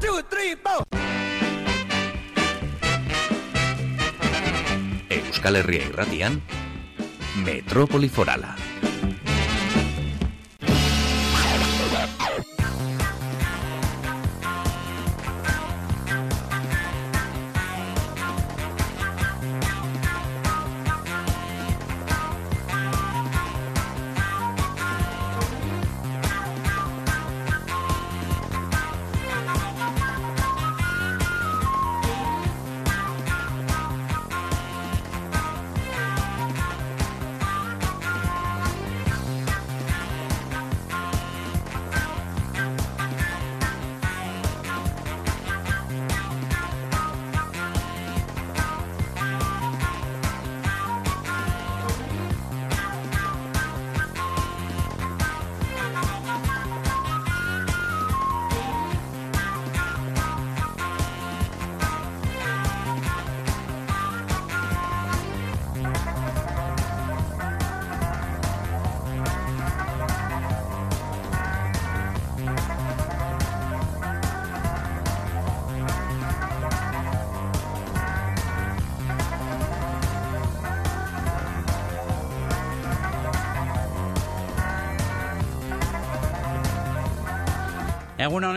two, 0.00 0.22
three, 0.30 0.56
four. 0.56 0.84
Euskal 5.10 5.56
Herria 5.56 5.84
irratian, 5.88 6.42
Metrópoli 7.44 8.08
Forala. 8.08 8.54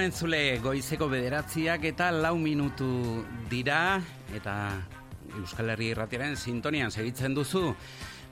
Egun 0.02 0.10
honen 0.10 0.18
zule 0.18 0.58
goizeko 0.64 1.06
bederatziak 1.12 1.84
eta 1.86 2.08
lau 2.10 2.34
minutu 2.42 2.88
dira 3.52 4.02
eta 4.34 4.54
Euskal 5.38 5.70
Herri 5.70 5.92
irratiaren 5.92 6.34
sintonian 6.34 6.90
segitzen 6.90 7.36
duzu. 7.38 7.76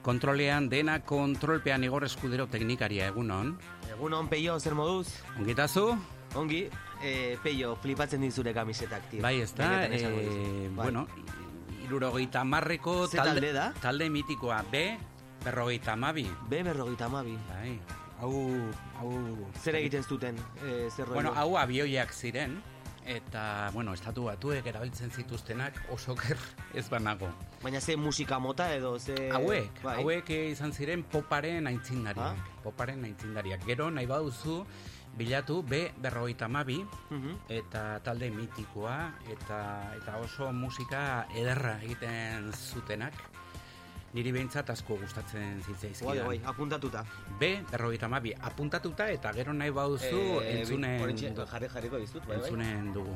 Kontrolean 0.01 0.65
dena 0.71 0.95
kontrolpean 1.05 1.85
igor 1.85 2.07
eskudero 2.07 2.47
teknikaria 2.49 3.11
egunon. 3.13 3.53
Egun 3.85 4.17
on, 4.17 4.31
Peio, 4.33 4.57
zer 4.59 4.73
moduz? 4.73 5.13
Ongitazu? 5.37 5.85
Ongi, 6.41 6.63
e, 7.03 7.37
Peio, 7.43 7.75
flipatzen 7.83 8.25
dizure 8.25 8.49
kamisetak, 8.57 9.05
tio. 9.11 9.21
Bai, 9.21 9.35
ez 9.45 9.53
da, 9.53 9.85
e. 9.85 10.01
Bai. 10.73 10.73
bueno, 10.73 11.05
irurogeita 11.85 12.43
marreko 12.49 13.03
Ze 13.07 13.21
talde 13.21 13.53
da? 13.53 13.69
talde 13.79 14.09
mitikoa, 14.09 14.63
B, 14.71 14.87
berrogeita 15.45 15.93
amabi. 15.93 16.25
B 16.49 16.63
berrogeita 16.63 17.05
amabi. 17.05 17.37
Bai, 17.53 17.77
hau, 18.21 18.33
hau... 18.99 19.11
Zer 19.63 19.75
egiten 19.79 20.03
zuten, 20.03 20.37
e, 20.63 20.89
zer 20.91 21.07
Bueno, 21.07 21.29
rollo? 21.29 21.39
hau 21.39 21.57
abioiak 21.57 22.11
ziren, 22.13 22.61
eta, 23.09 23.69
bueno, 23.73 23.93
estatu 23.93 24.25
batuek 24.27 24.65
erabiltzen 24.69 25.09
zituztenak 25.11 25.73
oso 25.89 26.15
ker 26.15 26.37
ez 26.77 26.87
banago. 26.89 27.29
Baina 27.63 27.81
ze 27.81 27.95
musika 27.97 28.39
mota 28.39 28.73
edo, 28.75 28.99
ze... 28.99 29.31
Hauek, 29.33 29.81
bai. 29.83 29.95
hauek 30.01 30.29
eh, 30.29 30.51
izan 30.51 30.73
ziren 30.73 31.03
poparen 31.03 31.67
aintzindariak. 31.67 32.37
Ah. 32.37 32.61
Poparen 32.63 33.03
aintzindariak. 33.03 33.65
Gero 33.65 33.89
nahi 33.89 34.05
baduzu 34.05 34.63
bilatu 35.17 35.63
B 35.63 35.89
berrogeita 35.97 36.45
amabi 36.45 36.85
Mhm. 37.09 37.39
eta 37.49 37.99
talde 38.05 38.29
mitikoa 38.29 39.11
eta 39.27 39.57
eta 39.97 40.17
oso 40.21 40.51
musika 40.53 41.25
ederra 41.35 41.79
egiten 41.81 42.51
zutenak. 42.53 43.13
Niri 44.13 44.31
behintzat 44.33 44.69
asko 44.73 44.95
gustatzen 44.97 45.61
zitzaizkidan. 45.61 46.25
Bai, 46.27 46.37
bai, 46.39 46.41
apuntatuta. 46.49 47.03
B 47.39 47.49
berrogeita 47.71 48.07
amabi 48.07 48.33
apuntatuta 48.33 49.05
eta 49.13 49.31
gero 49.33 49.53
nahi 49.53 49.69
baduzu 49.69 50.41
Eh, 50.41 50.59
entzunen, 50.61 51.35
du- 51.35 51.45
jarri 51.45 51.67
jarriko 51.69 51.97
dizut, 51.97 52.25
bai, 52.25 52.37
bai. 52.37 52.37
entzunen 52.37 52.93
dugu. 52.93 53.15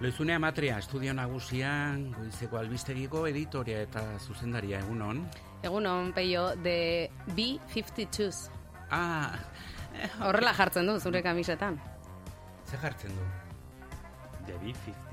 Loizune 0.00 0.34
Amatria, 0.34 0.78
estudio 0.78 1.14
nagusian, 1.14 2.10
goizeko 2.12 2.58
albistegiko 2.58 3.26
editoria 3.26 3.80
eta 3.80 4.18
zuzendaria 4.18 4.80
egunon. 4.80 5.22
Egunon, 5.62 6.12
peio, 6.12 6.56
de 6.56 7.10
B-52s. 7.34 8.50
Ah, 8.90 9.38
Horrela 10.20 10.52
jartzen 10.52 10.86
du, 10.86 10.98
zure 11.00 11.22
kamisetan. 11.22 11.80
ze 12.68 12.76
jartzen 12.76 13.12
du? 13.14 13.22
The 14.46 14.52
B-52s. 14.58 15.03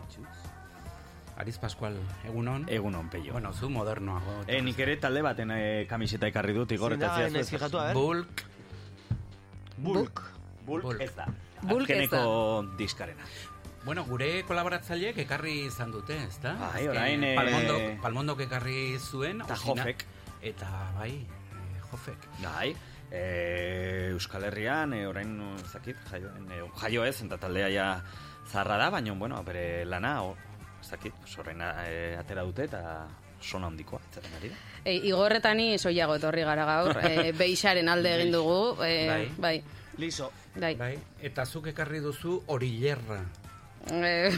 Ariz 1.42 1.58
Pascual, 1.58 1.96
egunon. 2.24 2.68
Egunon, 2.70 3.10
peio. 3.10 3.34
Bueno, 3.34 3.52
zu 3.52 3.68
modernoago. 3.68 4.44
Eh, 4.46 4.60
nik 4.62 4.78
ere 4.78 4.94
talde 5.02 5.24
baten 5.26 5.50
eh, 5.56 5.88
kamiseta 5.90 6.28
ekarri 6.30 6.54
dut, 6.54 6.72
igor, 6.76 6.94
da, 7.02 7.16
eta 7.26 7.80
a 7.82 7.86
ber? 7.88 7.96
Bulk, 7.98 8.44
Bulk. 9.78 10.22
Bulk, 10.68 10.84
Bulk. 10.84 11.02
ez 11.02 11.16
da. 11.16 11.26
Bulk 11.64 11.90
ez 11.90 12.10
da. 12.12 12.22
Diskarena. 12.78 13.26
bueno, 13.86 14.04
gure 14.06 14.44
kolaboratzaileek 14.46 15.18
ekarri 15.26 15.56
izan 15.66 15.90
dute, 15.92 16.20
ezta? 16.28 16.54
Bai, 16.60 16.70
Azken 16.84 16.92
orain, 16.92 17.24
eh, 17.24 17.34
Palmondok, 17.36 18.02
Palmondok 18.04 18.46
ekarri 18.46 19.00
zuen. 19.00 19.42
Eta 19.42 19.58
Osina- 19.58 19.82
Jofek. 19.82 20.06
Eta 20.44 20.70
bai, 21.00 21.16
eh, 21.26 21.82
Jofek. 21.90 22.30
Bai, 22.44 22.76
e, 23.10 24.10
Euskal 24.12 24.44
Herrian, 24.44 24.94
e, 24.94 25.08
orain, 25.08 25.36
no, 25.38 25.56
ez 25.56 25.74
dakit, 25.74 25.98
jaio, 26.12 26.30
e, 26.52 26.62
jaio 26.84 27.04
ez, 27.04 27.20
eta 27.22 27.38
taldea 27.38 27.70
ja 27.74 28.04
zarra 28.46 28.78
da, 28.78 28.92
baina, 28.92 29.14
bueno, 29.14 29.44
bere 29.44 29.86
lana, 29.86 30.22
o, 30.22 30.38
ez 30.82 30.90
dakit, 30.92 31.14
sorrein 31.28 31.62
e, 31.62 32.16
atera 32.20 32.44
dute, 32.44 32.66
eta 32.70 33.08
sona 33.42 33.70
handikoa, 33.72 34.00
zeren 34.14 34.34
ari 34.38 34.50
da. 34.50 34.58
E, 34.84 34.96
igorretani 35.10 35.78
soilago 35.80 36.16
etorri 36.20 36.44
gara 36.46 36.66
gaur, 36.66 36.98
e, 37.06 37.32
beixaren 37.42 37.90
alde 37.90 38.16
egin 38.18 38.34
dugu. 38.34 38.84
E, 38.84 38.96
Bai. 39.10 39.24
bai. 39.38 39.56
Liso. 40.02 40.32
Bai. 40.56 40.76
Bai, 40.76 40.96
eta 41.24 41.46
zuk 41.46 41.70
ekarri 41.72 42.02
duzu 42.04 42.42
orillerra. 42.52 43.22
E, 43.90 44.30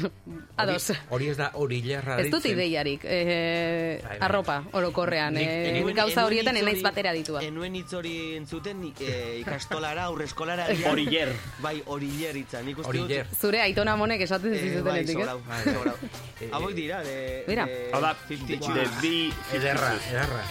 ados. 0.55 0.89
Hori, 0.89 0.99
hori 1.09 1.27
ez 1.29 1.37
da 1.37 1.49
orillerra 1.59 2.15
Ez 2.21 2.29
dut 2.31 2.45
ideiarik, 2.47 3.01
e, 3.03 3.99
Bai, 4.01 4.07
bai. 4.13 4.17
arropa, 4.29 4.63
orokorrean. 4.71 5.35
E, 5.37 5.81
enuen- 5.81 5.95
gauza 5.97 6.23
horietan 6.25 6.55
enaiz 6.57 6.77
hori- 6.77 6.83
batera 6.85 7.11
ditua. 7.11 7.41
Enuen 7.43 7.75
hitz 7.75 7.91
hori 7.93 8.35
entzuten 8.37 8.79
ni- 8.79 8.93
e, 9.01 9.39
ikastolara, 9.41 10.05
aurreskolara. 10.05 10.67
Oriller. 10.93 11.33
Bai, 11.59 11.83
oriller 11.85 12.35
hitza. 12.37 12.61
Nik 12.63 12.77
uste 12.79 12.89
Oriller. 12.89 13.27
Zure 13.35 13.61
aitona 13.61 13.95
monek 13.97 14.21
esaten 14.21 14.53
Eh, 14.53 14.59
bai, 14.59 14.69
zizutenetik, 14.69 15.17
sobrau, 15.19 15.37
ez? 15.39 15.45
Bai. 15.47 15.73
sobrau. 15.73 15.95
Eh, 16.39 16.49
Hauek 16.51 16.75
dira, 16.75 17.03
de... 17.03 17.43
Mira. 17.47 17.67
Hau 17.91 18.01
da, 18.01 18.15
50 18.27 18.73
de 18.73 18.87
bi... 19.01 19.33
Ederra, 19.53 19.93
ederra. 20.09 20.43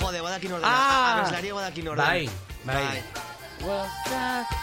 Jode, 0.00 0.20
badakin 0.20 0.52
ordena. 0.52 0.70
Ah! 0.76 1.18
Abeslaria 1.20 1.54
badakin 1.54 1.88
ordena. 1.88 2.08
Bai, 2.08 2.28
bai. 2.64 3.02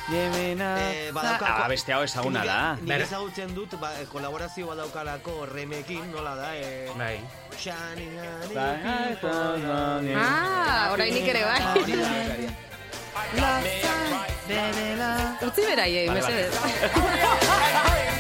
Eh, 0.08 1.12
badaukako... 1.13 1.46
Ah, 1.63 1.68
beste 1.69 1.94
hau 1.94 2.03
ezaguna 2.03 2.44
da. 2.46 2.75
Nik 2.80 2.88
Ber- 2.90 3.02
ezagutzen 3.06 3.53
dut, 3.56 3.75
ba, 3.81 3.90
kolaborazio 4.12 4.68
badaukalako 4.72 5.46
remekin, 5.53 6.12
nola 6.12 6.35
da, 6.35 6.50
eh... 6.58 6.90
Bai. 6.97 7.19
Shani, 7.58 8.06
nani, 8.16 8.56
Ah, 10.18 10.91
orainik 10.94 11.28
ere 11.34 11.44
bai. 11.46 11.62
Utzi 15.47 15.62
beraiei, 15.66 16.08
Vale, 16.08 16.22
vale. 16.22 16.35
mesedez. 16.35 18.14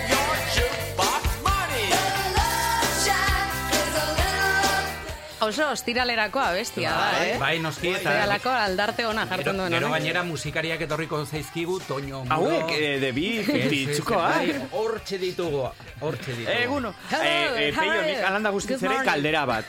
Oso 5.39 5.67
ostiralerako 5.69 6.39
abestia 6.41 6.89
da, 6.89 7.11
Bai, 7.13 7.25
eh? 7.29 7.37
bai, 7.37 7.59
noski 7.61 7.91
eta... 7.91 8.09
Ostiralako 8.09 8.49
aldarte 8.49 9.05
ona 9.05 9.27
jartzen 9.29 9.59
duen 9.61 9.75
gero 9.75 9.91
gainera 9.93 10.23
musikariak 10.25 10.81
etorriko 10.87 11.19
zaizkigu, 11.27 11.75
Toño 11.85 12.23
Muro... 12.23 12.33
Hauek, 12.39 12.71
eh, 12.73 12.95
de 13.03 13.11
bi 13.13 13.27
ez, 13.43 13.67
ditzukoa. 13.69 14.31
bai, 14.33 14.55
Hortxe 14.71 15.19
ditugu, 15.21 15.61
hortxe 16.01 16.33
ditugu. 16.39 16.55
Eguno, 16.57 16.89
eh, 16.89 17.21
eh, 17.21 17.71
how 17.71 17.83
peio, 17.83 17.91
are 17.99 18.07
nik 18.09 18.23
alanda 18.31 18.49
guztiz 18.55 18.79
Good 18.79 18.87
ere 18.89 18.95
morning. 18.95 19.11
kaldera 19.11 19.45
bat. 19.45 19.65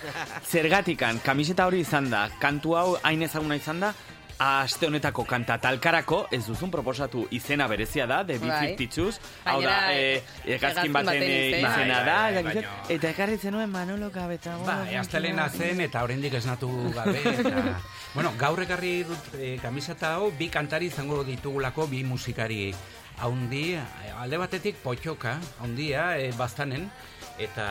Zergatikan, 0.49 1.20
kamiseta 1.20 1.67
hori 1.69 1.85
izan 1.85 2.09
da, 2.17 2.25
kantu 2.41 2.75
hau 2.81 2.88
hain 3.03 3.23
ezaguna 3.29 3.61
izan 3.61 3.85
da, 3.85 3.93
aste 4.38 4.87
honetako 4.87 5.25
kanta 5.26 5.58
talkarako, 5.58 6.20
ez 6.31 6.44
duzun 6.46 6.70
proposatu 6.70 7.26
izena 7.35 7.67
berezia 7.69 8.06
da, 8.06 8.20
The 8.25 8.38
Bai. 8.38 8.75
B-52s, 8.76 9.19
hau 9.44 9.61
da, 9.62 9.93
eh, 9.93 10.23
eh, 10.44 10.55
egazkin 10.55 10.93
baten 10.93 11.23
eh, 11.23 11.58
izena. 11.58 12.02
Bai, 12.06 12.35
da, 12.35 12.43
bai, 12.43 12.55
bai, 12.55 12.64
eta 12.94 13.11
ekarri 13.11 13.38
zenuen 13.38 13.70
Manolo 13.70 14.11
Kabetago. 14.14 14.64
Bai, 14.67 14.94
astelena 14.96 15.49
zen 15.49 15.81
eta 15.81 16.05
oraindik 16.06 16.38
esnatu 16.38 16.70
gabe. 16.94 17.19
Eta, 17.35 17.64
bueno, 18.14 18.32
gaur 18.38 18.62
ekarri 18.62 19.02
dut 19.08 19.35
e, 19.35 19.56
kamiseta 19.62 20.14
hau, 20.17 20.31
bi 20.38 20.49
kantari 20.49 20.93
izango 20.93 21.25
ditugulako, 21.26 21.88
bi 21.91 22.05
musikari 22.05 22.73
haundi, 23.19 23.73
eh, 23.75 24.14
alde 24.23 24.38
batetik 24.38 24.79
potxoka, 24.84 25.38
haundia, 25.58 26.12
e, 26.19 26.31
bastanen, 26.38 26.87
eta 27.38 27.67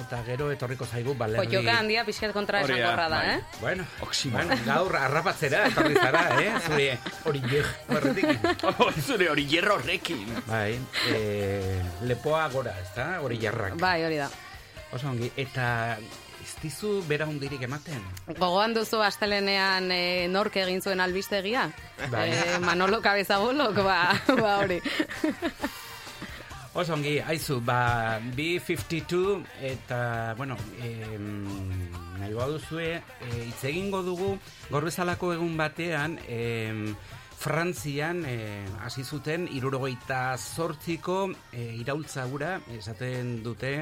eta 0.00 0.20
gero 0.24 0.48
etorriko 0.52 0.86
zaigu 0.88 1.14
balerdi... 1.14 1.44
Potxoka 1.44 1.76
handia 1.78 2.04
pixket 2.08 2.32
kontra 2.32 2.62
Hori 2.64 2.78
da, 2.80 2.94
bai. 3.08 3.20
eh? 3.34 3.40
Bueno, 3.60 3.84
bueno, 4.32 4.56
gaur 4.64 4.96
arrapatzera, 4.96 5.66
etorri 5.68 5.94
zara, 5.94 6.24
eh? 6.40 6.52
Zure 6.66 6.88
hori 7.28 7.42
horretik. 7.88 8.48
Zure 9.06 9.28
hori 9.30 9.46
horrekin. 9.60 10.24
Bai, 10.46 10.78
e, 11.12 11.82
lepoa 12.08 12.48
gora, 12.48 12.74
ez 12.80 12.88
da? 12.96 13.20
Hori 13.20 13.38
jarrak. 13.40 13.76
Bai, 13.80 14.02
hori 14.04 14.16
da. 14.16 14.30
Oso 14.92 15.08
ongi, 15.12 15.30
eta 15.36 15.98
ez 16.40 16.54
dizu 16.62 17.02
bera 17.06 17.28
hundirik 17.28 17.62
ematen? 17.62 18.00
Gogoan 18.38 18.74
duzu 18.74 19.02
astelenean 19.04 19.90
e, 19.92 20.26
nork 20.28 20.56
egin 20.56 20.80
zuen 20.82 21.00
albistegia? 21.00 21.68
Bai. 22.10 22.30
E, 22.32 22.58
Manolo 22.64 23.00
Cabezagolok, 23.04 23.84
ba, 23.84 24.00
ba 24.40 24.56
hori. 24.64 24.80
Oso 26.80 26.94
ongi, 26.96 27.18
haizu, 27.20 27.58
ba, 27.60 28.18
B52 28.32 29.42
eta, 29.68 30.32
bueno, 30.38 30.56
em, 30.80 31.34
nahi 32.16 32.32
baduzue, 32.32 32.86
e, 32.96 33.40
hitz 33.50 33.66
egingo 33.68 34.00
dugu, 34.00 34.30
gaur 34.70 34.86
bezalako 34.88 35.34
egun 35.34 35.58
batean, 35.60 36.14
em, 36.24 36.86
Frantzian 37.36 38.22
e, 38.24 38.64
hasi 38.80 39.04
zuten 39.04 39.44
irurogeita 39.52 40.38
zortziko 40.38 41.18
e, 41.52 41.66
iraultza 41.82 42.24
gura, 42.32 42.54
esaten 42.72 43.42
dute, 43.44 43.74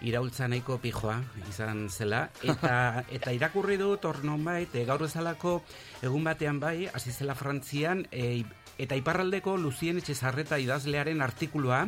iraultza 0.00 0.48
nahiko 0.48 0.78
pijoa 0.80 1.18
izan 1.50 1.90
zela, 1.92 2.22
eta, 2.40 3.04
eta 3.20 3.36
irakurri 3.36 3.76
dut 3.76 4.08
hor 4.08 4.22
nonbait, 4.24 4.72
e, 4.72 4.86
gaur 4.88 5.04
bezalako 5.04 5.58
egun 6.00 6.24
batean 6.24 6.56
bai, 6.64 6.88
hasi 6.88 7.12
zela 7.12 7.36
Frantzian, 7.36 8.06
e, 8.08 8.46
eta 8.80 8.96
iparraldeko 8.96 9.58
Luzien 9.60 10.00
Etxezarreta 10.00 10.56
idazlearen 10.56 11.20
artikulua 11.20 11.84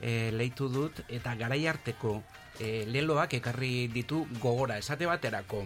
e, 0.00 0.30
leitu 0.32 0.68
dut, 0.72 1.02
eta 1.08 1.34
garai 1.38 1.66
arteko 1.66 2.20
e, 2.60 2.84
leloak 2.86 3.34
ekarri 3.40 3.88
ditu 3.92 4.26
gogora, 4.40 4.78
esate 4.78 5.06
baterako. 5.06 5.64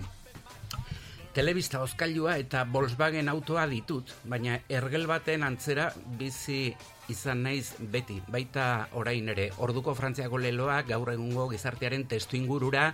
Telebista 1.30 1.78
oskailua 1.78 2.40
eta 2.42 2.64
Volkswagen 2.66 3.28
autoa 3.30 3.62
ditut, 3.70 4.08
baina 4.26 4.56
ergel 4.66 5.06
baten 5.06 5.44
antzera 5.46 5.92
bizi 6.18 6.74
izan 7.10 7.44
naiz 7.46 7.76
beti, 7.92 8.16
baita 8.26 8.88
orain 8.98 9.28
ere. 9.30 9.46
Orduko 9.62 9.94
Frantziako 9.94 10.40
leloak 10.42 10.88
gaur 10.90 11.12
egungo 11.12 11.46
gizartearen 11.52 12.08
testu 12.10 12.34
ingurura 12.38 12.88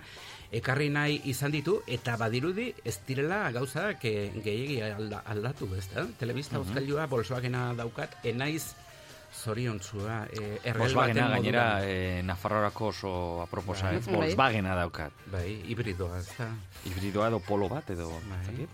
ekarri 0.53 0.91
nahi 0.93 1.17
izan 1.33 1.51
ditu, 1.51 1.79
eta 1.87 2.13
badirudi 2.21 2.69
ez 2.85 2.99
direla 3.07 3.47
gauzak 3.55 4.05
eh, 4.05 4.29
gehiegi 4.45 4.83
alda, 4.85 5.23
aldatu, 5.33 5.71
ez 5.73 5.87
da? 5.95 6.05
Telebista 6.19 6.61
oskailua 6.61 7.07
Volkswagena 7.09 7.71
daukat, 7.77 8.19
enaiz 8.23 8.75
zoriontzua 9.47 10.17
eh, 10.27 10.57
ergel 10.63 10.81
Volkswagena 10.83 11.29
baten 11.29 11.35
gainera 11.37 11.65
eh, 11.87 12.19
Nafarroarako 12.27 12.91
oso 12.91 13.13
aproposa, 13.45 13.93
ez? 13.95 14.03
Bai. 14.09 14.15
Volkswagena 14.19 14.75
daukat. 14.75 15.25
Bai, 15.31 15.47
hibridoa, 15.71 16.19
ez 16.19 16.29
da? 16.35 16.51
Hibridoa 16.89 17.31
edo 17.31 17.41
polo 17.47 17.71
bat 17.71 17.95
edo... 17.95 18.11
Bai. 18.27 18.67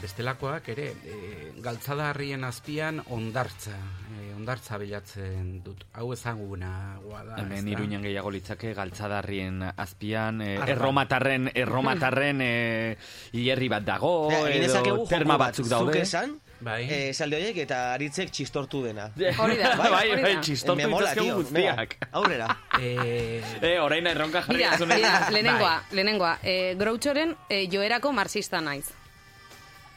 Bestelakoak 0.00 0.68
ere, 0.72 0.86
e, 1.04 1.16
galtzada 1.60 2.08
azpian 2.48 3.02
ondartza, 3.12 3.76
e, 4.16 4.32
ondartza 4.32 4.78
bilatzen 4.78 5.60
dut. 5.62 5.84
Hau 5.92 6.12
ezaguna 6.14 6.96
da. 7.04 7.36
Hemen 7.42 7.68
iruñan 7.68 8.02
gehiago 8.02 8.30
litzake 8.30 8.72
galtzadarrien 8.74 9.62
azpian 9.76 10.40
eh, 10.40 10.56
Arba. 10.56 10.72
erromatarren 10.72 11.50
erromatarren 11.54 12.40
eh, 12.40 12.96
hilerri 13.32 13.68
bat 13.68 13.84
dago 13.84 14.30
edo 14.48 15.04
terma 15.06 15.36
bat, 15.36 15.50
batzuk 15.50 15.66
Zuk 15.66 15.70
daude. 15.70 16.00
esan, 16.00 16.38
Bai. 16.60 16.82
eh, 16.84 17.08
esaldi 17.10 17.36
horiek 17.38 17.56
eta 17.64 17.78
aritzek 17.94 18.30
txistortu 18.30 18.82
dena. 18.84 19.08
Hori 19.42 19.56
da, 19.56 19.74
bai, 19.76 19.90
bai, 19.90 20.34
da. 20.34 20.40
txistortu 20.44 20.76
Me 20.82 20.86
mola, 20.92 21.14
dituzkegu 21.14 21.26
tío. 21.26 21.36
guztiak. 21.42 21.96
Venga, 22.00 22.08
aurrera. 22.20 22.48
E, 22.78 23.42
Eh, 23.62 23.78
orain 23.80 24.06
erronka 24.06 24.42
jarri 24.42 24.58
Mira, 24.58 24.70
duzune. 24.76 24.94
mira, 24.96 25.30
lehenengoa, 25.30 25.74
Bai. 25.80 25.96
lehenengoa. 25.96 26.38
E, 26.42 26.74
Grouchoren 26.76 27.36
e, 27.48 27.66
joerako 27.72 28.12
marxista 28.12 28.60
naiz. 28.60 28.90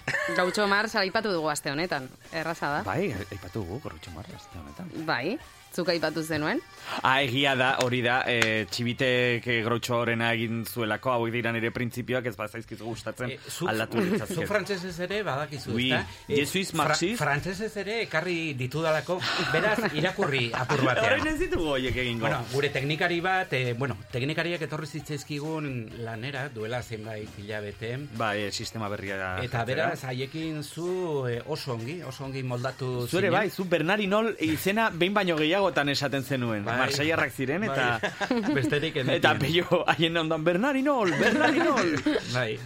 Groucho 0.36 0.68
Marx 0.68 0.95
aipatu 1.00 1.31
dugu 1.31 1.48
aste 1.50 1.71
honetan. 1.71 2.10
Erraza 2.33 2.68
da. 2.69 2.81
Bai, 2.83 3.13
aipatu 3.31 3.62
gu, 3.63 3.80
korrutxo 3.80 4.12
marra, 4.12 4.36
azte 4.36 4.57
honetan. 4.60 4.89
Bai, 5.07 5.38
zuk 5.73 5.89
aipatu 5.89 6.21
zenuen. 6.23 6.59
Ah, 7.01 7.21
egia 7.23 7.55
da, 7.55 7.77
hori 7.83 8.01
da, 8.03 8.23
e, 8.27 8.65
txibitek 8.69 9.45
e, 9.47 9.61
grotxo 9.65 9.95
horrena 10.01 10.31
egin 10.35 10.65
zuelako, 10.65 11.11
hauek 11.15 11.31
dira 11.33 11.51
nire 11.55 11.71
printzipioak 11.71 12.25
ez 12.29 12.35
bazaizkizu 12.37 12.85
gustatzen 12.85 13.31
e, 13.31 13.37
zuk, 13.49 13.69
aldatu 13.71 13.97
zuk 14.01 14.11
ditzazket. 14.11 14.47
frantsesez 14.47 14.93
ere 15.07 15.21
badakizu, 15.23 15.71
Oui, 15.73 15.89
ezta? 15.91 16.05
E, 16.27 16.77
marxist. 16.77 17.17
frantsesez 17.21 17.71
ere 17.77 18.01
ekarri 18.03 18.53
ditudalako, 18.59 19.19
beraz 19.53 19.79
irakurri 19.93 20.51
apur 20.53 20.83
batean. 20.87 21.05
Orain 21.05 21.27
ez 21.33 21.39
ditugu 21.39 21.69
horiek 21.77 21.95
egingo. 22.03 22.27
Bueno, 22.27 22.43
gure 22.53 22.69
teknikari 22.69 23.19
bat, 23.21 23.53
e, 23.53 23.73
bueno, 23.73 23.97
teknikariak 24.11 24.61
etorri 24.67 24.87
zitzaizkigun 24.87 25.71
lanera, 26.03 26.49
duela 26.53 26.81
zenbait 26.83 27.29
hilabete, 27.39 27.93
Bai, 28.17 28.43
e, 28.47 28.51
sistema 28.51 28.89
berria 28.89 29.15
Eta 29.15 29.31
jartzera. 29.59 29.65
beraz, 29.65 30.03
haiekin 30.09 30.61
zu 30.63 31.25
e, 31.29 31.39
oso 31.47 31.73
ongi, 31.73 32.01
oso 32.03 32.25
ongi 32.25 32.43
moldatu 32.43 33.07
Zure 33.07 33.27
zinen. 33.29 33.31
bai, 33.33 33.49
zu 33.49 33.65
Bernardinol 33.65 34.33
izena 34.41 34.89
behin 34.89 35.13
baino 35.13 35.35
gehiagotan 35.63 35.89
esaten 35.89 36.24
zenuen. 36.24 36.63
Bai. 36.65 36.77
Marseiarrak 36.77 37.31
ziren 37.31 37.63
eta... 37.63 38.00
Bai. 38.01 38.42
Besterik 38.57 38.98
enekin. 39.01 39.15
Eta 39.18 39.33
peio 39.39 39.83
haien 39.88 40.18
ondan 40.18 40.44
Bernardinol, 40.44 41.13
Bernardinol. 41.19 41.94
Bai. 42.38 42.57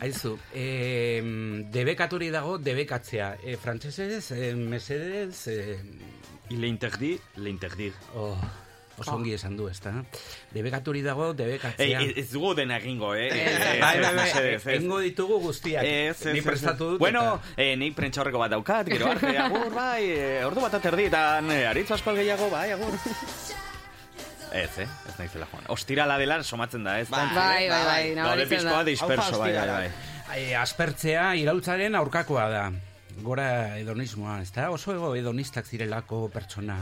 Aizu, 0.00 0.36
e, 0.54 1.20
debekaturi 1.72 2.30
dago 2.30 2.56
debekatzea. 2.58 3.34
E, 3.42 3.56
frantsesez, 3.60 4.30
e, 4.32 4.54
mesedez, 4.54 5.46
e, 5.48 5.78
Il 6.50 6.64
interdit, 6.64 7.20
l'interdit. 7.36 7.92
oh, 8.14 8.38
oso 8.98 9.14
ongi 9.14 9.32
esan 9.34 9.56
du, 9.56 9.68
ezta? 9.68 9.92
Debekaturi 10.50 11.02
dago 11.02 11.30
Ei, 11.30 11.36
debekatzea. 11.36 12.00
ez- 12.02 12.16
ez 12.18 12.30
dugu 12.32 12.54
dena 12.54 12.76
egingo, 12.78 13.14
eh? 13.14 13.28
bai, 13.80 14.00
bai, 14.00 14.14
bai. 14.16 14.54
Egingo 14.74 14.98
ditugu 15.00 15.38
guztiak. 15.40 15.84
Ez, 15.84 16.26
ez, 16.26 16.34
Ni 16.34 16.42
prestatu 16.42 16.90
dut. 16.92 16.98
Bueno, 16.98 17.22
eta- 17.36 17.62
eh, 17.62 17.76
nik 17.76 17.94
prentxaurreko 17.94 18.38
bat 18.38 18.50
daukat, 18.50 18.88
gero 18.88 19.06
arte, 19.10 19.36
agur, 19.38 19.70
bai, 19.74 20.02
eh, 20.10 20.44
ordu 20.44 20.60
bat 20.60 20.74
aterdietan, 20.74 21.50
eh, 21.50 21.66
aritz 21.66 21.90
aspal 21.92 22.16
gehiago, 22.16 22.50
bai, 22.50 22.70
agur. 22.72 22.92
Ez, 24.52 24.78
eh? 24.78 24.86
Ez 25.08 25.14
naizela 25.18 25.46
joan. 25.50 25.64
Ostirala 25.68 26.16
dela 26.18 26.42
somatzen 26.42 26.84
da, 26.84 26.98
ez? 27.00 27.08
Bai, 27.10 27.26
Bai, 27.34 27.68
bai, 27.68 28.14
bai, 28.14 28.64
bat 28.64 28.86
disperso, 28.86 29.38
bai, 29.38 29.52
bai, 29.52 29.66
bai. 29.68 29.90
E, 30.38 30.54
aspertzea 30.56 31.34
iraultzaren 31.36 31.94
aurkakoa 31.94 32.48
da. 32.52 32.62
Gora 33.20 33.76
hedonismoa, 33.76 34.40
ez 34.42 34.52
da? 34.54 34.70
Oso 34.70 34.92
ego 34.94 35.14
hedonistak 35.16 35.66
zirelako 35.66 36.28
pertsona 36.32 36.78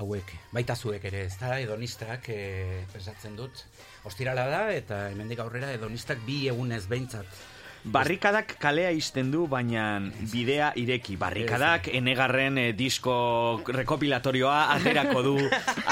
hauek. 0.00 0.32
Baita 0.52 0.76
zuek 0.76 1.04
ere, 1.08 1.24
ez 1.26 1.36
da? 1.40 1.56
Hedonistak, 1.58 2.28
e, 2.32 2.84
pensatzen 2.92 3.36
dut. 3.38 3.64
Ostirala 4.08 4.46
da, 4.52 4.62
eta 4.72 5.06
hemendik 5.10 5.40
aurrera 5.42 5.72
hedonistak 5.74 6.22
bi 6.26 6.44
egunez 6.52 6.84
behintzat. 6.90 7.26
Barrikadak 7.86 8.56
kalea 8.58 8.90
izten 8.90 9.28
du, 9.30 9.44
baina 9.46 10.00
bidea 10.32 10.72
ireki. 10.76 11.14
Barrikadak 11.20 11.86
enegarren 11.94 12.58
eh, 12.58 12.72
disko 12.76 13.14
rekopilatorioa 13.66 14.72
aterako 14.74 15.22
du 15.22 15.34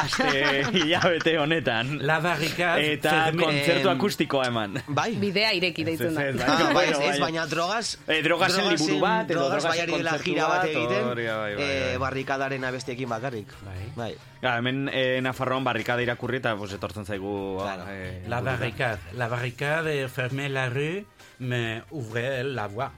aste 0.02 0.64
hilabete 0.74 1.36
honetan. 1.38 1.98
La 2.02 2.18
barrikaz... 2.24 2.78
Eta 2.82 3.30
kontzertu 3.38 3.92
akustikoa 3.92 4.48
eman. 4.50 4.80
Bai. 4.88 5.12
Bidea 5.22 5.52
ireki 5.54 5.84
deitzen 5.86 6.14
da. 6.18 6.26
Ez, 6.26 6.34
ez, 6.34 6.42
Ah, 6.44 6.58
bai, 6.66 6.72
Bueno, 6.74 6.98
ez, 6.98 7.04
ez, 7.04 7.10
bai. 7.14 7.20
baina 7.28 7.46
drogaz... 7.46 7.84
Eh, 8.08 8.20
drogasen 8.26 8.68
liburu 8.72 8.98
bat, 9.00 9.30
edo 9.30 9.46
drogasen 9.48 9.70
bai 9.70 9.80
ari 9.86 9.96
dela 10.02 10.18
gira 10.24 10.48
bat 10.50 10.64
egiten, 10.68 11.08
hori, 11.12 11.26
bai, 11.30 11.54
bai, 11.54 11.64
eh, 11.64 11.80
bai. 11.94 11.96
barrikadaren 12.02 12.64
abestiekin 12.68 13.08
bakarrik. 13.08 13.54
Bai. 13.64 13.78
Bai. 13.96 14.10
Ja, 14.42 14.56
hemen 14.58 14.90
eh, 14.92 15.20
Nafarroan 15.24 15.64
barrikada 15.64 16.02
irakurri 16.04 16.42
eta 16.42 16.56
pues, 16.58 16.74
etortzen 16.76 17.06
zaigu... 17.06 17.58
Claro. 17.62 17.86
eh, 17.88 18.24
La 18.28 18.40
barricade. 18.44 18.98
La 19.14 19.28
barricade 19.28 20.08
ferme 20.08 20.48
la 20.50 20.68
rue, 20.68 21.04
me 21.38 21.82
ouvre 21.90 22.42
la 22.44 22.66
voie. 22.68 22.90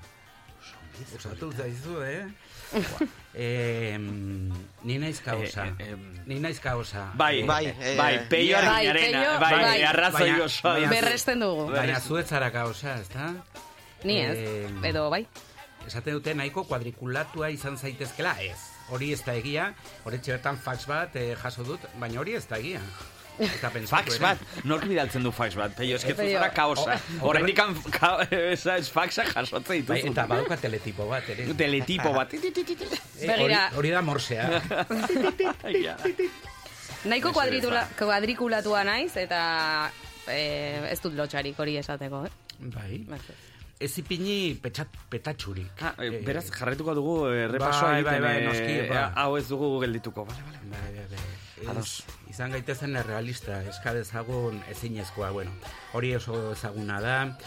Osatu 1.17 1.53
zaizu, 1.53 2.01
eh? 2.03 2.27
eh, 3.35 3.99
ni 4.83 4.99
naiz 4.99 5.21
kaosa. 5.21 5.67
Eh, 5.79 5.91
eh. 5.93 5.97
Ni 6.27 6.39
naiz 6.41 6.59
kaosa. 6.61 7.11
Bai, 7.15 7.43
Bai, 7.45 7.67
bai, 7.67 7.75
eh, 7.81 7.97
bai, 7.99 8.15
peio 8.29 8.57
Bai, 8.65 8.93
Peio, 8.93 9.39
bai, 9.41 9.53
bai. 9.61 9.83
arrazoi 9.83 10.41
osoa. 10.41 10.73
baina- 10.79 10.89
Berresten 10.91 11.41
dugu. 11.41 11.67
Baina 11.71 12.01
zuet 12.01 12.27
zara 12.29 12.51
kaosa, 12.51 12.97
ez 13.01 13.09
da? 13.13 13.35
Ni 14.05 14.21
ez, 14.21 14.39
Eh, 14.39 14.71
edo 14.89 15.11
bai. 15.11 15.27
Esaten 15.87 16.15
dute 16.15 16.35
nahiko 16.35 16.65
kuadrikulatua 16.65 17.51
izan 17.51 17.77
zaitezkela, 17.77 18.33
ez. 18.43 18.57
Hori 18.89 19.13
ez 19.13 19.21
da 19.25 19.35
egia, 19.35 19.75
hori 20.05 20.19
bertan 20.27 20.57
fax 20.59 20.87
bat 20.87 21.15
eh, 21.17 21.37
jaso 21.43 21.63
dut, 21.65 21.81
baina 22.01 22.21
hori 22.21 22.35
ez 22.35 22.47
da 22.49 22.57
egia. 22.59 22.81
Eta 23.39 23.71
pentsatu 23.71 23.91
Fax 23.97 24.15
ere. 24.17 24.23
bat, 24.23 24.39
nork 24.65 24.85
bidaltzen 24.89 25.23
du 25.23 25.31
fax 25.33 25.55
bat, 25.57 25.75
peio, 25.77 25.97
eskezu 25.97 26.17
Peio. 26.17 26.39
zara 26.39 26.51
kaosa. 26.55 26.95
O- 26.95 27.25
o- 27.25 27.29
Horrendik 27.29 27.57
ka, 27.91 28.27
esa, 28.31 28.77
es 28.79 28.91
faxa 28.91 29.25
jasotze 29.25 29.69
Bai, 29.69 29.81
dituzu. 29.83 30.13
eta 30.13 30.27
badauka 30.27 30.57
teletipo 30.57 31.07
bat 31.09 31.29
ere. 31.29 31.47
Teletipo 31.55 32.13
bat. 32.13 32.33
Eh, 33.17 33.27
Begira. 33.27 33.69
Hori, 33.71 33.77
hori 33.79 33.91
da 33.91 34.03
morsea. 34.03 34.47
Nahiko 37.07 37.29
Mesedez, 37.31 37.35
kuadritula, 37.35 37.83
kuadrikulatua 37.99 38.83
naiz, 38.85 39.13
eta 39.17 39.41
eh, 40.29 40.91
ez 40.91 40.99
dut 41.01 41.15
lotxarik 41.17 41.59
hori 41.63 41.77
esateko, 41.81 42.25
eh? 42.27 42.33
bai. 42.75 42.99
Ez 43.81 43.93
ipini 44.01 44.55
petxat, 44.61 44.89
petatxurik. 45.13 45.83
Ah, 45.85 45.93
e, 46.01 46.07
Eh, 46.09 46.21
beraz, 46.25 46.47
jarretuko 46.51 46.95
dugu 46.97 47.17
e, 47.29 47.47
repasoa 47.53 47.91
bai, 47.93 48.01
egiten, 48.01 48.23
bai, 48.23 48.35
bai, 48.35 48.45
noski, 48.47 48.77
ba. 48.89 49.03
e, 49.03 49.21
hau 49.23 49.37
ez 49.37 49.47
dugu 49.49 49.69
geldituko. 49.83 50.25
Bale, 50.25 50.43
bale. 50.47 50.59
Bai, 50.73 50.93
bai, 50.97 51.07
bai. 51.11 51.46
Ados. 51.69 52.05
izan 52.31 52.51
gaitezen 52.53 52.97
realista, 53.07 53.63
eska 53.65 53.95
dezagun 53.95 54.61
ezinezkoa, 54.71 55.31
bueno, 55.31 55.51
hori 55.93 56.15
oso 56.15 56.53
ezaguna 56.53 57.01
da. 57.01 57.39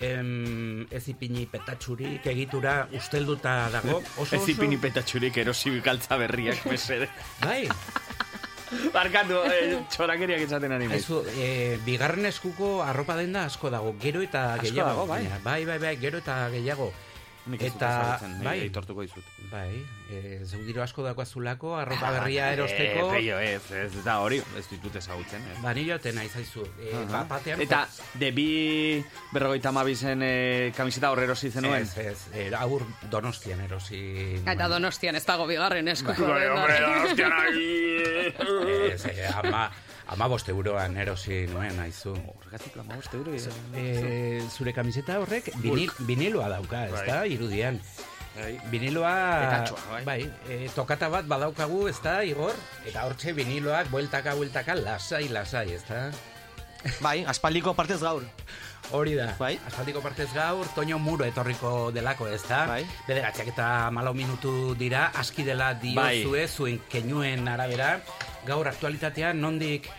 Em, 0.00 0.86
ez 0.94 1.08
ipini 1.10 1.44
petatxurik 1.50 2.24
egitura 2.30 2.88
ustelduta 2.94 3.68
dago. 3.74 4.00
Oso, 4.22 4.36
Ez 4.36 4.48
ipini 4.48 4.76
petatxurik 4.78 5.36
erosi 5.42 5.72
galtza 5.82 6.16
berriak, 6.16 6.64
mesede. 6.70 7.08
Bai, 7.42 7.66
Barkatu, 8.92 9.40
e, 9.48 9.78
txorakeriak 9.90 10.42
esaten 10.44 10.72
ari 10.76 10.86
naiz. 10.90 11.00
Aizu, 11.00 11.22
e, 11.40 11.78
bigarren 11.86 12.26
eskuko 12.28 12.82
arropa 12.84 13.16
denda 13.16 13.46
asko 13.48 13.70
dago, 13.72 13.94
gero 13.98 14.20
eta 14.22 14.54
Asko 14.54 14.66
gehiago. 14.68 14.88
dago, 14.90 15.06
bai. 15.08 15.22
Baina, 15.24 15.38
bai, 15.44 15.64
bai, 15.64 15.78
bai, 15.82 15.94
gero 15.96 16.18
eta 16.22 16.36
gehiago. 16.52 16.92
Nik 17.48 17.62
eta, 17.64 18.18
bai. 18.44 18.58
aitortuko 18.66 19.04
dizut. 19.06 19.24
bai, 19.48 19.80
e, 20.12 20.40
zeu 20.44 20.60
diro 20.66 20.82
asko 20.84 21.02
dago 21.06 21.22
azulako, 21.22 21.72
arropa 21.78 22.10
berria 22.18 22.50
erosteko. 22.52 23.06
Eh, 23.08 23.14
peio, 23.14 23.38
ez, 23.40 23.70
ez, 23.72 24.04
da 24.04 24.18
hori, 24.20 24.40
ez 24.58 24.64
ditut 24.68 24.98
ezagutzen. 25.00 25.46
Ez. 25.54 25.56
Ba, 25.62 25.72
nire 25.76 25.94
joten 25.94 26.18
nahi 26.20 26.28
zaizu. 26.28 26.66
E, 26.76 26.92
ba, 27.08 27.24
batean, 27.30 27.62
Eta, 27.64 27.80
debi 28.20 28.48
berrogeita 29.32 29.72
mabizen 29.72 30.24
e, 30.26 30.32
kamiseta 30.76 31.12
horre 31.14 31.24
erosi 31.30 31.50
zenuen. 31.50 31.88
Ez, 31.88 31.96
ez, 32.04 32.18
e, 32.36 32.48
aur 32.58 32.84
donostian 33.10 33.64
erosi. 33.64 34.02
Eta 34.44 34.68
donostian 34.68 35.16
ez 35.16 35.24
dago 35.24 35.48
bigarren 35.48 35.88
eskuko. 35.94 36.28
Bai, 36.28 36.46
hombre, 36.52 36.80
hostia, 37.08 37.32
nahi! 37.32 38.92
Ez, 38.92 39.04
e, 39.08 39.30
ama, 39.32 39.70
ama 40.08 40.28
boste 40.28 40.52
euroan 40.52 40.96
erosi 40.96 41.46
nuen, 41.52 41.78
aizu. 41.84 42.14
Horregatik, 42.34 42.76
ama 42.80 42.96
boste 42.96 43.18
euro. 43.18 43.34
E, 43.76 44.42
zure 44.48 44.72
kamiseta 44.76 45.18
horrek 45.22 45.50
vinil, 45.62 45.92
viniloa 46.08 46.48
dauka, 46.56 46.86
ez 46.88 47.04
da, 47.08 47.24
irudian. 47.28 47.80
Bai. 48.38 48.52
Viniloa, 48.70 49.12
bai. 50.06 50.20
e, 50.46 50.68
tokata 50.74 51.08
bat 51.10 51.26
badaukagu, 51.26 51.86
ez 51.90 51.96
da, 52.04 52.20
Igor? 52.24 52.54
Eta 52.86 53.04
hortxe 53.08 53.34
viniloak 53.34 53.90
bueltaka, 53.90 54.36
bueltaka, 54.38 54.78
lasai, 54.78 55.26
lasai, 55.34 55.72
ez 55.74 55.82
da? 55.88 56.04
Bai, 57.00 57.24
aspaldiko 57.26 57.74
partez 57.74 58.00
gaur. 58.00 58.22
Hori 58.90 59.14
da. 59.18 59.34
Bai. 59.38 59.58
Asfaltiko 59.68 60.00
partez 60.00 60.30
gaur, 60.32 60.66
Toño 60.74 60.98
Muro 60.98 61.26
etorriko 61.26 61.90
delako, 61.92 62.28
ez 62.32 62.40
da? 62.48 62.62
Bai. 62.70 62.84
Bederatziak 63.08 63.50
eta 63.52 63.66
malau 63.92 64.14
minutu 64.16 64.74
dira, 64.78 65.10
aski 65.14 65.44
dela 65.44 65.74
Bai. 65.74 66.22
diozue, 66.22 66.46
zuen 66.48 66.80
kenuen 66.88 67.48
arabera. 67.48 67.98
Gaur 68.46 68.68
aktualitatean, 68.70 69.40
nondik, 69.40 69.90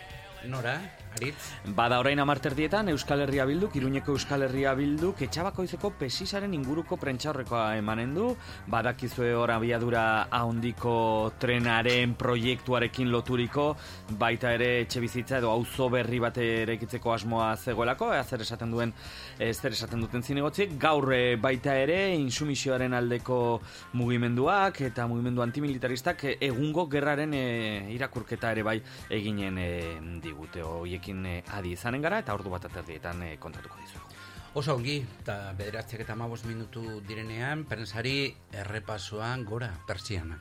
nora, 0.44 0.80
aritz? 1.16 1.50
Bada 1.76 1.98
orain 2.00 2.18
amarterdietan 2.22 2.88
Euskal 2.92 3.24
Herria 3.24 3.44
Bilduk, 3.48 3.74
Iruñeko 3.76 4.14
Euskal 4.16 4.44
Herria 4.46 4.74
Bilduk, 4.74 5.20
etxabakoizeko 5.26 5.92
pesisaren 5.98 6.54
inguruko 6.54 6.96
prentxaurrekoa 7.00 7.76
emanen 7.78 8.14
du, 8.14 8.30
badakizue 8.70 9.32
hor 9.34 9.52
abiadura 9.54 10.04
ahondiko 10.30 11.32
trenaren 11.40 12.14
proiektuarekin 12.20 13.10
loturiko, 13.12 13.74
baita 14.20 14.54
ere 14.56 14.70
etxe 14.84 15.02
bizitza 15.02 15.38
edo 15.38 15.50
auzo 15.52 15.90
berri 15.92 16.20
bat 16.22 16.38
eraikitzeko 16.40 17.14
asmoa 17.14 17.52
zegoelako, 17.56 18.12
ea 18.14 18.24
zer 18.24 18.46
esaten 18.46 18.72
duen, 18.72 18.94
ez 19.38 19.56
zer 19.58 19.76
esaten 19.76 20.00
duten 20.04 20.22
zinegotziek, 20.22 20.76
gaur 20.80 21.12
eh, 21.14 21.36
baita 21.40 21.76
ere 21.78 22.00
insumisioaren 22.16 22.94
aldeko 22.96 23.60
mugimenduak 23.98 24.80
eta 24.90 25.06
mugimendu 25.10 25.42
antimilitaristak 25.44 26.24
egungo 26.40 26.86
gerraren 26.90 27.34
eh, 27.34 27.92
irakurketa 27.94 28.52
ere 28.54 28.64
bai 28.66 28.78
eginen 29.10 29.58
eh, 29.60 29.98
digute 30.22 30.62
hoiekin 31.00 31.26
eh, 31.26 31.42
adi 31.56 31.72
izanen 31.72 32.02
gara 32.02 32.20
eta 32.20 32.34
ordu 32.34 32.50
bat 32.50 32.64
aterdietan 32.64 33.22
eh, 33.22 33.38
kontatuko 33.38 33.76
dizuegu. 33.80 34.06
Oso 34.54 34.74
ongi, 34.74 34.98
eta 35.22 35.52
bederatziak 35.56 36.02
eta 36.02 36.16
mabos 36.16 36.44
minutu 36.44 37.00
direnean, 37.06 37.64
prensari 37.64 38.34
errepasoan 38.52 39.44
gora, 39.44 39.70
persiana. 39.86 40.38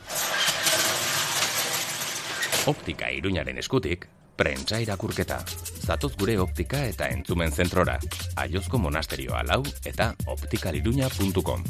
Optika 2.67 3.09
iruñaren 3.11 3.57
eskutik, 3.57 4.07
prentsa 4.35 4.79
irakurketa. 4.81 5.43
Zatoz 5.85 6.15
gure 6.17 6.39
optika 6.39 6.83
eta 6.85 7.07
entzumen 7.07 7.51
zentrora. 7.51 7.99
Aiozko 8.35 8.77
monasterioa 8.77 9.43
lau 9.43 9.63
eta 9.85 10.15
optikaliruña.com. 10.25 11.63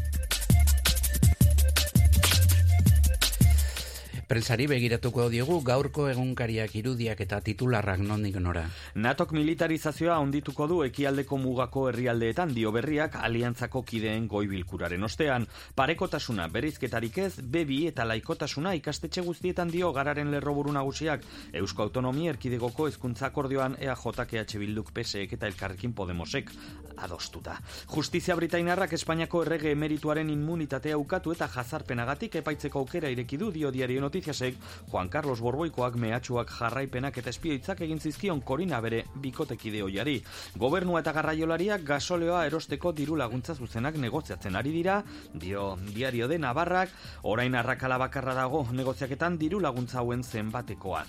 Prensari 4.30 4.68
begiratuko 4.70 5.24
diogu 5.34 5.56
gaurko 5.66 6.04
egunkariak 6.06 6.76
irudiak 6.78 7.22
eta 7.24 7.40
titularrak 7.42 8.04
nondik 8.06 8.36
nora. 8.38 8.62
Natok 8.94 9.32
militarizazioa 9.34 10.20
ondituko 10.22 10.68
du 10.70 10.76
ekialdeko 10.86 11.40
mugako 11.42 11.88
herrialdeetan 11.90 12.54
dio 12.54 12.70
berriak 12.76 13.16
aliantzako 13.18 13.82
kideen 13.90 14.28
goibilkuraren 14.30 15.08
ostean. 15.08 15.48
Parekotasuna 15.74 16.46
berizketarik 16.54 17.18
ez, 17.24 17.32
bebi 17.42 17.80
eta 17.90 18.06
laikotasuna 18.06 18.76
ikastetxe 18.78 19.24
guztietan 19.26 19.74
dio 19.74 19.90
gararen 19.98 20.30
lerroburu 20.30 20.76
nagusiak 20.78 21.26
Eusko 21.64 21.88
Autonomia 21.88 22.36
Erkidegoko 22.36 22.86
hezkuntza 22.86 23.32
akordioan 23.32 23.80
EAJ 23.82 24.06
EH 24.44 24.62
Bilduk 24.62 24.94
PSek 24.94 25.34
eta 25.40 25.50
Elkarrekin 25.50 25.98
Podemosek 25.98 26.54
adostuta. 27.02 27.58
Justizia 27.96 28.36
Britainarrak 28.36 28.94
Espainiako 28.94 29.44
errege 29.46 29.72
emerituaren 29.72 30.30
immunitatea 30.30 30.98
ukatu 31.02 31.34
eta 31.34 31.48
jazarpenagatik 31.50 32.36
epaitzeko 32.44 32.86
aukera 32.86 33.10
ireki 33.10 33.38
du 33.42 33.52
dio 33.56 33.72
diario 33.72 34.02
Noticiasek 34.20 34.56
Juan 34.92 35.08
Carlos 35.08 35.40
Borboikoak 35.40 35.96
mehatxuak 35.96 36.50
jarraipenak 36.52 37.18
eta 37.22 37.32
espioitzak 37.32 37.80
egin 37.86 38.02
zizkion 38.04 38.42
korina 38.44 38.82
bere 38.84 39.06
bikotekide 39.24 39.80
oiari. 39.86 40.18
Gobernua 40.60 41.00
eta 41.00 41.14
garraiolariak 41.16 41.86
gasoleoa 41.88 42.42
erosteko 42.50 42.92
diru 42.92 43.16
laguntza 43.16 43.56
zuzenak 43.56 43.96
negoziatzen 43.96 44.60
ari 44.60 44.74
dira, 44.76 44.98
dio 45.34 45.78
diario 45.94 46.28
de 46.28 46.40
Navarrak, 46.40 46.92
orain 47.24 47.56
arrakala 47.56 47.98
bakarra 47.98 48.36
dago 48.36 48.66
negoziaketan 48.74 49.38
diru 49.40 49.64
laguntza 49.64 50.04
hauen 50.04 50.24
zenbatekoan. 50.24 51.08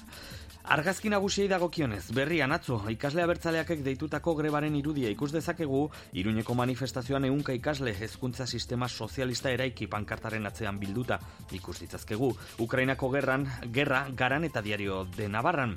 Argazki 0.71 1.11
nagusiei 1.11 1.49
dagokionez, 1.51 2.13
berrian 2.15 2.53
atzo, 2.55 2.77
ikasle 2.93 3.25
abertzaleakek 3.25 3.81
deitutako 3.83 4.37
grebaren 4.39 4.77
irudia 4.79 5.09
ikus 5.11 5.33
dezakegu, 5.35 5.81
Iruñeko 6.23 6.55
manifestazioan 6.55 7.27
eunka 7.27 7.57
ikasle 7.57 7.91
hezkuntza 7.99 8.47
sistema 8.47 8.87
sozialista 8.89 9.51
eraiki 9.51 9.89
pankartaren 9.91 10.47
atzean 10.47 10.79
bilduta 10.79 11.19
ikus 11.59 11.81
ditzazkegu. 11.81 12.29
Ukrainako 12.63 13.11
gerran, 13.17 13.49
gerra, 13.75 14.05
garan 14.15 14.47
eta 14.47 14.63
diario 14.63 15.01
de 15.17 15.29
Navarran. 15.29 15.75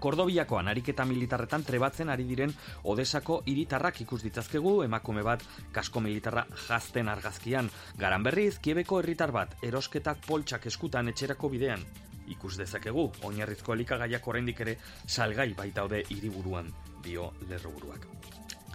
Kordobiakoan 0.00 0.72
ariketa 0.72 1.04
militarretan 1.04 1.68
trebatzen 1.68 2.08
ari 2.08 2.24
diren 2.24 2.56
Odesako 2.84 3.42
hiritarrak 3.44 4.00
ikus 4.00 4.22
ditzazkegu 4.24 4.78
emakume 4.88 5.28
bat 5.28 5.44
kasko 5.76 6.00
militarra 6.00 6.46
jazten 6.70 7.12
argazkian. 7.12 7.68
Garan 8.00 8.24
berriz, 8.24 8.54
Kiebeko 8.64 9.04
herritar 9.04 9.36
bat 9.36 9.56
erosketak 9.60 10.24
poltsak 10.24 10.72
eskutan 10.72 11.12
etxerako 11.12 11.52
bidean 11.52 11.84
ikus 12.32 12.56
dezakegu, 12.58 13.10
oinarrizko 13.22 13.74
elikagaiak 13.74 14.28
oraindik 14.28 14.60
ere 14.66 14.78
salgai 15.06 15.52
baitaude 15.54 16.02
hiriburuan, 16.10 16.72
dio 17.02 17.32
lerroburuak. 17.48 18.06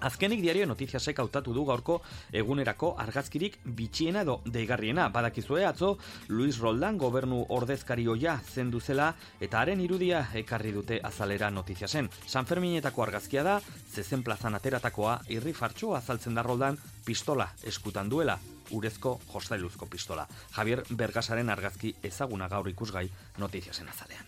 Azkenik 0.01 0.39
diario 0.41 0.65
notiziasek 0.65 1.19
hautatu 1.21 1.53
du 1.53 1.61
gaurko 1.65 1.99
egunerako 2.33 2.95
argazkirik 3.03 3.59
bitxiena 3.79 4.23
edo 4.25 4.39
deigarriena. 4.55 5.09
Badakizue 5.13 5.65
atzo 5.67 5.91
Luis 6.29 6.57
Roldan 6.57 6.97
gobernu 6.97 7.43
ordezkari 7.57 8.07
oia 8.09 8.33
zendu 8.41 8.81
zela 8.81 9.11
eta 9.39 9.59
haren 9.61 9.83
irudia 9.85 10.23
ekarri 10.41 10.71
dute 10.73 10.97
azalera 11.03 11.51
notiziasen. 11.53 12.09
San 12.25 12.49
Ferminetako 12.49 13.05
argazkia 13.05 13.43
da, 13.45 13.59
zezen 13.93 14.23
plazan 14.23 14.57
ateratakoa 14.57 15.19
irri 15.29 15.53
fartxo 15.53 15.93
azaltzen 15.95 16.33
da 16.33 16.41
Roldan 16.49 16.81
pistola 17.05 17.51
eskutan 17.69 18.09
duela 18.09 18.39
urezko 18.71 19.19
jostailuzko 19.33 19.85
pistola. 19.85 20.27
Javier 20.55 20.83
Bergasaren 20.89 21.49
argazki 21.49 21.95
ezaguna 22.03 22.47
gaur 22.49 22.69
ikusgai 22.69 23.09
notiziasen 23.37 23.89
azalean. 23.89 24.25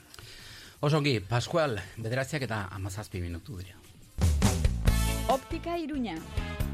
Osongi, 0.81 1.19
Pascual, 1.19 1.79
bederatziak 1.97 2.43
eta 2.43 2.67
amazazpi 2.71 3.21
minutu 3.21 3.57
dira. 3.57 3.77
Optika 5.31 5.77
Iruña. 5.79 6.17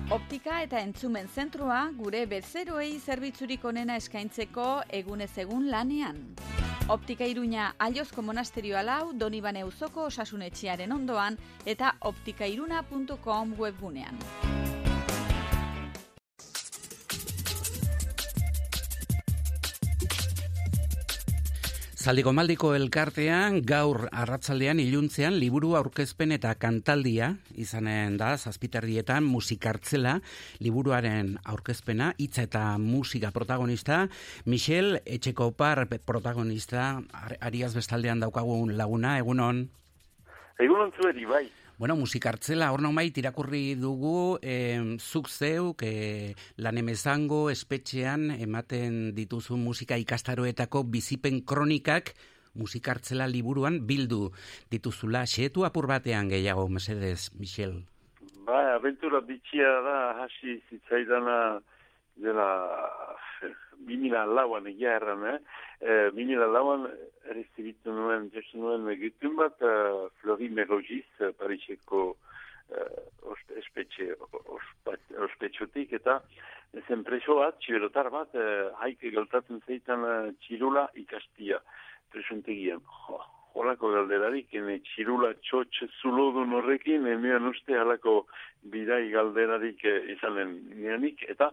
Optika 0.09 0.63
eta 0.65 0.79
entzumen 0.81 1.27
zentroa 1.29 1.83
gure 1.93 2.23
bezeroei 2.25 2.95
zerbitzurik 2.99 3.65
onena 3.69 3.95
eskaintzeko 4.01 4.65
egunez 5.01 5.29
egun 5.37 5.69
lanean. 5.69 6.17
Optika 6.89 7.27
Iruña 7.29 7.75
Aiozko 7.77 8.23
monasterioa 8.25 8.81
lau 8.81 9.11
Donibane 9.13 9.61
Uzoko 9.63 10.07
osasunetxearen 10.09 10.91
ondoan 10.91 11.37
eta 11.65 11.93
optikairuna.com 12.09 13.53
webgunean. 13.59 14.78
Zaldiko 21.99 22.31
maldiko 22.31 22.69
elkartean 22.77 23.57
gaur 23.67 24.05
arratzaldean 24.15 24.79
iluntzean 24.79 25.35
liburu 25.35 25.73
aurkezpen 25.75 26.31
eta 26.31 26.53
kantaldia 26.55 27.33
izanen 27.59 28.15
da 28.21 28.29
zazpiterdietan 28.39 29.25
musikartzela 29.27 30.13
liburuaren 30.63 31.33
aurkezpena 31.43 32.13
hitza 32.17 32.45
eta 32.47 32.63
musika 32.79 33.33
protagonista 33.35 34.05
Michel 34.45 35.01
Etxekopar 35.03 35.83
protagonista 36.07 36.87
Ar- 37.11 37.37
Ariaz 37.51 37.73
bestaldean 37.75 38.23
daukagun 38.23 38.77
laguna 38.79 39.17
egunon 39.19 39.65
Egun 40.59 40.81
ontzueri, 40.87 41.23
bai. 41.25 41.45
Bueno, 41.79 41.95
musikartzela, 41.95 42.73
hor 42.75 42.81
nomait 42.83 43.15
irakurri 43.21 43.77
dugu, 43.79 44.37
eh, 44.43 44.97
zuk 44.99 45.29
zeuk, 45.31 45.79
eh, 45.87 46.35
lan 46.57 46.77
emezango, 46.77 47.49
espetxean, 47.49 48.31
ematen 48.35 49.15
dituzu 49.15 49.55
musika 49.55 49.95
ikastaroetako 49.95 50.83
bizipen 50.83 51.39
kronikak, 51.45 52.11
musikartzela 52.53 53.29
liburuan 53.31 53.79
bildu 53.87 54.33
dituzula. 54.69 55.23
Xeetu 55.23 55.63
apur 55.63 55.87
batean 55.87 56.27
gehiago, 56.27 56.67
mesedez, 56.67 57.31
Michel? 57.39 57.85
Ba, 58.43 58.75
aventura 58.75 59.21
bitxia 59.21 59.71
da, 59.87 59.97
hasi 60.25 60.59
zitzaidana 60.67 61.61
dela 62.17 62.49
bimila 63.87 64.25
lauan 64.25 64.67
egia 64.71 64.95
erran, 64.99 65.25
eh? 65.33 65.37
E, 65.79 65.97
bimila 66.15 66.47
lauan 66.47 66.87
errezibitu 67.29 67.93
nuen, 67.95 68.29
jesu 68.33 68.59
nuen 68.59 68.87
gutun 68.99 69.35
bat, 69.39 69.61
uh, 69.61 70.07
Flori 70.19 70.49
Merogiz, 70.49 71.05
uh, 71.19 71.31
Pariseko 71.39 72.03
uh, 72.11 73.33
espetxe, 73.61 74.11
ospetxotik, 75.27 75.93
eta 75.99 76.19
zen 76.87 77.03
preso 77.07 77.39
bat, 77.39 77.59
txiberotar 77.63 78.11
bat, 78.13 78.35
uh, 78.35 78.69
haike 78.83 79.13
galtatzen 79.15 79.61
zeitan 79.67 80.05
uh, 80.05 80.31
txirula 80.45 80.89
ikastia 80.99 81.61
presuntegian. 82.13 82.81
Jo, 83.07 83.21
holako 83.57 83.91
galderarik, 83.93 84.53
ene 84.55 84.79
txirula 84.85 85.33
txotx 85.45 85.89
zulodun 86.01 86.53
horrekin, 86.57 87.07
emean 87.07 87.47
uste 87.49 87.77
halako 87.77 88.23
bidai 88.73 89.09
galderarik 89.13 89.83
eh, 89.87 89.99
izanen 90.15 90.55
nianik, 90.75 91.23
eta 91.33 91.51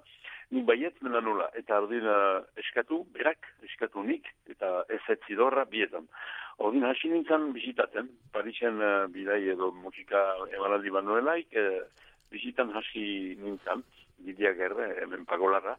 nik 0.54 0.66
baiet 0.66 0.98
mena 1.02 1.20
nula, 1.20 1.48
eta 1.58 1.80
ardina 1.80 2.16
eskatu, 2.62 3.02
berak, 3.14 3.48
eskatu 3.66 4.02
nik, 4.06 4.28
eta 4.50 4.84
ez 4.92 5.02
etzidorra 5.16 5.64
bietan. 5.70 6.06
Ordin 6.62 6.86
hasi 6.88 7.10
nintzen 7.10 7.50
bizitaten, 7.52 8.08
Parisen 8.32 8.80
uh, 8.80 9.06
bidai 9.12 9.42
edo 9.52 9.72
musika 9.74 10.22
emanaldi 10.54 10.92
banuelaik, 10.94 11.58
uh, 11.58 11.82
bizitan 12.32 12.70
hasi 12.78 13.36
nintzen, 13.42 13.82
bidea 14.24 14.54
gerre, 14.56 14.92
hemen 15.02 15.26
pagolarra, 15.28 15.76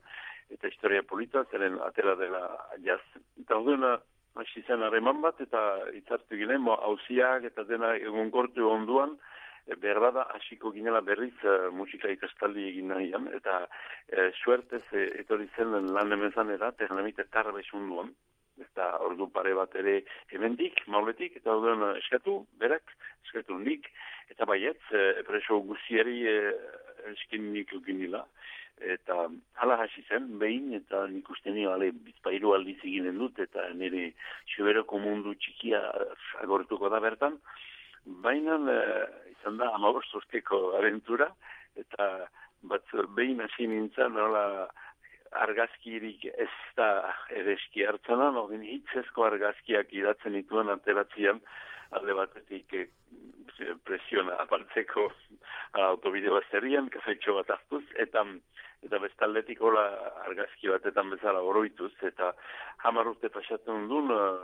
eta 0.54 0.70
historia 0.70 1.04
polita, 1.04 1.44
zeren 1.52 1.80
atera 1.88 2.16
dela 2.20 2.44
jaz. 2.84 3.02
Eta 3.40 3.58
ordina, 3.58 3.96
hasi 4.38 4.62
zen 4.68 4.84
harreman 4.86 5.24
bat, 5.24 5.40
eta 5.42 5.64
itzartu 5.98 6.38
ginen, 6.38 6.68
hauziak 6.76 7.48
eta 7.50 7.66
dena 7.66 7.96
egon 7.98 8.30
kortu 8.36 8.70
onduan, 8.70 9.18
behar 9.76 10.14
da 10.14 10.24
hasiko 10.36 10.72
ginela 10.72 11.02
berriz 11.02 11.34
uh, 11.44 11.70
musika 11.72 12.10
ikastaldi 12.10 12.64
egin 12.70 12.88
nahian, 12.94 13.28
eta 13.36 13.66
e, 14.08 14.32
suertez 14.44 14.84
e, 14.94 15.04
etorri 15.22 15.50
zen 15.56 15.92
lan 15.94 16.12
emezan 16.16 16.50
era, 16.52 16.72
terrenamite 16.72 17.26
tarra 17.32 17.52
duan, 17.52 18.14
eta 18.58 18.98
ordu 19.06 19.30
pare 19.30 19.54
bat 19.54 19.76
ere 19.76 20.04
hemendik, 20.32 20.82
mauletik, 20.88 21.36
eta 21.36 21.54
orduan 21.54 21.98
eskatu, 21.98 22.46
berak, 22.58 22.96
eskatu 23.26 23.58
nik, 23.60 23.90
eta 24.30 24.46
baiet, 24.46 24.80
e, 24.92 25.24
preso 25.28 25.60
guzieri 25.60 26.26
e, 26.28 26.38
eskin 27.12 27.52
nik 27.54 27.74
ukinila, 27.74 28.26
eta 28.78 29.28
hala 29.62 29.78
hasi 29.82 30.04
zen, 30.08 30.38
behin, 30.40 30.74
eta 30.78 31.06
nik 31.12 31.30
uste 31.30 31.52
nio, 31.52 31.72
ale, 31.74 31.92
bizpairu 31.92 32.54
aldiz 32.54 32.78
eginen 32.84 33.18
dut, 33.18 33.40
eta 33.40 33.70
nire 33.74 34.12
xuberoko 34.56 35.00
mundu 35.02 35.34
txikia 35.36 35.82
agortuko 36.44 36.90
da 36.94 37.02
bertan, 37.04 37.40
baina 38.24 38.58
izan 39.48 39.58
da 39.58 39.72
amabost 39.74 40.14
urteko 40.14 40.76
aventura, 40.78 41.30
eta 41.76 42.28
bat 42.68 42.84
behin 43.16 43.40
hasi 43.42 43.68
nintzen, 43.68 44.14
nola 44.14 44.68
argazkirik 45.32 46.26
ez 46.26 46.52
da 46.76 47.14
edeski 47.30 47.86
hartzena, 47.86 48.32
nogin 48.32 48.64
hitzezko 48.64 49.24
argazkiak 49.24 49.94
idatzen 49.94 50.34
dituen 50.34 50.70
anteratzian, 50.70 51.40
alde 51.92 52.14
batetik 52.14 52.74
e, 52.74 52.88
presiona 53.86 54.36
apaltzeko 54.44 55.08
autobideo 55.74 56.34
bazterian, 56.34 56.90
kafetxo 56.90 57.36
bat 57.40 57.50
hartuz, 57.50 57.84
eta 57.96 58.26
eta 58.84 59.00
bestaldetik 59.00 59.62
hola 59.62 59.88
argazki 60.28 60.68
batetan 60.70 61.10
bezala 61.10 61.40
oroituz, 61.42 61.94
eta 62.04 62.34
hamar 62.84 63.08
urte 63.08 63.30
pasatzen 63.30 63.88
duen 63.90 64.12
uh, 64.14 64.44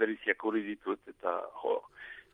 beriziak 0.00 0.42
hori 0.44 0.64
ditut, 0.66 0.98
eta 1.08 1.36
jo, 1.62 1.76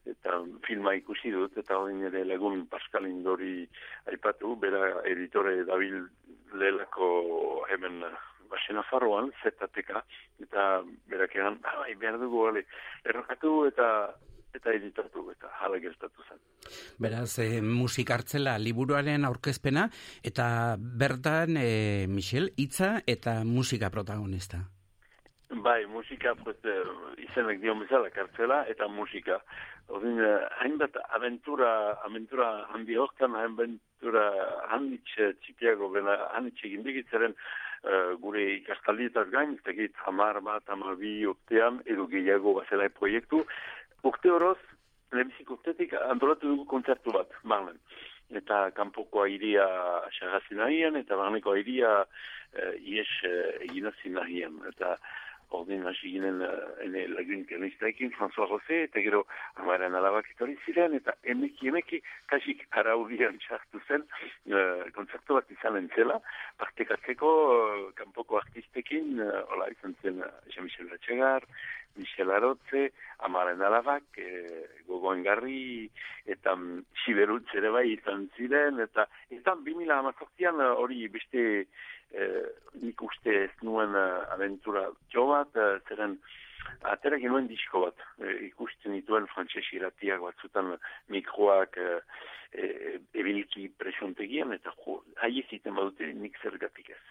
eta 0.07 0.41
filma 0.67 0.95
ikusi 0.99 1.33
dut, 1.33 1.57
eta 1.57 1.79
hori 1.81 1.95
nire 1.97 2.25
legun 2.25 2.67
Pascal 2.71 3.09
Indori 3.09 3.65
aipatu, 4.13 4.55
bera 4.61 5.01
editore 5.09 5.65
Dabil 5.65 6.03
lelako 6.61 7.09
hemen 7.73 8.03
basena 8.51 8.85
faroan, 8.91 9.33
zetateka, 9.43 10.05
eta 10.43 10.83
berak 11.11 11.35
egan, 11.35 11.59
bai, 11.65 11.95
behar 11.99 12.21
dugu, 12.21 12.47
errokatu 13.05 13.65
eta 13.71 13.89
eta 14.55 14.71
editatu 14.71 15.25
eta 15.33 15.51
hala 15.61 15.81
gertatu 15.83 16.23
zen. 16.29 16.39
Beraz, 17.03 17.41
e, 17.43 17.61
musik 17.61 18.13
hartzela 18.15 18.55
liburuaren 18.63 19.27
aurkezpena 19.27 19.89
eta 20.23 20.47
bertan, 20.79 21.59
e, 21.59 22.07
Michel, 22.09 22.53
hitza 22.57 23.01
eta 23.07 23.41
musika 23.45 23.91
protagonista. 23.91 24.63
Bai, 25.51 25.87
musika, 25.87 26.35
pues, 26.35 26.57
e, 26.65 26.75
izenek 27.27 27.61
dion 27.61 27.81
bezala, 27.81 28.11
kartzela 28.11 28.65
eta 28.69 28.89
musika. 28.89 29.39
Odin, 29.89 30.17
hainbat 30.61 30.97
aventura, 31.17 31.99
aventura 32.07 32.67
handi 32.73 32.97
hortan, 32.97 33.37
aventura 33.37 34.25
handitxe 34.73 35.35
txipiago, 35.45 35.91
bena 35.93 36.17
handitxe 36.33 36.73
gindigitzaren, 36.73 37.37
Uh, 37.85 38.15
gure 38.17 38.41
ikastaldietaz 38.55 39.27
gain, 39.29 39.51
ez 39.59 39.65
tegit 39.67 39.99
hamar 40.07 40.39
bat, 40.41 40.63
hamar 40.73 40.95
bi 40.97 41.27
oktean, 41.29 41.83
edo 41.85 42.07
gehiago 42.09 42.55
bazela 42.57 42.87
proiektu, 42.89 43.43
urte 44.09 44.31
horoz, 44.33 44.57
lehenbizik 45.13 45.51
urtetik 45.53 45.93
antolatu 45.99 46.49
dugu 46.49 46.65
kontzertu 46.71 47.13
bat, 47.13 47.35
barnen. 47.45 47.77
Eta 48.41 48.71
kanpoko 48.79 49.27
airia 49.27 49.67
xarrazi 50.17 50.57
nahian, 50.57 50.97
eta 50.97 51.19
barneko 51.21 51.53
airia 51.59 51.91
uh, 52.07 52.73
ies 52.81 53.11
eginazi 53.69 54.15
nahian. 54.17 54.57
Eta 54.73 54.95
ordin 55.59 55.87
hasi 55.89 56.13
ginen 56.15 56.43
uh, 56.45 56.53
ene 56.85 57.07
lagun 57.13 57.45
pianistaekin, 57.49 58.13
François 58.19 58.49
Rosé, 58.51 58.85
eta 58.89 59.03
gero 59.05 59.25
amaren 59.63 59.95
alabak 59.99 60.31
etorri 60.35 60.57
ziren, 60.67 60.97
eta 61.01 61.17
emeki 61.35 61.71
emeki 61.73 62.03
kasik 62.31 62.67
araudian 62.83 63.39
txartu 63.45 63.83
zen 63.89 64.05
uh, 64.05 64.85
kontzertu 64.97 65.39
bat 65.39 65.55
izan 65.57 65.79
entzela, 65.83 66.21
partekatzeko 66.63 67.33
uh, 67.55 67.87
kanpoko 68.01 68.41
artistekin, 68.43 69.17
uh, 69.21 69.43
hola 69.53 69.71
izan 69.73 69.97
zen 70.03 70.23
uh, 70.23 70.35
Jean-Michel 70.53 70.93
Latxegar, 70.93 71.49
Michel 71.97 72.31
Arotze, 72.31 72.93
Amaren 73.19 73.63
Alabak, 73.63 74.19
e, 74.19 74.67
gogoen 74.89 75.23
garri, 75.23 75.89
eta 76.27 76.55
um, 76.59 76.83
Siberutz 77.05 77.47
ere 77.55 77.71
bai 77.75 77.87
izan 77.93 78.27
ziren, 78.37 78.81
eta 78.83 79.07
eta 79.31 79.55
2000 79.67 79.95
amazortian 79.99 80.61
hori 80.65 81.07
beste 81.15 81.45
e, 82.15 82.31
nik 82.83 83.03
uste 83.03 83.35
ez 83.45 83.53
nuen 83.67 83.95
uh, 83.99 84.25
aventura 84.35 84.87
jo 85.13 85.27
bat, 85.33 85.51
uh, 85.59 85.77
zeren 85.89 86.19
atera 86.91 87.19
genuen 87.21 87.47
disko 87.49 87.85
bat, 87.87 88.01
e, 88.19 88.33
ikusten 88.49 88.95
dituen 88.97 89.27
frantxez 89.33 89.65
iratiak 89.77 90.23
batzutan 90.25 90.75
mikroak 91.13 91.79
e, 91.81 91.91
e, 92.53 92.69
ebiliki 93.21 93.69
presiontegian, 93.81 94.53
eta 94.57 94.73
jo, 94.83 94.99
haie 95.23 95.45
ziten 95.51 95.77
badute 95.79 96.11
nik 96.21 96.39
zergatik 96.43 96.91
ez. 96.97 97.03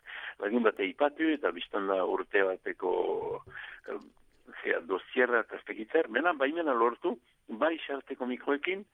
Lagin 0.41 0.65
bat 0.65 0.79
eipatu 0.83 1.29
eta 1.33 1.51
biztan 1.55 1.89
da 1.91 2.03
urte 2.05 2.43
bateko 2.49 2.93
zera, 4.61 4.83
dozierra 4.89 5.43
eta 5.45 5.57
espekitzer, 5.61 6.09
mena, 6.09 6.35
baimena 6.37 6.75
lortu, 6.77 7.17
bai 7.63 7.75
xarteko 7.87 8.29
mikroekin, 8.29 8.85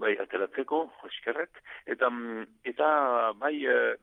bai 0.00 0.14
ateratzeko, 0.22 0.84
eskerrek, 1.08 1.62
eta, 1.90 2.10
mm, 2.10 2.46
eta 2.72 2.90
bai 3.38 3.56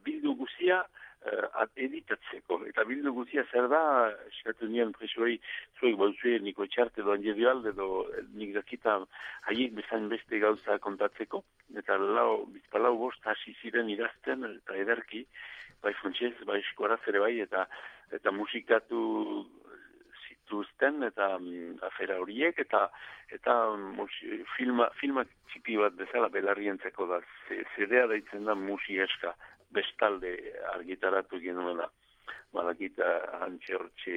bildu 0.04 0.36
guzia 0.44 0.84
uh, 1.26 1.66
editatzeko. 1.76 2.60
Eta 2.70 2.86
bildu 2.88 3.14
guzia 3.16 3.44
zer 3.52 3.68
da, 3.72 3.82
eskatu 4.30 4.70
nien 4.72 4.94
presoei, 4.96 5.38
zuek 5.80 5.98
bauzue 6.00 6.38
niko 6.44 6.68
txarte 6.68 7.06
doan 7.06 7.24
jedu 7.26 7.50
alde, 7.50 7.74
edo 7.76 8.06
nik 8.38 8.54
dakita 8.56 9.00
haiek 9.50 9.76
bezain 9.78 10.10
beste 10.14 10.40
gauza 10.44 10.80
kontatzeko, 10.84 11.44
eta 11.76 11.98
lau, 11.98 12.46
bizpalau 12.54 12.96
bost 12.98 13.26
hasi 13.26 13.56
ziren 13.62 13.90
idazten, 13.90 14.46
eta 14.62 14.80
ederki, 14.86 15.26
bai 15.84 15.94
funtsez, 16.02 16.34
bai 16.46 16.62
eskuaraz 16.64 17.02
ere 17.08 17.24
bai, 17.24 17.36
eta 17.46 17.68
eta 18.16 18.32
musikatu 18.32 19.00
zituzten 20.48 21.04
eta 21.04 21.36
um, 21.36 21.76
afera 21.84 22.20
horiek 22.22 22.60
eta 22.64 22.88
eta 23.36 23.56
um, 23.74 24.06
filma, 24.56 24.88
filma 25.00 25.26
txipi 25.52 25.76
bat 25.82 25.98
bezala 26.00 26.30
belarrientzeko 26.32 27.08
da. 27.12 27.20
Zedea 27.76 28.08
daitzen 28.08 28.48
da 28.48 28.56
musi 28.56 29.00
eska 29.04 29.36
bestalde 29.74 30.34
argitaratu 30.74 31.40
genuena 31.44 31.90
balakita 32.54 33.08
hantxe 33.42 33.76
hortxe 33.76 34.16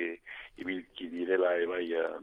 ibilki 0.63 1.09
direla 1.13 1.57
ebai 1.65 1.87
uh, 1.99 2.21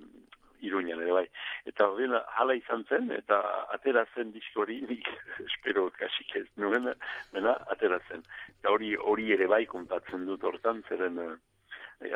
iruñan 0.62 1.02
ere 1.04 1.13
bai. 1.13 1.26
Eta 1.70 1.88
hori 1.92 2.08
hala 2.40 2.56
izan 2.58 2.84
zen, 2.90 3.12
eta 3.13 3.40
atera 3.76 4.06
zen 4.16 4.32
diskori, 4.34 4.80
nik 4.90 5.10
espero 5.48 5.90
kasik 5.98 6.36
ez 6.42 6.48
nuen, 6.56 6.90
mena 7.34 7.58
atera 7.74 8.00
zen. 8.08 8.24
Eta 8.58 8.74
hori 8.74 8.96
hori 8.96 9.32
ere 9.38 9.48
bai 9.48 9.66
kontatzen 9.66 10.26
dut 10.30 10.44
hortan, 10.44 10.84
zeren 10.90 11.22
uh, 11.22 11.36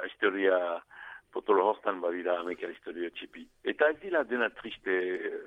historia 0.05 0.57
potolo 1.31 1.63
hortan 1.69 2.01
badira 2.03 2.39
ameka 2.39 2.67
historio 2.67 3.09
txipi. 3.15 3.45
Eta 3.63 3.91
ez 3.93 3.99
dira 4.01 4.23
dena 4.27 4.49
triste, 4.57 4.95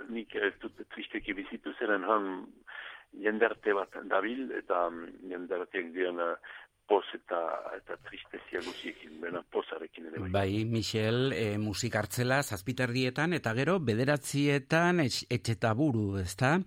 nik 0.09 0.35
ez 0.35 0.55
dut 0.63 0.81
tristeki 0.95 1.35
bizitu 1.37 1.75
zeren 1.79 2.07
han 2.09 2.31
jendarte 3.23 3.73
bat 3.77 3.97
dabil, 4.11 4.51
eta 4.59 4.89
mm, 4.91 5.31
jendarteak 5.31 5.93
dian 5.95 6.21
uh, 6.21 6.35
poz 6.87 7.05
eta, 7.17 7.39
eta 7.77 7.97
tristezia 8.09 8.61
guziekin, 8.65 9.15
bena 9.21 9.41
pozarekin 9.51 10.11
ere. 10.11 10.21
bai. 10.21 10.33
Bai, 10.35 10.65
Michel, 10.69 11.33
e, 11.33 11.47
musik 11.59 11.97
hartzela 11.97 12.43
zazpiterdietan, 12.43 13.33
eta 13.39 13.55
gero 13.57 13.79
bederatzietan 13.81 15.01
etx, 15.07 15.25
etxeta 15.33 15.73
buru, 15.79 16.19
ezta? 16.21 16.59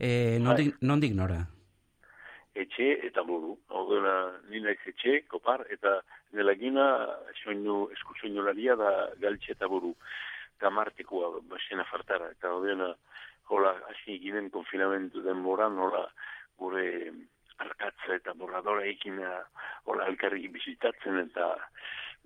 E, 0.00 0.38
nondik, 0.40 0.80
nondik 0.80 1.14
nora? 1.18 1.42
etxe 2.56 2.86
eta 3.06 3.22
buru. 3.22 3.56
Ordena 3.80 4.14
nina 4.50 4.72
ez 4.72 4.80
etxe, 4.92 5.20
kopar, 5.30 5.66
eta 5.72 5.98
nelagina 6.36 6.86
soinu, 7.42 7.86
esku 7.96 8.16
soinularia 8.20 8.76
da 8.80 8.92
galtxe 9.22 9.52
eta 9.56 9.68
buru. 9.68 9.92
Eta 10.56 10.72
basena 10.72 11.84
fartara. 11.90 12.30
Eta 12.32 12.54
ordena, 12.54 12.94
hola, 13.48 13.74
hasi 13.90 14.18
ginen 14.22 14.50
konfinamentu 14.50 15.22
den 15.22 15.42
moran, 15.42 15.78
hola, 15.78 16.06
gure 16.58 16.86
arkatza 17.62 18.16
eta 18.16 18.34
borradora 18.34 18.84
ekin, 18.84 19.20
hola, 19.86 20.08
elkarri 20.10 20.48
bizitatzen, 20.52 21.22
eta 21.28 21.54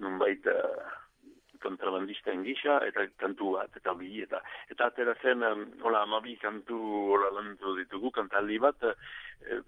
nunbait 0.02 0.46
eh, 0.50 0.88
kontrabandista 1.60 2.32
gisa 2.44 2.78
eta 2.86 3.04
kantu 3.20 3.54
bat, 3.58 3.74
eta 3.76 3.94
bi, 3.94 4.22
eta, 4.24 4.40
eta 4.72 4.88
atera 4.88 5.14
zen, 5.22 5.44
hola, 5.82 6.04
amabi 6.06 6.36
kantu, 6.40 6.78
hola, 7.14 7.30
lantu 7.36 7.76
ditugu, 7.78 8.10
kantaldi 8.16 8.58
bat, 8.58 8.88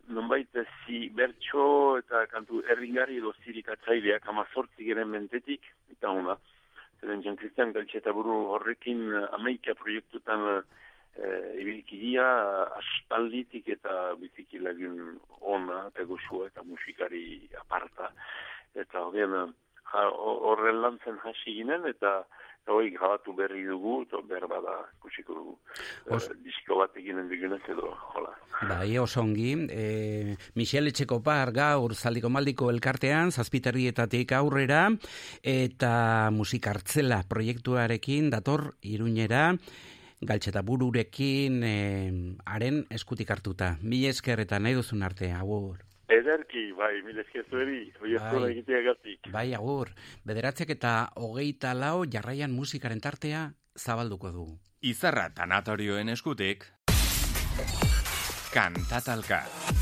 nonbait 0.09 0.57
eh, 0.57 0.67
zi 0.85 1.05
bertso 1.15 1.99
eta 2.01 2.27
kantu 2.33 2.63
erringari 2.75 3.21
edo 3.21 3.35
zirikatzaileak 3.45 4.27
amazortzi 4.29 4.89
geren 4.89 5.13
mentetik, 5.13 5.69
eta 5.93 6.11
hona, 6.11 6.39
zeren 7.01 7.23
Jean 7.23 7.37
Christian 7.37 7.73
Galtxeta 7.77 8.13
buru 8.17 8.39
horrekin 8.57 9.05
eh, 9.11 9.27
amaika 9.39 9.77
proiektutan 9.79 10.63
eh, 11.17 11.61
ibilkidia 11.61 12.27
aspalditik 12.79 13.69
eta 13.69 14.15
biziki 14.21 14.59
lagun 14.59 15.19
ona 15.41 15.89
eta 15.89 16.05
goxua 16.05 16.47
eta 16.49 16.63
musikari 16.63 17.49
aparta, 17.61 18.13
eta 18.75 19.01
horien 19.05 19.53
horren 19.93 20.81
lantzen 20.81 21.19
hasi 21.25 21.53
ginen, 21.59 21.85
eta 21.87 22.23
hori 22.73 22.93
grabatu 22.95 23.35
berri 23.35 23.65
dugu, 23.67 24.03
eta 24.07 24.21
behar 24.25 24.47
bada 24.49 24.77
kusiko 25.03 25.35
dugu. 25.35 25.59
Os- 26.09 26.31
Eh, 26.31 26.35
disko 26.45 26.79
bat 26.79 26.97
eginen 26.97 27.29
dugunez 27.29 27.61
edo, 27.69 27.91
hola. 28.15 28.31
Bai, 28.69 28.97
oso 28.99 29.21
ongi. 29.21 29.67
E, 29.69 30.37
Michel 30.55 30.87
Etxekopar 30.87 31.51
gaur 31.53 31.95
zaldiko 31.95 32.31
maldiko 32.31 32.71
elkartean, 32.71 33.33
zazpiterrietatik 33.33 34.33
aurrera, 34.33 34.89
eta 35.43 36.31
musik 36.31 36.67
hartzela 36.69 37.25
proiektuarekin 37.29 38.31
dator 38.31 38.77
iruñera, 38.83 39.57
galtxeta 40.23 40.63
bururekin 40.63 41.63
e, 41.67 41.77
haren 42.47 42.85
eskutik 42.91 43.31
hartuta. 43.31 43.77
Mil 43.83 44.07
esker 44.11 44.41
eta 44.45 44.59
nahi 44.59 44.79
duzun 44.79 45.03
arte, 45.03 45.33
agur. 45.33 45.83
Ederki, 46.13 46.71
bai, 46.77 47.01
mil 47.07 47.19
esker 47.23 47.47
zueri, 47.49 47.93
Bai. 48.01 48.15
eskola 48.19 48.51
egiteagatik. 48.53 49.31
Bai, 49.33 49.53
agur. 49.55 49.93
Bederatzek 50.29 50.75
eta 50.77 51.13
hogeita 51.17 51.73
lau 51.75 52.05
jarraian 52.05 52.53
musikaren 52.53 53.01
tartea 53.01 53.53
zabalduko 53.79 54.33
dugu. 54.33 54.59
Izarra 54.83 55.29
tanatorioen 55.35 56.11
eskutik, 56.13 56.67
kantatalka. 58.53 59.47
Vista 59.47 59.82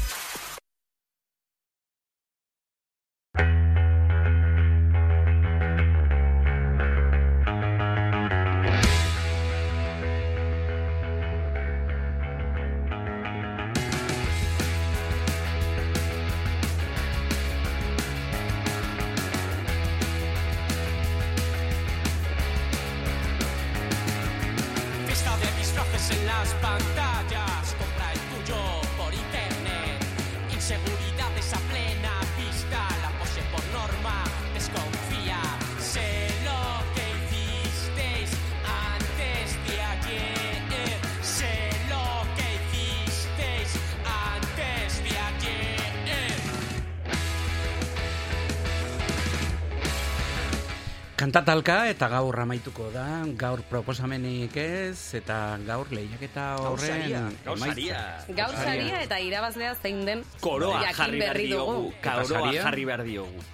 Kantatalka 51.30 51.74
eta 51.86 52.08
gaur 52.10 52.34
amaituko 52.42 52.88
da, 52.90 53.04
gaur 53.38 53.60
proposamenik 53.70 54.56
ez, 54.58 55.14
eta 55.14 55.36
gaur 55.62 55.86
lehiaketa 55.94 56.46
horren... 56.58 57.28
gaur 57.44 57.60
saria. 57.62 58.00
Gaur 58.34 58.56
saria. 58.58 58.96
Eta 59.04 59.20
irabazlea 59.22 59.76
zein 59.78 60.00
den 60.08 60.24
Koroa 60.42 60.80
jarri 60.88 61.20
behar 61.22 61.38
berri 61.38 61.46
diogu. 61.52 61.92
Koroa 62.02 62.50
jarri 62.56 62.88
behar 62.88 63.04
diogu. 63.06 63.44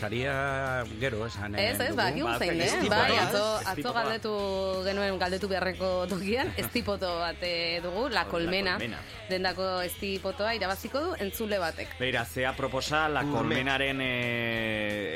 Saria 0.00 0.82
gero 0.98 1.26
esan 1.26 1.54
Ez, 1.60 1.78
ez, 1.78 1.94
ba, 1.94 2.08
dugu. 2.10 2.26
akigu 2.28 2.38
zein, 2.38 2.60
eh? 2.60 2.88
Bai, 2.88 3.12
ez? 3.12 3.20
atzo, 3.26 3.42
atzo 3.68 3.92
galdetu 3.92 4.32
genuen 4.86 5.18
galdetu 5.20 5.48
beharreko 5.50 6.06
tokian, 6.08 6.52
estipoto 6.56 7.10
bat 7.20 7.36
eh, 7.44 7.80
dugu, 7.84 8.08
La 8.08 8.24
Colmena. 8.24 8.78
Colmena. 8.78 9.02
Dendako 9.28 9.66
estipotoa 9.84 10.54
irabaziko 10.56 11.02
du 11.04 11.12
entzule 11.20 11.58
batek. 11.60 11.92
Beira, 12.00 12.24
zea 12.24 12.54
proposa, 12.56 13.04
la 13.12 13.22
kolmenaren 13.28 14.00
e, 14.00 14.10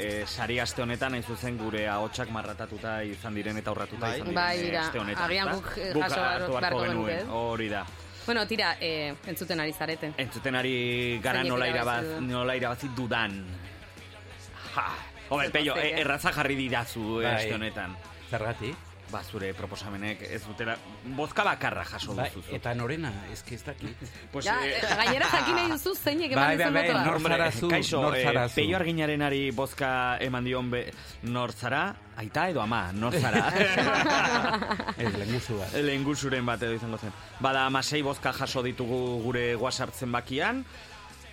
e, 0.04 0.26
sari 0.26 0.60
aste 0.60 0.84
honetan, 0.84 1.16
hain 1.16 1.24
zuzen 1.24 1.56
gure 1.58 1.86
ahotsak 1.88 2.30
marratatuta 2.30 2.98
izan 3.08 3.34
diren 3.34 3.56
eta 3.58 3.72
aurratuta 3.72 4.06
Bai. 4.06 4.14
izan 4.20 4.28
diren 4.28 4.40
Bai, 4.42 4.58
eh, 4.58 4.64
mira, 4.68 4.84
aste 4.86 4.98
honetan. 5.00 5.24
agian 5.24 5.52
guk, 5.56 5.72
eh, 5.78 5.92
jaso 5.96 6.20
beharko 6.52 6.84
genuen, 6.84 7.18
ez? 7.18 7.26
hori 7.30 7.68
da. 7.72 7.86
Bueno, 8.24 8.46
tira, 8.46 8.76
eh, 8.80 9.14
entzuten 9.26 9.60
ari 9.60 9.72
zarete. 9.72 10.12
Entzuten 10.16 10.54
ari 10.56 11.18
gara 11.22 11.42
nola, 11.44 11.68
irabazi 11.68 12.06
irabaz, 12.06 12.22
nola 12.28 12.54
irabazi 12.56 12.88
dudan. 12.96 13.34
Ja, 14.74 14.88
Peio, 15.52 15.74
Zergatik, 15.74 15.76
e, 15.76 15.86
eh? 15.94 16.00
erraza 16.02 16.32
jarri 16.32 16.54
dirazu 16.56 17.20
eh, 17.20 17.24
Bai. 17.24 17.34
aste 17.36 17.54
honetan. 17.54 17.94
Zergatik? 18.30 18.76
Ba, 19.12 19.20
zure 19.22 19.52
proposamenek 19.54 20.22
ez 20.32 20.40
dutela, 20.42 20.74
bozka 21.14 21.44
bakarra 21.44 21.84
jaso 21.84 22.14
Bai, 22.16 22.30
duzu. 22.34 22.54
eta 22.56 22.72
norena, 22.74 23.12
que 23.46 23.54
ez 23.54 23.62
dakit. 23.62 23.96
Pues, 24.32 24.44
Ja, 24.46 24.56
eh, 24.64 24.78
eh, 24.80 24.96
gainera 25.04 25.26
jakin 25.30 25.54
nahi 25.54 25.68
duzu 25.70 25.92
zeinek 25.94 26.32
eman 26.32 26.44
Bai, 26.46 26.56
bai, 26.56 26.70
bai, 26.72 26.82
botoa. 26.88 27.04
nor- 27.04 27.14
Hombre, 27.20 27.32
zara 27.36 27.50
zu, 27.52 27.68
kaixo, 27.68 28.00
nor 28.02 28.16
eh? 28.16 28.48
Peio 28.54 28.76
arginarenari 28.76 29.50
bozka 29.52 30.16
eman 30.20 30.44
dion 30.44 30.70
be, 30.70 30.92
nor 31.22 31.52
zara, 31.52 31.94
aita 32.16 32.48
edo 32.48 32.62
ama, 32.62 32.90
nor 32.92 33.12
zara. 33.14 33.44
Ez, 34.98 35.12
lenguzu 35.18 35.58
bat. 35.60 35.74
Lehengusuren 35.84 36.46
bat 36.46 36.62
edo 36.62 36.72
izango 36.74 36.98
zen. 36.98 37.12
Bada, 37.40 37.66
amasei 37.66 38.02
bozka 38.02 38.32
jaso 38.32 38.62
ditugu 38.62 39.20
gure 39.22 39.54
WhatsApp 39.56 39.94
zenbakian, 39.94 40.64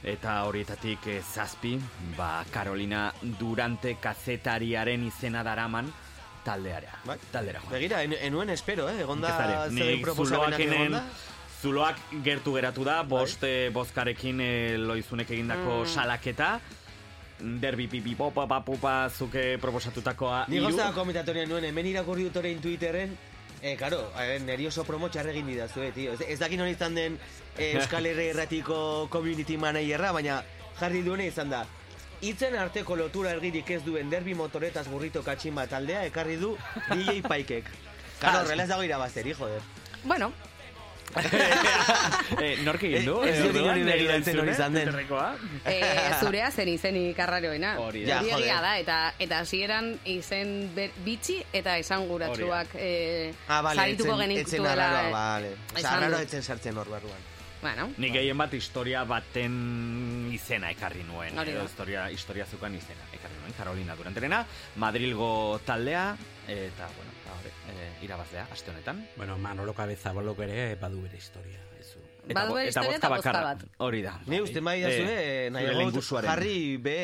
eta 0.04 0.44
horietatik 0.50 1.08
eh, 1.08 1.22
zazpi, 1.22 1.76
ba, 2.18 2.44
Carolina 2.52 3.12
Durante 3.22 3.96
kazetariaren 4.02 5.06
izena 5.08 5.44
daraman 5.44 5.92
taldeara. 6.44 6.98
Bai. 7.06 7.18
Taldera, 7.32 7.62
joan. 7.62 7.74
Begira, 7.76 8.02
en, 8.04 8.16
enuen 8.18 8.50
espero, 8.50 8.90
eh? 8.90 9.02
Egonda 9.04 9.34
nik 9.70 10.02
proposamenak 10.02 10.60
egonda. 10.66 11.04
Zuloak 11.62 12.00
gertu 12.26 12.56
geratu 12.58 12.84
da, 12.84 13.02
bost 13.06 13.44
eh, 13.46 13.70
bozkarekin 13.74 14.42
eh, 14.42 14.78
loizunek 14.82 15.30
egindako 15.30 15.84
salaketa, 15.86 16.56
derbi 17.62 17.86
pipi 17.90 18.16
popa 18.18 18.48
papupa 18.50 18.96
zuke 19.10 19.58
proposatutakoa 19.62 20.46
Ni 20.50 20.62
gozta 20.62 20.90
komentatorian 20.94 21.50
nuen, 21.50 21.70
hemen 21.70 21.94
irakurri 21.94 22.26
dut 22.30 22.42
orain 22.42 22.62
Twitterren, 22.62 23.14
Eh, 23.62 23.76
karo, 23.78 24.12
eh, 24.18 24.40
neri 24.42 24.66
oso 24.66 24.82
promo 24.84 25.06
txarre 25.14 25.36
egin 25.36 25.46
didazue, 25.52 25.92
tio. 25.94 26.16
Ez, 26.16 26.26
ez 26.34 26.40
dakin 26.42 26.64
hori 26.64 26.74
izan 26.74 26.96
den 26.98 27.18
eh, 27.58 27.76
Euskal 27.76 28.06
Herri 28.06 28.28
Erratiko 28.32 29.08
community 29.10 29.58
managerra, 29.58 30.12
baina 30.12 30.42
jarri 30.80 31.02
duene 31.06 31.28
izan 31.28 31.50
da. 31.50 31.66
Itzen 32.22 32.56
arteko 32.56 32.96
lotura 32.96 33.32
ergirik 33.34 33.70
ez 33.74 33.82
duen 33.84 34.10
derbi 34.10 34.36
motoretaz 34.38 34.86
burrito 34.88 35.24
katxin 35.26 35.56
bat 35.58 35.72
taldea 35.74 36.06
ekarri 36.06 36.38
du 36.38 36.56
DJ 36.92 37.22
Paikek. 37.26 37.74
Karo, 38.22 38.44
horrela 38.46 38.64
ez 38.64 38.70
dago 38.70 38.84
irabazteri, 38.86 39.34
joder. 39.34 39.62
Bueno, 40.04 40.32
eh, 42.42 42.58
nork 42.64 42.84
egin 42.88 43.06
du? 43.06 43.16
Ez 43.26 43.34
eh, 43.36 43.42
dut 43.44 43.58
inori 43.60 43.84
begiratzen 43.84 44.40
hori 44.42 44.54
izan 44.54 44.78
den. 44.78 44.92
Eh, 45.68 45.82
zurea 46.22 46.52
zen 46.52 46.72
izenik 46.72 47.20
arraroena. 47.20 47.74
Hori 47.84 48.06
da. 48.08 48.22
Hori 48.22 48.48
da, 48.48 48.76
eta 48.80 49.00
eta 49.20 49.42
hasieran 49.44 49.92
izen 50.08 50.72
ber, 50.76 50.94
bitxi 51.06 51.42
eta 51.52 51.78
esanguratsuak 51.82 52.78
eh, 52.78 53.34
Ah, 53.48 53.62
vale, 53.66 53.90
etzen, 53.92 54.16
genik 54.24 54.46
etzen 54.46 54.66
arraroa, 54.66 55.04
eh, 55.10 55.12
vale. 55.76 56.24
Etzen 56.24 56.44
sartzen 56.44 56.78
hor 56.78 56.90
barruan. 56.92 57.31
Bueno, 57.62 57.92
Nik 58.02 58.14
gehien 58.16 58.38
bat 58.40 58.54
historia 58.58 59.04
baten 59.06 60.30
izena 60.34 60.72
ekarri 60.74 61.04
nuen. 61.06 61.38
Hori 61.38 61.52
da. 61.54 61.60
edo 61.60 61.66
historia, 61.70 62.08
historia 62.10 62.46
zukan 62.50 62.74
izena 62.76 63.06
ekarri 63.14 63.36
nuen. 63.40 63.54
Carolina 63.54 63.96
Duranterena, 63.96 64.40
Madrilgo 64.82 65.60
taldea, 65.66 66.16
eta, 66.48 66.88
bueno, 66.98 67.12
ba, 67.28 67.36
hori, 67.38 67.52
e, 67.70 67.92
irabazlea, 68.06 68.48
aste 68.52 68.72
honetan. 68.74 69.04
Bueno, 69.16 69.38
Manolo 69.38 69.76
Cabezabolok 69.78 70.40
ere 70.48 70.74
badu 70.82 71.04
bere 71.04 71.18
historia. 71.18 71.60
Ez 71.80 71.94
du. 71.94 72.34
Badu 72.34 72.50
bo- 72.50 72.56
bere 72.56 72.70
historia 72.70 72.98
eta 72.98 73.10
bozka 73.14 73.32
bakarra. 73.32 73.70
Hori 73.78 74.02
da. 74.02 74.20
Ni 74.26 74.42
uste 74.42 74.62
da 74.62 74.90
Eh, 74.90 74.98
zure, 74.98 75.50
nahi 75.52 75.66
jarri 76.26 76.78
be 76.78 76.98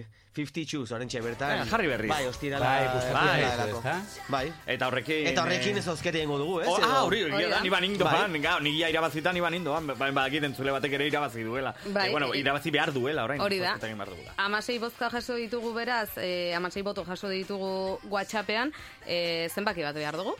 eh, 0.00 0.06
52 0.34 0.86
zorentxe 0.86 1.20
bertan. 1.22 1.60
Eh, 1.62 1.66
jarri 1.70 1.86
berriz. 1.86 2.10
Bai, 2.10 2.26
ostirala. 2.26 2.66
Bai, 2.66 2.88
gustatu 2.90 3.14
Bai, 3.14 3.40
zaizu, 3.40 3.50
delako. 3.56 3.78
ezta? 3.78 4.24
Bai. 4.34 4.52
Eta 4.74 4.88
horrekin... 4.90 5.26
Eta 5.30 5.44
horrekin 5.44 5.76
eh, 5.76 5.82
ez 5.84 5.88
ozkete 5.92 6.18
egingo 6.18 6.38
dugu, 6.40 6.56
ez? 6.60 6.68
Oh, 6.68 6.78
ah, 6.82 7.02
hori, 7.04 7.20
Hori 7.28 7.50
da. 7.52 7.60
ni 7.62 7.70
banindo 7.70 8.04
Bai. 8.04 8.14
fan, 8.18 8.34
gau, 8.42 8.56
ni 8.66 8.72
ja 8.80 8.88
irabazita 8.90 9.32
ni 9.32 9.40
banindoan, 9.44 9.86
ba, 9.92 9.94
badakit 9.94 10.48
entzule 10.50 10.74
batek 10.74 10.96
ere 10.98 11.06
irabazi 11.06 11.46
duela. 11.46 11.74
Bai. 11.86 12.08
Eh, 12.08 12.10
bueno, 12.10 12.32
irabazi 12.34 12.72
behar 12.74 12.92
duela, 12.92 13.24
orain. 13.28 13.40
Hori 13.40 13.60
da. 13.62 13.76
Amasei 14.42 14.78
bozka 14.82 15.10
jaso 15.14 15.38
ditugu 15.38 15.72
beraz, 15.72 16.18
eh, 16.18 16.52
amasei 16.56 16.82
boto 16.82 17.04
jaso 17.06 17.30
ditugu 17.30 18.00
WhatsAppean, 18.10 18.72
eh, 19.06 19.48
zenbaki 19.54 19.86
bat 19.86 19.94
behar 19.94 20.16
dugu? 20.18 20.34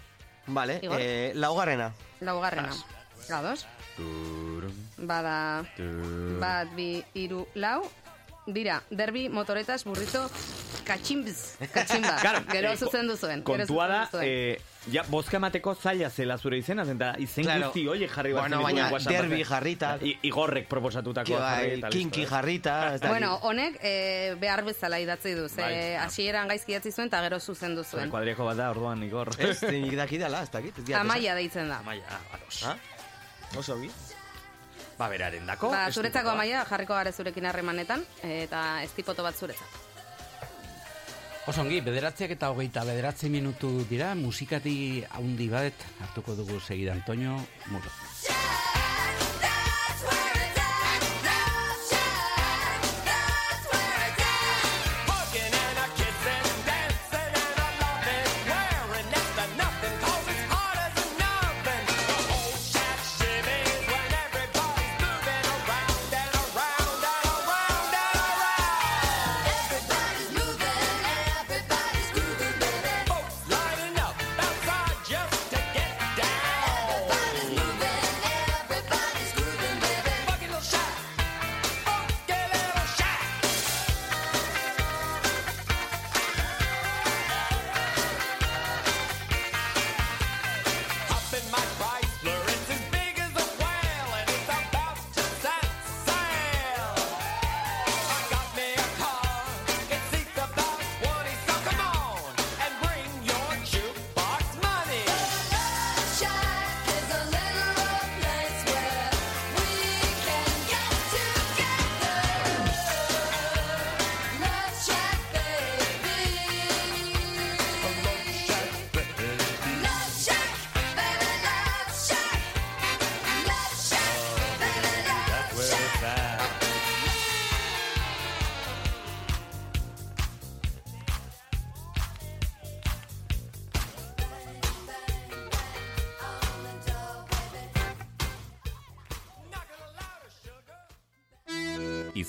Vale, 0.46 0.80
Igor? 0.82 0.98
eh, 1.00 1.32
laugarrena. 1.34 1.92
Laugarrena. 2.20 2.74
Gados? 3.28 3.64
Bada, 4.98 5.64
bat, 6.40 6.68
bi, 6.74 7.04
iru, 7.14 7.46
lau. 7.54 7.84
Dira, 8.46 8.82
derbi, 8.90 9.30
motoretas, 9.32 9.84
burrito, 9.88 10.28
katximbz, 10.84 11.56
katximba. 11.72 12.16
Claro, 12.24 12.42
gero 12.50 12.72
eh, 12.72 12.76
zuzen 12.76 13.06
duzuen. 13.08 13.40
Kontua 13.42 13.86
da, 13.88 14.00
eh, 14.20 14.58
ja, 14.92 15.00
bozka 15.08 15.38
emateko 15.38 15.72
zaila 15.74 16.10
zela 16.10 16.36
zure 16.36 16.58
izena, 16.60 16.84
eta 16.84 17.14
izen 17.24 17.44
Claro. 17.48 17.70
guzti 17.70 17.86
horiek 17.88 18.10
jarri 18.12 18.34
bat 18.36 18.42
Bueno, 18.44 18.60
baina 18.62 18.90
derbi 19.08 19.42
jarrita. 19.48 19.94
Igorrek 20.28 20.68
proposatutako 20.68 21.32
jarri 21.38 21.68
Bai, 21.70 21.78
eta 21.78 21.88
kinki 21.88 22.20
listo, 22.20 22.28
eh. 22.28 22.36
jarrita. 22.36 22.74
ez 22.94 23.00
dakit. 23.00 23.08
Bueno, 23.14 23.32
honek 23.48 23.78
eh, 23.80 24.34
behar 24.40 24.62
bezala 24.64 24.98
idatzi 25.00 25.32
du, 25.34 25.48
ze 25.48 25.62
Bai. 25.62 25.94
hasieran 26.04 26.46
gaizki 26.48 26.72
idatzi 26.76 26.92
zuen 26.92 27.08
eta 27.08 27.22
gero 27.22 27.40
zuzendu 27.40 27.82
Zure 27.82 28.02
zuen. 28.02 28.10
kuadriako 28.10 28.44
bat 28.44 28.56
da, 28.60 28.70
orduan, 28.76 29.02
Igor. 29.08 29.32
Ez, 29.38 29.62
nik 29.62 29.96
dakidala, 29.96 30.42
ez 30.42 30.50
dakit. 30.50 30.76
ez 30.78 30.84
diat 30.84 30.98
esan. 31.00 31.06
Amaia 31.10 31.34
deitzen 31.34 31.68
da. 31.72 31.78
Amaia, 31.80 32.04
ah, 32.10 32.20
ados. 32.36 32.62
Ah? 32.64 32.76
Oso 33.56 33.76
bi. 33.80 33.88
Ba, 34.98 35.08
beraren 35.08 35.46
dako. 35.46 35.70
Ba, 35.74 35.88
zuretzako 35.90 36.30
amaia 36.34 36.64
jarriko 36.68 36.94
gare 36.94 37.12
zurekin 37.12 37.46
harremanetan, 37.50 38.04
eta 38.22 38.82
ez 38.84 38.92
tipoto 38.94 39.26
bat 39.26 39.34
zuretzat. 39.34 39.82
Osongi, 41.50 41.82
bederatziak 41.84 42.30
eta 42.38 42.48
hogeita 42.54 42.86
bederatzi 42.88 43.28
minutu 43.28 43.74
dira, 43.90 44.14
musikati 44.16 45.04
haundi 45.18 45.50
bat 45.52 45.84
hartuko 46.00 46.38
dugu 46.38 46.56
segida 46.60 46.96
Antonio 46.96 47.36
Muro. 47.68 47.92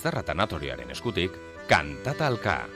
Izarra 0.06 0.22
tanatoriaren 0.22 0.92
eskutik, 0.94 1.34
kantatalka. 1.66 2.68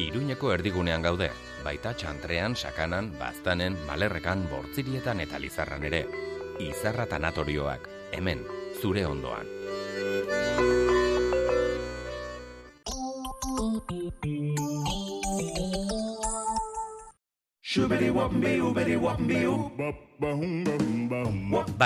Iruñeko 0.00 0.54
erdigunean 0.54 1.02
gaude, 1.04 1.26
baita 1.60 1.92
txantrean, 1.92 2.54
sakanan, 2.56 3.10
baztanen, 3.20 3.76
malerrekan, 3.84 4.46
bortzirietan 4.48 5.20
eta 5.20 5.36
lizarran 5.36 5.84
ere. 5.84 6.06
Izarra 6.64 7.04
tanatorioak, 7.04 7.84
hemen, 8.16 8.46
zure 8.80 9.04
ondoan. 9.04 9.44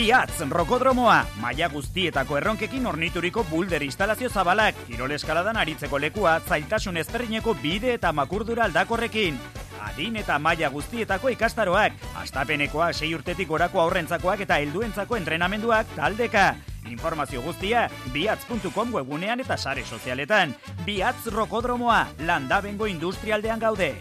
Biatz, 0.00 0.40
rokodromoa, 0.48 1.26
maila 1.42 1.66
guztietako 1.68 2.38
erronkekin 2.38 2.86
ornituriko 2.88 3.42
bulder 3.50 3.82
instalazio 3.84 4.30
zabalak, 4.32 4.78
kirol 4.86 5.12
eskaladan 5.12 5.58
aritzeko 5.60 5.98
lekua, 6.00 6.38
zailtasun 6.40 6.96
ezberdineko 7.02 7.52
bide 7.60 7.92
eta 7.98 8.08
makurdura 8.16 8.64
aldakorrekin. 8.64 9.36
Adin 9.84 10.16
eta 10.16 10.38
maila 10.40 10.70
guztietako 10.72 11.28
ikastaroak, 11.34 12.00
astapenekoa 12.22 12.94
sei 12.94 13.12
urtetik 13.12 13.52
gorako 13.52 13.82
aurrentzakoak 13.84 14.40
eta 14.46 14.56
helduentzako 14.64 15.20
entrenamenduak 15.20 15.92
taldeka. 15.98 16.54
Informazio 16.88 17.44
guztia, 17.44 17.90
biatz.com 18.14 18.94
webunean 18.96 19.44
eta 19.44 19.58
sare 19.58 19.84
sozialetan. 19.84 20.56
Biatz 20.88 21.26
rokodromoa, 21.28 22.06
landabengo 22.24 22.88
industrialdean 22.88 23.60
gaude. 23.60 23.98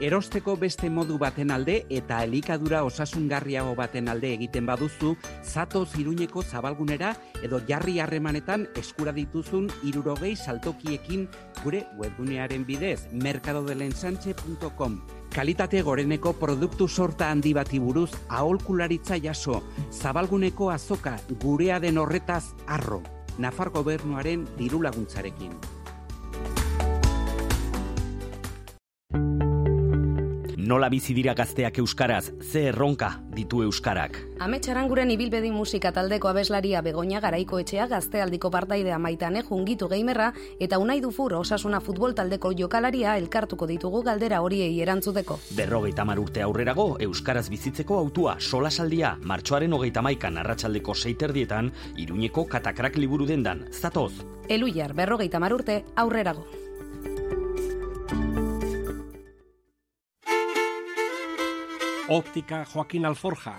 Erosteko 0.00 0.54
beste 0.56 0.88
modu 0.88 1.18
baten 1.20 1.50
alde 1.52 1.74
eta 1.92 2.22
elikadura 2.24 2.78
osasungarriago 2.88 3.74
baten 3.76 4.06
alde 4.08 4.30
egiten 4.32 4.64
baduzu, 4.64 5.10
zato 5.44 5.82
ziruñeko 5.84 6.40
zabalgunera 6.40 7.10
edo 7.44 7.58
jarri 7.68 7.98
harremanetan 8.00 8.64
eskura 8.80 9.12
dituzun 9.12 9.66
irurogei 9.84 10.30
saltokiekin 10.36 11.26
gure 11.62 11.82
webgunearen 11.98 12.64
bidez, 12.64 13.10
mercadodelensanche.com. 13.12 14.94
Kalitate 15.34 15.82
goreneko 15.82 16.32
produktu 16.32 16.88
sorta 16.88 17.28
handi 17.30 17.52
bati 17.52 17.78
buruz 17.78 18.08
aholkularitza 18.28 19.18
jaso, 19.20 19.60
zabalguneko 19.92 20.70
azoka 20.70 21.18
gurea 21.44 21.76
den 21.78 21.98
horretaz 21.98 22.54
arro, 22.66 23.02
Nafar 23.38 23.68
gobernuaren 23.70 24.48
diru 24.56 24.80
laguntzarekin. 24.82 25.79
Nola 30.70 30.86
bizi 30.86 31.16
dira 31.16 31.32
gazteak 31.34 31.80
euskaraz, 31.82 32.30
ze 32.46 32.60
erronka 32.70 33.08
ditu 33.34 33.64
euskarak. 33.64 34.20
Ametsaranguren 34.44 35.10
ibilbedi 35.10 35.50
musika 35.50 35.90
taldeko 35.90 36.28
abeslaria 36.30 36.78
Begoña 36.86 37.18
Garaiko 37.24 37.58
etxea 37.58 37.88
gaztealdiko 37.90 38.52
partaidea 38.54 39.00
maitane 39.02 39.42
jungitu 39.48 39.88
geimerra 39.90 40.28
eta 40.60 40.78
unai 40.78 41.00
dufur 41.02 41.34
osasuna 41.40 41.80
futbol 41.80 42.14
taldeko 42.14 42.54
jokalaria 42.54 43.16
elkartuko 43.18 43.66
ditugu 43.66 44.04
galdera 44.06 44.40
horiei 44.46 44.78
erantzuteko. 44.86 45.40
Berrogeita 45.58 46.06
mar 46.06 46.22
urte 46.22 46.46
aurrerago, 46.46 46.88
euskaraz 47.00 47.48
bizitzeko 47.50 47.98
autua 47.98 48.38
solasaldia, 48.38 49.16
martxoaren 49.24 49.74
hogeita 49.74 50.06
maikan 50.06 50.38
arratsaldeko 50.38 50.94
seiterdietan, 50.94 51.74
iruñeko 51.98 52.46
katakrak 52.46 52.96
liburu 52.96 53.26
dendan, 53.26 53.66
zatoz. 53.72 54.12
Eluiar 54.48 54.94
berrogeita 54.94 55.42
mar 55.42 55.52
urte 55.52 55.82
aurrerago. 55.96 56.46
Optika 62.10 62.64
Joaquin 62.74 63.04
Alforja. 63.06 63.52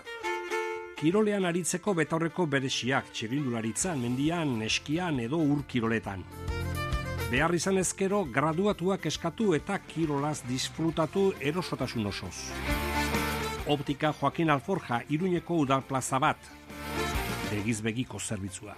Kirolean 1.00 1.46
aritzeko 1.48 1.94
betaurreko 1.96 2.44
beresiak 2.52 3.14
txirindularitzan, 3.16 4.02
mendian, 4.04 4.58
eskian 4.66 5.22
edo 5.24 5.40
ur 5.40 5.62
kiroletan. 5.72 6.26
Behar 7.32 7.56
izan 7.56 7.80
ezkero, 7.80 8.26
graduatuak 8.26 9.08
eskatu 9.08 9.54
eta 9.56 9.78
kirolaz 9.94 10.42
disfrutatu 10.50 11.30
erosotasun 11.40 12.12
osoz. 12.12 12.36
Optika 13.72 14.12
Joaquin 14.20 14.52
Alforja 14.52 15.00
iruñeko 15.08 15.62
udal 15.64 15.88
plaza 15.88 16.20
bat. 16.20 16.52
Begiz 17.54 17.80
begiko 17.80 18.20
zerbitzua. 18.20 18.76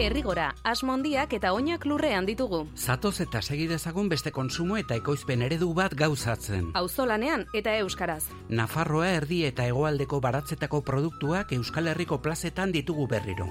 Errigora, 0.00 0.54
asmondiak 0.64 1.34
eta 1.36 1.50
oinak 1.52 1.84
lurrean 1.84 2.24
ditugu. 2.24 2.62
Zatoz 2.74 3.20
eta 3.20 3.42
segi 3.42 3.66
dezagun 3.68 4.08
beste 4.08 4.30
konsumo 4.32 4.78
eta 4.80 4.96
ekoizpen 4.96 5.42
eredu 5.44 5.68
bat 5.76 5.92
gauzatzen. 5.94 6.70
Auzolanean 6.74 7.44
eta 7.52 7.74
euskaraz. 7.82 8.24
Nafarroa 8.48 9.10
erdi 9.18 9.42
eta 9.44 9.66
hegoaldeko 9.68 10.20
baratzetako 10.24 10.80
produktuak 10.80 11.52
Euskal 11.52 11.92
Herriko 11.92 12.22
plazetan 12.22 12.72
ditugu 12.72 13.06
berriro. 13.06 13.48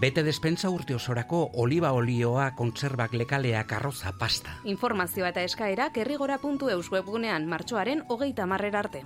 Bete 0.00 0.22
despensa 0.22 0.68
urte 0.70 0.94
osorako 0.94 1.50
oliba 1.54 1.92
olioa, 1.92 2.54
kontserbak 2.56 3.14
lekaleak, 3.14 3.72
arroza, 3.72 4.12
pasta. 4.18 4.58
Informazioa 4.64 5.32
eta 5.32 5.42
eskaerak 5.48 5.96
errigora.eus 6.04 6.92
webgunean 6.92 7.48
martxoaren 7.48 8.04
hogeita 8.08 8.46
marrera 8.46 8.84
arte. 8.84 9.04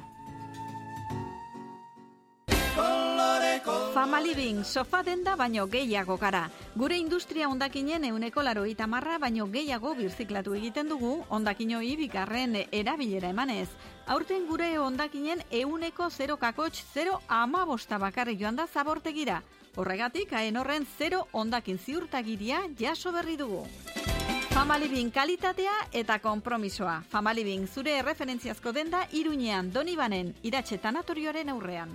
Famaliving, 3.63 4.65
sofa 4.65 5.03
denda 5.03 5.37
baino 5.37 5.69
gehiago 5.69 6.17
gara. 6.19 6.51
Gure 6.75 6.97
industria 6.99 7.49
ondakinen 7.49 8.05
euneko 8.05 8.43
laroita 8.43 8.87
marra 8.87 9.19
baino 9.19 9.47
gehiago 9.47 9.95
birziklatu 9.95 10.55
egiten 10.59 10.89
dugu 10.89 11.25
ondakinoi 11.29 11.95
bigarren 11.97 12.57
erabilera 12.73 13.31
emanez. 13.31 13.69
Aurten 14.07 14.47
gure 14.49 14.79
ondakinen 14.79 15.43
euneko 15.51 16.11
0 16.11 16.37
kakotx 16.37 16.83
0 16.95 17.21
amabosta 17.29 17.99
bakarrik 17.99 18.41
joan 18.41 18.57
da 18.57 18.67
zabortegira. 18.67 19.43
Horregatik, 19.77 20.33
haen 20.33 20.57
horren 20.57 20.87
0 20.99 21.27
ondakin 21.33 21.79
ziurtagiria 21.79 22.65
jaso 22.79 23.13
berri 23.13 23.37
dugu. 23.37 23.67
Famaliving 24.51 25.13
kalitatea 25.13 25.75
eta 25.93 26.19
konpromisoa. 26.19 27.03
Famaliving 27.11 27.69
zure 27.69 27.99
erreferentziazko 27.99 28.73
denda 28.73 29.07
Iruñean, 29.13 29.73
Donibanen, 29.73 30.35
iratxe 30.43 30.79
tanatorioaren 30.79 31.51
aurrean. 31.51 31.91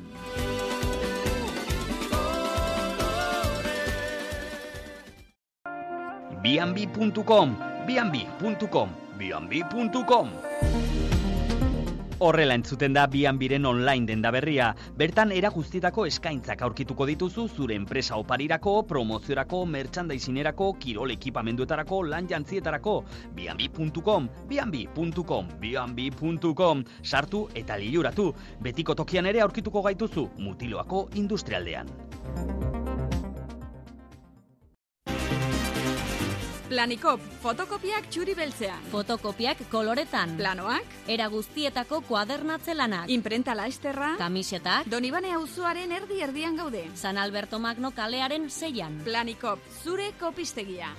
bianbi.com, 6.42 7.58
bianbi.com, 7.86 8.90
bianbi.com. 9.18 10.30
Horrela 12.22 12.54
entzuten 12.54 12.92
da 12.94 13.06
bianbiren 13.08 13.66
online 13.66 14.06
denda 14.06 14.30
berria. 14.32 14.74
Bertan 14.98 15.32
era 15.32 15.50
guztietako 15.56 16.04
eskaintzak 16.10 16.62
aurkituko 16.68 17.06
dituzu 17.08 17.46
zure 17.48 17.78
enpresa 17.80 18.18
oparirako, 18.20 18.74
promoziorako, 18.88 19.62
merchandisinerako, 19.66 20.74
kirol 20.84 21.16
ekipamenduetarako, 21.16 22.04
lan 22.04 22.28
jantzietarako. 22.28 23.06
bianbi.com, 23.36 24.30
bianbi.com, 24.50 25.48
bianbi.com. 25.62 26.84
Sartu 27.02 27.48
eta 27.56 27.78
liluratu. 27.78 28.34
Betiko 28.60 28.96
tokian 28.96 29.26
ere 29.26 29.40
aurkituko 29.40 29.82
gaituzu, 29.82 30.30
mutiloako 30.38 31.08
industrialdean. 31.16 31.88
Planikop, 36.70 37.20
fotokopiak 37.42 38.06
txuri 38.14 38.36
beltzean. 38.38 38.84
Fotokopiak 38.92 39.64
koloretan. 39.72 40.36
Planoak, 40.38 40.86
Era 41.10 41.26
guztietako 41.34 42.02
kuadernatze 42.06 42.76
lanak. 42.76 43.10
imprenta 43.10 43.56
laesterra, 43.56 44.12
Kamisetak. 44.20 44.86
Donibane 44.88 45.34
auzoaren 45.34 45.92
erdi 45.92 46.22
erdian 46.22 46.56
gaude. 46.56 46.86
San 46.96 47.18
Alberto 47.18 47.58
Magno 47.60 47.92
kalearen 47.92 48.50
zeian. 48.52 49.02
Planikop, 49.04 49.60
zure 49.84 50.12
kopistegia. 50.20 50.94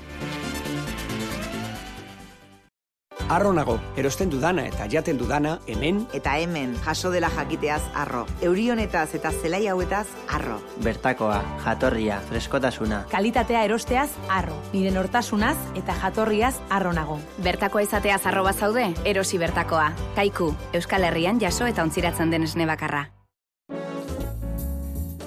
Arro 3.31 3.53
nago, 3.55 3.77
erosten 3.95 4.27
dudana 4.27 4.65
eta 4.67 4.89
jaten 4.91 5.15
dudana 5.19 5.53
hemen 5.71 6.01
Eta 6.19 6.33
hemen, 6.43 6.73
jaso 6.83 7.13
dela 7.15 7.29
jakiteaz 7.31 7.83
arro. 7.95 8.25
Euri 8.43 8.65
honetaz 8.75 9.15
eta 9.15 9.31
zelai 9.31 9.69
hauetaz 9.71 10.09
arro. 10.27 10.57
Bertakoa, 10.83 11.37
jatorria, 11.63 12.19
freskotasuna. 12.27 13.05
Kalitatea 13.13 13.63
erosteaz 13.69 14.09
arro. 14.29 14.59
Nire 14.73 14.91
nortasunaz 14.91 15.55
eta 15.79 15.95
jatorriaz 16.03 16.57
arro 16.71 16.91
nago. 16.93 17.21
Bertakoa 17.39 17.87
izateaz 17.87 18.27
arroba 18.27 18.53
zaude, 18.53 18.89
erosi 19.05 19.39
bertakoa. 19.39 19.93
Kaiku, 20.19 20.51
Euskal 20.75 21.07
Herrian 21.07 21.39
jaso 21.39 21.71
eta 21.71 21.87
ontziratzen 21.87 22.35
den 22.35 22.51
esne 22.51 22.67
bakarra. 22.67 23.07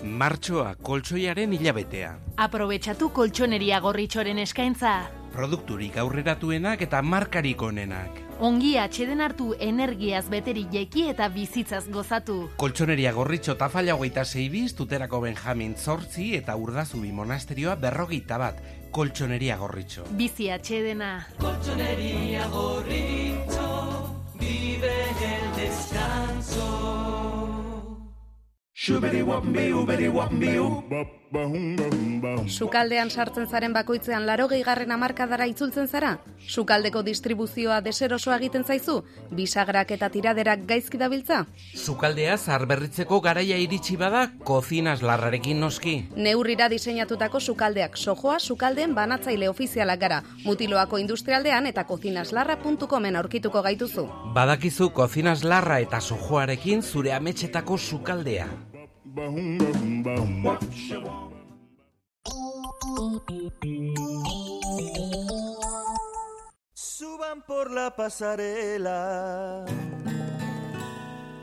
Martxoa 0.04 0.76
koltsoiaren 0.76 1.56
hilabetea. 1.56 2.18
Aprobetxatu 2.36 3.14
koltsoneria 3.16 3.80
gorritxoren 3.80 4.44
eskaintza. 4.44 5.23
Produkturik 5.34 5.96
aurreratuenak 5.98 6.84
eta 6.86 7.02
markarik 7.02 7.62
onenak. 7.66 8.20
Ongi 8.44 8.76
atxeden 8.78 9.22
hartu 9.26 9.54
energiaz 9.58 10.28
beteri 10.30 10.68
jeki 10.72 11.08
eta 11.10 11.26
bizitzaz 11.34 11.88
gozatu. 11.90 12.50
Koltsoneria 12.62 13.14
gorritxo 13.16 13.56
tafalla 13.58 13.96
hogeita 13.98 14.26
zeibiz, 14.26 14.76
tuterako 14.78 15.22
Benjamin 15.26 15.74
zortzi 15.76 16.36
eta 16.38 16.56
urdazubi 16.56 17.12
monasterioa 17.12 17.76
berrogeita 17.82 18.38
bat. 18.38 18.62
Koltsoneria 18.94 19.58
gorritxo. 19.58 20.06
Bizi 20.14 20.52
atxedena. 20.54 21.26
Colchonería 21.40 22.48
gorrito, 22.54 23.70
vive 24.40 24.94
el 25.32 25.48
descanso. 25.58 26.70
Sukaldean 31.34 33.10
sartzen 33.10 33.48
zaren 33.50 33.74
bakoitzean 33.74 34.28
laro 34.28 34.46
gehigarren 34.52 34.92
amarkadara 34.94 35.48
itzultzen 35.50 35.88
zara? 35.88 36.12
Sukaldeko 36.48 37.02
distribuzioa 37.08 37.80
deserosoa 37.82 38.36
egiten 38.38 38.64
zaizu? 38.64 39.00
Bisagrak 39.34 39.92
eta 39.96 40.10
tiraderak 40.14 40.68
gaizki 40.70 41.00
dabiltza? 41.02 41.40
Sukaldea 41.74 42.38
zarberritzeko 42.38 43.20
garaia 43.26 43.58
iritsi 43.58 43.98
bada, 43.98 44.28
kozinas 44.46 45.02
larrarekin 45.02 45.60
noski. 45.60 45.96
Neurrira 46.16 46.68
diseinatutako 46.70 47.40
sukaldeak 47.40 47.98
sojoa 47.98 48.38
sukaldeen 48.40 48.94
banatzaile 48.94 49.50
ofizialak 49.50 50.04
gara. 50.06 50.22
Mutiloako 50.46 51.02
industrialdean 51.02 51.66
eta 51.72 51.88
kozinaslarra.comen 51.90 53.18
aurkituko 53.24 53.66
gaituzu. 53.66 54.06
Badakizu 54.38 54.92
kozinas 54.94 55.42
larra 55.44 55.80
eta 55.80 56.02
sojoarekin 56.02 56.84
zure 56.84 57.14
ametxetako 57.18 57.78
sukaldea. 57.78 58.48
Suban 66.74 67.42
por 67.46 67.72
la 67.72 67.96
pasarela 67.96 69.66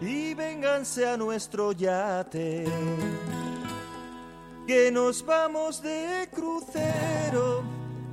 y 0.01 0.35
vénganse 0.35 1.07
a 1.07 1.17
nuestro 1.17 1.73
yate. 1.73 2.65
Que 4.67 4.91
nos 4.91 5.25
vamos 5.25 5.81
de 5.83 6.29
crucero 6.33 7.63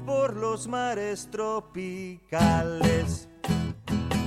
por 0.05 0.35
los 0.35 0.67
mares 0.67 1.29
tropicales. 1.31 3.27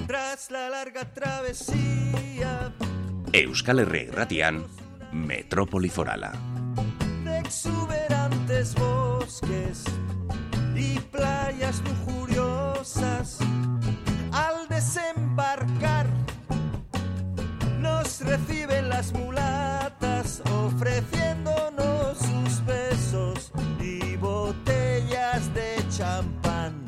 Tras 0.07 0.51
la 0.51 0.69
larga 0.69 1.13
travesía 1.15 2.75
Euskal 3.33 3.79
Herria 3.79 4.03
irratian, 4.03 4.67
Metrópoli 5.13 5.89
Forala. 5.89 6.33
de 7.25 7.39
exuberantes 7.39 8.75
bosques 8.75 9.85
y 10.75 10.99
playas 10.99 11.83
lujuriosas. 11.85 13.39
Al 14.33 14.69
desembarcar, 14.69 16.07
nos 17.79 18.21
reciben 18.21 18.89
las 18.89 19.13
mulatas 19.13 20.43
ofreciéndonos 20.53 22.19
sus 22.19 22.65
besos 22.65 23.53
y 23.81 24.17
botellas 24.17 25.53
de 25.55 25.77
champán. 25.91 26.85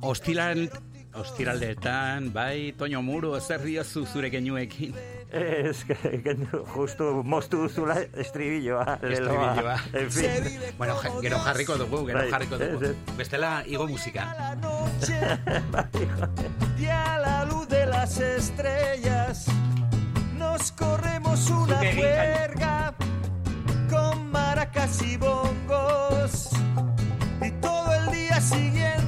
Ostilan, 0.00 0.70
ostiraldeetan, 1.16 2.32
bai, 2.32 2.72
Toño 2.76 3.02
Muro, 3.02 3.38
zer 3.40 3.62
diozu 3.62 4.04
zure 4.06 4.30
keinuekin? 4.30 4.94
Ez, 5.34 5.84
que, 5.84 5.94
que 6.22 6.34
justu 6.74 7.22
moztu 7.24 7.62
duzula 7.64 7.96
estribilloa, 8.16 8.98
leloa. 9.02 9.54
Estribilloa. 9.54 9.76
En 9.92 10.10
fin. 10.10 10.74
Bueno, 10.78 10.94
ja- 10.96 11.10
gero 11.22 11.38
jarriko 11.40 11.76
dugu, 11.78 12.06
gero 12.06 12.18
Bai, 12.20 12.30
jarriko 12.30 12.58
dugu. 12.58 12.84
ez, 12.84 12.90
ez. 12.90 13.16
Bestela, 13.16 13.62
igo 13.66 13.86
musika. 13.88 14.56
Y 16.78 16.86
a 16.86 17.18
la 17.18 17.44
luz 17.44 17.68
de 17.68 17.86
las 17.86 18.18
estrellas 18.20 19.46
nos 20.38 20.72
corremos 20.72 21.48
una 21.50 21.78
juerga 21.78 22.94
con 23.90 24.30
maracas 24.30 25.02
y 25.02 25.16
bongos. 25.16 26.50
Y 27.40 27.50
todo 27.60 27.92
el 27.94 28.10
día 28.12 28.40
siguiente 28.40 29.03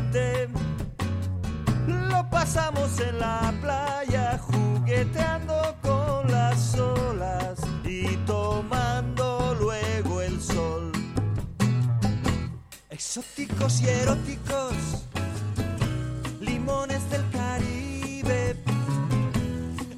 pasamos 2.25 2.99
en 3.01 3.19
la 3.19 3.53
playa 3.61 4.39
jugueteando 4.39 5.77
con 5.83 6.31
las 6.31 6.75
olas 6.79 7.59
y 7.85 8.17
tomando 8.27 9.57
luego 9.61 10.23
el 10.23 10.41
sol. 10.41 10.93
Exóticos 12.91 13.81
y 13.81 13.89
eróticos 13.89 14.75
limones 16.41 17.09
del 17.11 17.29
Caribe, 17.31 18.57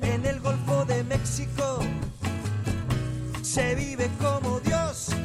en 0.03 0.27
el 0.27 0.41
Golfo 0.41 0.85
de 0.85 1.05
México, 1.05 1.81
se 3.43 3.75
vive 3.75 4.11
como 4.21 4.61
Dios. 4.61 5.18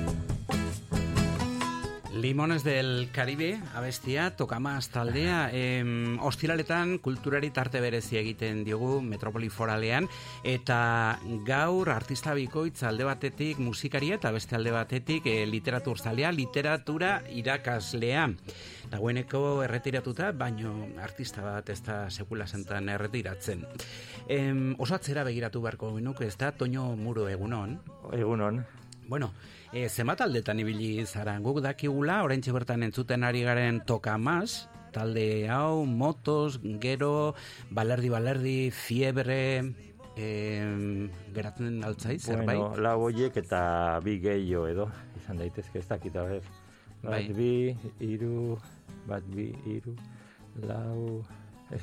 Limones 2.23 2.63
del 2.63 3.09
Caribe, 3.11 3.59
abestia, 3.75 4.29
tokamaz 4.37 4.87
taldea, 4.87 5.49
em, 5.51 6.15
ostiraletan 6.23 6.93
kulturari 7.03 7.49
tarte 7.51 7.81
berezi 7.83 8.15
egiten 8.15 8.61
diogu 8.63 9.01
Metropoli 9.03 9.49
Foralean, 9.51 10.07
eta 10.47 11.19
gaur 11.43 11.89
artista 11.91 12.31
bikoitz 12.33 12.85
alde 12.87 13.03
batetik 13.03 13.59
musikaria 13.59 14.15
eta 14.15 14.31
beste 14.31 14.55
alde 14.55 14.71
batetik 14.71 15.27
e, 15.27 15.33
literatur 15.45 15.99
zalea, 15.99 16.31
literatura 16.31 17.17
irakaslea. 17.27 18.29
Dagoeneko 18.93 19.41
erretiratuta, 19.65 20.31
baino 20.31 20.77
artista 21.03 21.43
bat 21.43 21.73
ez 21.75 21.81
da 21.83 22.05
sekula 22.09 22.47
zentan 22.47 22.87
erretiratzen. 22.87 23.67
Em, 24.29 24.69
oso 24.79 24.95
atzera 24.95 25.27
begiratu 25.27 25.59
beharko 25.59 25.91
genuke, 25.97 26.31
ez 26.31 26.37
da, 26.37 26.53
Toño 26.55 26.95
Muro 26.95 27.27
egunon. 27.27 27.81
Egunon. 28.15 28.63
Bueno, 29.09 29.33
e, 29.73 29.89
zenbat 29.89 30.21
aldetan 30.21 30.61
ibili 30.61 31.03
zara, 31.05 31.33
guk 31.41 31.59
dakigula, 31.65 32.21
oraintxe 32.23 32.53
bertan 32.53 32.85
entzuten 32.85 33.25
ari 33.25 33.41
garen 33.43 33.81
toka 33.89 34.17
mas, 34.21 34.67
talde 34.93 35.49
hau, 35.49 35.85
motos, 35.89 36.59
gero, 36.79 37.33
balerdi, 37.73 38.13
balerdi, 38.13 38.57
fiebre, 38.69 39.73
e, 40.15 40.29
geratzen 41.33 41.81
altzai, 41.83 42.19
zerbait? 42.19 42.59
Bueno, 42.61 42.83
lau 42.85 42.97
hoiek 43.09 43.37
eta 43.41 43.63
bi 44.05 44.19
gehiago 44.21 44.67
edo, 44.69 44.89
izan 45.17 45.41
daitezke 45.41 45.81
ez 45.81 45.87
dakit, 45.89 46.15
a 46.15 46.27
ber. 46.29 46.51
Bat 47.03 47.11
Bai. 47.17 47.23
bi, 47.35 47.53
iru, 48.13 48.59
bat 49.09 49.25
bi, 49.33 49.51
iru, 49.77 49.97
lau... 50.69 51.23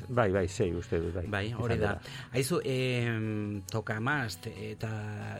Bai, 0.08 0.30
bai, 0.32 0.46
sei 0.48 0.74
uste 0.74 0.98
dut, 1.00 1.14
bai. 1.14 1.26
Bai, 1.26 1.52
hori 1.58 1.76
da. 1.78 1.94
dela. 1.94 2.00
Aizu, 2.32 2.60
e, 2.64 2.76
toka 3.70 3.98
mast 4.00 4.46
eta 4.50 4.90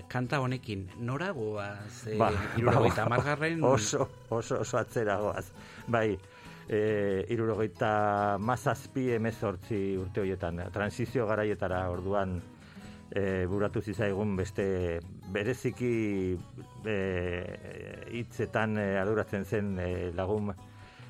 kanta 0.09 0.41
honekin, 0.41 0.89
nora 0.99 1.31
goaz? 1.33 2.07
E, 2.07 2.17
Ba, 2.19 2.31
irurogeita 2.57 3.05
ba, 3.05 3.17
hamargarren- 3.17 3.65
Oso, 3.65 4.09
oso, 4.29 4.61
oso 4.61 4.79
atzera 4.79 5.17
goaz. 5.21 5.51
Bai, 5.87 6.19
e, 6.69 7.25
irurogeita 7.29 8.37
mazazpi 8.39 9.11
emezortzi 9.17 9.97
urte 9.99 10.21
horietan, 10.23 10.63
transizio 10.73 11.27
garaietara 11.27 11.89
orduan 11.91 12.41
e, 13.11 13.45
buratu 13.51 13.83
zizaigun 13.83 14.37
beste 14.39 15.01
bereziki 15.35 16.37
e, 16.87 16.97
hitzetan 18.15 18.79
e, 18.79 18.87
arduratzen 19.01 19.45
zen 19.45 19.79
e, 19.79 19.89
lagun 20.15 20.53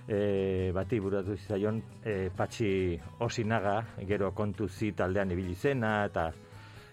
e, 0.09 0.71
bati 0.75 1.01
buratu 1.01 1.37
zizaion 1.37 1.83
e, 2.05 2.31
patxi 2.37 2.99
osinaga, 3.21 3.81
gero 4.09 4.33
kontu 4.35 4.69
zi 4.69 4.93
taldean 4.93 5.31
ibili 5.31 5.55
zena, 5.55 6.05
eta 6.07 6.31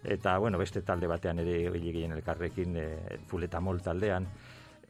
eta 0.07 0.37
bueno, 0.37 0.57
beste 0.57 0.81
talde 0.81 1.07
batean 1.07 1.39
ere 1.43 1.57
ibili 1.67 1.91
gehien 1.91 2.13
elkarrekin, 2.15 2.77
e, 2.77 2.87
fuletamol 3.27 3.81
taldean, 3.83 4.27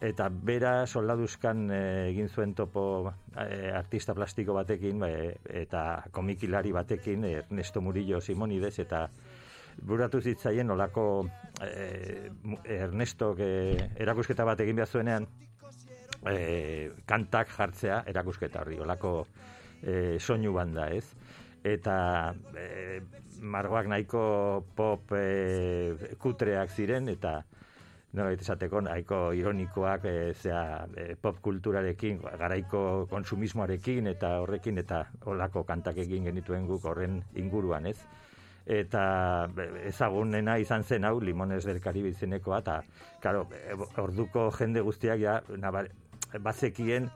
eta 0.01 0.27
bera 0.29 0.85
soldaduzkan 0.85 1.71
e, 1.71 1.81
egin 2.11 2.29
zuen 2.29 2.53
topo 2.53 2.83
e, 3.33 3.71
artista 3.73 4.13
plastiko 4.13 4.53
batekin, 4.53 4.99
ba, 5.01 5.09
e, 5.09 5.33
eta 5.63 5.83
komikilari 6.11 6.71
batekin, 6.75 7.25
Ernesto 7.25 7.81
Murillo 7.81 8.21
Simonides, 8.21 8.77
eta 8.83 9.07
buratu 9.81 10.21
zitzaien 10.21 10.69
olako 10.73 11.27
e, 11.61 12.29
Ernestok 12.77 13.41
e, 13.41 13.51
erakusketa 13.97 14.45
bat 14.45 14.61
egin 14.61 14.77
behar 14.77 14.89
zuenean, 14.89 15.27
e, 16.25 16.91
kantak 17.05 17.51
jartzea 17.53 18.03
erakusketa 18.07 18.63
horri, 18.63 18.79
olako 18.79 19.13
e, 19.81 20.17
soinu 20.19 20.53
banda, 20.53 20.89
ez? 20.93 21.05
Eta 21.67 22.33
e, 22.55 23.01
margoak 23.41 23.89
nahiko 23.91 24.23
pop 24.75 25.13
e, 25.17 26.15
kutreak 26.21 26.71
ziren, 26.71 27.09
eta 27.11 27.41
nolait 28.17 28.41
esateko 28.41 28.81
nahiko 28.81 29.19
ironikoak 29.35 30.05
e, 30.09 30.15
zea, 30.33 30.61
e, 30.95 31.15
pop 31.21 31.41
kulturarekin, 31.43 32.21
garaiko 32.39 32.81
konsumismoarekin 33.11 34.07
eta 34.13 34.37
horrekin 34.43 34.79
eta 34.83 35.03
olako 35.29 35.65
kantak 35.67 35.99
egin 36.05 36.29
genituen 36.29 36.65
guk 36.69 36.85
horren 36.87 37.21
inguruan, 37.35 37.85
ez? 37.91 37.99
Eta 38.67 39.47
ezagunena 39.87 40.57
izan 40.59 40.83
zen 40.83 41.05
hau, 41.07 41.21
Limones 41.23 41.63
del 41.63 41.79
Caribe 41.79 42.11
izenekoa, 42.11 42.59
eta, 42.65 42.81
e, 43.23 43.77
orduko 44.03 44.49
jende 44.57 44.83
guztiak 44.83 45.21
ja, 45.21 45.39
nabar, 45.55 45.87
bazekien, 46.43 47.09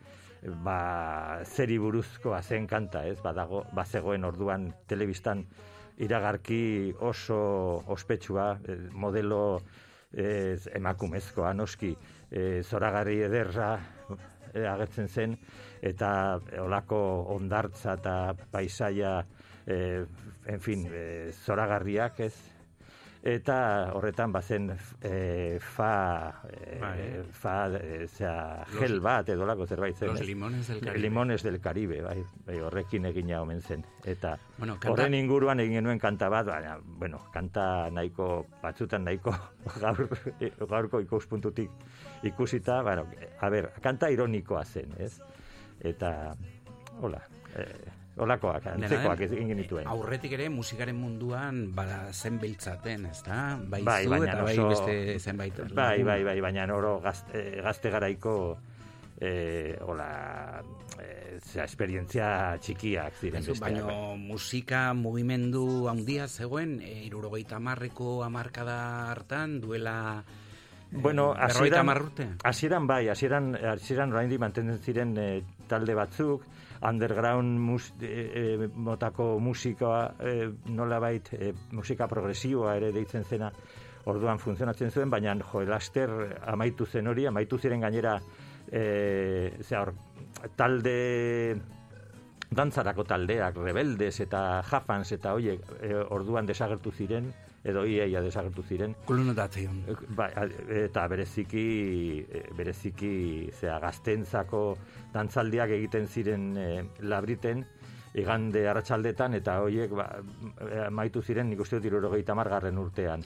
ba, 0.65 1.41
zeri 1.45 1.77
buruzkoa 1.79 2.41
zen 2.41 2.67
kanta, 2.67 3.05
ez? 3.05 3.19
Badago, 3.21 3.65
bazegoen 3.77 4.25
orduan 4.25 4.71
telebistan 4.87 5.45
iragarki 6.01 6.93
oso 6.99 7.39
ospetsua, 7.93 8.57
eh, 8.65 8.77
modelo 8.91 9.61
ez, 10.13 10.67
emakumezkoa, 10.75 11.53
noski, 11.53 11.93
e, 12.31 12.61
zoragarri 12.63 13.21
ederra 13.27 13.71
e, 14.53 14.65
agertzen 14.67 15.07
zen, 15.07 15.37
eta 15.81 16.39
olako 16.61 16.99
ondartza 17.35 17.95
eta 17.99 18.15
paisaia, 18.51 19.21
e, 19.65 20.03
en 20.51 20.59
fin, 20.59 20.85
e, 20.91 21.31
zoragarriak 21.45 22.19
ez, 22.27 22.33
eta 23.23 23.91
horretan 23.93 24.31
bazen 24.33 24.71
e, 25.01 25.59
fa, 25.61 26.41
e, 26.49 27.21
fa, 27.31 27.67
e, 27.77 28.07
zera, 28.07 28.65
Los- 28.71 28.79
gel 28.81 28.99
bat 28.99 29.29
edo 29.29 29.45
lako 29.45 29.67
zerbait 29.67 29.95
zen. 29.95 30.09
Los 30.09 30.25
limones 30.25 30.67
del 30.67 30.79
Caribe. 30.81 30.99
Limones 30.99 31.43
del 31.43 31.59
Caribe, 31.61 32.01
bai, 32.01 32.23
bai 32.47 32.59
horrekin 32.59 33.05
egina 33.05 33.41
omen 33.43 33.61
zen. 33.61 33.85
Eta 34.03 34.37
Bueno, 34.57 34.73
kanta- 34.79 34.91
horren 34.91 35.13
inguruan 35.13 35.59
egin 35.59 35.73
genuen 35.81 35.99
kanta 35.99 36.29
bat, 36.29 36.47
baina, 36.47 36.79
bueno, 36.83 37.19
kanta 37.31 37.89
nahiko, 37.91 38.47
batzutan 38.61 39.03
nahiko 39.05 39.35
gaur, 39.81 40.07
gaurko 40.67 40.99
ikuspuntutik 41.01 41.69
ikusita, 42.23 42.81
bueno, 42.81 43.05
a 43.39 43.49
ber, 43.49 43.71
kanta 43.81 44.09
ironikoa 44.09 44.65
zen, 44.65 44.93
ez? 44.97 45.19
Eta, 45.79 46.33
hola, 47.01 47.21
eh, 47.55 48.00
holakoak, 48.17 48.65
antzekoak 48.73 49.19
den, 49.23 49.33
egin 49.37 49.53
genituen. 49.53 49.87
Aurretik 49.87 50.33
ere 50.35 50.49
musikaren 50.51 50.97
munduan 50.99 51.63
bada 51.75 52.11
zen 52.11 52.39
beltzaten, 52.41 53.05
ezta? 53.11 53.57
Bai, 53.63 53.83
Bai, 53.87 54.03
zu 54.03 54.09
baina 54.09 54.33
eta 54.33 54.43
bai 54.43 54.57
beste 54.57 55.19
zenbait. 55.19 55.61
Bai, 55.71 55.97
lagun. 55.99 56.05
bai, 56.11 56.23
bai, 56.23 56.37
baina 56.41 56.67
oro 56.75 56.99
gazte, 57.01 57.61
gazte 57.63 57.89
garaiko 57.89 58.35
eh, 59.21 59.77
hola, 59.85 60.61
eh, 60.99 61.39
zera, 61.39 61.65
esperientzia 61.65 62.57
txikiak 62.59 63.19
ziren 63.21 63.41
Aizu, 63.41 63.53
besteak. 63.53 63.73
bai. 63.77 63.81
baino 63.85 64.17
musika 64.17 64.93
mugimendu 64.97 65.87
handia 65.87 66.27
zegoen, 66.27 66.79
e, 66.81 67.05
irurogeita 67.05 67.59
marreko 67.59 68.23
amarkada 68.25 69.11
hartan, 69.11 69.59
duela 69.61 70.23
Bueno, 70.91 71.33
berrogeita 71.33 71.79
hasieran, 71.79 72.37
hasieran 72.43 72.87
bai, 72.87 73.07
hasieran, 73.07 73.55
hasieran 73.55 74.11
oraindik 74.11 74.41
mantentzen 74.43 74.81
ziren 74.83 75.13
eh, 75.17 75.43
talde 75.69 75.95
batzuk, 75.95 76.43
underground 76.81 77.59
mus, 77.59 77.93
eh, 78.01 78.31
eh, 78.33 78.69
motako 78.75 79.39
musikoa, 79.39 80.15
eh, 80.19 80.49
nolabait 80.65 81.29
eh, 81.33 81.53
musika 81.71 82.07
progresiboa 82.07 82.75
ere 82.77 82.91
deitzen 82.91 83.23
zena, 83.23 83.51
orduan 84.05 84.39
funtzionatzen 84.39 84.91
zuen, 84.91 85.09
baina 85.09 85.35
jo, 85.51 85.61
laster 85.61 86.39
amaitu 86.49 86.85
zen 86.85 87.07
hori, 87.07 87.27
amaitu 87.27 87.59
ziren 87.59 87.81
gainera, 87.81 88.15
eh, 88.71 89.53
zera, 89.61 89.81
hor, 89.83 89.93
talde 90.55 91.55
dantzarako 92.51 93.05
taldeak, 93.07 93.55
rebeldes 93.63 94.19
eta 94.25 94.61
jafans 94.67 95.11
eta 95.15 95.35
hoiek 95.37 95.61
eh, 95.81 95.95
orduan 96.09 96.45
desagertu 96.45 96.91
ziren, 96.91 97.31
edo 97.63 97.85
iaia 97.85 98.21
desagertu 98.25 98.63
ziren. 98.63 98.95
Kulunotazioan. 99.05 99.83
Ba, 100.17 100.29
eta 100.81 101.05
bereziki, 101.11 101.65
eh, 102.25 102.47
bereziki 102.57 103.13
zera, 103.53 103.79
gaztentzako 103.83 104.63
dantzaldiak 105.13 105.75
egiten 105.77 106.07
ziren 106.07 106.51
eh, 106.57 106.83
labriten, 107.01 107.65
igande 108.13 108.65
arratsaldetan 108.67 109.37
eta 109.37 109.61
hoiek 109.63 109.93
ba, 109.95 110.09
amaitu 110.87 111.21
ziren 111.21 111.49
nik 111.49 111.61
uste 111.63 111.79
dut 111.79 112.29
hamargarren 112.29 112.77
urtean. 112.77 113.23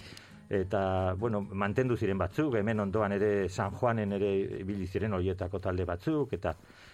Eta, 0.50 1.16
bueno, 1.18 1.42
mantendu 1.42 1.96
ziren 1.98 2.20
batzuk, 2.22 2.54
hemen 2.56 2.80
ondoan 2.80 3.16
ere 3.16 3.50
San 3.50 3.72
Juanen 3.74 4.12
ere 4.14 4.60
ibili 4.60 4.86
ziren 4.86 5.14
horietako 5.14 5.60
talde 5.60 5.86
batzuk, 5.86 6.34
eta 6.34 6.54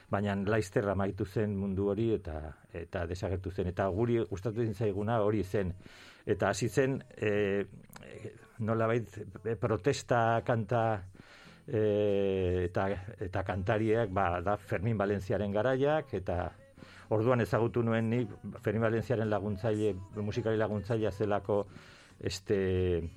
baina 0.09 0.35
Laister 0.35 0.87
amaitu 0.87 1.25
zen 1.25 1.57
mundu 1.57 1.89
hori 1.91 2.13
eta 2.13 2.37
eta 2.73 3.05
desagertu 3.07 3.51
zen. 3.51 3.67
Eta 3.67 3.87
guri 3.89 4.21
gustatu 4.29 4.63
zaiguna 4.73 5.19
hori 5.21 5.43
zen. 5.43 5.73
Eta 6.25 6.49
hasi 6.49 6.69
zen, 6.69 6.99
e, 7.17 7.65
nolabait, 8.59 9.07
e, 9.45 9.55
protesta 9.55 10.41
kanta 10.45 11.03
e, 11.67 12.67
eta, 12.67 12.87
eta 13.19 13.43
kantariak, 13.43 14.11
ba, 14.13 14.41
da 14.41 14.57
Fermin 14.57 14.97
Valentziaren 14.97 15.53
garaiak, 15.53 16.13
eta 16.17 16.51
orduan 17.11 17.41
ezagutu 17.43 17.83
nuen 17.83 18.09
ni 18.09 18.21
Fermin 18.61 18.85
Valentziaren 18.85 19.29
laguntzaile, 19.29 19.95
musikari 20.21 20.57
laguntzailea 20.57 21.11
zelako 21.11 21.65
este 22.19 23.09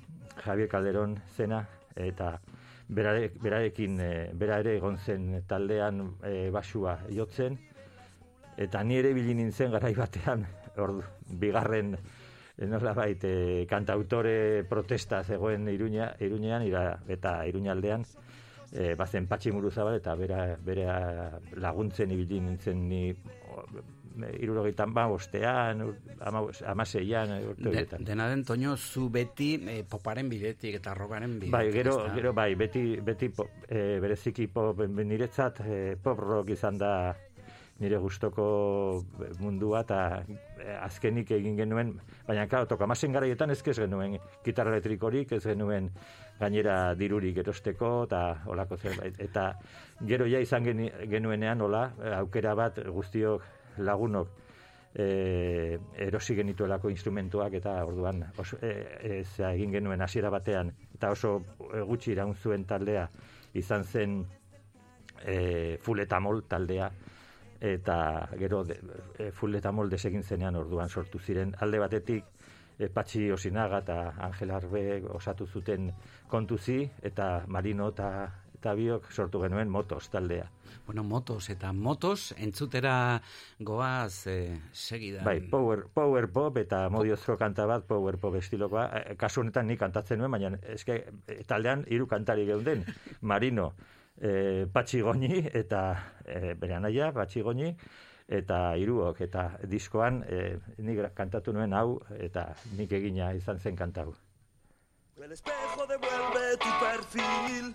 Javier 0.44 0.68
Calderón 0.68 1.18
zena, 1.36 1.68
eta 1.94 2.40
berare, 2.88 3.30
berarekin, 3.40 4.00
bera 4.34 4.59
ere 4.64 4.76
egon 4.78 4.98
zen 4.98 5.44
taldean 5.46 6.16
e, 6.24 6.50
basua 6.50 6.98
jotzen, 7.12 7.59
eta 8.57 8.82
ni 8.82 8.98
ere 8.98 9.12
ibili 9.14 9.34
nintzen 9.34 9.72
garai 9.74 9.94
batean, 9.94 10.46
ordu, 10.78 11.05
bigarren 11.28 11.96
nolabait 12.59 13.24
e, 13.24 13.66
kantautore 13.66 14.64
protesta 14.68 15.24
zegoen 15.24 15.66
Iruña, 15.68 16.14
Iruñean 16.20 16.62
ira, 16.62 17.00
eta 17.09 17.46
Iruñaldean, 17.46 18.05
e, 18.72 18.94
bazen 18.94 19.26
Patxi 19.26 19.52
Muruzabal 19.52 19.98
eta 19.98 20.14
bera, 20.14 20.57
bera 20.62 21.40
laguntzen 21.57 22.14
ibili 22.14 22.40
nintzen 22.40 22.88
ni 22.88 23.09
irurogeita 24.14 24.86
ba 24.86 25.07
bostean, 25.11 25.82
amaseian, 26.66 27.34
urte 27.50 27.70
De, 27.70 27.86
dena 27.98 28.28
den, 28.28 28.44
Toño, 28.44 28.76
zu 28.76 29.09
beti 29.11 29.59
eh, 29.66 29.82
poparen 29.88 30.28
bidetik 30.30 30.76
eta 30.78 30.94
rockaren 30.94 31.38
bidetik. 31.40 31.52
Bai, 31.52 31.72
gero, 31.72 31.98
ezta? 31.98 32.14
gero 32.14 32.32
bai, 32.32 32.55
beti, 32.55 32.84
beti 33.02 33.28
pop, 33.28 33.50
e, 33.68 33.98
bereziki 34.00 34.46
pop, 34.46 34.84
niretzat 34.86 35.61
e, 35.66 35.96
pop 36.00 36.18
rock 36.22 36.55
izan 36.55 36.78
da 36.78 36.92
nire 37.81 37.99
gustoko 37.99 38.45
mundua 39.41 39.81
eta 39.83 39.99
e, 40.29 40.77
azkenik 40.77 41.33
egin 41.35 41.57
genuen, 41.59 41.95
baina 42.27 42.47
claro, 42.47 42.68
tokamasen 42.70 43.12
garaietan 43.12 43.51
ez 43.51 43.62
ez 43.66 43.79
genuen 43.79 44.18
gitarra 44.45 44.70
elektrikorik, 44.70 45.33
ez 45.33 45.43
genuen 45.43 45.91
gainera 46.39 46.95
dirurik 46.95 47.37
erosteko 47.43 48.05
eta 48.05 48.22
olako 48.47 48.77
zerbait. 48.77 49.18
Eta 49.18 49.53
gero 50.07 50.27
ja 50.27 50.41
izan 50.41 50.64
genuenean 51.11 51.61
hola, 51.61 51.91
aukera 52.18 52.55
bat 52.55 52.79
guztiok 52.87 53.43
lagunok 53.79 54.29
e, 54.95 55.79
erosi 56.07 56.37
genituelako 56.39 56.91
instrumentuak 56.91 57.59
eta 57.59 57.75
orduan 57.85 58.22
oso, 58.39 58.59
e, 58.62 58.70
e, 59.01 59.22
zera 59.25 59.53
egin 59.55 59.75
genuen 59.75 60.03
hasiera 60.03 60.31
batean 60.31 60.70
eta 60.95 61.11
oso 61.11 61.41
gutxi 61.89 62.12
iraun 62.14 62.35
zuen 62.35 62.64
taldea 62.64 63.09
izan 63.55 63.85
zen 63.85 64.20
e, 65.25 65.79
fuletamol 65.83 66.45
taldea 66.49 66.91
eta 67.65 68.29
gero 68.39 68.62
de, 68.69 68.77
e, 69.19 69.31
fuletamol 69.33 69.91
desegin 69.91 70.23
zenean 70.23 70.57
orduan 70.61 70.89
sortu 70.89 71.19
ziren 71.19 71.55
alde 71.65 71.81
batetik 71.81 72.25
e, 72.79 72.89
Patxi 72.89 73.31
Osinaga 73.33 73.81
eta 73.85 73.99
Angel 74.29 74.53
Arbe 74.53 74.85
osatu 75.17 75.47
zuten 75.47 75.93
kontuzi 76.29 76.83
eta 77.03 77.45
Marino 77.49 77.89
eta 77.95 78.11
eta 78.65 78.73
biok 78.73 79.11
sortu 79.12 79.43
genuen 79.43 79.69
motos 79.69 80.07
taldea. 80.09 80.47
Bueno, 80.87 81.03
motos 81.05 81.51
eta 81.53 81.73
motos 81.77 82.33
entzutera 82.41 83.21
goaz 83.61 84.27
eh, 84.27 84.57
segidan. 84.73 85.25
Bai, 85.25 85.43
power, 85.53 85.85
power 85.93 86.31
pop 86.33 86.57
eta 86.57 86.87
modiozko 86.89 87.37
kanta 87.37 87.67
bat 87.69 87.85
power 87.85 88.17
pop 88.17 88.39
estilokoa. 88.41 88.87
Eh, 89.03 89.17
Kasu 89.21 89.43
honetan 89.43 89.69
ni 89.69 89.77
kantatzen 89.77 90.19
nuen, 90.19 90.33
baina 90.33 90.55
eske 90.73 90.97
eh, 91.29 91.43
taldean 91.45 91.85
hiru 91.93 92.09
kantari 92.09 92.47
geunden. 92.49 92.87
Marino, 93.21 93.75
eh, 94.21 94.67
Patxi 94.73 95.01
Goñi 95.01 95.45
eta 95.53 95.83
eh, 96.27 96.55
bere 96.55 96.75
anaia, 96.75 97.12
Patxi 97.12 97.41
Goñi, 97.43 97.75
eta 98.29 98.77
hiruok 98.77 99.21
eta 99.21 99.49
diskoan 99.69 100.23
eh, 100.29 100.57
nik 100.79 101.15
kantatu 101.15 101.53
nuen 101.53 101.73
hau 101.73 102.01
eta 102.19 102.55
nik 102.77 102.93
egina 102.93 103.33
izan 103.33 103.59
zen 103.59 103.77
kanta 103.77 104.03
hau. 104.03 104.15
El 105.17 105.33
espejo 105.33 105.87
devuelve 105.87 106.57
tu 106.59 106.71
perfil. 106.83 107.75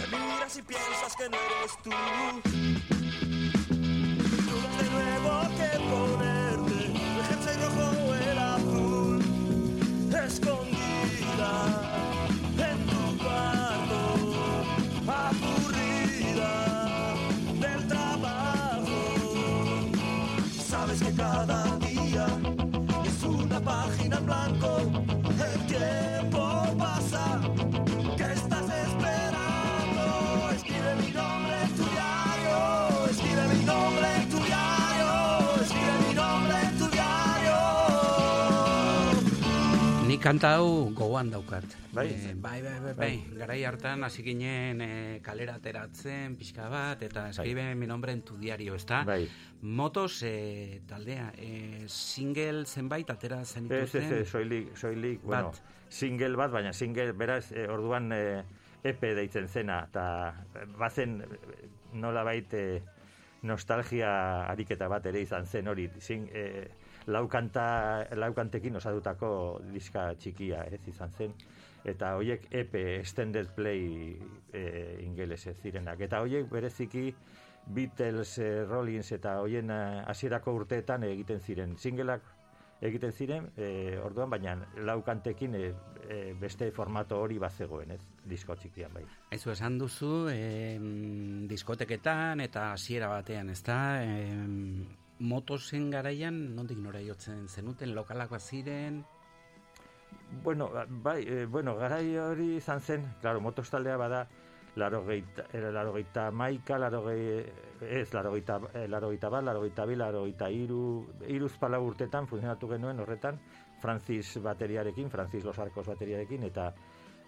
Te 0.00 0.06
miras 0.10 0.56
y 0.56 0.62
piensas 0.62 1.16
que 1.16 1.28
no 1.28 1.36
eres 1.36 1.76
tú. 1.82 1.90
De 4.80 4.90
nuevo 4.90 5.32
que 5.56 5.70
ponerte 5.90 6.29
kanta 40.20 40.54
hau 40.58 40.90
gogoan 40.92 41.30
daukat. 41.32 41.64
Bai? 41.96 42.06
Eh, 42.12 42.34
bai, 42.36 42.60
bai, 42.62 42.76
bai, 42.84 42.92
bai. 42.94 43.14
Garai 43.40 43.58
hartan 43.64 44.04
hasi 44.04 44.22
ginen 44.22 44.82
eh, 44.84 45.20
kalera 45.24 45.56
ateratzen 45.56 46.36
pixka 46.36 46.68
bat 46.72 47.02
eta 47.02 47.28
escribe 47.32 47.74
mi 47.74 47.88
nombre 47.88 48.12
en 48.12 48.22
tu 48.22 48.36
diario, 48.36 48.74
ezta? 48.76 49.02
Bai. 49.08 49.24
Motos 49.62 50.22
eh, 50.28 50.82
taldea, 50.88 51.32
eh, 51.38 51.84
single 51.88 52.66
zenbait 52.66 53.08
atera 53.10 53.44
zenituzten. 53.44 54.04
ez, 54.04 54.12
ez, 54.20 54.28
soilik, 54.28 54.76
soilik, 54.76 55.22
bueno, 55.24 55.52
single 55.88 56.36
bat, 56.36 56.52
baina 56.52 56.72
single, 56.72 57.12
beraz, 57.12 57.50
eh, 57.52 57.66
orduan 57.68 58.12
eh, 58.12 58.44
EP 58.84 59.02
deitzen 59.16 59.48
zena, 59.48 59.82
eta 59.88 60.34
bazen 60.78 61.20
eh, 61.24 61.68
nola 61.92 62.24
baite 62.24 62.82
nostalgia 63.42 64.46
ariketa 64.50 64.88
bat 64.88 65.06
ere 65.08 65.24
izan 65.24 65.46
zen 65.46 65.68
hori, 65.68 65.88
sing, 65.98 66.28
eh, 66.32 66.68
laukanta, 67.06 68.06
laukantekin 68.16 68.76
osadutako 68.76 69.60
diska 69.72 70.10
txikia 70.18 70.64
ez 70.70 70.80
izan 70.88 71.10
zen, 71.10 71.34
eta 71.84 72.14
hoiek 72.18 72.48
EP, 72.50 72.74
extended 72.98 73.54
play 73.56 74.16
eh, 74.52 74.98
ingelesez 75.04 75.56
zirenak, 75.62 76.00
eta 76.00 76.20
hoiek 76.20 76.50
bereziki 76.50 77.14
Beatles, 77.70 78.38
eh, 78.38 78.64
Rollins 78.64 79.12
eta 79.12 79.38
hoien 79.40 79.70
eh, 79.70 80.02
hasierako 80.08 80.54
urteetan 80.62 81.04
egiten 81.08 81.40
ziren 81.40 81.76
singleak 81.78 82.24
egiten 82.80 83.12
ziren, 83.12 83.50
e, 83.56 83.98
orduan, 84.00 84.30
baina 84.32 84.54
laukantekin 84.86 85.54
e, 85.54 85.64
e, 86.08 86.20
beste 86.40 86.70
formato 86.72 87.18
hori 87.20 87.36
bazegoen, 87.40 87.92
ez, 87.96 88.00
disko 88.28 88.56
txikian 88.56 88.94
bai. 88.94 89.04
Aizu 89.34 89.52
esan 89.52 89.76
duzu, 89.80 90.14
em, 90.32 91.46
diskoteketan 91.50 92.40
eta 92.46 92.70
hasiera 92.72 93.10
batean, 93.12 93.52
ezta? 93.52 93.76
Em, 94.02 94.86
motosen 95.20 95.90
garaian, 95.90 96.56
nondik 96.56 96.78
nora 96.78 97.00
jotzen 97.04 97.48
zenuten, 97.48 97.94
lokalak 97.94 98.32
ziren, 98.40 99.04
Bueno, 100.42 100.70
bai, 100.88 101.24
e, 101.26 101.44
bueno, 101.46 101.74
garai 101.76 102.16
hori 102.16 102.56
izan 102.56 102.80
zen, 102.80 103.04
claro, 103.20 103.40
motos 103.40 103.68
taldea 103.70 103.96
bada, 103.98 104.28
larogeita, 104.76 105.46
eh, 105.52 105.70
larogeita 105.72 106.30
maika, 106.30 106.78
larogei, 106.78 107.44
ez, 107.80 108.12
larogeita, 108.14 108.60
eh, 108.74 108.86
larogeita 108.88 109.28
bat, 109.28 109.44
larogeita 109.44 109.86
bi, 109.86 109.96
larogeita 109.96 110.50
iru, 110.50 111.06
iruz 111.26 111.56
pala 111.58 111.80
urtetan 111.80 112.28
funtzionatu 112.30 112.68
genuen 112.70 113.00
horretan, 113.00 113.40
Francis 113.80 114.38
bateriarekin, 114.42 115.10
Francis 115.10 115.44
Los 115.44 115.58
Arcos 115.58 115.86
bateriarekin, 115.86 116.44
eta 116.44 116.72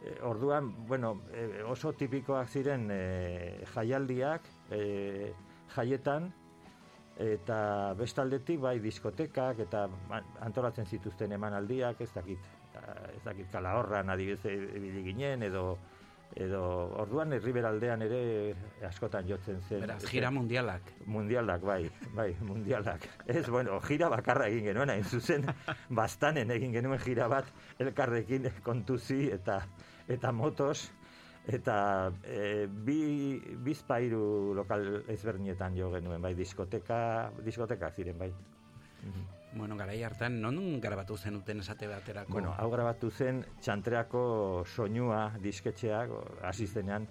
eh, 0.05 0.19
orduan, 0.23 0.71
bueno, 0.87 1.23
eh, 1.33 1.63
oso 1.67 1.93
tipikoak 1.93 2.49
ziren 2.49 2.89
eh, 2.91 3.65
jaialdiak, 3.75 4.47
eh, 4.71 5.33
jaietan, 5.75 6.33
eta 7.21 7.95
bestaldetik 7.99 8.61
bai 8.61 8.79
diskotekak 8.81 9.59
eta 9.67 9.85
an- 10.11 10.31
antolatzen 10.41 10.87
zituzten 10.87 11.33
emanaldiak, 11.33 12.01
ez 12.01 12.13
dakit, 12.15 12.39
ez 13.15 13.23
dakit 13.25 13.51
kalahorran 13.53 14.11
adibidez 14.11 14.45
ibili 14.77 15.03
ginen 15.13 15.43
edo 15.43 15.79
edo 16.33 16.63
orduan 16.97 17.33
herriberaldean 17.37 18.03
ere 18.07 18.55
askotan 18.89 19.27
jotzen 19.29 19.61
zen. 19.69 19.83
beraz, 19.85 19.99
gira 20.09 20.31
mundialak. 20.31 20.81
Mundialak, 21.05 21.61
bai, 21.61 21.91
bai, 22.15 22.31
mundialak. 22.41 23.05
Ez, 23.27 23.49
bueno, 23.51 23.79
gira 23.85 24.09
bakarra 24.09 24.47
egin 24.49 24.65
genuen, 24.71 24.91
hain 24.91 25.05
zuzen, 25.05 25.45
bastanen 25.91 26.51
egin 26.51 26.73
genuen 26.73 26.99
gira 27.05 27.29
bat, 27.29 27.45
elkarrekin 27.79 28.49
kontuzi 28.63 29.27
eta 29.31 29.67
eta 30.09 30.33
motos, 30.33 30.91
Eta 31.47 32.13
e, 32.23 32.69
bi, 32.71 33.41
bizpairu 33.65 34.55
lokal 34.55 35.03
ezberdinetan 35.11 35.75
jo 35.75 35.91
genuen, 35.91 36.23
bai, 36.23 36.37
diskoteka, 36.39 37.33
diskoteka 37.43 37.91
ziren, 37.91 38.19
bai. 38.19 38.31
Bueno, 39.55 39.77
garai 39.77 39.99
hartan, 40.03 40.39
non 40.41 40.81
grabatu 40.81 41.17
zenuten 41.19 41.61
esate 41.61 41.89
baterako? 41.91 42.33
Bueno, 42.33 42.55
hau 42.57 42.71
grabatu 42.73 43.11
zen 43.11 43.43
txantreako 43.61 44.23
soinua 44.65 45.33
disketxeak 45.43 46.15
hasi 46.49 46.67
zenean 46.67 47.09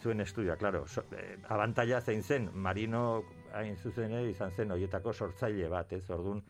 zuen 0.00 0.20
estudioa, 0.20 0.56
claro. 0.56 0.86
So, 0.86 1.04
eh, 1.12 1.36
abantaila 1.48 2.00
zein 2.00 2.22
zen, 2.22 2.48
Marino 2.54 3.24
hain 3.52 3.76
zuzen 3.76 4.12
ere 4.12 4.30
izan 4.30 4.52
zen 4.52 4.70
hoietako 4.70 5.12
sortzaile 5.12 5.68
bat, 5.68 5.92
ez? 5.92 6.08
Ordun 6.10 6.42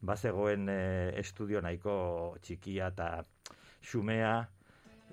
bazegoen 0.00 0.68
eh, 0.68 1.12
estudio 1.20 1.60
nahiko 1.60 2.36
txikia 2.42 2.90
eta 2.94 3.10
xumea, 3.82 4.48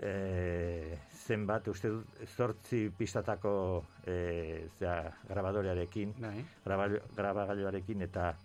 eh, 0.02 0.98
zenbat, 1.28 1.68
uste 1.68 1.90
dut, 1.90 2.20
zortzi 2.36 2.90
pistatako 2.98 3.84
eh, 4.06 4.68
zera, 4.80 5.12
grabadorearekin, 5.30 6.14
Bai. 6.22 6.46
graba- 6.66 7.02
grabagailuarekin, 7.16 8.02
eta 8.02 8.36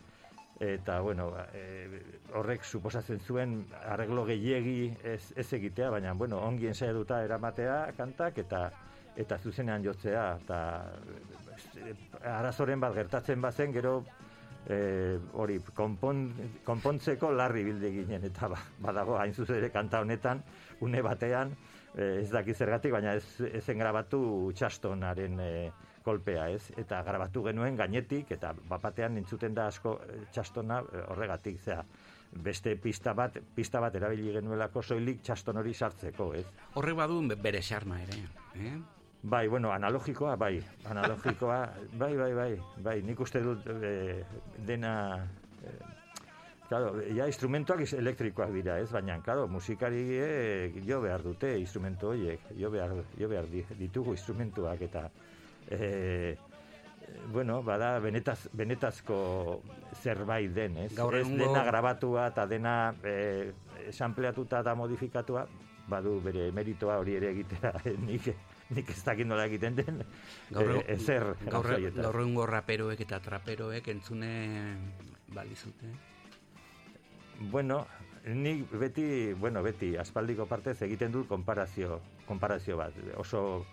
eta 0.63 1.01
bueno, 1.01 1.33
e, 1.57 1.89
horrek 2.39 2.63
suposatzen 2.63 3.19
zuen 3.25 3.65
arreglo 3.89 4.23
gehiegi 4.29 4.93
ez, 5.03 5.33
ez 5.35 5.47
egitea, 5.57 5.89
baina 5.91 6.13
bueno, 6.15 6.39
ongi 6.39 6.69
ensaiatuta 6.71 7.23
eramatea 7.25 7.79
kantak 7.97 8.39
eta 8.39 8.71
eta 9.17 9.39
zuzenean 9.43 9.83
jotzea 9.83 10.27
eta 10.45 10.61
e, 11.83 11.95
arazoren 12.31 12.81
bat 12.81 12.95
gertatzen 12.95 13.41
bazen 13.43 13.73
gero 13.75 14.05
e, 14.69 15.19
hori 15.33 15.59
konpon, 15.75 16.29
konpontzeko 16.65 17.33
larri 17.35 17.65
bilde 17.67 17.91
ginen 17.97 18.25
eta 18.31 18.53
ba, 18.53 18.61
badago 18.79 19.19
hain 19.19 19.35
zuzen 19.35 19.57
ere 19.59 19.71
kanta 19.75 20.01
honetan 20.05 20.45
une 20.83 21.03
batean 21.03 21.55
e, 21.95 22.21
ez 22.23 22.31
daki 22.33 22.55
zergatik 22.55 22.93
baina 22.93 23.15
ez 23.15 23.41
ezen 23.53 23.79
grabatu 23.79 24.53
txastonaren 24.59 25.41
e, 25.41 25.51
kolpea, 26.03 26.49
ez? 26.51 26.73
Eta 26.77 27.03
grabatu 27.07 27.45
genuen 27.47 27.77
gainetik 27.79 28.33
eta 28.35 28.53
bapatean 28.69 29.17
entzuten 29.21 29.55
da 29.55 29.69
asko 29.71 30.01
eh, 30.03 30.25
txastona 30.35 30.81
eh, 30.83 31.05
horregatik, 31.13 31.61
zea 31.63 31.85
beste 32.33 32.75
pista 32.81 33.13
bat, 33.15 33.37
pista 33.55 33.79
bat 33.81 33.95
erabili 33.95 34.33
genuelako 34.35 34.83
soilik 34.83 35.21
txaston 35.23 35.61
hori 35.61 35.75
sartzeko, 35.75 36.33
ez? 36.35 36.47
Horrek 36.81 36.97
badu 36.97 37.21
be- 37.29 37.37
bere 37.37 37.61
xarma 37.63 38.01
ere, 38.03 38.19
eh? 38.57 38.75
Bai, 39.23 39.47
bueno, 39.47 39.71
analogikoa, 39.71 40.35
bai, 40.37 40.57
analogikoa, 40.91 41.59
bai, 41.93 42.17
bai, 42.17 42.33
bai, 42.35 42.53
bai, 42.83 42.97
nik 43.07 43.21
uste 43.21 43.43
dut 43.45 43.69
eh, 43.71 44.25
dena, 44.67 44.95
eh, 45.63 45.77
claro, 46.73 47.03
ja 47.13 47.27
instrumentuak 47.29 47.83
elektrikoak 47.93 48.53
dira, 48.55 48.79
ez? 48.81 48.89
Baina, 48.95 49.19
claro, 49.21 49.45
musikari 49.49 50.01
eh, 50.17 50.73
jo 50.87 51.03
behar 51.05 51.21
dute 51.27 51.51
instrumentu 51.61 52.15
horiek, 52.15 52.47
jo 52.57 52.71
behar, 52.73 52.95
jo 53.19 53.29
behar 53.29 53.49
di- 53.51 53.67
ditugu 53.77 54.15
instrumentuak 54.17 54.81
eta 54.89 55.03
eh, 55.69 56.39
bueno, 57.33 57.63
bada 57.63 57.99
benetaz, 58.01 58.49
benetazko 58.57 59.19
zerbait 60.01 60.55
den, 60.55 60.79
ez? 60.87 60.95
Gaur 60.97 61.19
ez 61.19 61.27
dena 61.29 61.65
grabatua 61.67 62.31
eta 62.33 62.47
dena 62.49 62.77
eh, 63.05 63.53
sampleatuta 63.93 64.63
eta 64.65 64.75
modifikatua, 64.79 65.45
badu 65.93 66.15
bere 66.25 66.47
meritoa 66.57 66.97
hori 67.03 67.19
ere 67.19 67.35
egitea, 67.35 67.75
nik, 68.09 68.31
nik 68.73 68.95
ez 68.95 69.03
dakit 69.05 69.29
nola 69.29 69.45
egiten 69.51 69.77
den, 69.77 70.01
Gaur, 70.49 70.79
eh, 70.79 70.87
ezer 70.97 71.35
gaur, 71.51 71.69
gaur 72.01 72.21
egungo 72.23 72.49
raperoek 72.49 73.05
eta 73.05 73.21
traperoek 73.21 73.93
entzune 73.93 74.33
balizute. 75.37 75.93
Bueno, 77.51 77.87
nik 78.25 78.71
beti, 78.79 79.33
bueno, 79.35 79.63
beti, 79.63 79.97
aspaldiko 79.99 80.47
partez 80.47 80.77
egiten 80.87 81.13
dut 81.13 81.27
konparazio, 81.29 82.01
konparazio 82.27 82.77
bat. 82.79 82.95
Oso 83.19 83.65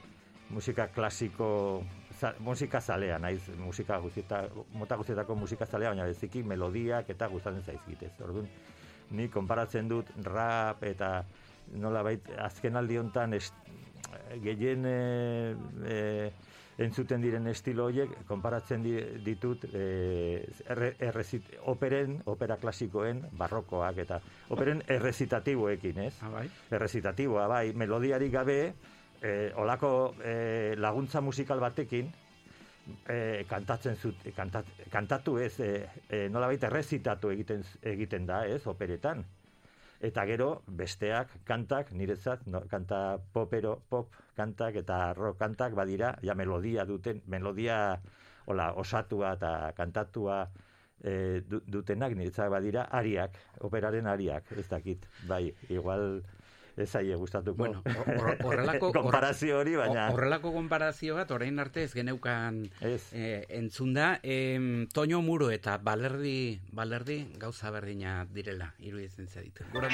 musika 0.49 0.87
klasiko, 0.87 1.83
za, 2.17 2.33
musika 2.39 2.81
zalea, 2.81 3.19
naiz, 3.19 3.43
musika 3.57 3.99
guztieta, 4.01 4.43
mota 4.73 4.97
guztietako 4.97 5.35
musika 5.35 5.65
zalea, 5.65 5.93
baina 5.93 6.07
beziki 6.09 6.43
melodiak 6.43 7.09
eta 7.13 7.29
gustatzen 7.29 7.63
zaizkitez. 7.63 8.11
Orduan, 8.25 8.49
ni 9.11 9.29
konparatzen 9.29 9.89
dut 9.89 10.09
rap 10.25 10.83
eta 10.83 11.23
nolabait 11.77 12.25
azken 12.41 12.77
aldi 12.79 12.97
hontan 12.97 13.35
gehien 14.41 14.85
e, 14.85 15.55
e, 15.85 15.99
entzuten 16.79 17.21
diren 17.21 17.47
estilo 17.51 17.89
horiek 17.89 18.13
konparatzen 18.27 18.83
di, 18.83 18.93
ditut 19.25 19.65
e, 19.69 19.83
erre, 20.71 20.93
errezit, 21.09 21.51
operen, 21.71 22.19
opera 22.31 22.57
klasikoen 22.61 23.25
barrokoak 23.37 23.99
eta 24.05 24.21
operen 24.55 24.83
errezitatiboekin, 24.87 25.99
ez? 26.07 26.13
Ah, 26.23 26.31
bai. 26.37 26.45
Errezitatiboa, 26.71 27.47
bai, 27.51 27.65
melodiari 27.75 28.31
gabe 28.31 28.59
e, 29.21 29.51
olako 29.59 30.15
e, 30.23 30.75
laguntza 30.79 31.21
musikal 31.21 31.59
batekin 31.59 32.11
e, 33.07 33.43
kantatzen 33.49 33.99
zut, 33.99 34.23
kantat, 34.35 34.71
kantatu 34.91 35.37
ez, 35.43 35.53
e, 35.59 35.73
e, 36.07 36.23
nolabait 36.31 36.63
errezitatu 36.69 37.33
egiten, 37.35 37.65
egiten 37.93 38.25
da, 38.29 38.45
ez, 38.47 38.63
operetan. 38.67 39.25
Eta 39.99 40.23
gero 40.25 40.47
besteak 40.79 41.31
kantak 41.43 41.91
niretzat 41.91 42.45
no, 42.47 42.61
kanta 42.71 43.19
popero 43.33 43.81
pop 43.89 44.13
kantak 44.37 44.77
eta 44.79 45.13
rock 45.13 45.37
kantak 45.41 45.75
badira 45.75 46.13
ja 46.23 46.35
melodia 46.35 46.85
duten 46.87 47.19
melodia 47.27 47.99
hola 48.47 48.71
osatua 48.79 49.33
eta 49.35 49.73
kantatua 49.75 50.37
e, 51.03 51.41
du- 51.41 51.61
dutenak 51.67 52.15
niretzat 52.15 52.49
badira 52.49 52.87
ariak 53.01 53.35
operaren 53.59 54.07
ariak 54.07 54.51
ez 54.57 54.67
dakit. 54.71 55.05
Bai 55.27 55.53
igual 55.69 56.21
ez 56.79 56.89
zaie 56.91 57.15
gustatuko 57.15 57.57
Bueno, 57.57 57.81
hor- 57.85 58.37
horrelako 58.43 58.91
konparazio 58.99 59.59
hori 59.59 59.75
baina 59.75 60.07
hor- 60.07 60.13
horrelako 60.19 60.53
konparazio 60.53 61.15
bat 61.15 61.31
orain 61.31 61.59
arte 61.59 61.83
ez 61.83 61.93
geneukan 61.93 62.69
eh, 62.81 63.45
entzunda 63.49 64.19
em, 64.23 64.87
Toño 64.87 65.21
Muro 65.21 65.51
eta 65.51 65.77
Balerdi 65.77 66.59
Balerdi 66.71 67.19
gauza 67.37 67.69
berdina 67.71 68.25
direla 68.33 68.73
iruditzen 68.79 69.27
zaitu. 69.27 69.63
Gure 69.73 69.89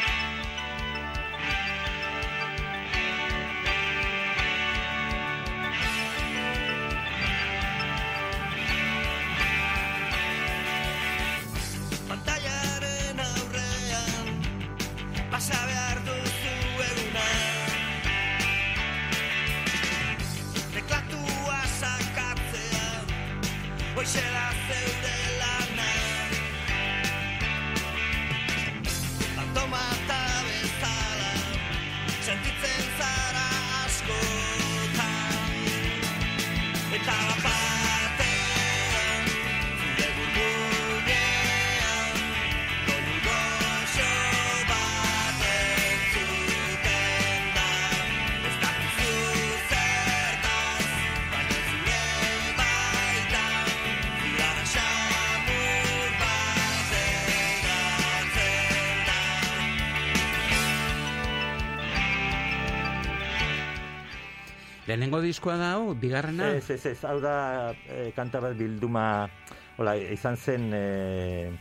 diskoa 65.35 65.57
da 65.59 65.73
hau, 65.75 65.91
bigarrena? 65.99 66.53
Ez, 66.55 66.69
ez, 66.71 66.85
ez, 66.93 66.99
hau 67.03 67.17
da 67.19 67.75
e, 67.91 68.11
kanta 68.15 68.39
bat 68.39 68.53
bilduma, 68.55 69.27
hola, 69.75 69.97
izan 69.99 70.37
zen, 70.39 70.69
e, 70.71 71.51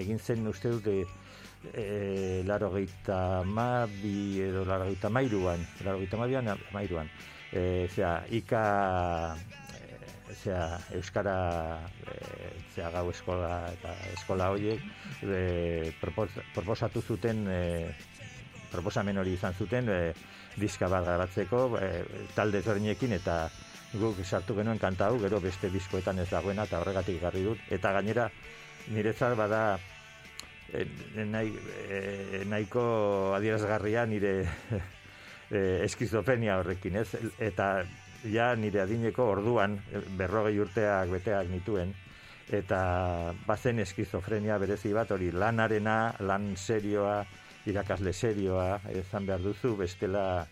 egin 0.00 0.16
zen 0.16 0.46
uste 0.48 0.72
dut, 0.72 0.86
e, 0.88 1.04
e, 1.76 1.84
laro 2.48 2.70
gehieta 2.72 3.42
mabi 3.44 4.40
edo 4.46 4.62
laro 4.64 4.86
gehieta 4.88 5.10
mairuan, 5.12 5.66
laro 5.84 6.00
gehieta 6.00 6.20
mabian, 6.22 6.48
mairuan. 6.72 7.10
E, 7.52 7.84
zera, 7.92 8.14
ika, 8.32 8.62
e, 9.76 10.32
zera, 10.38 10.80
Euskara, 10.96 11.36
e, 12.00 12.16
zera, 12.72 12.94
gau 12.96 13.10
eskola 13.12 13.58
eta 13.74 13.92
eskola 14.14 14.48
horiek, 14.54 14.80
e, 15.20 15.92
propos, 16.00 16.30
proposatu 16.56 17.04
zuten, 17.04 17.44
e, 17.44 17.92
proposamen 18.72 19.20
hori 19.20 19.36
izan 19.36 19.52
zuten, 19.52 19.92
e, 19.92 20.00
diska 20.56 20.88
bat 20.92 21.04
grabatzeko, 21.04 21.62
e, 21.80 21.90
talde 22.34 22.62
ezberdinekin 22.62 23.16
eta 23.18 23.46
guk 23.96 24.22
sartu 24.24 24.56
genuen 24.56 24.78
kanta 24.78 25.10
hau, 25.10 25.18
gero 25.22 25.40
beste 25.40 25.70
diskoetan 25.72 26.18
ez 26.20 26.28
dagoena 26.30 26.66
eta 26.66 26.80
horregatik 26.80 27.20
garri 27.22 27.44
dut. 27.46 27.60
Eta 27.72 27.92
gainera, 27.96 28.28
niretzat 28.92 29.36
bada 29.38 29.62
e, 30.72 30.84
nahi, 31.24 31.52
e, 31.88 32.42
nahiko 32.48 32.86
adierazgarria 33.36 34.06
nire 34.06 34.34
e, 35.50 35.62
eskizofrenia 35.86 36.58
horrekin, 36.60 37.00
ez? 37.02 37.08
Eta 37.38 37.70
ja 38.32 38.50
nire 38.58 38.82
adineko 38.82 39.30
orduan, 39.36 39.78
berrogei 40.18 40.58
urteak 40.60 41.12
beteak 41.12 41.50
nituen, 41.52 41.94
eta 42.50 43.32
bazen 43.46 43.82
eskizofrenia 43.82 44.58
berezi 44.62 44.92
bat 44.94 45.10
hori 45.10 45.32
lanarena, 45.32 46.14
lan 46.26 46.54
serioa, 46.56 47.20
irakasle 47.66 48.12
serioa, 48.12 48.80
ezan 48.94 49.26
behar 49.26 49.42
duzu, 49.42 49.74
bestela 49.76 50.46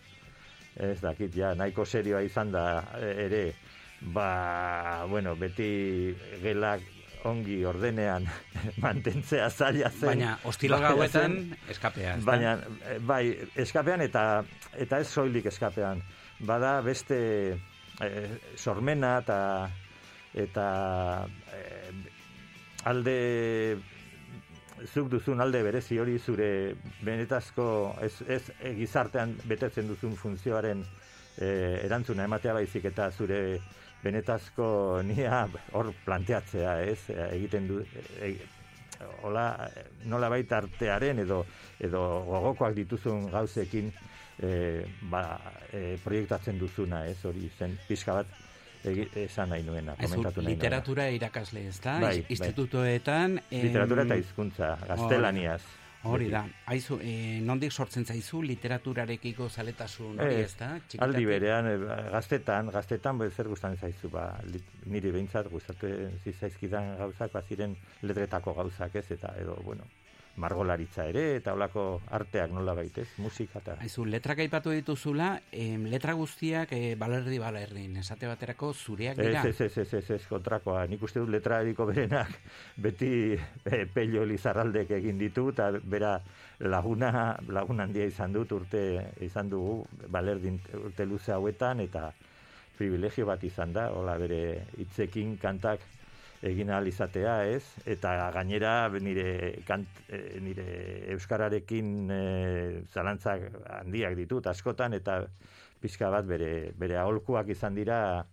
ez 0.75 0.99
dakit, 1.01 1.31
ja, 1.35 1.53
nahiko 1.55 1.85
serioa 1.85 2.21
izan 2.25 2.51
da 2.51 2.65
e, 2.99 3.11
ere, 3.25 3.43
ba, 4.13 5.05
bueno, 5.09 5.35
beti 5.39 5.69
gelak 6.43 6.83
ongi 7.25 7.61
ordenean 7.65 8.27
mantentzea 8.83 9.49
zaila 9.49 9.89
zen. 9.89 10.11
Baina, 10.11 10.33
ostilo 10.45 10.77
Baina 10.77 10.91
gauetan, 10.93 11.37
eskapean. 11.69 12.19
ezta? 12.19 12.31
Baina, 12.31 12.53
eh, 12.91 12.99
bai, 12.99 13.23
eskapean 13.65 14.03
eta 14.05 14.25
eta 14.85 14.99
ez 15.01 15.07
soilik 15.09 15.47
eskapean. 15.49 16.03
Bada 16.45 16.77
beste 16.85 17.17
eh, 18.03 18.29
sormena 18.55 19.17
eta 19.23 19.39
eta 20.35 20.67
eh, 21.55 21.91
alde 22.85 23.17
zuk 24.93 25.09
duzun 25.09 25.41
alde 25.41 25.61
berezi 25.63 25.97
hori 25.99 26.17
zure 26.19 26.75
benetazko 27.05 27.67
ez, 28.01 28.13
ez 28.27 28.41
eh, 28.59 28.73
gizartean 28.77 29.35
betetzen 29.49 29.87
duzun 29.87 30.15
funtzioaren 30.19 30.83
eh, 31.37 31.85
erantzuna 31.85 32.25
ematea 32.29 32.53
baizik 32.53 32.85
eta 32.91 33.09
zure 33.11 33.39
benetazko 34.05 34.67
nia 35.05 35.45
hor 35.73 35.91
planteatzea, 36.05 36.75
ez? 36.85 36.99
Egiten 37.31 37.69
du 37.69 37.81
e, 38.21 38.35
hola 39.25 39.45
nola 40.11 40.29
baita 40.29 40.59
artearen 40.61 41.23
edo 41.23 41.41
edo 41.83 42.01
gogokoak 42.27 42.75
dituzun 42.77 43.29
gauzekin 43.33 43.89
e, 43.89 44.51
ba, 45.09 45.23
e, 45.71 45.97
proiektatzen 46.03 46.59
duzuna, 46.61 47.05
ez? 47.09 47.17
Hori 47.25 47.49
zen 47.57 47.77
pixka 47.87 48.19
bat 48.21 48.44
esan 49.25 49.49
nahi 49.49 49.63
nuena, 49.63 49.95
komentatu 49.95 50.41
nahi 50.41 50.45
nuena. 50.45 50.49
literatura 50.49 51.09
irakasle, 51.11 51.67
ez 51.67 51.79
da? 51.81 51.99
Bai, 51.99 52.19
bai. 52.21 52.25
Institutoetan... 52.29 53.39
em, 53.51 53.63
Literatura 53.67 54.03
eta 54.03 54.15
hizkuntza, 54.21 54.77
gaztelaniaz. 54.87 55.61
Hori 56.05 56.27
da. 56.29 56.43
Aizu, 56.69 56.99
e, 57.01 57.39
nondik 57.41 57.71
sortzen 57.73 58.05
zaizu 58.05 58.43
literaturarekiko 58.45 59.47
zaletasun 59.49 60.19
hori, 60.21 60.35
Ez, 60.43 60.51
ez 60.51 60.57
da? 60.59 60.67
aldi 61.01 61.25
berean, 61.25 61.65
eh, 61.65 61.77
gaztetan, 62.13 62.69
gaztetan 62.69 63.17
be, 63.17 63.31
zer 63.31 63.47
gustatzen 63.49 63.79
zaizu, 63.81 64.11
ba, 64.13 64.27
niri 64.85 65.09
behintzat 65.11 65.49
gustatu 65.49 65.89
zitzaizkidan 66.23 66.97
gauzak, 66.99 67.31
ba, 67.33 67.41
ziren 67.41 67.73
letretako 68.03 68.53
gauzak 68.53 68.95
ez, 69.01 69.07
eta 69.17 69.33
edo, 69.41 69.57
bueno, 69.65 69.83
margolaritza 70.41 71.05
ere, 71.07 71.23
eta 71.37 71.53
holako 71.55 72.01
arteak 72.17 72.51
nola 72.55 72.75
baitez, 72.75 73.07
musika 73.23 73.61
eta... 73.61 73.77
Aizu, 73.85 74.05
letrak 74.09 74.41
aipatu 74.43 74.73
dituzula, 74.75 75.29
em, 75.55 75.85
letra 75.91 76.13
guztiak 76.17 76.73
e, 76.75 76.95
balerdi 76.99 77.39
balerdin, 77.39 77.95
esate 78.01 78.27
baterako 78.27 78.73
zureak 78.73 79.17
dira. 79.21 79.45
ez, 79.47 79.61
ez, 79.61 79.77
ez, 79.77 79.87
ez, 80.01 80.09
ez, 80.17 80.21
kontrakoa. 80.27 80.85
Nik 80.91 81.03
uste 81.07 81.23
dut 81.23 81.31
letrariko 81.31 81.87
berenak 81.87 82.35
beti 82.87 83.11
e, 83.35 83.85
pello 83.93 84.25
lizarraldek 84.27 84.91
egin 84.99 85.19
ditu, 85.21 85.49
eta 85.55 85.71
bera 85.83 86.17
laguna, 86.59 87.35
laguna 87.47 87.87
handia 87.87 88.05
izan 88.09 88.35
dut 88.35 88.51
urte 88.55 88.85
izan 89.23 89.49
dugu, 89.49 89.83
balerdin 90.11 90.59
urte 90.83 91.07
luze 91.07 91.31
hauetan, 91.35 91.83
eta 91.85 92.09
privilegio 92.75 93.25
bat 93.25 93.43
izan 93.47 93.71
da, 93.75 93.89
hola 93.95 94.17
bere 94.19 94.65
hitzekin 94.81 95.37
kantak 95.39 95.83
egin 96.43 96.69
ahal 96.69 96.87
izatea, 96.87 97.35
ez? 97.47 97.63
Eta 97.85 98.31
gainera 98.35 98.89
nire, 98.99 99.61
kant, 99.65 99.87
eh, 100.09 100.39
nire 100.41 100.67
euskararekin 101.15 102.11
e, 102.11 102.21
zalantzak 102.93 103.47
handiak 103.79 104.15
ditut 104.15 104.47
askotan 104.47 104.93
eta 104.93 105.23
pixka 105.81 106.09
bat 106.09 106.25
bere 106.25 106.71
bere 106.77 106.97
aholkuak 106.97 107.49
izan 107.49 107.75
dira 107.75 108.25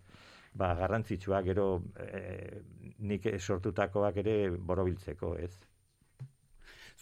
ba 0.54 0.74
garrantzitsuak 0.74 1.44
gero 1.44 1.82
e, 1.96 2.62
nik 2.98 3.28
sortutakoak 3.38 4.16
ere 4.16 4.50
borobiltzeko, 4.50 5.36
ez? 5.38 5.52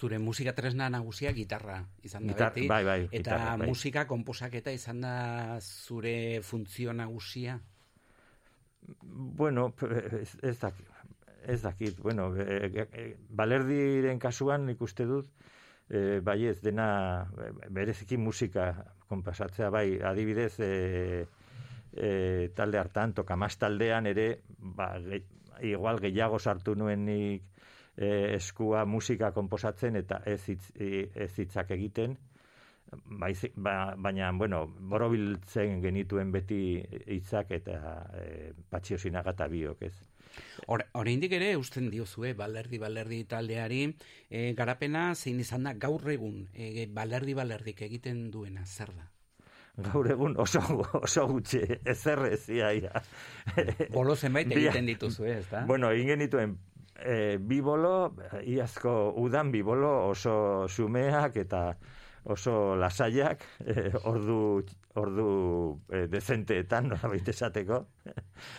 Zure 0.01 0.19
musika 0.19 0.55
tresna 0.57 0.89
nagusia 0.89 1.33
gitarra 1.37 1.83
izan 2.03 2.27
da 2.27 2.33
Gitar- 2.33 2.55
beti. 2.55 2.69
bai, 2.69 2.85
bai, 2.85 3.01
eta 3.05 3.17
gitarra, 3.19 3.57
bai. 3.59 3.67
musika 3.69 4.07
konposaketa 4.07 4.73
izan 4.73 5.01
da 5.01 5.59
zure 5.61 6.41
funtzio 6.43 6.93
nagusia. 6.93 7.59
Bueno, 9.03 9.73
ez, 10.23 10.37
ez 10.43 10.59
dakit, 10.61 10.87
ez 11.47 11.63
dakit, 11.63 11.99
bueno, 12.01 12.35
e, 12.37 12.87
e, 12.93 13.07
balerdiren 13.31 14.19
kasuan 14.19 14.67
nik 14.67 14.81
uste 14.83 15.07
dut, 15.09 15.29
e, 15.89 16.21
bai 16.25 16.45
ez 16.47 16.61
dena 16.63 17.27
bereziki 17.71 18.17
musika 18.17 18.71
konpasatzea, 19.09 19.71
bai 19.71 20.01
adibidez 20.13 20.55
e, 20.61 20.73
e, 21.93 22.11
talde 22.57 22.79
hartan, 22.79 23.15
tokamaz 23.15 23.57
taldean 23.59 24.07
ere, 24.07 24.29
ba, 24.59 24.93
ge, 25.05 25.23
igual 25.73 26.01
gehiago 26.01 26.39
sartu 26.39 26.75
nuen 26.79 27.05
nik 27.05 27.67
e, 27.97 28.37
eskua 28.37 28.85
musika 28.87 29.33
konposatzen 29.37 29.99
eta 30.01 30.23
ez, 30.25 30.43
hitz, 30.49 30.71
ez 30.77 31.33
hitzak 31.39 31.75
egiten, 31.77 32.17
Baizi, 32.91 33.53
ba, 33.55 33.95
baina, 33.97 34.33
bueno, 34.33 34.65
borobiltzen 34.67 35.81
genituen 35.83 36.33
beti 36.35 36.81
hitzak 37.07 37.53
eta 37.55 37.77
e, 38.19 38.25
patxio 38.71 38.99
sinaga 38.99 39.35
eta 39.37 39.47
biok, 39.51 39.85
ez? 39.87 39.95
Or, 40.67 40.83
oraindik 40.99 41.33
ere 41.39 41.53
eusten 41.57 41.89
diozue 41.91 42.33
balerdi 42.39 42.79
balerdi 42.83 43.23
taldeari 43.31 43.85
e, 44.29 44.53
garapena 44.59 45.11
zein 45.15 45.41
izan 45.43 45.67
da 45.67 45.75
gaur 45.75 46.07
egun 46.11 46.45
e, 46.55 46.87
balerdi 46.87 47.35
balerdik 47.35 47.83
egiten 47.87 48.29
duena 48.31 48.67
zer 48.67 48.93
da? 48.97 49.07
Gaur 49.91 50.11
egun 50.11 50.35
oso, 50.43 50.61
oso 51.01 51.27
gutxi, 51.31 51.63
ezer 51.89 52.25
ez, 52.27 52.43
ia, 52.51 52.73
ia. 52.75 53.05
Bolo 53.95 54.17
zenbait 54.17 54.51
egiten 54.51 54.91
dituzue, 54.91 55.39
ez 55.39 55.47
da? 55.51 55.63
Bueno, 55.67 55.93
egin 55.95 56.15
genituen 56.17 56.59
e, 56.99 57.39
bi 57.39 57.61
bolo, 57.65 58.13
iazko 58.43 59.15
udan 59.23 59.55
bi 59.55 59.63
bolo 59.63 60.11
oso 60.11 60.69
sumeak 60.69 61.39
eta 61.47 61.65
oso 62.25 62.77
lasaiak, 62.77 63.45
e, 63.65 63.91
ordu, 64.05 64.65
ordu 65.01 65.29
e, 65.89 66.07
dezenteetan, 66.13 66.91
nolabait 66.93 67.29
esateko, 67.33 67.85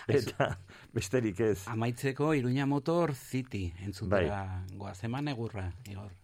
eta 0.07 0.55
besterik 0.93 1.39
ez. 1.39 1.59
Amaitzeko 1.72 2.34
Iruña 2.38 2.66
Motor 2.66 3.16
City 3.16 3.72
entzutera 3.86 4.41
Bai. 4.45 4.78
goaz 4.78 4.99
eman 5.03 5.28
egurra, 5.34 5.72
Igor. 5.89 6.20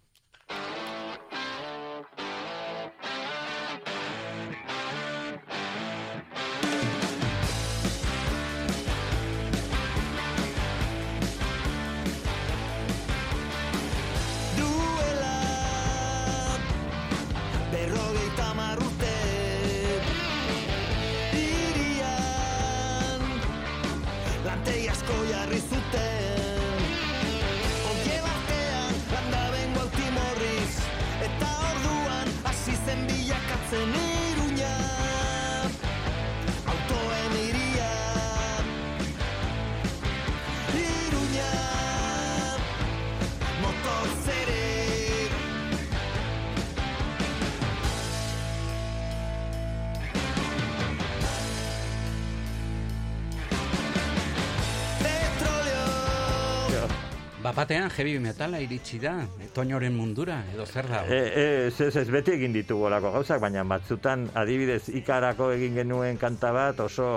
Bapatean 57.88 58.06
heavy 58.06 58.20
metala 58.20 58.60
iritsi 58.60 59.00
da, 59.00 59.14
toñoren 59.56 59.96
mundura, 59.96 60.44
edo 60.54 60.66
zer 60.66 60.88
da? 60.90 61.06
E, 61.08 61.68
ez, 61.68 61.80
ez, 61.80 62.10
beti 62.12 62.34
egin 62.36 62.52
ditugu 62.54 62.88
olako 62.90 63.14
gauzak, 63.14 63.40
baina 63.40 63.64
batzutan 63.64 64.28
adibidez 64.36 64.90
ikarako 64.90 65.52
egin 65.54 65.76
genuen 65.80 66.18
kanta 66.18 66.52
bat 66.52 66.80
oso, 66.84 67.08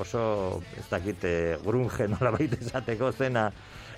oso 0.00 0.60
ez 0.76 0.86
dakit, 0.90 1.24
e, 1.24 1.56
grunge 1.64 2.08
nola 2.08 2.34
baita 2.36 2.60
esateko 2.66 3.12
zena. 3.12 3.48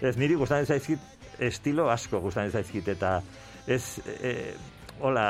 Ez 0.01 0.16
niri 0.16 0.39
gustatzen 0.39 0.77
zaizkit 0.77 1.41
estilo 1.43 1.89
asko 1.91 2.20
gustatzen 2.20 2.53
zaizkit 2.53 2.93
eta 2.95 3.16
ez, 3.66 3.99
e, 4.23 4.55
hola, 5.01 5.27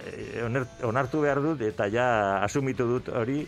e, 0.00 0.46
onartu 0.86 1.20
behar 1.26 1.42
dut 1.44 1.60
eta 1.60 1.90
ja 1.92 2.08
asumitu 2.44 2.88
dut 2.88 3.12
hori, 3.12 3.42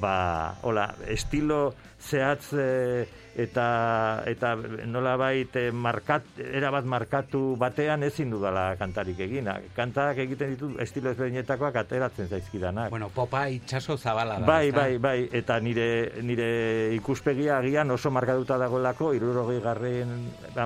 ba, 0.00 0.56
hola, 0.62 0.94
estilo 1.08 1.74
zehatz 2.00 2.52
eh, 2.56 3.06
eta 3.36 4.22
eta 4.26 4.54
nolabait 4.88 5.54
eh, 5.56 5.70
markat, 5.72 6.24
erabat 6.40 6.84
markatu 6.88 7.56
batean 7.60 8.02
ezin 8.06 8.30
dudala 8.32 8.74
kantarik 8.80 9.20
egin. 9.20 9.50
Kantak 9.76 10.18
egiten 10.24 10.54
ditu 10.54 10.70
estilo 10.82 11.12
ezberdinetakoak 11.12 11.76
ateratzen 11.82 12.28
zaizkidanak. 12.28 12.90
Bueno, 12.90 13.10
popa 13.14 13.46
itxaso 13.48 13.96
zabala 13.98 14.38
da. 14.40 14.46
Bai, 14.46 14.70
bai, 14.70 14.98
bai, 14.98 15.18
eta 15.32 15.60
nire, 15.60 16.22
nire 16.22 16.94
ikuspegia 16.96 17.58
agian 17.58 17.90
oso 17.90 18.10
markatuta 18.10 18.58
dagoelako, 18.58 19.12
irurogei 19.14 19.60
garren 19.60 20.16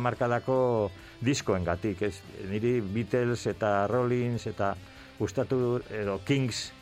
markadako 0.01 0.91
diskoengatik, 1.25 2.03
ez? 2.03 2.17
Niri 2.51 2.79
Beatles 2.81 3.47
eta 3.51 3.87
Rollins 3.91 4.47
eta 4.51 4.75
gustatu 5.19 5.79
edo 5.95 6.19
Kings, 6.27 6.73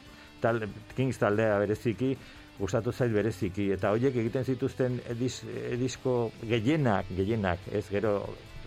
tal, 0.42 0.62
Kings 0.96 1.20
taldea 1.22 1.58
bereziki, 1.62 2.12
gustatu 2.58 2.92
zait 2.92 3.12
bereziki, 3.14 3.70
eta 3.74 3.94
horiek 3.94 4.16
egiten 4.22 4.44
zituzten 4.44 5.00
ediz, 5.10 5.34
disko 5.80 6.16
gehienak, 6.42 7.08
gehienak, 7.16 7.64
ez 7.72 7.86
gero 7.90 8.18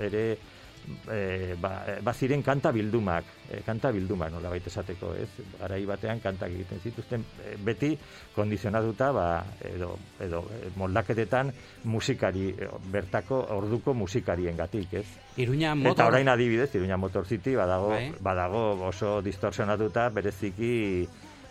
ere 0.01 0.25
e, 1.11 1.55
ba, 1.61 1.71
baziren 2.03 2.43
kanta 2.45 2.71
bildumak, 2.75 3.25
e, 3.49 3.61
kanta 3.65 3.91
bildumak 3.93 4.31
nola 4.33 4.51
baita 4.53 4.69
esateko, 4.71 5.13
ez? 5.19 5.29
Garai 5.59 5.81
batean 5.87 6.21
kantak 6.23 6.53
egiten 6.53 6.81
zituzten 6.83 7.25
e, 7.43 7.55
beti 7.65 7.93
kondizionatuta 8.35 9.11
ba, 9.15 9.27
edo, 9.65 9.93
edo 10.21 10.43
e, 10.53 10.71
moldaketetan 10.79 11.51
musikari, 11.91 12.49
e, 12.53 12.69
bertako 12.93 13.41
orduko 13.57 13.93
musikariengatik, 13.97 14.97
ez? 15.01 15.07
Iruña 15.37 15.73
Eta 15.73 15.81
motor... 15.89 16.13
orain 16.13 16.29
adibidez, 16.29 16.73
Iruña 16.75 16.97
Motor 16.97 17.25
City 17.27 17.55
badago, 17.55 17.93
Bai. 17.95 18.11
badago 18.21 18.65
oso 18.87 19.21
distorsionatuta 19.21 20.09
bereziki 20.09 21.07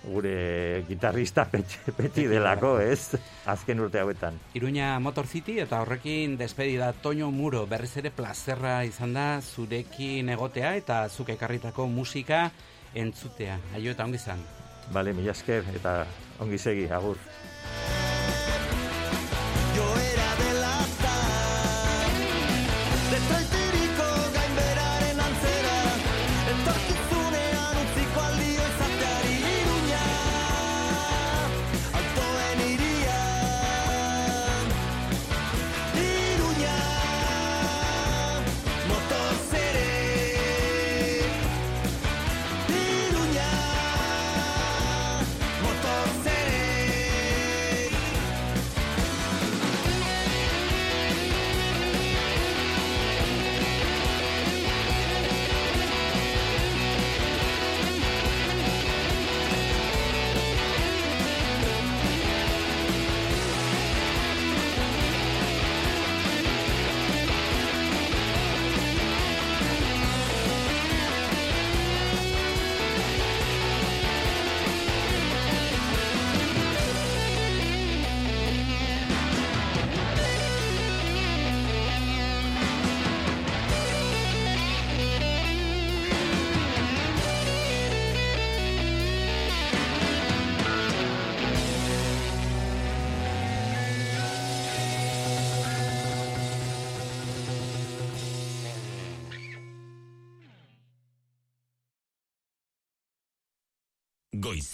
gure 0.06 0.84
gitarrista 0.88 1.46
peti 1.98 2.26
delako, 2.30 2.76
ez? 2.80 3.16
Azken 3.46 3.80
urte 3.80 4.00
hauetan. 4.00 4.38
Iruña 4.54 4.98
Motor 5.00 5.26
City 5.26 5.58
eta 5.60 5.80
horrekin 5.82 6.36
despedida 6.40 6.92
Toño 6.92 7.30
Muro 7.30 7.66
berriz 7.66 7.96
ere 7.96 8.10
plazerra 8.10 8.82
izan 8.84 9.14
da 9.16 9.28
zurekin 9.40 10.28
egotea 10.28 10.74
eta 10.76 11.04
zuk 11.08 11.32
ekarritako 11.36 11.88
musika 11.88 12.50
entzutea. 12.94 13.58
Aio 13.74 13.94
eta 13.96 14.04
ongi 14.04 14.20
izan. 14.22 14.44
Bale, 14.92 15.14
mila 15.16 15.32
esker 15.32 15.64
eta 15.74 16.02
ongi 16.44 16.58
segi, 16.58 16.88
agur. 16.92 17.18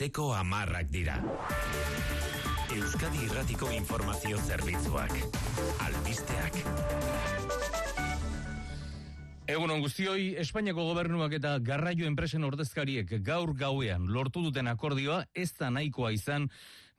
Goizeko 0.00 0.30
amarrak 0.32 0.86
dira. 0.88 1.18
Euskadi 2.72 3.18
Irratiko 3.26 3.68
Informazio 3.68 4.38
Zerbitzuak. 4.40 5.12
Albisteak. 5.84 6.56
Egunon 9.44 9.84
guztioi, 9.84 10.38
Espainiako 10.40 10.86
gobernuak 10.88 11.36
eta 11.36 11.58
garraio 11.60 12.08
enpresen 12.08 12.48
ordezkariek 12.48 13.12
gaur 13.20 13.52
gauean 13.52 14.08
lortu 14.08 14.40
duten 14.40 14.72
akordioa 14.72 15.26
ez 15.34 15.50
da 15.60 15.68
nahikoa 15.68 16.14
izan 16.16 16.48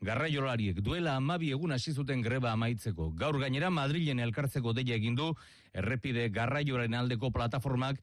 garraiolariek 0.06 0.78
duela 0.86 1.16
amabi 1.18 1.49
egun 1.58 1.74
hasi 1.74 1.95
zuten 1.97 2.22
greba 2.22 2.54
amaitzeko. 2.54 3.16
Gaur 3.18 3.41
gainera 3.41 3.74
Madrilen 3.74 4.22
elkartzeko 4.22 4.78
deia 4.78 5.02
egin 5.02 5.18
du 5.18 5.34
errepide 5.74 6.30
garraioaren 6.30 6.93
aldeko 7.02 7.34
plataformak 7.34 7.97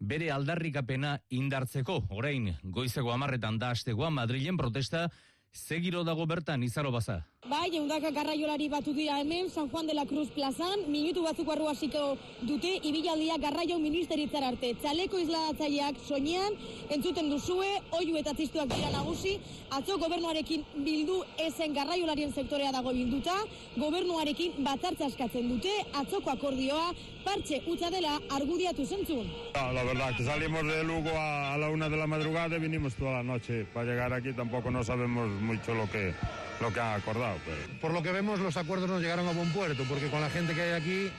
bere 0.00 0.30
aldarrikapena 0.30 1.18
indartzeko. 1.30 2.00
Orain, 2.10 2.50
goizeko 2.62 3.12
amarretan 3.12 3.58
da 3.58 3.70
astegoa 3.70 4.10
Madrilen 4.10 4.56
protesta 4.56 5.08
Zegiro 5.54 6.02
dago 6.02 6.26
bertan, 6.26 6.62
izaro 6.66 6.90
baza. 6.90 7.20
Bai, 7.44 7.76
eundaka 7.76 8.08
garraiolari 8.08 8.70
batu 8.72 8.94
dira 8.96 9.18
hemen, 9.20 9.50
San 9.50 9.68
Juan 9.68 9.86
de 9.86 9.92
la 9.92 10.06
Cruz 10.06 10.30
plazan, 10.32 10.86
minutu 10.88 11.22
batzuk 11.26 11.44
barru 11.44 11.66
hasiko 11.68 12.16
dute, 12.40 12.70
ibilaldia 12.88 13.36
garraio 13.36 13.76
ministeritzar 13.78 14.46
arte. 14.48 14.70
Txaleko 14.80 15.18
isladatzaileak 15.20 15.98
soinean, 16.06 16.56
entzuten 16.96 17.28
duzue, 17.28 17.68
oiu 17.98 18.16
eta 18.16 18.32
txistuak 18.32 18.72
dira 18.72 18.88
nagusi, 18.94 19.34
atzo 19.76 19.98
gobernuarekin 20.00 20.64
bildu 20.86 21.18
ezen 21.44 21.76
garraiolarien 21.76 22.32
sektorea 22.32 22.72
dago 22.72 22.96
bilduta, 22.96 23.36
gobernuarekin 23.76 24.64
batzartza 24.64 25.10
eskatzen 25.12 25.52
dute, 25.52 25.74
atzoko 26.00 26.32
akordioa, 26.32 26.94
partxe 27.28 27.60
utza 27.68 27.92
dela 27.92 28.16
argudiatu 28.38 28.86
zentzun. 28.86 29.28
La 29.52 29.84
verdad, 29.84 30.16
que 30.16 30.24
salimos 30.24 30.64
de 30.64 30.82
Lugo 30.84 31.10
a, 31.10 31.52
a 31.52 31.58
la 31.58 31.68
una 31.68 31.90
de 31.90 31.98
la 31.98 32.06
madrugada 32.06 32.56
vinimos 32.56 32.94
toda 32.94 33.12
la 33.12 33.22
noche. 33.22 33.66
Para 33.74 33.90
llegar 33.90 34.14
aquí 34.14 34.32
tampoco 34.32 34.70
no 34.70 34.82
sabemos 34.82 35.28
mucho 35.42 35.74
lo 35.74 35.90
que, 35.90 36.14
lo 36.60 36.72
que 36.72 36.80
han 36.80 37.00
acordado. 37.00 37.36
Pero... 37.44 37.80
Por 37.80 37.92
lo 37.92 38.02
que 38.02 38.12
vemos, 38.12 38.38
los 38.40 38.56
acuerdos 38.56 38.88
no 38.88 39.00
llegaron 39.00 39.28
a 39.28 39.32
buen 39.32 39.52
puerto, 39.52 39.84
porque 39.88 40.08
con 40.08 40.20
la 40.20 40.30
gente 40.30 40.54
que 40.54 40.62
hay 40.62 40.72
aquí... 40.72 41.10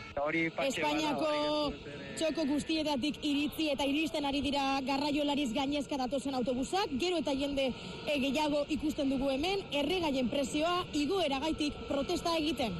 Espainiako 0.66 1.74
txoko 2.16 2.46
guztietatik 2.48 3.20
iritzi 3.22 3.68
eta 3.74 3.86
iristen 3.86 4.26
ari 4.26 4.40
dira 4.42 4.80
garraiolariz 4.88 5.52
gainezka 5.54 6.00
datozen 6.00 6.38
autobusak, 6.40 6.96
gero 6.98 7.20
eta 7.20 7.36
jende 7.36 7.68
e, 7.70 8.20
gehiago 8.24 8.64
ikusten 8.72 9.12
dugu 9.12 9.30
hemen, 9.36 9.62
erregaien 9.72 10.32
presioa 10.32 10.86
igoeragaitik 10.94 11.86
protesta 11.90 12.38
egiten. 12.40 12.74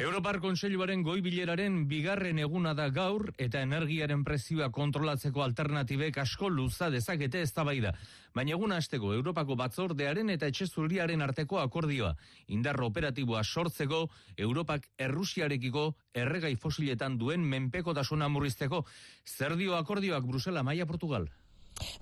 Europar 0.00 0.38
Kontseiluaren 0.40 1.02
goi 1.04 1.18
bileraren 1.20 1.74
bigarren 1.88 2.38
eguna 2.40 2.70
da 2.72 2.86
gaur 2.88 3.26
eta 3.46 3.60
energiaren 3.66 4.22
prezioa 4.24 4.70
kontrolatzeko 4.72 5.42
alternatibek 5.44 6.16
asko 6.22 6.48
luza 6.48 6.88
dezakete 6.94 7.42
eztabaida. 7.44 7.92
Baina 8.32 8.54
eguna 8.56 8.78
hasteko 8.80 9.10
Europako 9.12 9.58
batzordearen 9.60 10.32
eta 10.32 10.48
etxezurriaren 10.48 11.20
arteko 11.26 11.60
akordioa. 11.60 12.14
Indarro 12.56 12.88
operatiboa 12.88 13.44
sortzeko 13.44 14.06
Europak 14.38 14.88
Errusiarekiko 14.96 15.84
erregai 16.14 16.54
fosiletan 16.56 17.20
duen 17.20 17.44
menpekotasuna 17.52 18.32
murrizteko. 18.32 18.86
Zer 19.28 19.58
dio 19.60 19.76
akordioak 19.76 20.24
Brusela, 20.24 20.64
Maia, 20.64 20.88
Portugal? 20.88 21.28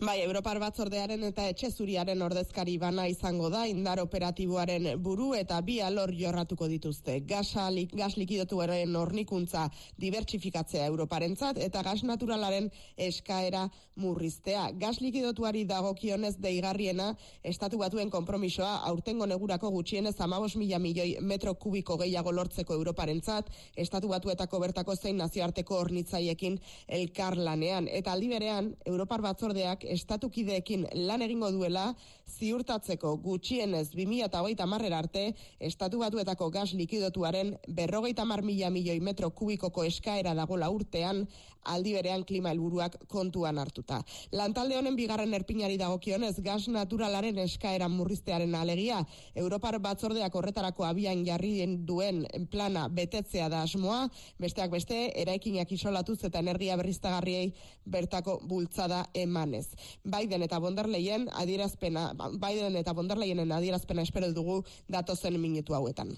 Bai, 0.01 0.21
Europar 0.23 0.59
batzordearen 0.63 1.23
eta 1.29 1.47
etxe 1.49 1.71
zuriaren 1.71 2.23
ordezkari 2.23 2.77
bana 2.79 3.07
izango 3.09 3.49
da 3.51 3.67
indar 3.67 4.01
operatiboaren 4.03 4.89
buru 5.03 5.35
eta 5.35 5.61
bi 5.61 5.81
alor 5.81 6.13
jorratuko 6.15 6.69
dituzte. 6.69 7.21
Gasa, 7.21 7.69
li- 7.71 7.89
gas 7.93 8.17
likidotuaren 8.17 8.97
hornikuntza 8.97 9.69
dibertsifikatzea 9.99 10.87
Europarentzat 10.87 11.59
eta 11.59 11.83
gas 11.83 12.03
naturalaren 12.03 12.71
eskaera 12.97 13.69
murriztea. 13.99 14.71
Gas 14.79 15.01
likidotuari 15.03 15.65
dagokionez 15.67 16.37
deigarriena 16.39 17.13
estatu 17.43 17.79
batuen 17.79 18.11
konpromisoa 18.11 18.77
aurtengo 18.91 19.27
negurako 19.27 19.71
gutxienez 19.75 20.15
15 20.17 20.57
mila 20.59 20.79
milioi 20.79 21.17
metro 21.21 21.55
kubiko 21.55 21.97
gehiago 21.99 22.33
lortzeko 22.33 22.75
Europarentzat, 22.75 23.51
estatu 23.77 24.09
batuetako 24.09 24.61
bertako 24.61 24.95
zein 24.97 25.17
nazioarteko 25.19 25.79
hornitzaiekin 25.83 26.61
elkarlanean. 26.89 27.89
Eta 27.91 28.13
aldi 28.13 28.29
berean, 28.29 28.73
Europar 28.87 29.21
batzordeak 29.21 29.68
batzordeak 29.69 29.85
estatukideekin 29.85 30.87
lan 31.07 31.23
egingo 31.23 31.51
duela 31.53 31.95
ziurtatzeko 32.29 33.17
gutxienez 33.25 33.91
2008 33.93 34.67
marrera 34.67 34.99
arte 34.99 35.35
estatu 35.61 35.99
batuetako 35.99 36.51
gas 36.51 36.73
likidotuaren 36.73 37.59
berrogeita 37.69 38.25
mar 38.25 38.43
mila 38.43 38.71
milioi 38.71 39.01
metro 39.01 39.31
kubikoko 39.31 39.85
eskaera 39.85 40.35
dagola 40.35 40.71
urtean 40.71 41.27
aldi 41.69 41.93
berean 41.93 42.25
klima 42.25 42.51
helburuak 42.53 42.97
kontuan 43.09 43.59
hartuta. 43.59 44.01
Lantalde 44.33 44.77
honen 44.79 44.97
bigarren 44.97 45.35
erpinari 45.35 45.77
dagokionez 45.81 46.39
gas 46.45 46.69
naturalaren 46.69 47.39
eskaera 47.45 47.89
murriztearen 47.93 48.55
alegia 48.55 49.03
Europar 49.35 49.79
batzordeak 49.79 50.35
horretarako 50.35 50.87
abian 50.89 51.25
jarri 51.27 51.67
duen 51.89 52.25
plana 52.51 52.89
betetzea 52.89 53.49
da 53.49 53.63
asmoa, 53.63 54.09
besteak 54.39 54.71
beste 54.71 55.01
eraikinak 55.23 55.73
isolatuz 55.73 56.23
eta 56.25 56.39
energia 56.39 56.77
berriztagarriei 56.77 57.53
bertako 57.85 58.41
bultzada 58.49 59.05
emanez. 59.15 59.58
Biden 60.05 60.43
eta 60.43 60.61
von 60.61 60.77
der 60.77 60.89
Leyen 60.89 61.29
adierazpena 61.33 62.13
Biden 62.15 62.77
eta 62.77 62.95
von 62.95 63.09
der 63.09 63.19
Leyenen 63.19 63.53
adierazpena 63.53 64.03
espero 64.03 64.33
dugu 64.33 64.63
datozen 64.89 65.41
minutu 65.41 65.75
hauetan. 65.75 66.17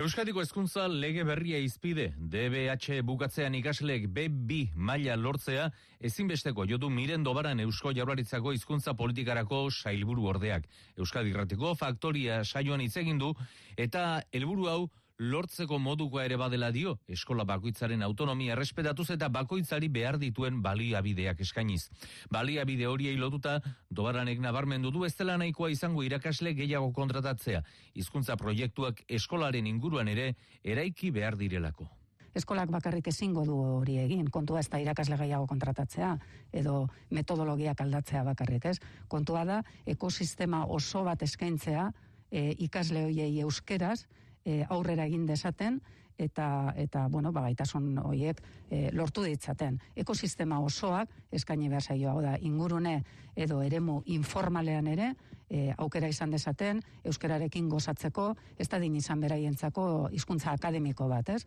Euskadiko 0.00 0.40
hezkuntza 0.40 0.86
lege 0.88 1.26
berria 1.28 1.58
izpide, 1.60 2.06
DBH 2.16 3.02
bukatzean 3.04 3.52
ikasleek 3.58 4.06
B2 4.16 4.70
maila 4.74 5.16
lortzea, 5.20 5.66
ezinbesteko 6.00 6.64
jodu 6.70 6.88
miren 6.88 7.26
dobaran 7.26 7.60
Eusko 7.60 7.92
Jaurlaritzako 7.92 8.54
hizkuntza 8.56 8.94
politikarako 8.96 9.66
sailburu 9.70 10.24
ordeak. 10.30 10.64
Euskadi 10.96 11.34
Irratiko 11.34 11.74
faktoria 11.76 12.40
saioan 12.44 12.80
hitz 12.80 12.96
egin 12.96 13.20
du 13.20 13.34
eta 13.76 14.22
helburu 14.32 14.70
hau 14.72 14.80
lortzeko 15.20 15.78
modukoa 15.78 16.24
ere 16.24 16.38
badela 16.40 16.70
dio, 16.72 16.94
eskola 17.08 17.44
bakoitzaren 17.44 18.02
autonomia 18.02 18.54
respetatuz 18.56 19.10
eta 19.12 19.28
bakoitzari 19.28 19.90
behar 19.92 20.16
dituen 20.18 20.62
baliabideak 20.64 21.42
eskainiz. 21.44 21.90
Baliabide 22.32 22.86
horiei 22.88 23.18
lotuta, 23.20 23.58
dobaranek 23.90 24.40
nabarmendu 24.40 24.90
du 24.90 25.04
ez 25.04 25.12
dela 25.18 25.36
nahikoa 25.36 25.70
izango 25.70 26.02
irakasle 26.06 26.54
gehiago 26.56 26.92
kontratatzea, 26.96 27.60
hizkuntza 27.94 28.36
proiektuak 28.40 29.04
eskolaren 29.08 29.66
inguruan 29.66 30.08
ere 30.08 30.34
eraiki 30.64 31.10
behar 31.10 31.36
direlako. 31.36 31.88
eskolak 32.34 32.70
bakarrik 32.70 33.08
ezingo 33.10 33.44
du 33.44 33.56
hori 33.58 33.96
egin, 33.98 34.28
kontua 34.30 34.60
ez 34.60 34.68
da 34.70 34.78
irakasle 34.78 35.16
gehiago 35.18 35.46
kontratatzea, 35.50 36.16
edo 36.52 36.86
metodologiak 37.10 37.80
aldatzea 37.80 38.22
bakarrik, 38.22 38.64
ez? 38.64 38.78
Kontua 39.08 39.44
da, 39.44 39.62
ekosistema 39.84 40.64
oso 40.64 41.02
bat 41.02 41.22
eskaintzea, 41.22 41.90
e, 42.30 42.54
ikasle 42.58 43.02
hoiei 43.04 43.40
euskeraz, 43.40 44.06
e, 44.50 44.64
aurrera 44.68 45.06
egin 45.06 45.26
desaten, 45.28 45.78
eta 46.20 46.74
eta 46.76 47.06
bueno, 47.08 47.32
ba 47.32 47.46
gaitasun 47.46 47.94
hoiek 48.02 48.42
e, 48.68 48.90
lortu 48.92 49.24
ditzaten. 49.24 49.78
Ekosistema 49.96 50.58
osoak 50.60 51.14
eskaini 51.32 51.70
behar 51.72 51.82
zaio 51.82 52.10
hau 52.10 52.20
da 52.20 52.36
ingurune 52.40 52.98
edo 53.36 53.62
eremu 53.62 54.02
informalean 54.18 54.90
ere 54.92 55.14
e, 55.48 55.72
aukera 55.78 56.10
izan 56.12 56.30
desaten 56.30 56.82
euskararekin 57.04 57.68
gozatzeko, 57.72 58.34
ez 58.58 58.68
da 58.68 58.78
din 58.78 58.96
izan 59.00 59.20
beraientzako 59.20 60.10
hizkuntza 60.12 60.52
akademiko 60.52 61.08
bat, 61.08 61.32
ez? 61.36 61.44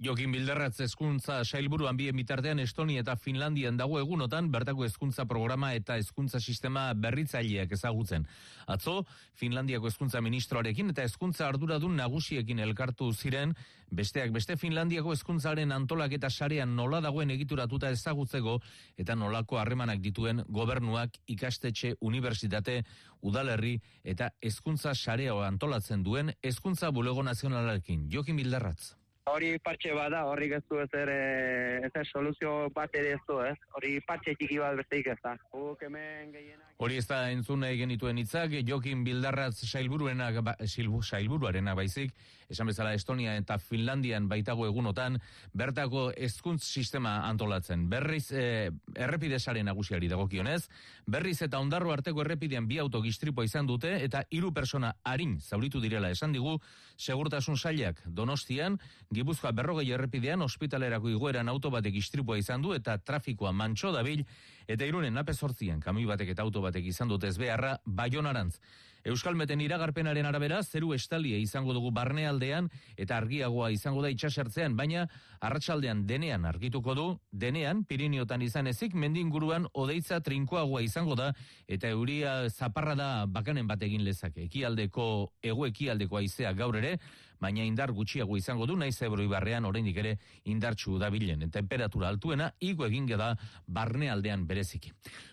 Jokin 0.00 0.32
Bilderratz 0.32 0.80
hezkuntza 0.82 1.36
sailburuan 1.44 1.96
bien 1.96 2.16
bitartean 2.16 2.58
Estonia 2.58 3.04
eta 3.04 3.14
Finlandian 3.14 3.76
dago 3.78 4.00
egunotan 4.00 4.48
bertako 4.50 4.82
hezkuntza 4.82 5.26
programa 5.30 5.74
eta 5.78 5.94
hezkuntza 6.00 6.40
sistema 6.40 6.88
berritzaileak 6.94 7.70
ezagutzen. 7.76 8.24
Atzo, 8.66 9.04
Finlandiako 9.38 9.86
hezkuntza 9.86 10.20
ministroarekin 10.24 10.90
eta 10.90 11.04
hezkuntza 11.06 11.46
arduradun 11.46 11.94
nagusiekin 12.00 12.58
elkartu 12.64 13.12
ziren, 13.12 13.52
besteak 13.90 14.32
beste 14.34 14.56
Finlandiako 14.56 15.12
hezkuntzaren 15.12 15.70
antolaketa 15.72 16.30
sarean 16.30 16.74
nola 16.74 17.00
dagoen 17.00 17.30
egituratuta 17.30 17.92
ezagutzeko 17.94 18.56
eta 18.98 19.14
nolako 19.14 19.60
harremanak 19.60 20.00
dituen 20.02 20.42
gobernuak 20.48 21.20
ikastetxe, 21.26 21.94
unibertsitate, 22.00 22.80
udalerri 23.22 23.76
eta 24.02 24.32
hezkuntza 24.40 24.96
sarea 24.96 25.36
antolatzen 25.46 26.02
duen 26.02 26.34
hezkuntza 26.42 26.90
bulego 26.90 27.22
nazionalarekin. 27.22 28.08
Jokin 28.10 28.36
Bilderratz. 28.36 29.01
Hori 29.30 29.52
partxe 29.62 29.92
bada, 29.94 30.24
horri 30.26 30.48
ez 30.50 30.64
du 30.66 30.80
ezer, 30.82 31.08
eh, 31.08 31.86
ezer 31.86 32.08
soluzio 32.08 32.54
bat 32.74 32.94
ere 32.98 33.12
ez 33.14 33.20
du, 33.28 33.36
ez? 33.46 33.54
Hori 33.78 33.92
partxe 34.08 34.34
txiki 34.34 34.58
bat 34.58 34.74
besteik 34.80 35.12
ez 35.14 35.18
da. 35.22 35.36
Guk 35.52 35.84
hemen 35.86 36.32
gehienak... 36.34 36.71
Hori 36.78 36.96
ez 36.98 37.06
da 37.06 37.30
entzun 37.30 37.60
nahi 37.62 37.76
genituen 37.78 38.18
hitzak, 38.18 38.54
Jokin 38.66 39.04
Bildarratz 39.04 39.66
sailburuena, 39.68 40.30
ba, 40.42 40.56
silbu, 40.66 41.02
sailburuarena 41.02 41.74
baizik, 41.78 42.14
esan 42.50 42.68
bezala 42.68 42.94
Estonia 42.96 43.34
eta 43.38 43.58
Finlandian 43.58 44.26
baitago 44.28 44.66
egunotan, 44.66 45.18
bertako 45.54 46.10
hezkuntz 46.16 46.62
sistema 46.64 47.14
antolatzen. 47.28 47.88
Berriz, 47.88 48.32
eh, 48.32 48.70
errepide 48.94 49.38
nagusiari 49.62 50.08
dagokionez, 50.08 50.68
berriz 51.06 51.42
eta 51.42 51.58
ondarro 51.58 51.92
arteko 51.92 52.22
errepidean 52.22 52.66
bi 52.66 52.78
auto 52.78 53.00
gistripoa 53.02 53.44
izan 53.44 53.66
dute, 53.66 54.04
eta 54.04 54.24
hiru 54.30 54.52
persona 54.52 54.94
harin 55.04 55.40
zauritu 55.40 55.80
direla 55.80 56.10
esan 56.10 56.32
digu, 56.32 56.58
segurtasun 56.96 57.56
sailak 57.56 58.02
donostian, 58.06 58.78
Gipuzkoa 59.12 59.52
berrogei 59.52 59.90
errepidean 59.92 60.42
ospitalerako 60.42 61.10
igoeran 61.12 61.48
auto 61.48 61.70
batek 61.70 61.94
istripua 62.00 62.38
izan 62.38 62.62
du 62.62 62.72
eta 62.74 62.96
trafikoa 62.98 63.52
mantxo 63.52 63.92
dabil 63.92 64.24
eta 64.66 64.86
irunen 64.88 65.14
nape 65.14 65.34
sortzien 65.34 65.80
kami 65.80 66.06
batek 66.08 66.32
eta 66.34 66.46
auto 66.46 66.61
batek 66.62 66.88
izan 66.94 67.12
dute 67.12 67.28
ez 67.28 67.36
beharra 67.38 67.76
baionarantz. 67.84 68.56
Euskalmeten 69.02 69.58
iragarpenaren 69.64 70.26
arabera, 70.28 70.60
zeru 70.62 70.92
estalie 70.94 71.40
izango 71.42 71.74
dugu 71.74 71.90
barnealdean 71.90 72.68
eta 72.96 73.16
argiagoa 73.16 73.72
izango 73.74 74.02
da 74.04 74.12
itxasertzean, 74.14 74.76
baina 74.78 75.08
arratsaldean 75.42 76.04
denean 76.06 76.46
argituko 76.46 76.94
du, 76.94 77.06
denean 77.32 77.82
Piriniotan 77.88 78.44
izan 78.46 78.70
ezik, 78.70 78.94
mendinguruan 78.94 79.66
odeitza 79.74 80.20
trinkoagoa 80.22 80.84
izango 80.86 81.16
da 81.18 81.32
eta 81.66 81.90
euria 81.90 82.36
zaparra 82.50 82.94
da 82.94 83.10
bakanen 83.26 83.66
bat 83.66 83.82
egin 83.82 84.06
lezake. 84.06 84.46
Ekialdeko, 84.46 85.08
ego 85.42 85.66
ekialdeko 85.66 86.22
aizea 86.22 86.54
gaur 86.54 86.78
ere, 86.78 86.94
baina 87.42 87.66
indar 87.66 87.90
gutxiago 87.92 88.38
izango 88.38 88.66
du 88.70 88.76
naiz 88.78 88.94
ebro 89.02 89.24
ibarrean 89.26 89.66
oraindik 89.66 89.98
ere 90.04 90.14
indartsu 90.54 90.98
dabilen 91.02 91.50
temperatura 91.50 92.08
altuena 92.08 92.52
igo 92.60 92.86
eginge 92.86 93.18
da 93.18 93.32
barnealdean 93.66 94.46
bereziki. 94.46 94.92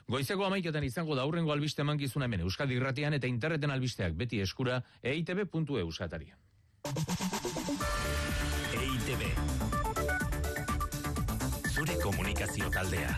Goizeko 0.09 0.45
amaiketan 0.49 0.83
izango 0.83 1.15
da 1.15 1.27
aurrengo 1.27 1.53
albiste 1.53 1.85
emankizuna 1.85 2.25
hemen 2.25 2.45
Euskadi 2.47 2.79
Irratian 2.79 3.13
eta 3.13 3.27
interneten 3.27 3.71
albisteak 3.71 4.17
beti 4.17 4.41
eskura 4.41 4.81
E 5.03 5.13
eitb.eu 5.13 5.91
sataria. 5.91 6.37
EITB 8.79 9.23
Zure 11.75 11.95
komunikazio 12.03 12.69
taldea 12.73 13.17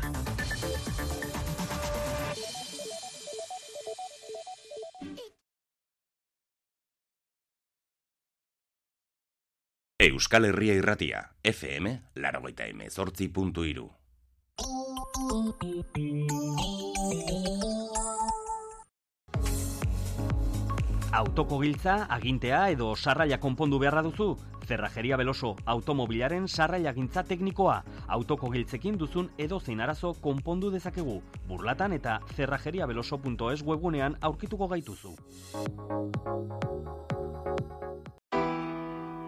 Euskal 10.02 10.46
Herria 10.46 10.74
Irratia, 10.74 11.20
FM, 11.46 11.92
larogeita 12.16 12.66
emezortzi 12.66 13.28
puntu 13.30 13.62
iru. 13.70 13.84
Autoko 21.14 21.60
giltza, 21.62 22.08
agintea 22.10 22.64
edo 22.74 22.96
sarraia 22.96 23.38
konpondu 23.38 23.78
beharra 23.78 24.02
duzu? 24.02 24.32
Zerrajeria 24.66 25.22
Beloso, 25.22 25.54
automobilaren 25.76 26.48
sarraia 26.48 26.96
gintza 26.98 27.22
teknikoa. 27.22 27.84
Autoko 28.08 28.50
giltzekin 28.50 28.98
duzun 28.98 29.30
edo 29.38 29.60
zein 29.60 29.86
arazo 29.86 30.16
konpondu 30.16 30.74
dezakegu. 30.74 31.20
Burlatan 31.46 31.94
eta 31.94 32.18
zerrajeriabeloso.es 32.34 33.62
webgunean 33.70 34.18
aurkituko 34.20 34.68
gaituzu. 34.74 35.14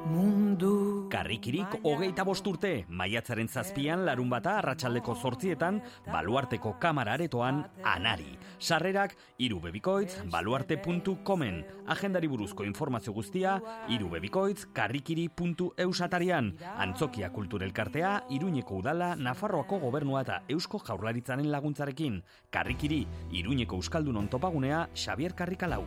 Mundu 0.04 1.08
Karrikirik 1.08 1.78
hogeita 1.88 2.26
bost 2.28 2.48
urte, 2.50 2.72
maiatzaren 2.92 3.48
zazpian 3.48 4.02
larun 4.04 4.28
bata 4.32 4.58
arratsaldeko 4.60 5.16
zortzietan, 5.16 5.78
baluarteko 6.10 6.74
kamara 6.82 7.14
aretoan 7.16 7.62
anari. 7.88 8.38
Sarrerak 8.60 9.16
irubebikoitz 9.40 10.26
baluarte.comen. 10.34 11.64
Agendari 11.96 12.28
buruzko 12.28 12.68
informazio 12.68 13.14
guztia 13.16 13.56
irubebikoitz 13.96 14.66
karrikiri.eusatarian. 14.76 16.54
Antzokia 16.78 17.32
kulturelkartea, 17.32 18.16
Iruñeko 18.30 18.82
udala, 18.84 19.14
Nafarroako 19.16 19.80
gobernua 19.86 20.26
eta 20.28 20.42
Eusko 20.50 20.84
jaurlaritzaren 20.84 21.52
laguntzarekin. 21.52 22.24
Karrikiri, 22.52 23.06
Iruñeko 23.32 23.80
Euskaldunon 23.80 24.28
topagunea, 24.28 24.90
Xavier 24.96 25.34
Karrikalau. 25.34 25.86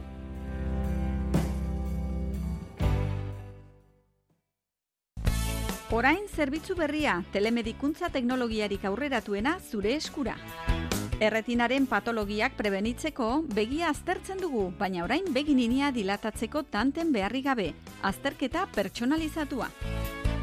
Orain 5.95 6.25
zerbitzu 6.27 6.75
berria, 6.75 7.21
telemedikuntza 7.31 8.09
teknologiarik 8.11 8.83
aurreratuena 8.89 9.53
zure 9.71 9.93
eskura. 9.95 10.35
Erretinaren 11.23 11.87
patologiak 11.87 12.57
prebenitzeko 12.59 13.29
begia 13.55 13.93
aztertzen 13.93 14.43
dugu, 14.43 14.65
baina 14.81 15.05
orain 15.05 15.31
begininia 15.33 15.93
dilatatzeko 15.95 16.65
tanten 16.75 17.13
beharri 17.15 17.45
gabe, 17.47 17.69
azterketa 18.03 18.67
pertsonalizatua. 18.75 19.71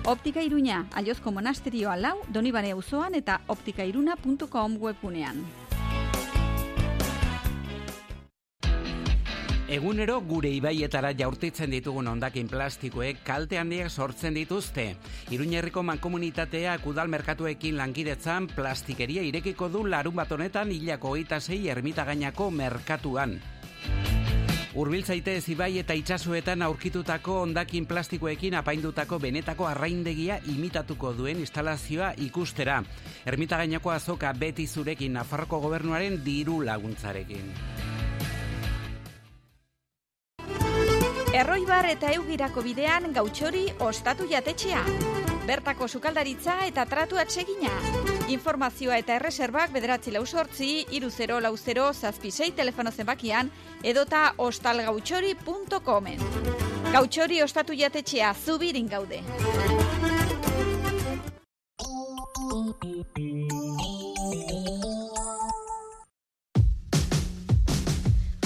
Optika 0.07 0.39
Iruña, 0.41 0.85
Aliozko 0.95 1.35
Monasterioa 1.35 1.97
lau, 1.99 2.15
Donibane 2.31 2.71
auzoan 2.71 3.19
eta 3.19 3.41
optikairuna.com 3.47 4.79
webgunean. 4.79 5.43
Egunero 9.73 10.19
gure 10.21 10.51
ibaietara 10.53 11.09
jaurtitzen 11.17 11.71
ditugun 11.73 12.05
ondakin 12.11 12.45
plastikoek 12.45 13.23
kalte 13.25 13.57
handiak 13.57 13.89
sortzen 13.89 14.35
dituzte. 14.37 14.83
Iruñerriko 15.33 15.81
mankomunitateak 15.87 16.85
udal 16.91 17.09
merkatuekin 17.09 17.79
lankidetzan 17.79 18.51
plastikeria 18.53 19.23
irekiko 19.25 19.71
du 19.73 19.81
larun 19.89 20.13
bat 20.19 20.29
honetan 20.37 20.69
hilako 20.75 21.15
hogeita 21.15 21.39
sei 21.41 21.71
ermitagainako 21.73 22.51
merkatuan. 22.51 23.39
Urbil 24.77 25.01
zaitez 25.09 25.49
ibai 25.49 25.71
eta 25.81 25.97
itsasoetan 25.97 26.61
aurkitutako 26.61 27.41
ondakin 27.47 27.89
plastikoekin 27.89 28.59
apaindutako 28.61 29.17
benetako 29.25 29.71
arraindegia 29.71 30.37
imitatuko 30.53 31.15
duen 31.17 31.41
instalazioa 31.41 32.13
ikustera. 32.29 32.83
Ermitagainako 33.25 33.97
azoka 33.97 34.37
beti 34.37 34.67
zurekin 34.67 35.17
Nafarroko 35.17 35.65
gobernuaren 35.65 36.21
diru 36.25 36.61
laguntzarekin. 36.61 38.02
Erroibar 41.33 41.87
eta 41.89 42.11
eugirako 42.13 42.61
bidean 42.61 43.07
gautxori 43.13 43.63
ostatu 43.81 44.27
jatetxea. 44.29 44.83
Bertako 45.47 45.87
sukaldaritza 45.87 46.59
eta 46.67 46.85
tratu 46.85 47.17
atsegina. 47.17 47.71
Informazioa 48.29 48.99
eta 49.01 49.15
erreserbak 49.17 49.73
bederatzi 49.73 50.13
lau 50.13 50.21
sortzi, 50.27 50.85
iru 50.93 51.09
zero 51.09 51.39
lau 51.41 51.55
zero 51.57 51.87
zazpisei 51.93 52.51
telefono 52.53 52.91
zenbakian, 52.91 53.49
edota 53.81 54.21
ostalgautxori.comen. 54.37 56.21
Gautxori 56.93 57.41
ostatu 57.41 57.73
jatetxea 57.81 58.35
zubirin 58.45 58.87
gaude. 58.93 59.23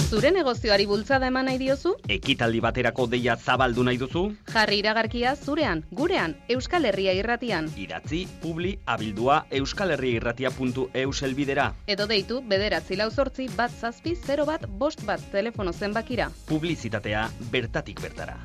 Zure 0.08 0.30
negozioari 0.32 0.86
bultzada 0.88 1.26
eman 1.28 1.44
nahi 1.50 1.58
diozu? 1.60 1.90
Ekitaldi 2.08 2.62
baterako 2.64 3.04
deia 3.12 3.34
zabaldu 3.36 3.82
nahi 3.84 3.98
duzu? 4.00 4.22
Jarri 4.48 4.78
iragarkia 4.80 5.34
zurean, 5.36 5.82
gurean, 5.92 6.32
Euskal 6.48 6.88
Herria 6.88 7.12
irratian. 7.12 7.68
Idatzi, 7.76 8.22
publi, 8.40 8.78
abildua, 8.86 9.42
euskalherriairratia.eus 9.50 11.22
elbidera. 11.28 11.66
Edo 11.86 12.06
deitu, 12.08 12.40
bederatzi 12.40 12.96
lau 12.96 13.10
zortzi, 13.10 13.50
bat 13.58 13.68
zazpi, 13.70 14.16
0 14.16 14.48
bat, 14.48 14.64
bost 14.80 15.04
bat 15.04 15.20
telefono 15.30 15.76
zenbakira. 15.76 16.30
Publizitatea 16.48 17.28
bertatik 17.52 18.00
bertara. 18.00 18.38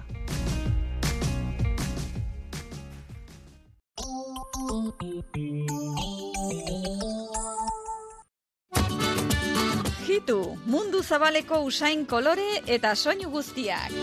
Hitu, 10.14 10.60
mundu 10.70 11.00
zabaleko 11.02 11.58
usain 11.66 12.04
kolore 12.06 12.60
eta 12.70 12.92
soinu 12.94 13.32
guztiak. 13.34 13.96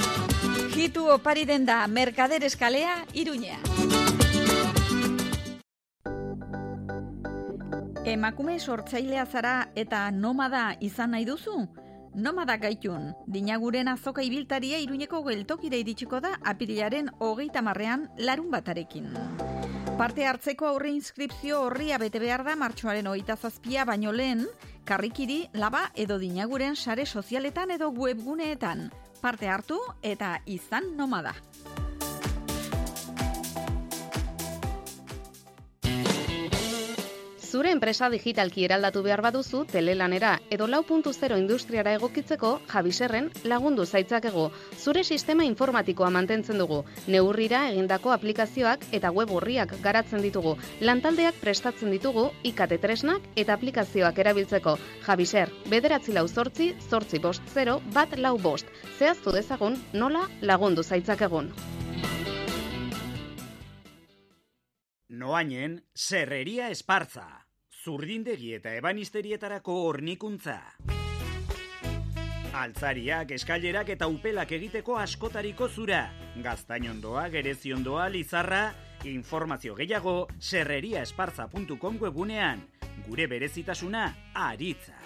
Hitu 0.75 1.05
opari 1.15 1.45
den 1.47 1.69
da 1.69 1.85
Merkader 1.87 2.43
Eskalea, 2.43 2.97
Iruña. 3.15 3.61
Emakume 8.03 8.59
sortzailea 8.59 9.27
zara 9.27 9.55
eta 9.77 10.11
nomada 10.11 10.65
izan 10.81 11.15
nahi 11.15 11.29
duzu? 11.31 11.55
Nomada 12.15 12.57
gaitun, 12.59 13.13
dinaguren 13.31 13.89
azoka 13.89 14.23
ibiltaria 14.27 14.81
iruñeko 14.83 15.23
geltokira 15.23 15.79
iritsiko 15.79 16.19
da 16.21 16.33
apirilaren 16.43 17.11
hogeita 17.21 17.63
marrean 17.63 18.09
larun 18.19 18.51
batarekin. 18.51 19.13
Parte 19.99 20.27
hartzeko 20.27 20.67
aurre 20.67 20.91
inskripzio 20.91 21.61
horria 21.63 21.99
bete 22.03 22.19
behar 22.19 22.43
da 22.43 22.57
martxoaren 22.57 23.07
hogeita 23.07 23.37
zazpia 23.37 23.85
baino 23.85 24.13
lehen, 24.13 24.47
karrikiri, 24.85 25.45
laba 25.55 25.91
edo 25.95 26.19
dinaguren 26.19 26.75
sare 26.75 27.07
sozialetan 27.07 27.71
edo 27.71 27.93
webguneetan. 27.95 28.91
Parte 29.21 29.49
hartu 29.49 29.79
eta 30.03 30.41
izan 30.47 30.97
nomada. 30.97 31.35
Zure 37.51 37.73
enpresa 37.75 38.07
digitalki 38.13 38.63
eraldatu 38.63 39.01
behar 39.03 39.21
baduzu 39.27 39.65
telelanera 39.73 40.37
edo 40.55 40.69
lau 40.71 40.85
puntu 40.87 41.11
zero 41.13 41.39
industriara 41.41 41.95
egokitzeko 41.97 42.51
Javiserren 42.71 43.27
lagundu 43.53 43.87
zaitzakego. 43.87 44.45
Zure 44.79 45.03
sistema 45.03 45.43
informatikoa 45.49 46.13
mantentzen 46.15 46.63
dugu. 46.63 46.85
Neurrira 47.09 47.65
egindako 47.73 48.13
aplikazioak 48.15 48.87
eta 49.01 49.11
web 49.11 49.35
horriak 49.35 49.75
garatzen 49.83 50.23
ditugu. 50.23 50.55
Lantaldeak 50.81 51.43
prestatzen 51.43 51.91
ditugu 51.91 52.29
ikate 52.53 52.79
tresnak 52.79 53.27
eta 53.35 53.59
aplikazioak 53.59 54.23
erabiltzeko. 54.23 54.77
Javiser, 55.09 55.51
bederatzi 55.75 56.15
lau 56.15 56.29
zortzi, 56.29 56.71
zortzi 56.89 57.19
bost 57.19 57.43
zero, 57.51 57.81
bat 57.93 58.15
lau 58.17 58.37
bost. 58.39 58.71
Zehaztu 59.01 59.35
dezagun 59.35 59.83
nola 59.93 60.29
lagundu 60.41 60.87
zaitzakegun. 60.87 61.51
Noainen, 65.11 65.81
serreria 65.93 66.71
espartza. 66.71 67.40
Zurdindegi 67.81 68.51
eta 68.59 68.75
ebanisterietarako 68.77 69.75
hornikuntza. 69.87 70.59
Altzariak, 72.61 73.31
eskailerak 73.39 73.93
eta 73.95 74.09
upelak 74.11 74.53
egiteko 74.53 74.99
askotariko 75.01 75.69
zura. 75.69 76.03
Gaztainondoa, 76.45 77.29
gereziondoa, 77.33 78.09
lizarra, 78.13 78.75
informazio 79.09 79.79
gehiago 79.79 80.27
serreriaespartza.com 80.39 82.03
webunean. 82.03 82.67
Gure 83.07 83.31
berezitasuna, 83.31 84.05
aritza. 84.35 84.99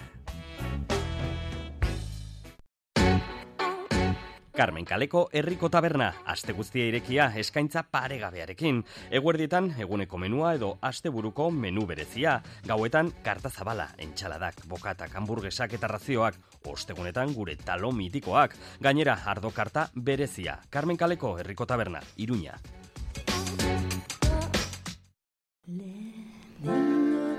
Carmen 4.55 4.85
Kaleko 4.87 5.25
herriko 5.35 5.67
taberna, 5.67 6.13
aste 6.31 6.53
guztia 6.55 6.85
irekia 6.87 7.25
eskaintza 7.41 7.81
paregabearekin. 7.91 8.79
Eguerdietan 9.11 9.73
eguneko 9.83 10.17
menua 10.17 10.53
edo 10.55 10.69
asteburuko 10.81 11.49
menu 11.51 11.83
berezia. 11.89 12.37
Gauetan 12.63 13.11
karta 13.25 13.51
zabala, 13.51 13.89
entxaladak, 13.99 14.63
bokatak, 14.71 15.11
hamburguesak 15.19 15.75
eta 15.75 15.91
razioak. 15.91 16.39
Ostegunetan 16.71 17.35
gure 17.35 17.57
talo 17.59 17.91
mitikoak. 17.91 18.55
Gainera, 18.79 19.19
ardo 19.25 19.51
karta 19.51 19.89
berezia. 19.93 20.61
Carmen 20.69 20.97
Kaleko 20.97 21.35
herriko 21.37 21.65
taberna, 21.67 21.99
Iruña. 22.15 22.55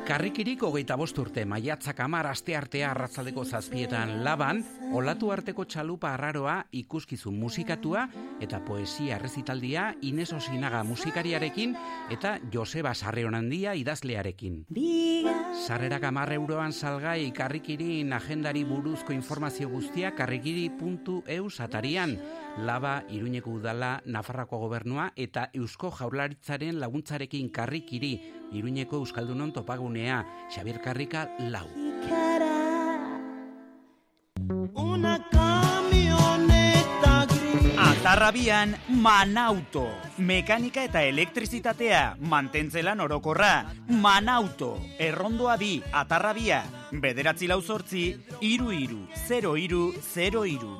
Karrikirik 0.06 0.60
hogeita 0.62 0.94
bost 0.94 1.16
urte 1.18 1.42
maiatzak 1.50 1.98
amar 2.04 2.28
aste 2.30 2.54
artea 2.54 2.92
arratzaldeko 2.92 3.42
zazpietan 3.42 4.12
laban, 4.22 4.60
olatu 4.94 5.32
arteko 5.34 5.64
txalupa 5.66 6.12
arraroa 6.14 6.54
ikuskizun 6.78 7.34
musikatua 7.34 8.04
eta 8.40 8.60
poesia 8.62 9.16
errezitaldia 9.18 9.88
Ines 10.06 10.30
Osinaga 10.36 10.84
musikariarekin 10.86 11.74
eta 12.14 12.36
Joseba 12.54 12.94
Sarreonandia 12.94 13.74
idazlearekin. 13.74 14.62
Sarrerak 15.66 16.06
amar 16.06 16.30
euroan 16.38 16.72
salgai 16.72 17.32
karrikirin 17.34 18.14
agendari 18.14 18.62
buruzko 18.64 19.12
informazio 19.12 19.68
guztia 19.74 20.14
karrikiri.eus 20.14 21.60
atarian. 21.66 22.20
Laba, 22.58 23.04
Iruñeko 23.08 23.50
udala, 23.50 24.02
Nafarrako 24.04 24.58
gobernua 24.58 25.12
eta 25.16 25.50
Eusko 25.52 25.90
Jaurlaritzaren 25.90 26.80
laguntzarekin 26.80 27.50
karrikiri, 27.50 28.14
Iruñeko 28.52 28.96
Euskaldunon 29.02 29.52
topagunea, 29.52 30.24
Xabier 30.50 30.80
Karrika 30.80 31.28
lau. 31.38 31.68
Una. 34.74 35.16
Atarrabian 38.06 38.76
Manauto. 39.02 39.88
Mekanika 40.18 40.84
eta 40.86 41.02
elektrizitatea, 41.02 42.14
mantentzelan 42.20 43.02
orokorra. 43.02 43.66
Manauto. 43.88 44.70
Errondoa 45.02 45.56
bi, 45.58 45.82
atarrabia. 45.90 46.62
Bederatzi 46.92 47.50
lau 47.50 47.58
zortzi, 47.60 48.06
iru 48.46 48.70
iru, 48.70 49.02
zero 49.26 49.56
iru, 49.58 49.90
zero 50.14 50.46
iru. 50.46 50.74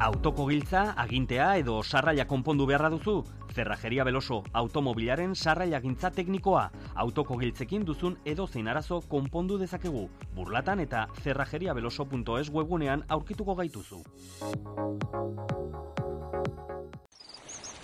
Autoko 0.00 0.48
giltza, 0.48 0.92
agintea 0.98 1.56
edo 1.56 1.76
sarraia 1.82 2.26
konpondu 2.26 2.66
beharra 2.66 2.90
duzu? 2.90 3.22
Zerrajeria 3.54 4.04
Beloso, 4.04 4.42
automobilaren 4.52 5.36
sarraia 5.36 5.80
gintza 5.80 6.10
teknikoa. 6.10 6.64
Autoko 6.94 7.38
giltzekin 7.38 7.84
duzun 7.86 8.18
edo 8.24 8.48
zein 8.48 8.68
arazo 8.68 9.00
konpondu 9.08 9.58
dezakegu. 9.58 10.08
Burlatan 10.34 10.80
eta 10.80 11.06
zerrajeriabeloso.es 11.22 12.50
webgunean 12.50 13.04
aurkituko 13.08 13.54
gaituzu. 13.54 14.02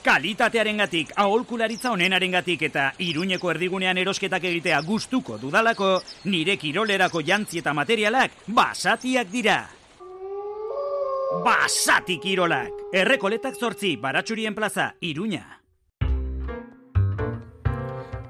Kalitatearengatik, 0.02 1.12
aholkularitza 1.14 1.92
onenarengatik 1.92 2.62
eta 2.70 2.92
iruñeko 2.98 3.50
erdigunean 3.52 3.98
erosketak 3.98 4.44
egitea 4.50 4.80
gustuko 4.82 5.38
dudalako, 5.38 6.00
nire 6.24 6.56
kirolerako 6.56 7.22
jantzi 7.22 7.60
eta 7.60 7.74
materialak 7.76 8.32
basatiak 8.48 9.28
dira. 9.30 9.60
Basati 11.30 12.16
kirolak! 12.18 12.74
Errekoletak 12.90 13.54
zortzi, 13.54 13.92
baratxurien 14.02 14.54
plaza, 14.54 14.96
iruña. 14.98 15.44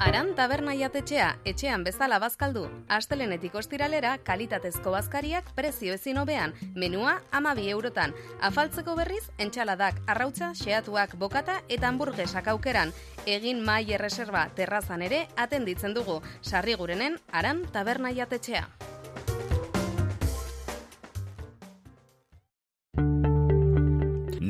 Aran 0.05 0.35
taberna 0.36 0.74
jatetxea, 0.77 1.31
etxean 1.48 1.81
bezala 1.85 2.18
bazkaldu. 2.20 2.66
Astelenetik 2.93 3.56
ostiralera, 3.56 4.18
kalitatezko 4.20 4.93
bazkariak 4.93 5.48
prezio 5.56 5.97
ezin 5.97 6.20
hobean, 6.20 6.52
menua 6.77 7.16
amabi 7.32 7.70
eurotan. 7.72 8.12
Afaltzeko 8.43 8.98
berriz, 9.01 9.24
entxaladak, 9.39 10.05
arrautza, 10.06 10.52
xeatuak, 10.52 11.16
bokata 11.16 11.62
eta 11.70 11.89
hamburguesak 11.89 12.52
aukeran. 12.52 12.93
Egin 13.24 13.64
mai 13.64 13.86
erreserba 13.97 14.51
terrazan 14.60 15.01
ere 15.09 15.27
atenditzen 15.36 15.97
dugu. 15.97 16.20
Sarri 16.43 16.77
gurenen, 16.77 17.16
aran 17.32 17.64
taberna 17.72 18.12
jatetxea. 18.12 18.68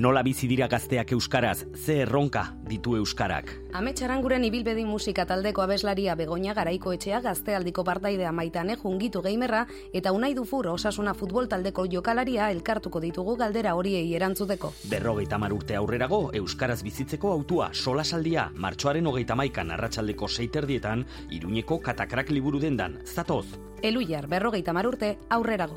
Nola 0.01 0.23
bizi 0.25 0.49
dira 0.49 0.65
gazteak 0.65 1.11
euskaraz, 1.13 1.67
ze 1.77 1.99
erronka 2.01 2.47
ditu 2.65 2.95
euskarak. 2.97 3.51
Ametxaranguren 3.77 4.47
ibilbedi 4.47 4.87
musika 4.89 5.27
taldeko 5.29 5.61
abeslaria 5.61 6.15
Begoña 6.17 6.55
Garaiko 6.57 6.95
etxea 6.97 7.19
gaztealdiko 7.21 7.85
partaidea 7.85 8.31
maitane 8.33 8.79
jungitu 8.81 9.21
geimerra 9.21 9.67
eta 9.93 10.15
unai 10.17 10.33
dufur 10.39 10.71
osasuna 10.73 11.13
futbol 11.13 11.51
taldeko 11.53 11.85
jokalaria 11.85 12.49
elkartuko 12.51 13.05
ditugu 13.05 13.37
galdera 13.37 13.75
horiei 13.77 14.07
erantzuteko. 14.17 14.73
Berrogeita 14.89 15.37
mar 15.37 15.53
urte 15.53 15.77
aurrerago, 15.77 16.31
euskaraz 16.33 16.81
bizitzeko 16.83 17.35
autua 17.37 17.69
solasaldia, 17.75 18.49
martxoaren 18.57 19.07
hogeita 19.07 19.37
maikan 19.37 19.77
arratsaldeko 19.77 20.29
seiterdietan, 20.29 21.05
iruñeko 21.29 21.83
katakrak 21.85 22.33
liburu 22.33 22.59
dendan, 22.59 23.03
zatoz. 23.05 23.45
Eluiar 23.83 24.33
berrogeita 24.33 24.73
mar 24.73 24.89
urte 24.89 25.19
aurrerago. 25.29 25.77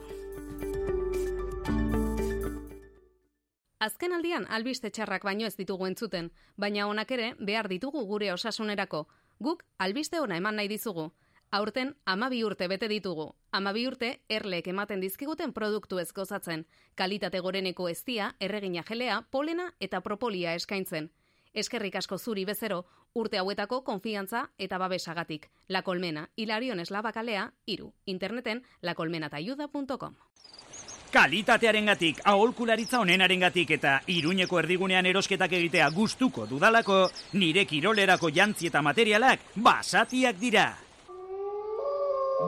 Azken 3.83 4.13
aldian 4.15 4.45
albiste 4.55 4.87
txarrak 4.95 5.25
baino 5.27 5.43
ez 5.43 5.57
ditugu 5.59 5.89
entzuten, 5.89 6.29
baina 6.55 6.85
honak 6.87 7.09
ere 7.11 7.25
behar 7.49 7.67
ditugu 7.67 8.05
gure 8.07 8.29
osasunerako. 8.31 9.01
Guk 9.43 9.65
albiste 9.85 10.21
ona 10.23 10.37
eman 10.39 10.55
nahi 10.55 10.69
dizugu. 10.71 11.09
Aurten 11.51 11.91
amabi 12.13 12.39
urte 12.47 12.69
bete 12.71 12.87
ditugu. 12.87 13.25
Amabi 13.51 13.83
urte 13.89 14.13
erleek 14.29 14.69
ematen 14.71 15.03
dizkiguten 15.03 15.51
produktu 15.51 15.99
ez 15.99 16.13
gozatzen. 16.13 16.63
Kalitate 16.95 17.41
goreneko 17.43 17.89
eztia, 17.89 18.29
erregina 18.39 18.85
gelea, 18.87 19.19
polena 19.31 19.67
eta 19.81 19.99
propolia 19.99 20.55
eskaintzen. 20.55 21.11
Eskerrik 21.53 21.99
asko 21.99 22.17
zuri 22.17 22.45
bezero, 22.45 22.85
urte 23.13 23.37
hauetako 23.37 23.83
konfiantza 23.83 24.45
eta 24.57 24.79
babesagatik. 24.79 25.49
La 25.67 25.83
Colmena, 25.83 26.29
Hilarion 26.37 26.79
Eslabakalea, 26.79 27.51
iru. 27.65 27.91
Interneten 28.05 28.63
lacolmenatayuda.com. 28.81 30.15
Kalitatearengatik, 31.13 32.23
aholkularitza 32.25 32.97
onenarengatik 33.03 33.75
eta 33.75 33.99
iruñeko 34.09 34.57
erdigunean 34.63 35.05
erosketak 35.05 35.51
egitea 35.59 35.91
gustuko 35.93 36.47
dudalako, 36.49 37.03
nire 37.37 37.67
kirolerako 37.69 38.31
jantzi 38.33 38.71
eta 38.71 38.81
materialak 38.81 39.45
basatiak 39.55 40.39
dira. 40.41 40.65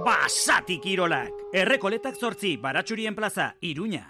Basati 0.06 0.80
kirolak! 0.82 1.30
Errekoletak 1.54 2.18
zortzi, 2.18 2.58
baratxurien 2.58 3.16
plaza, 3.16 3.54
iruña. 3.62 4.04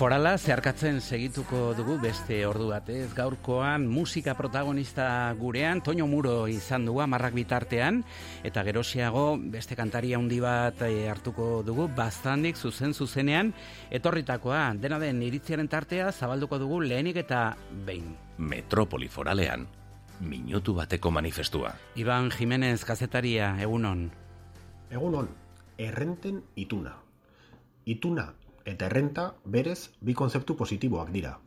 Forala 0.00 0.38
zeharkatzen 0.38 1.02
segituko 1.04 1.74
dugu 1.76 1.98
beste 2.00 2.38
ordu 2.48 2.70
batez. 2.70 3.10
Gaurkoan 3.12 3.82
musika 3.84 4.32
protagonista 4.32 5.04
gurean, 5.36 5.82
Toño 5.84 6.06
Muro 6.08 6.46
izan 6.48 6.86
dugu 6.88 7.02
amarrak 7.04 7.36
bitartean, 7.36 7.98
eta 8.40 8.62
gerosiago 8.64 9.36
beste 9.52 9.76
kantaria 9.76 10.16
handi 10.16 10.38
bat 10.40 10.80
eh, 10.88 11.10
hartuko 11.12 11.60
dugu, 11.66 11.90
baztandik 11.92 12.56
zuzen 12.56 12.94
zuzenean, 12.94 13.52
etorritakoa, 13.90 14.62
dena 14.80 14.96
den 15.02 15.20
iritziaren 15.26 15.68
tartea 15.68 16.08
zabalduko 16.12 16.56
dugu 16.64 16.80
lehenik 16.80 17.20
eta 17.20 17.42
behin. 17.84 18.16
Metropoli 18.38 19.12
foralean, 19.12 19.68
minutu 20.24 20.78
bateko 20.80 21.12
manifestua. 21.12 21.74
Iban 22.00 22.32
Jimenez 22.32 22.86
kazetaria, 22.88 23.52
egunon. 23.60 24.08
Egunon, 24.88 25.28
errenten 25.76 26.40
ituna. 26.56 26.96
Ituna 27.84 28.30
eta 28.64 28.86
errenta 28.86 29.34
berez 29.44 29.90
bi 30.00 30.14
konzeptu 30.14 30.56
positiboak 30.56 31.10
dira. 31.12 31.38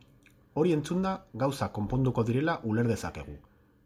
Hori 0.54 0.72
entzunda 0.72 1.14
gauza 1.32 1.68
konponduko 1.72 2.24
direla 2.24 2.60
uler 2.62 2.88
dezakegu. 2.88 3.36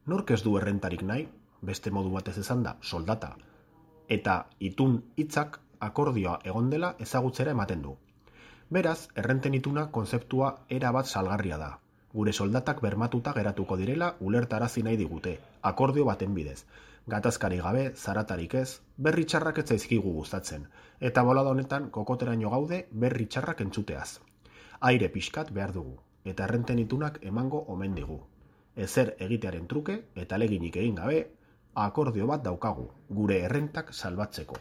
Nork 0.06 0.30
ez 0.30 0.42
du 0.42 0.56
errentarik 0.58 1.02
nahi, 1.02 1.28
beste 1.62 1.90
modu 1.90 2.10
batez 2.12 2.38
esan 2.38 2.62
da, 2.62 2.76
soldata. 2.82 3.36
Eta 4.08 4.34
itun 4.60 5.02
hitzak 5.16 5.60
akordioa 5.80 6.38
egon 6.44 6.70
dela 6.70 6.94
ezagutzera 7.06 7.52
ematen 7.56 7.82
du. 7.82 7.96
Beraz, 8.70 9.08
errenten 9.16 9.54
ituna 9.54 9.86
konzeptua 9.90 10.54
era 10.68 10.92
bat 10.92 11.06
salgarria 11.06 11.58
da. 11.58 11.70
Gure 12.12 12.32
soldatak 12.32 12.80
bermatuta 12.84 13.32
geratuko 13.36 13.76
direla 13.76 14.14
ulertarazi 14.20 14.82
nahi 14.82 14.96
digute, 14.96 15.38
akordio 15.62 16.04
baten 16.08 16.34
bidez. 16.34 16.64
Gatazkari 17.08 17.56
gabe, 17.64 17.82
zaratarik 17.96 18.54
ez, 18.58 18.80
berri 19.00 19.22
txarrak 19.24 19.58
ez 19.62 19.64
zaizkigu 19.72 20.10
gustatzen, 20.12 20.66
eta 21.00 21.22
bolada 21.24 21.54
honetan 21.54 21.86
kokoteraino 21.90 22.50
gaude 22.52 22.82
berri 23.04 23.24
txarrak 23.32 23.62
entzuteaz. 23.64 24.18
Aire 24.88 25.08
pixkat 25.14 25.48
behar 25.56 25.72
dugu, 25.72 25.94
eta 26.28 26.44
errenten 26.44 26.82
itunak 26.82 27.16
emango 27.30 27.62
omen 27.74 27.94
digu. 27.96 28.18
Ezer 28.76 29.14
egitearen 29.26 29.64
truke 29.70 29.96
eta 30.24 30.36
leginik 30.36 30.76
egin 30.76 31.00
gabe, 31.00 31.22
akordio 31.86 32.26
bat 32.28 32.44
daukagu, 32.44 32.84
gure 33.20 33.38
errentak 33.46 33.94
salbatzeko. 33.94 34.58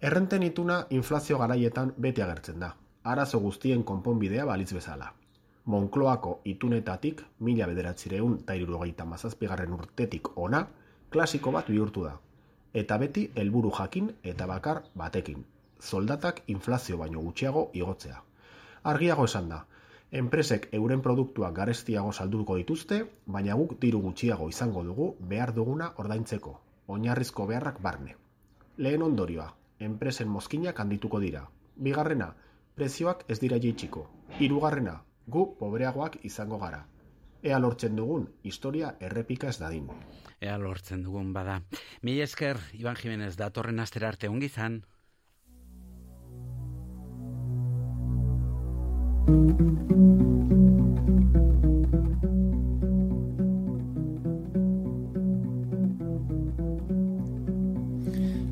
Errenten 0.00 0.46
ituna 0.46 0.84
inflazio 0.90 1.38
garaietan 1.42 1.90
beti 1.98 2.22
agertzen 2.22 2.62
da, 2.62 2.76
arazo 3.02 3.40
guztien 3.40 3.82
konponbidea 3.82 4.44
balitz 4.46 4.70
bezala. 4.76 5.10
Monkloako 5.66 6.42
itunetatik 6.44 7.24
mila 7.40 7.66
bederatzireun 7.66 8.38
eta 8.44 8.54
irurogeita 8.54 9.04
mazazpigarren 9.04 9.74
urtetik 9.74 10.30
ona, 10.38 10.62
klasiko 11.10 11.50
bat 11.52 11.70
bihurtu 11.70 12.04
da. 12.06 12.12
Eta 12.74 12.98
beti 13.02 13.24
helburu 13.34 13.72
jakin 13.78 14.12
eta 14.22 14.46
bakar 14.46 14.82
batekin. 14.94 15.44
Soldatak 15.80 16.42
inflazio 16.46 16.98
baino 16.98 17.20
gutxiago 17.24 17.70
igotzea. 17.74 18.22
Argiago 18.92 19.24
esan 19.24 19.48
da, 19.48 19.64
enpresek 20.22 20.68
euren 20.78 21.02
produktuak 21.02 21.54
garestiago 21.56 22.12
salduko 22.12 22.56
dituzte, 22.60 23.00
baina 23.26 23.56
guk 23.62 23.76
diru 23.80 24.00
gutxiago 24.06 24.48
izango 24.48 24.84
dugu 24.84 25.10
behar 25.32 25.54
duguna 25.54 25.90
ordaintzeko, 26.04 26.54
oinarrizko 26.86 27.46
beharrak 27.46 27.82
barne. 27.82 28.16
Lehen 28.78 29.02
ondorioa, 29.02 29.50
enpresen 29.78 30.28
mozkinak 30.28 30.80
handituko 30.80 31.20
dira. 31.20 31.46
Bigarrena, 31.76 32.34
prezioak 32.76 33.24
ez 33.28 33.40
dira 33.40 33.58
jeitsiko. 33.58 34.06
Hirugarrena, 34.38 35.00
Gu 35.30 35.42
pobreagoak 35.58 36.16
izango 36.26 36.58
gara. 36.58 36.80
Ea 37.42 37.58
lortzen 37.58 37.96
dugun 37.96 38.26
historia 38.44 38.94
errepika 39.00 39.48
ez 39.48 39.58
dadin. 39.60 39.88
Ea 40.40 40.58
lortzen 40.60 41.02
dugun 41.02 41.32
bada. 41.32 41.60
Mi 42.02 42.20
esker, 42.20 42.60
Iban 42.76 42.96
Jimenez, 43.00 43.36
datorren 43.40 43.80
astera 43.80 44.08
arte 44.12 44.28
ongi 44.28 44.50
izan. 44.52 44.82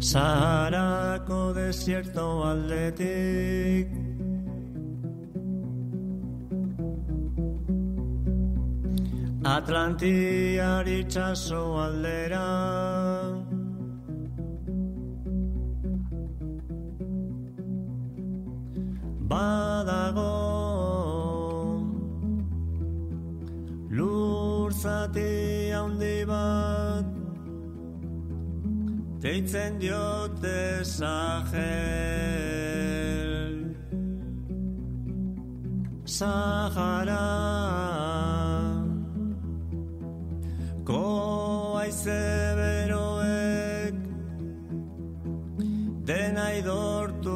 Saharako 0.08 1.52
desierto 1.52 2.28
aldetik 2.48 4.07
Atlantiar 9.56 10.86
itxaso 10.86 11.80
aldera. 11.80 12.48
Badago 19.30 20.36
Lur 23.96 24.70
zati 24.82 25.72
handi 25.72 26.18
bat. 26.28 27.06
Deitzen 29.22 29.72
diote 29.80 30.84
Sahel. 30.84 31.88
Sahara 36.04 37.24
Ko 40.88 41.76
aize 41.76 42.16
beroek 42.56 43.96
Dena 46.08 46.46
idortu 46.56 47.34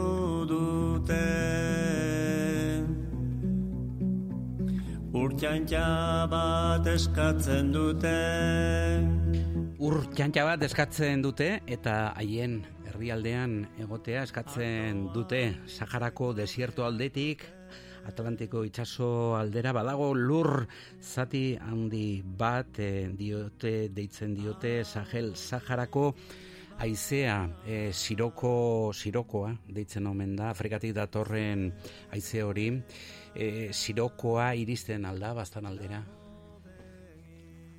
dute. 0.49 1.19
Urtxantxa 5.13 5.85
bat 6.33 6.89
eskatzen 6.95 7.69
dute. 7.77 8.17
Ur 9.85 10.01
txantxa 10.17 10.49
bat 10.49 10.65
eskatzen 10.65 11.21
dute 11.21 11.59
eta 11.69 12.15
haien 12.17 12.63
herrialdean 12.89 13.67
egotea 13.85 14.25
eskatzen 14.31 15.11
dute 15.13 15.51
Saharako 15.69 16.33
desierto 16.41 16.89
aldetik 16.89 17.45
Atlantiko 18.09 18.65
itsaso 18.67 19.37
aldera 19.39 19.73
badago 19.73 20.13
lur 20.15 20.67
zati 21.01 21.57
handi 21.57 22.23
bat 22.23 22.79
eh, 22.83 23.11
diote 23.15 23.89
deitzen 23.95 24.35
diote 24.35 24.83
Sahel 24.85 25.35
Saharako 25.37 26.13
haizea 26.83 27.37
e, 27.67 27.93
siroko 27.93 28.93
sirokoa 28.95 29.53
deitzen 29.69 30.07
omen 30.11 30.35
da. 30.37 30.51
Afrikatik 30.51 30.95
datorren 30.97 31.69
haize 32.11 32.43
hori 32.43 32.69
e, 33.35 33.71
sirokoa 33.73 34.53
iristen 34.59 35.07
alda 35.07 35.33
bastan 35.37 35.69
aldera? 35.71 36.03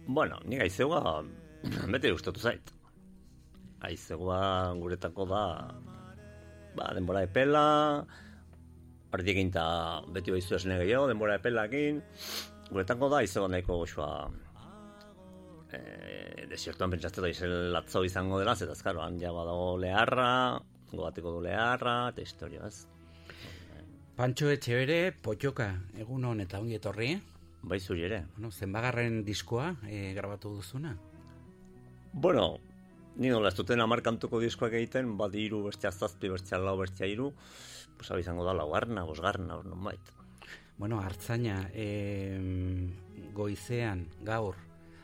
Bueno, 0.08 0.40
nik 0.46 0.64
aizegoa 0.66 1.24
bete 1.94 2.12
gustatu 2.12 2.40
zait. 2.40 2.74
Aizegoa 3.84 4.74
guretako 4.80 5.28
da 5.28 5.46
ba, 6.76 6.92
denbora 6.96 7.24
epela, 7.28 7.66
ardiekin 9.14 9.52
eta 9.54 9.66
beti 10.14 10.34
baizu 10.34 10.58
esne 10.58 10.80
gehiago, 10.82 11.08
denbora 11.12 11.38
epelakin, 11.40 12.02
guretako 12.72 13.12
da 13.14 13.22
aizegoa 13.22 13.52
nahiko 13.54 13.78
goxua 13.84 14.10
e, 15.74 16.48
desiertuan 16.50 16.94
pentsatzen 16.94 17.26
da 17.26 17.60
latzo 17.78 18.04
izango 18.06 18.40
dela, 18.42 18.56
zeta 18.56 18.74
azkaro, 18.78 19.04
han 19.04 19.20
ja 19.22 19.34
badago 19.36 19.78
leharra, 19.82 20.60
gobateko 20.92 21.38
du 21.38 21.46
leharra, 21.46 22.10
eta 22.14 22.26
historia, 22.26 22.68
ez? 22.68 22.88
Pantxo 24.18 24.52
Etxebere, 24.54 25.14
potxoka, 25.26 25.72
egun 25.98 26.26
hon 26.30 26.44
eta 26.44 26.60
ongi 26.62 26.78
etorri. 26.78 27.16
Bai 27.64 27.80
zuri 27.80 28.04
ere. 28.06 28.20
Bueno, 28.36 28.52
zenbagarren 28.52 29.24
diskoa 29.26 29.72
e, 29.88 30.12
grabatu 30.14 30.52
duzuna. 30.60 30.92
Bueno, 32.14 32.60
ni 33.16 33.30
nola 33.30 33.52
ez 33.52 33.58
duten 33.58 33.82
amar 33.84 34.02
kantuko 34.06 34.40
diskoak 34.42 34.74
egiten, 34.80 35.16
bat 35.18 35.34
hiru 35.38 35.64
bestia 35.68 35.92
zazpi, 35.92 36.32
bestia 36.34 36.60
lau, 36.62 36.78
bestia 36.80 37.08
hiru, 37.10 37.32
pues 37.98 38.10
hau 38.12 38.20
izango 38.20 38.46
da 38.48 38.56
laugarna, 38.58 39.06
bosgarna, 39.06 39.58
hor 39.60 39.70
nonbait. 39.70 40.14
Bueno, 40.78 41.00
hartzaina, 41.02 41.70
e, 41.74 42.40
goizean, 43.34 44.08
gaur, 44.26 44.58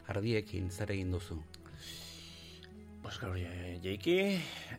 ardiekin 0.09 0.71
zer 0.71 0.95
egin 0.95 1.13
duzu? 1.13 1.37
Pues 3.03 3.19
gaur 3.21 3.37
eh, 3.37 3.77
jeiki, 3.83 4.17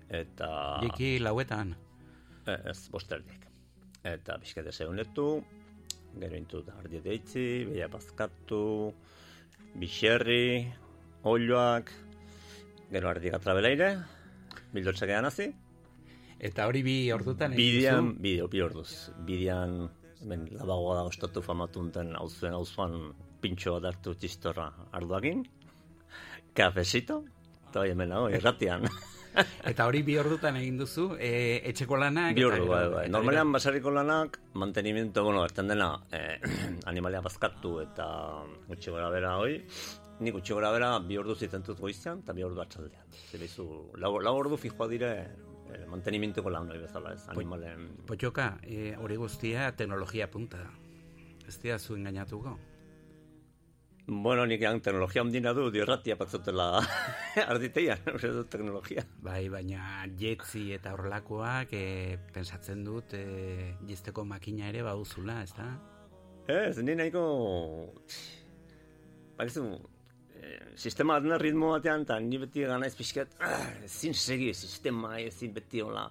eta... 0.09 0.51
Jeiki 0.82 1.19
lauetan? 1.23 1.77
Eh, 2.47 2.59
Ez, 2.73 2.89
bosterdik. 2.90 3.47
Eta 4.05 4.36
bizkete 4.40 4.73
zeunetu, 4.73 5.27
gero 6.19 6.36
intut 6.36 6.69
ardi 6.73 7.02
deitzi, 7.05 7.47
beia 7.69 7.86
bazkatu, 7.93 8.93
bixerri, 9.78 10.66
oiloak, 11.28 11.93
gero 12.90 13.10
ardi 13.10 13.30
gatrabeleire, 13.32 13.90
bildotxak 14.74 15.10
edan 15.10 15.28
hazi. 15.30 15.48
Eta 16.40 16.66
hori 16.70 16.82
bi 16.82 16.96
ordutan 17.12 17.54
Bidean, 17.56 18.14
bideo, 18.22 18.48
bi 18.48 18.62
orduz. 18.64 19.12
Bidean, 19.28 19.82
ben, 20.24 20.46
labagoa 20.56 20.96
da 21.00 21.04
ostatu 21.08 21.42
famatunten 21.44 22.14
auzuen 22.16 22.56
auzuan 22.56 22.96
pintxo 23.40 23.76
bat 23.76 23.90
hartu 23.92 24.14
txistorra 24.16 24.70
arduakin, 24.96 25.44
kafesito, 26.56 27.22
eta 27.68 27.84
hori 27.84 27.94
hemen 27.94 28.12
nago, 28.14 28.28
irratian. 28.32 28.88
Eta 29.70 29.84
hori 29.86 30.00
bi 30.02 30.16
ordutan 30.18 30.56
egin 30.58 30.80
duzu, 30.80 31.04
e, 31.14 31.60
etxeko 31.70 31.94
lanak... 32.00 32.32
Bi 32.34 32.44
ordu, 32.48 32.64
bai, 32.66 32.82
bai. 32.90 33.04
Normalean 33.14 33.52
basarriko 33.54 33.92
lanak, 33.94 34.40
mantenimiento, 34.58 35.22
bueno, 35.22 35.44
erten 35.46 35.70
dena, 35.70 35.92
eh, 36.10 36.40
animalia 36.90 37.22
bazkatu 37.22 37.76
eta 37.84 38.08
gutxi 38.66 38.90
gora 38.90 39.06
bera 39.14 39.36
hoi, 39.38 39.60
nik 40.20 40.36
gutxi 40.36 40.52
gora 40.56 40.70
bera 40.74 40.90
bi 41.01 41.16
ordu 41.18 41.34
zitentut 41.34 41.80
goizean 41.80 42.20
eta 42.24 42.34
bi 42.36 42.44
ordu 42.44 42.60
atxaldean. 42.60 43.14
Zebizu, 43.32 43.66
lau, 44.02 44.16
lau 44.20 44.34
ordu 44.36 44.59
fijoa 44.60 44.88
dire 44.90 45.10
eh, 45.72 45.84
mantenimientoko 45.88 46.52
lan 46.52 46.68
hori 46.70 46.82
bezala, 46.82 47.14
ez, 47.16 47.24
animalen... 47.32 47.86
Potxoka, 48.09 48.51
e, 48.62 48.92
hori 49.01 49.16
guztia 49.20 49.70
teknologia 49.76 50.28
punta. 50.30 50.66
Ez 51.48 51.56
dira 51.62 51.78
zu 51.78 51.97
engainatuko. 51.97 52.59
Bueno, 54.10 54.44
nik 54.47 54.62
han 54.66 54.80
teknologia 54.82 55.22
ondina 55.22 55.52
du, 55.55 55.68
dirratia 55.70 56.16
patzutela 56.18 56.80
arditeian, 57.52 58.02
uste 58.14 58.32
dut 58.38 58.51
teknologia. 58.52 59.05
Bai, 59.22 59.44
baina 59.52 60.02
jetzi 60.18 60.66
eta 60.74 60.97
horrelakoak 60.97 61.72
e, 61.78 62.18
pensatzen 62.34 62.84
dut 62.84 63.14
e, 63.14 63.24
jisteko 63.88 64.26
makina 64.26 64.68
ere 64.68 64.82
baduzula, 64.84 65.40
ez 65.47 65.55
da? 65.56 65.70
Ez, 66.51 66.76
ni 66.82 66.98
nahiko... 66.98 67.24
Baizu, 69.38 69.62
eh, 70.40 70.58
sistema 70.76 71.16
bat 71.18 71.26
den 71.26 71.38
ritmo 71.40 71.72
batean, 71.74 72.04
eta 72.06 72.18
ni 72.24 72.40
beti 72.40 72.64
gana 72.66 72.88
ez 72.88 72.96
pixkat, 72.98 73.36
ah, 73.46 73.64
ezin 73.86 74.16
segi 74.16 74.52
sistema, 74.54 75.16
ezin 75.20 75.54
beti 75.54 75.82
hola. 75.84 76.06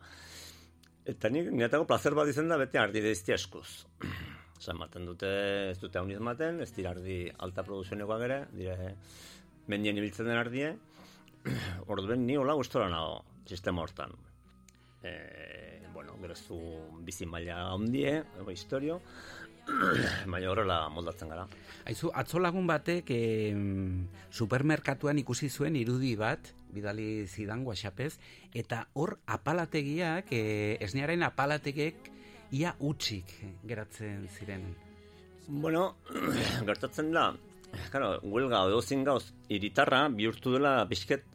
Eta 1.09 1.31
ni 1.33 1.43
niatako 1.49 1.87
placer 1.89 2.15
bat 2.17 2.29
izan 2.29 2.51
da 2.51 2.57
beti 2.61 2.77
ardi 2.77 3.01
deizti 3.01 3.33
eskuz. 3.33 3.67
Osa, 4.59 4.73
ematen 4.73 5.05
dute, 5.07 5.29
ez 5.71 5.77
dute 5.79 5.99
hauniz 5.99 6.17
ematen, 6.19 6.59
ez 6.61 6.71
dira 6.75 6.91
ardi 6.91 7.21
alta 7.45 7.63
produzionekoak 7.63 8.25
ere, 8.27 8.39
dire 8.53 8.93
mendien 9.71 9.97
ibiltzen 9.97 10.27
den 10.27 10.39
ardie. 10.39 10.73
Orduen 11.93 12.25
ni 12.27 12.35
hola 12.37 12.57
gustora 12.59 12.89
nago, 12.91 13.21
sistema 13.47 13.85
hortan. 13.85 14.11
E, 15.01 15.13
bueno, 15.93 16.17
gero 16.19 16.35
ez 16.35 16.43
du 16.47 16.59
bizi 17.07 17.25
maila 17.25 17.61
ego 17.95 18.51
historio, 18.51 18.99
baina 20.31 20.49
horrela 20.51 20.79
moldatzen 20.93 21.31
gara. 21.31 21.45
Aizu, 21.89 22.11
atzo 22.13 22.41
lagun 22.41 22.67
batek 22.69 23.11
e, 23.13 23.21
supermerkatuan 24.29 25.19
ikusi 25.21 25.49
zuen 25.49 25.77
irudi 25.79 26.15
bat, 26.19 26.51
bidali 26.73 27.25
zidan 27.27 27.65
WhatsAppez, 27.65 28.13
eta 28.53 28.85
hor 28.93 29.17
apalategiak, 29.25 30.31
e, 30.31 30.77
esnearen 30.85 31.25
apalategek 31.25 32.11
ia 32.55 32.75
utxik 32.79 33.33
geratzen 33.67 34.27
ziren. 34.35 34.69
Bueno, 35.47 35.95
gertatzen 36.69 37.11
da, 37.15 37.31
claro, 37.89 38.17
huelga 38.21 38.65
edo 38.69 38.81
zin 38.81 39.03
gauz, 39.07 39.31
iritarra 39.49 40.07
bihurtu 40.13 40.53
dela 40.57 40.83
bizket, 40.89 41.25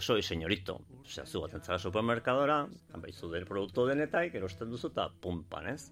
soy 0.00 0.22
señorito. 0.22 0.80
Osea, 1.02 1.24
zu 1.26 1.40
baten 1.40 1.62
zara 1.62 1.78
supermerkadora, 1.78 2.66
baizu 3.02 3.30
del 3.32 3.46
produktu 3.46 3.86
denetaik, 3.88 4.34
erosten 4.34 4.70
duzu 4.70 4.90
eta 4.92 5.08
pumpan, 5.22 5.70
ez? 5.72 5.90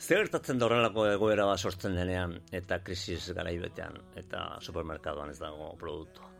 Zer 0.00 0.22
gertatzen 0.22 0.56
da 0.56 0.64
horrelako 0.64 1.02
egoera 1.10 1.44
bat 1.44 1.60
sortzen 1.60 1.92
denean 1.92 2.32
eta 2.56 2.78
krisis 2.80 3.34
garaibetean 3.36 3.98
eta 4.16 4.44
supermerkadoan 4.64 5.32
ez 5.34 5.38
dago 5.38 5.74
produktua. 5.80 6.30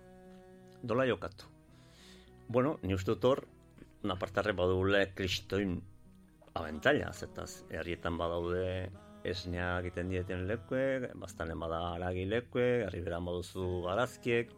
Dola 0.82 1.04
jokatu. 1.04 1.50
Bueno, 2.48 2.78
ni 2.82 2.96
uste 2.96 3.12
dut 3.12 3.26
hor, 3.28 3.42
napartarre 4.08 4.54
badule 4.56 5.02
kristoin 5.14 5.74
abentaila, 6.56 7.12
zetaz, 7.12 7.66
herrietan 7.68 8.16
badaude 8.16 8.64
esnea 9.28 9.74
egiten 9.82 10.08
dieten 10.08 10.46
lekuek, 10.48 11.10
baztan 11.20 11.52
emada 11.52 11.82
aragi 11.90 12.24
lekuek, 12.30 12.86
arribera 12.86 13.20
moduzu 13.20 13.68
garazkiek, 13.84 14.56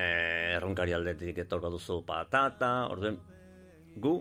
eh, 0.00 0.56
erronkari 0.56 0.96
aldetik 0.96 1.44
etorko 1.44 1.74
duzu 1.76 2.00
patata, 2.08 2.72
orduen 2.88 3.20
gu 4.00 4.16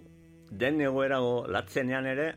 den 0.51 0.83
egoerago 0.83 1.47
latzenean 1.47 2.11
ere 2.11 2.29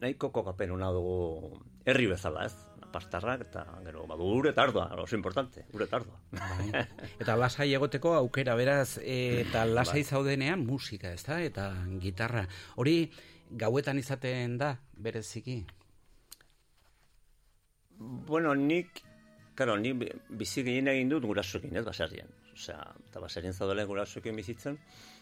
nahiko 0.00 0.30
kokapenuna 0.32 0.90
dugu 0.92 1.58
herri 1.86 2.06
bezala, 2.10 2.46
ez? 2.46 2.54
Pastarrak 2.94 3.40
eta 3.48 3.64
gero 3.82 4.04
badu 4.06 4.22
ure 4.38 4.50
eta 4.52 4.62
ardua, 4.62 4.84
oso 5.02 5.16
importante, 5.16 5.64
ure 5.74 5.84
eta 5.88 5.96
ardua. 5.96 6.20
Bai. 6.30 6.84
Eta 7.18 7.34
lasai 7.36 7.72
egoteko 7.74 8.12
aukera 8.14 8.54
beraz 8.54 8.98
e, 9.02 9.40
eta 9.40 9.64
lasai 9.66 10.02
Bai. 10.04 10.10
zaudenean 10.10 10.62
musika, 10.66 11.10
ezta? 11.12 11.40
Eta 11.42 11.72
gitarra. 12.00 12.46
Hori 12.76 13.10
gauetan 13.50 13.98
izaten 13.98 14.58
da 14.58 14.76
bereziki. 14.96 15.64
Bueno, 17.98 18.54
nik, 18.54 19.02
claro, 19.54 19.76
ni 19.76 19.92
bi- 19.92 20.10
bizi 20.28 20.62
gehien 20.66 20.88
egin 20.88 21.08
dut 21.12 21.24
gurasoekin, 21.24 21.76
ez, 21.76 21.84
baserrian. 21.86 22.28
Osea, 22.54 22.78
eta 23.08 23.20
baserrian 23.22 23.54
zaudela 23.54 23.84
gurasoekin 23.86 24.36
bizitzen, 24.36 24.74
eh, 24.74 25.13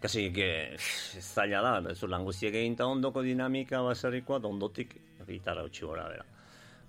kasi 0.00 0.32
que 0.32 0.76
zaila 1.20 1.62
da, 1.62 1.72
bezu 1.80 2.08
lan 2.10 2.24
guztiek 2.24 2.54
egin 2.54 2.74
eta 2.74 2.86
ondoko 2.90 3.22
dinamika 3.22 3.82
baserrikoa, 3.82 4.40
da 4.42 4.48
ondotik 4.48 4.96
gitarra 5.28 5.64
utxi 5.64 5.86
gora 5.86 6.08
bera. 6.08 6.24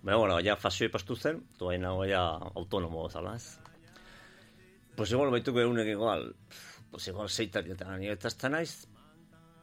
Baina, 0.04 0.18
bueno, 0.18 0.40
ja 0.44 0.56
fasio 0.60 0.90
pastu 0.92 1.16
zen, 1.16 1.44
toa 1.58 1.78
nago 1.78 2.06
ja 2.06 2.24
autonomo 2.56 3.08
zala, 3.10 3.36
ez. 3.36 3.60
Pues 4.96 5.12
igual 5.12 5.32
baituko 5.32 5.62
egunek 5.62 5.88
igual, 5.88 6.34
pues 6.92 7.08
igual 7.08 7.30
seitarietan, 7.30 8.00
nire 8.00 8.18
eta 8.18 8.28
ez 8.28 8.38
da 8.38 8.50
naiz, 8.50 8.74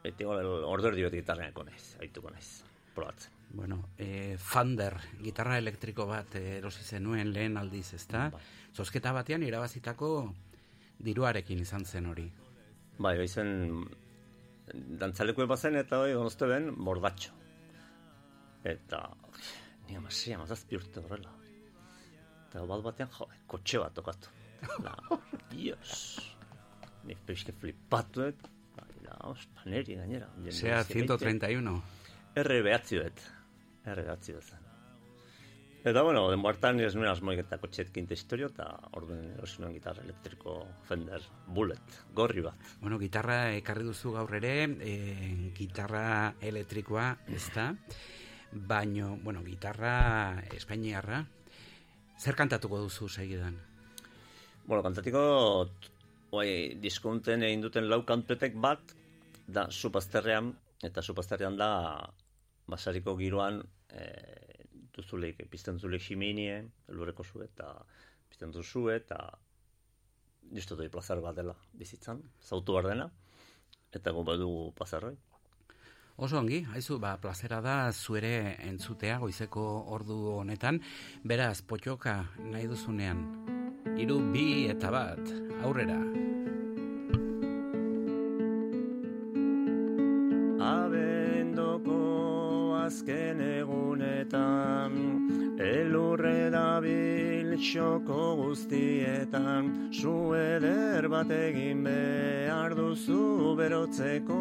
beti 0.03 0.25
igual 0.25 0.47
orderdi 0.65 1.05
beti 1.05 1.21
gitarreako 1.21 1.67
naiz, 1.69 1.85
haituko 2.01 2.31
naiz, 2.31 2.63
probatzen. 2.95 3.37
Bueno, 3.53 3.89
e, 3.99 4.37
Fander, 4.39 4.95
gitarra 5.23 5.59
elektriko 5.59 6.07
bat 6.07 6.37
eh, 6.39 6.59
erosi 6.59 6.85
zenuen 6.85 7.33
lehen 7.35 7.57
aldiz, 7.59 7.93
ezta? 7.95 8.29
Zozketa 8.75 9.13
batean 9.13 9.43
irabazitako 9.43 10.11
diruarekin 11.03 11.59
izan 11.67 11.85
zen 11.85 12.07
hori. 12.07 12.29
Bai, 13.01 13.15
bai 13.17 13.29
zen 13.29 13.51
dantzalekue 15.01 15.47
bazen 15.49 15.79
eta 15.81 16.03
hori 16.03 16.13
donoste 16.17 16.49
ben 16.51 16.69
bordatxo. 16.85 17.33
Eta, 18.71 19.01
ni 19.89 19.97
amasia, 19.97 20.39
mazazpi 20.43 20.77
urte 20.77 21.01
horrela. 21.01 21.33
Eta 22.45 22.67
bat 22.69 22.85
batean, 22.85 23.11
jo, 23.17 23.29
kotxe 23.49 23.81
bat 23.81 23.97
tokatu. 23.97 24.35
Da, 24.85 24.95
dios. 25.55 25.97
Ni 27.09 27.17
peixke 27.27 27.57
flipatuet. 27.57 28.49
Bai, 28.77 28.91
da, 29.07 29.17
ospaneri 29.33 29.97
gainera. 30.03 30.29
Jende 30.37 30.59
Sea 30.59 30.83
guztiak 30.83 30.97
egite. 30.99 31.21
131. 31.25 31.79
R 32.45 32.59
behatzi 32.69 33.01
bet. 33.01 33.29
R 33.89 34.05
behatzi 34.05 34.37
bet. 34.37 34.60
Eta, 35.81 36.03
bueno, 36.03 36.27
den 36.29 36.43
hartan 36.45 36.77
ez 36.85 36.93
nuen 36.93 37.09
asmoik 37.09 37.39
eta 37.41 37.57
kotxetkin 37.57 38.05
te 38.05 38.13
historio, 38.13 38.51
eta 38.53 38.67
orduen 38.99 39.31
erosi 39.33 39.65
gitarra 39.73 40.03
elektriko 40.05 40.59
Fender 40.85 41.23
Bullet, 41.47 41.95
gorri 42.13 42.43
bat. 42.45 42.67
Bueno, 42.83 42.99
gitarra 43.01 43.55
ekarri 43.57 43.87
duzu 43.87 44.13
gaur 44.13 44.35
ere, 44.37 44.69
e, 44.85 45.53
gitarra 45.57 46.35
elektrikoa, 46.41 47.07
ezta? 47.33 47.71
Baino, 48.53 49.17
bueno, 49.25 49.41
gitarra 49.43 50.43
espainiarra, 50.53 51.23
zer 52.19 52.37
kantatuko 52.37 52.83
duzu 52.85 53.09
segidan? 53.09 53.57
Bueno, 54.67 54.83
kantatiko 54.83 55.25
oi, 56.37 56.77
diskonten 56.77 57.43
egin 57.49 57.65
duten 57.65 57.89
lau 57.89 58.03
kantuetek 58.05 58.61
bat 58.61 58.93
da 59.49 59.71
supazterrean, 59.71 60.53
eta 60.85 61.01
supazterrean 61.01 61.57
da 61.57 61.73
basariko 62.69 63.17
giroan 63.17 63.63
e, 63.89 64.50
duzuleik, 65.01 65.43
pizten 65.51 65.79
duzuleik 65.81 66.05
ximinie, 66.05 66.61
elurreko 66.89 67.25
zu 67.25 67.43
eta 67.45 67.73
pizten 68.29 68.53
duzu 68.55 68.89
eta 68.95 69.19
justu 70.55 70.77
doi 70.77 70.89
plazar 70.89 71.21
bat 71.25 71.37
dela 71.37 71.57
bizitzan, 71.73 72.23
zautu 72.43 72.77
behar 72.77 72.93
dena, 72.93 73.11
eta 73.95 74.15
gu 74.15 74.25
badugu 74.25 74.71
plazarroi. 74.79 75.17
Oso 76.21 76.37
ongi, 76.37 76.61
haizu, 76.75 76.99
ba, 77.01 77.15
plazera 77.17 77.63
da 77.65 77.77
zuere 77.93 78.57
entzutea 78.69 79.17
goizeko 79.23 79.67
ordu 79.97 80.19
honetan, 80.37 80.83
beraz, 81.25 81.63
potxoka 81.65 82.19
nahi 82.45 82.69
duzunean, 82.69 83.25
hiru 83.97 84.21
bi 84.33 84.67
eta 84.69 84.93
bat, 84.93 85.39
aurrera. 85.65 86.20
Azken 93.01 93.41
egunetan. 93.41 94.93
Elurre 95.59 96.51
dabil 96.51 97.57
txoko 97.57 98.37
guztietan. 98.37 99.91
Eder 100.41 101.09
bat 101.09 101.31
egin 101.31 101.85
behar 101.85 102.75
duzu 102.77 103.57
berotzeko. 103.57 104.41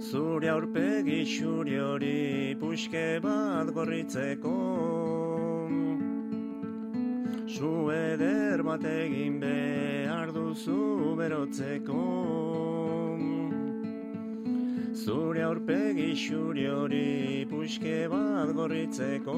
Zure 0.00 0.48
aurpegi 0.48 1.24
xuri 1.24 1.76
hori 1.78 2.56
puxke 2.58 3.20
bat 3.20 3.68
gorritzeko. 3.74 4.56
Zu 7.46 7.90
eder 7.90 8.62
bat 8.62 8.84
egin 8.84 9.40
behar 9.40 10.32
duzu 10.32 11.16
berotzeko 11.16 13.05
Zure 14.96 15.42
aurpegi 15.42 16.14
xuri 16.16 16.64
hori 16.72 17.44
puxke 17.50 18.08
bat 18.08 18.48
gorritzeko 18.56 19.34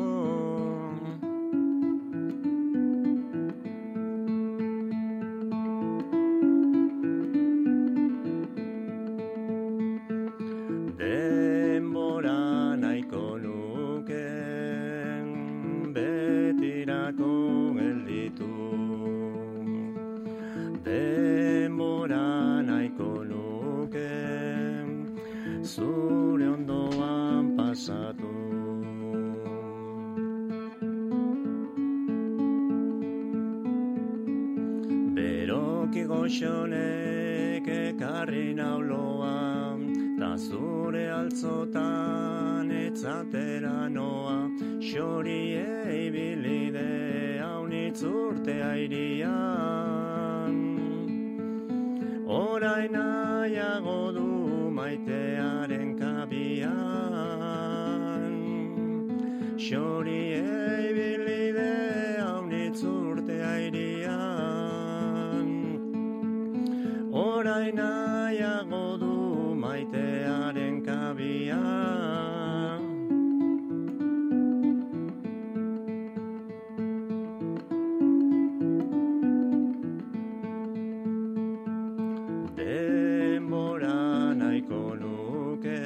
Nahiko 84.68 85.00
nuke 85.00 85.80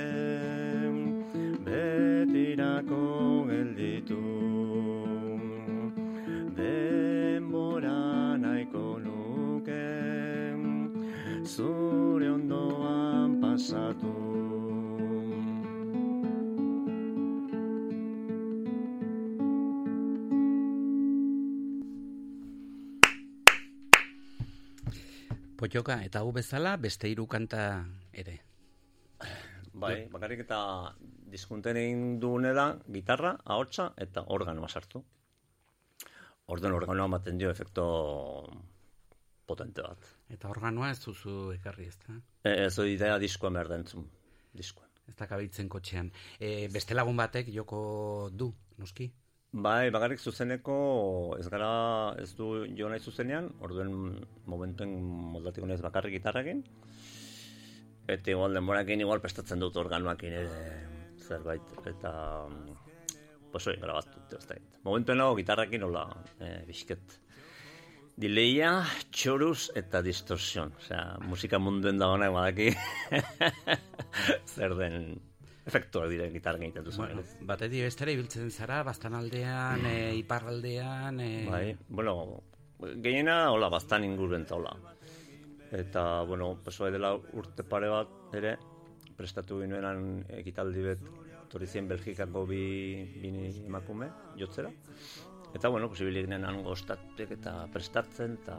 betirako 1.62 3.46
gelditu. 3.46 4.18
Denbora 6.58 8.34
nahiko 8.42 8.98
nuke 8.98 9.86
zure 11.46 12.26
ondoan 12.26 13.38
pasatu. 13.38 14.18
Potxoka, 25.54 26.02
eta 26.02 26.26
hau 26.26 26.32
bezala 26.34 26.74
beste 26.74 27.06
hiru 27.06 27.30
kanta 27.30 27.84
ere. 28.10 28.41
Bai, 29.82 29.96
bakarrik 30.12 30.44
eta 30.44 30.58
diskunten 31.32 31.78
egin 31.80 32.04
dugune 32.22 32.52
da, 32.56 32.66
gitarra, 32.96 33.34
ahotsa 33.54 33.92
eta 34.04 34.24
organoa 34.36 34.68
sartu. 34.68 35.02
Orden 36.52 36.76
organoa 36.76 37.08
ematen 37.10 37.38
dio 37.40 37.50
efekto 37.50 37.84
potente 39.46 39.82
bat. 39.84 40.08
Eta 40.32 40.50
organoa 40.52 40.90
ez 40.92 41.00
duzu 41.02 41.52
ekarri, 41.56 41.88
ez 41.90 41.98
da? 42.06 42.18
E, 42.44 42.54
ez 42.66 42.74
hori 42.78 42.96
idea 42.98 43.18
diskoan 43.22 43.58
behar 43.58 43.72
da 43.72 43.80
entzun. 43.80 44.06
Diskoan. 44.52 44.88
Ez 45.08 45.16
da 45.18 45.26
kabitzen 45.26 45.68
kotxean. 45.72 46.12
E, 46.38 46.68
beste 46.72 46.94
lagun 46.94 47.18
batek 47.18 47.50
joko 47.54 47.82
du, 48.32 48.52
noski? 48.78 49.08
Bai, 49.52 49.90
bakarrik 49.92 50.20
zuzeneko 50.20 50.74
ez 51.36 51.48
gara 51.52 51.72
ez 52.22 52.30
du 52.38 52.46
jo 52.78 52.88
nahi 52.88 53.02
zuzenean, 53.04 53.50
orduen 53.60 53.90
momentuen 54.48 54.94
moldatiko 55.34 55.68
naiz 55.68 55.82
bakarrik 55.84 56.16
gitarrakin. 56.16 56.62
Eta 58.10 58.32
igual 58.32 58.54
denborakin 58.56 59.04
igual 59.04 59.20
prestatzen 59.22 59.60
dut 59.62 59.76
organoakin 59.78 60.38
ere 60.42 60.62
zerbait 61.22 61.74
eta 61.86 62.12
pues 63.52 63.66
hori 63.68 63.80
grabatu 63.80 64.22
ez 64.36 64.46
dakit. 64.46 64.80
Momentuen 64.82 65.20
nago 65.20 65.36
gitarrakin 65.38 65.84
hola 65.86 66.06
e, 66.40 66.54
bisket 66.66 67.18
Dileia, 68.12 68.82
txoruz 69.10 69.70
eta 69.78 70.02
distorsion. 70.04 70.74
Osea, 70.76 71.16
musika 71.24 71.58
munduen 71.58 71.98
da 71.98 72.10
honak 72.12 72.32
badaki 72.34 72.68
zer 74.54 74.74
den 74.76 75.14
efektuak 75.64 76.10
diren 76.10 76.32
gitarra 76.34 76.60
egiten 76.60 76.84
duzu. 76.84 77.00
Bueno, 77.00 77.24
batetik 77.48 77.86
bestera 77.86 78.12
ibiltzen 78.12 78.50
zara, 78.50 78.82
bastan 78.84 79.16
aldean, 79.16 79.86
e, 79.88 79.96
iparraldean... 80.20 81.20
E... 81.24 81.30
Bai, 81.48 81.64
bueno, 81.88 82.42
gehiena, 83.04 83.46
hola, 83.54 83.70
bastan 83.72 84.04
inguruen 84.04 84.44
eta 84.44 84.58
hola. 84.58 84.74
Eta, 85.72 86.22
bueno, 86.28 86.52
pesoa 86.64 86.90
dela 86.92 87.14
urte 87.16 87.64
pare 87.64 87.88
bat 87.88 88.34
ere, 88.36 88.56
prestatu 89.16 89.62
ginuenan 89.62 90.24
ekitaldi 90.42 90.82
bet, 90.84 91.06
torizien 91.52 91.88
Belgikako 91.88 92.44
bi, 92.48 92.64
bini 93.22 93.48
emakume, 93.64 94.10
jotzera. 94.40 94.72
Eta, 95.52 95.68
bueno, 95.72 95.88
posibilik 95.88 96.28
nenan 96.28 96.60
gostatek 96.64 97.32
eta 97.38 97.54
prestatzen, 97.72 98.36
eta 98.42 98.58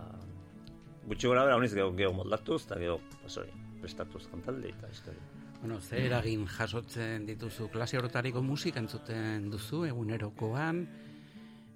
gutxi 1.06 1.30
gora 1.30 1.45
bera, 1.45 1.60
honiz 1.61 1.73
geho, 1.73 1.94
geho 1.98 2.14
moldatuz, 2.18 2.64
eta 2.65 2.81
geho, 2.81 2.99
pues 3.22 3.38
hori, 3.41 3.53
prestatuz 3.81 4.26
kantaldi 4.31 4.73
eta 4.73 4.90
historia. 4.90 5.22
Bueno, 5.64 5.80
ze 5.80 6.02
eragin 6.06 6.48
jasotzen 6.49 7.26
dituzu 7.26 7.69
klase 7.72 7.98
horretariko 7.98 8.41
musika 8.44 8.81
entzuten 8.81 9.45
duzu 9.52 9.85
egunerokoan 9.88 10.81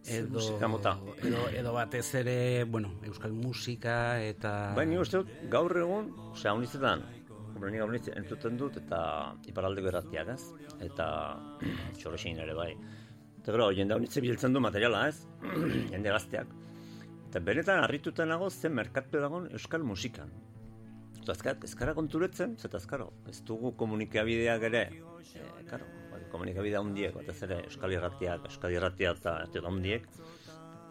edo, 0.05 0.37
musika 0.37 0.67
mota? 0.67 0.97
edo, 1.23 1.43
edo 1.49 1.73
batez 1.73 2.05
ere, 2.21 2.63
bueno, 2.63 2.93
euskal 3.07 3.33
musika 3.33 4.21
eta... 4.23 4.73
Bai, 4.77 4.85
ni 4.89 4.99
uste 5.01 5.21
dut, 5.21 5.31
gaur 5.51 5.73
egun, 5.77 6.11
osea, 6.31 6.53
honizetan, 6.53 7.03
hombre, 7.57 7.71
ni 7.73 7.81
gaur 7.81 7.95
entzuten 7.97 8.57
dut, 8.59 8.77
eta 8.83 9.01
iparraldeko 9.49 9.91
erratiak, 9.91 10.33
ez? 10.35 10.69
Eta 10.85 11.07
txorrexin 11.97 12.39
ere, 12.43 12.55
bai. 12.57 12.71
Eta 13.41 13.55
gero, 13.55 13.71
jende 13.73 13.97
honitze 13.97 14.21
biltzen 14.21 14.53
du 14.53 14.61
materiala, 14.63 15.07
ez? 15.09 15.23
jende 15.93 16.13
gazteak. 16.13 16.51
Eta 17.27 17.41
benetan 17.43 17.83
harrituta 17.83 18.25
nago 18.29 18.49
zen 18.49 18.75
merkatu 18.77 19.19
dagoen 19.23 19.49
euskal 19.57 19.83
musikan. 19.83 20.31
Eta 21.21 21.53
ezkara 21.67 21.93
konturetzen, 21.97 22.55
zeta 22.55 22.79
azkaro, 22.79 23.09
ez 23.27 23.41
dugu 23.43 23.73
komunikabideak 23.75 24.61
ere, 24.69 24.83
e, 25.35 25.47
karo, 25.67 25.89
komunikabidea 26.31 26.81
hundiek, 26.83 27.15
batez 27.15 27.37
ere 27.47 27.61
euskal 27.65 27.93
irratiak, 27.95 28.45
euskal 28.49 28.75
irratiak 28.75 29.21
eta 29.21 29.35
eta 29.47 29.63
hundiek, 29.69 30.07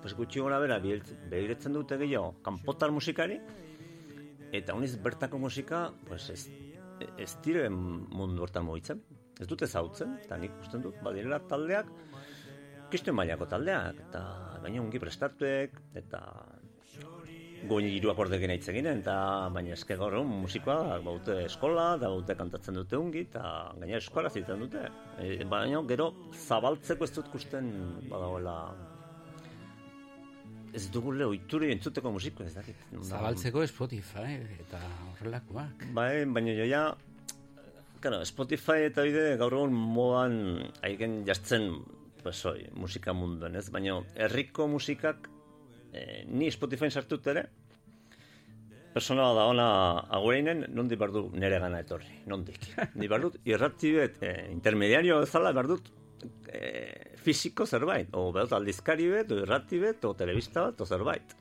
pues 0.02 0.14
gutxi 0.14 0.42
gora 0.44 0.58
bera 0.62 0.78
begiratzen 0.80 1.74
dute 1.74 1.98
gehiago 2.00 2.34
kanpotar 2.46 2.92
musikari, 2.94 3.40
eta 4.54 4.74
honiz 4.74 4.94
bertako 5.02 5.40
musika, 5.42 5.90
pues 6.08 6.30
ez, 6.30 6.48
ez 7.18 7.32
dire 7.44 7.68
mundu 7.70 8.46
hortan 8.46 8.66
mugitzen. 8.66 9.02
Ez 9.36 9.48
dute 9.50 9.66
zautzen, 9.68 10.14
eta 10.24 10.38
nik 10.40 10.54
usten 10.62 10.80
dut, 10.84 10.96
badirela 11.04 11.42
taldeak, 11.50 11.90
kisten 12.92 13.16
mailako 13.18 13.48
taldeak, 13.50 13.98
eta 14.08 14.22
baina 14.62 14.80
ongi 14.80 15.00
prestatuek, 15.02 15.76
eta 16.00 16.22
goin 17.68 17.86
hiru 17.88 18.10
akordekin 18.12 18.52
hitz 18.54 18.68
eginen, 18.72 19.02
eta 19.04 19.16
baina 19.54 19.74
eske 19.76 19.96
gaur 20.00 20.16
musikoa 20.26 20.98
baute 21.04 21.38
eskola, 21.44 21.94
da 22.00 22.10
baute 22.12 22.36
kantatzen 22.38 22.78
dute 22.80 22.98
ongi, 22.98 23.26
eta 23.28 23.72
gaina 23.80 24.00
eskola 24.00 24.32
zitzen 24.32 24.62
dute. 24.64 24.84
E, 25.22 25.44
baina 25.50 25.82
gero 25.88 26.10
zabaltzeko 26.46 27.06
ez 27.06 27.12
dut 27.16 27.32
kusten 27.32 27.72
badagoela 28.10 28.56
ez 30.76 30.86
dugule 30.92 31.24
oituri 31.24 31.70
entzuteko 31.72 32.12
musiko, 32.12 32.44
ez 32.44 32.54
dakit. 32.56 32.80
Zabaltzeko 33.02 33.64
Spotify 33.70 34.40
eta 34.60 34.80
horrelakoak. 35.10 35.86
Bai, 35.96 36.24
baina 36.28 36.56
jo 36.56 36.66
ja, 36.68 36.82
claro, 38.00 38.24
Spotify 38.28 38.90
eta 38.90 39.06
bide 39.06 39.36
gaur 39.40 39.56
egun 39.56 39.72
modan 39.76 40.36
aigen 40.86 41.22
jartzen 41.28 41.70
pues 42.26 42.40
hoi, 42.48 42.66
musika 42.74 43.14
munduan, 43.14 43.54
ez? 43.54 43.68
Baina 43.70 44.00
herriko 44.18 44.66
musikak 44.68 45.28
eh, 45.92 46.24
ni 46.28 46.50
Spotify 46.50 46.90
sartut 46.90 47.26
ere 47.32 47.46
persona 48.96 49.26
da 49.36 49.44
ona 49.50 49.66
agureinen 50.16 50.64
nondi 50.72 50.96
behar 50.96 51.12
du 51.12 51.26
nere 51.36 51.58
gana 51.60 51.80
etorri, 51.84 52.22
nondik. 52.26 52.62
Ni 52.96 53.08
behar 53.08 53.26
dut 53.26 53.34
irrati 53.44 53.90
bet, 53.92 54.16
eh, 54.24 54.46
intermediario 54.52 55.18
bezala 55.20 55.52
behar 55.52 55.68
dut 55.68 55.90
eh, 56.48 57.12
fisiko 57.20 57.66
zerbait, 57.66 58.08
o 58.16 58.30
behar 58.32 58.48
dut 58.48 58.56
aldizkari 58.56 59.10
bet, 59.12 59.32
o 59.36 59.42
irrati 59.42 59.78
bet, 59.82 60.04
o 60.08 60.14
telebista 60.16 60.62
bat, 60.70 60.80
o 60.80 60.86
zerbait. 60.88 61.36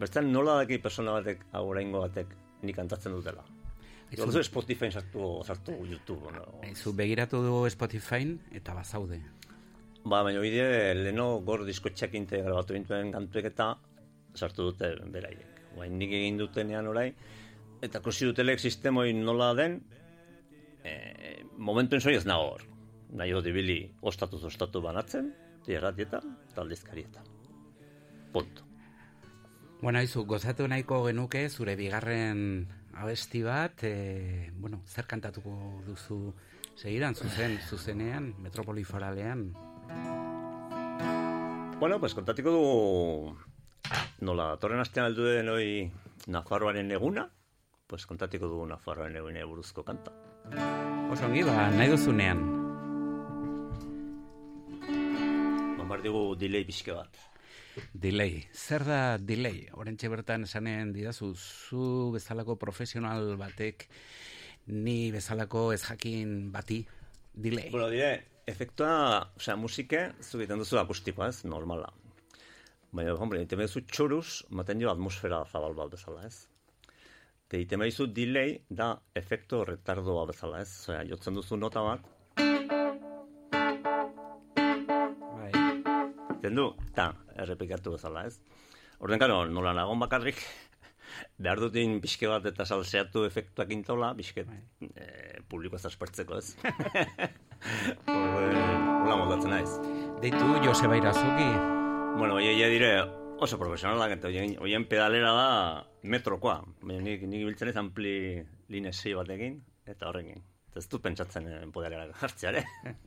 Bestan 0.00 0.32
nola 0.34 0.56
daki 0.64 0.80
persona 0.82 1.14
batek 1.20 1.46
agureingo 1.58 2.02
batek 2.02 2.34
ni 2.66 2.74
kantatzen 2.74 3.14
dutela. 3.14 3.44
Aizu- 4.10 4.26
Aizu 4.26 4.42
Spotify 4.46 4.90
sartu, 4.90 5.30
sartu 5.46 5.74
YouTube, 5.86 6.32
no? 6.34 6.44
Zu 6.74 6.92
begiratu 6.96 7.38
du 7.44 7.70
Spotify 7.70 8.24
eta 8.56 8.74
bazaude. 8.74 9.20
Ba, 10.04 10.22
baina 10.22 10.38
hori 10.38 10.52
die, 10.54 10.94
leno 10.94 11.40
gor 11.44 11.64
diskotxeak 11.66 12.14
inte 12.14 12.42
grabatu 12.44 12.76
bintuen 12.76 13.12
kantuek 13.12 13.50
eta 13.50 13.72
sartu 14.34 14.70
dute 14.70 14.94
beraiek. 15.12 15.62
Baina 15.76 15.98
nik 15.98 16.14
egin 16.20 16.38
dutenean 16.38 16.86
orai, 16.90 17.10
eta 17.82 18.00
kosi 18.04 18.28
dutelek 18.28 18.60
sistemoi 18.62 19.12
nola 19.16 19.52
den, 19.58 19.80
e, 20.84 20.94
momentuen 21.58 22.00
zoi 22.00 22.16
ez 22.16 22.24
nago 22.26 22.54
hor. 22.54 22.64
Nahi 23.18 23.32
dut 23.32 23.46
ibili 23.48 23.80
ostatuz 24.02 24.42
ostatu 24.44 24.82
banatzen, 24.84 25.32
erratietan, 25.68 26.36
eta 26.48 26.62
aldizkarietan. 26.62 27.26
Punto. 28.32 28.64
Bueno, 29.82 30.00
izu, 30.02 30.24
gozatu 30.26 30.66
nahiko 30.68 31.02
genuke 31.04 31.44
zure 31.50 31.76
bigarren 31.76 32.66
abesti 32.98 33.42
bat, 33.44 33.84
e, 33.84 34.50
bueno, 34.58 34.80
zer 34.88 35.06
kantatuko 35.06 35.82
duzu 35.86 36.18
segidan, 36.74 37.14
zuzen, 37.14 37.58
zuzenean, 37.68 38.32
metropoli 38.42 38.84
foralean. 38.84 39.52
Bueno, 41.78 42.00
pues 42.00 42.14
kontatiko 42.14 42.50
du 42.50 43.36
nola, 44.26 44.56
torren 44.58 44.80
astean 44.82 45.06
aldu 45.06 45.28
den 45.30 45.48
hoi 45.48 45.90
Nafarroaren 46.26 46.90
eguna, 46.90 47.28
pues 47.86 48.04
kontatiko 48.06 48.48
du 48.50 48.64
Nafarroaren 48.66 49.16
egune 49.16 49.44
buruzko 49.46 49.84
kanta. 49.86 50.10
Oso 51.12 51.24
ongi, 51.28 51.44
ba, 51.46 51.68
nahi 51.70 51.92
duzunean. 51.92 52.40
Mamar 55.78 56.02
digu 56.02 56.34
delay 56.36 56.66
pixke 56.66 56.92
bat. 56.92 57.14
Delay. 57.92 58.42
Zer 58.52 58.82
da 58.84 59.00
delay? 59.18 59.68
Horentxe 59.70 60.10
bertan 60.10 60.48
esanen 60.48 60.92
didazu, 60.92 61.30
zu 61.34 62.10
bezalako 62.12 62.58
profesional 62.58 63.36
batek, 63.38 63.86
ni 64.66 65.12
bezalako 65.14 65.72
ez 65.72 65.84
jakin 65.84 66.50
bati, 66.52 66.82
delay. 67.32 67.70
Bueno, 67.70 67.88
dire, 67.88 68.26
efektua, 68.48 68.92
osea, 69.36 69.56
musike, 69.60 70.00
zu 70.24 70.38
egiten 70.40 70.62
duzu 70.62 70.78
akustikoa, 70.80 71.28
ez, 71.28 71.44
normala. 71.44 71.90
Baina, 72.92 73.12
hombre, 73.20 73.42
egiten 73.42 73.60
duzu 73.60 73.82
txoruz, 73.92 74.28
maten 74.56 74.80
dio 74.80 74.90
atmosfera 74.92 75.42
zabal 75.52 75.76
bat 75.76 75.92
bezala, 75.92 76.24
ez. 76.24 76.46
Te 77.48 77.60
egiten 77.60 77.84
duzu 77.84 78.08
delay, 78.16 78.56
da 78.68 78.94
efekto 79.20 79.64
retardoa 79.68 80.24
bezala, 80.32 80.62
ez. 80.64 80.70
Osea, 80.86 81.02
jotzen 81.10 81.36
duzu 81.36 81.60
nota 81.60 81.84
bat, 81.84 82.08
Bai. 85.34 85.52
egiten 86.32 86.62
du, 86.62 86.70
ta, 86.96 87.10
errepikatu 87.36 87.96
bezala, 87.98 88.24
ez. 88.30 88.40
Orden, 88.98 89.20
karo, 89.20 89.42
nola 89.52 89.76
nagon 89.76 90.00
bakarrik, 90.00 90.40
behar 91.38 91.60
dutin 91.60 92.00
pixke 92.00 92.28
bat 92.30 92.46
eta 92.50 92.66
salseatu 92.66 93.24
efektuak 93.28 93.70
intola, 93.74 94.12
pixke 94.18 94.44
eh, 94.46 95.38
publiko 95.48 95.76
ez 95.76 95.84
aspertzeko, 95.86 96.38
ez. 96.38 96.56
Hola 98.08 99.16
moldatzen 99.16 99.50
naiz. 99.54 99.70
Deitu 100.22 100.58
Joseba 100.64 100.98
Irazuki. 100.98 101.48
Bueno, 102.18 102.34
oie, 102.40 102.52
dire, 102.70 102.92
oso 103.38 103.58
profesionalak, 103.60 104.16
eta 104.18 104.28
oien, 104.30 104.56
oien 104.64 104.84
pedalera 104.90 105.32
da 105.36 105.48
metrokoa. 106.02 106.60
Baina 106.82 107.02
nik, 107.04 107.22
nik 107.30 107.44
biltzen 107.46 107.70
ez 107.72 107.76
ampli 107.78 108.14
linesei 108.72 109.14
batekin, 109.14 109.60
eta 109.86 110.10
horrekin. 110.10 110.42
Ez 110.78 110.84
dut 110.90 111.02
pentsatzen 111.02 111.46
eh, 111.50 111.62
poderera 111.74 112.06
jartzea, 112.20 112.52
ere. 112.52 112.64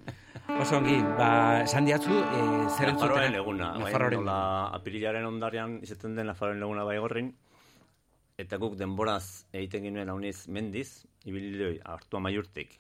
Oso 0.62 0.80
ongi, 0.82 0.98
ba, 1.20 1.62
esan 1.64 1.86
diatzu, 1.88 2.12
e, 2.12 2.42
zer 2.74 2.90
entzutera- 2.92 3.30
eguna, 3.40 3.70
bai, 3.78 3.86
Nafarroaren 3.86 4.20
nola 4.20 4.40
apirilaren 4.76 5.28
ondarrian 5.30 5.78
izaten 5.86 6.18
den 6.18 6.28
Nafarroaren 6.28 6.66
eguna 6.68 6.84
bai 6.88 6.98
gorrin, 7.00 7.30
eta 8.42 8.58
guk 8.62 8.78
denboraz 8.80 9.46
egiten 9.54 9.86
ginuen 9.86 10.10
hauniz 10.10 10.48
mendiz, 10.50 11.04
ibilidoi 11.30 11.76
hartu 11.86 12.18
amaiurtik. 12.18 12.78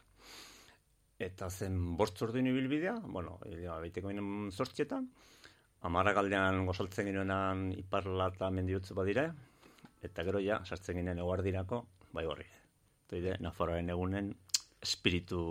Eta 1.21 1.49
zen 1.53 1.77
bortz 1.97 2.17
orduin 2.25 2.49
ibilbidea, 2.49 2.95
bueno, 3.05 3.37
ja, 3.45 3.77
baiteko 3.83 4.09
ginen 4.09 4.49
zortzietan, 4.51 5.05
amarrak 5.85 6.17
aldean 6.17 6.65
gozaltzen 6.65 7.11
ginenan 7.11 7.67
iparla 7.77 8.31
eta 8.33 8.49
mendiutzu 8.53 8.97
badire, 8.97 9.27
eta 10.01 10.25
gero 10.25 10.41
ja, 10.41 10.59
sartzen 10.65 10.97
ginen 10.97 11.21
eguardirako, 11.21 11.83
bai 12.17 12.25
horri. 12.25 12.47
Toide, 13.11 13.35
Nafarroaren 13.43 13.89
egunen 13.91 14.31
espiritu... 14.81 15.43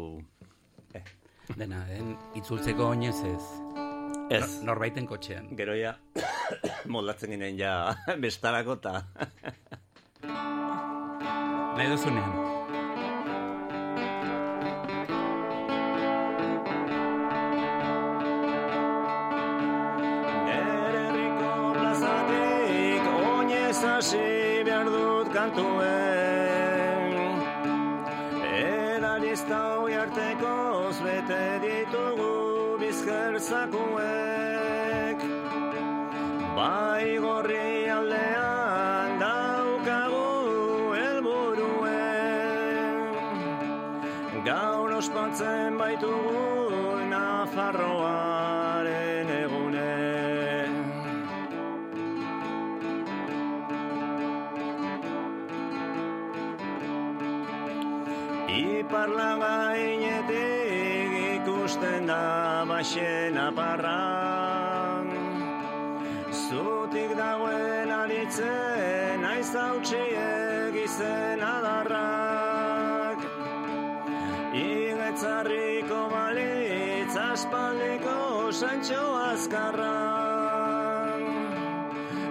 Eh. 0.96 1.04
Dena, 1.50 1.80
den, 1.88 2.12
itzultzeko 2.38 2.92
oinez 2.92 3.16
ez. 3.26 3.46
Ez. 4.30 4.40
Nor- 4.40 4.66
Norbaiten 4.70 5.06
kotxean. 5.10 5.50
Gero 5.58 5.74
ja, 5.78 5.96
moldatzen 6.94 7.34
ginen 7.34 7.58
ja 7.58 7.94
bestarako 8.22 8.78
eta... 8.80 8.96
Plazatik 21.78 23.04
oinez 23.22 23.80
hasi 23.84 24.62
behar 24.66 24.88
dut 24.92 25.32
kantuen. 25.32 27.08
Erarista 28.60 29.60
hoi 29.80 29.94
ditugu 31.64 32.32
ospatzen 45.40 45.78
baitugu 45.78 47.08
Nafarroaren 47.08 49.28
egune. 49.36 49.92
Iparla 58.48 59.30
gainetik 59.40 61.12
ikusten 61.34 62.06
da 62.06 62.64
baxen 62.68 63.38
aparra 63.38 63.98
Zutik 66.50 67.14
dagoen 67.16 67.90
aritzen 67.94 69.24
aiz 69.24 69.54
hautsiek 69.54 70.74
izen 70.84 71.39
santxo 78.82 79.14
azkarra 79.30 79.96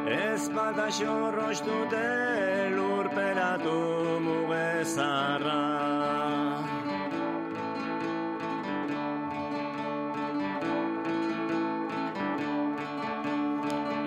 Ez 0.06 0.50
bata 0.50 0.88
xorroz 0.90 1.62
dute 1.62 2.70
lurperatu 2.76 4.20
mugezarra 4.26 5.62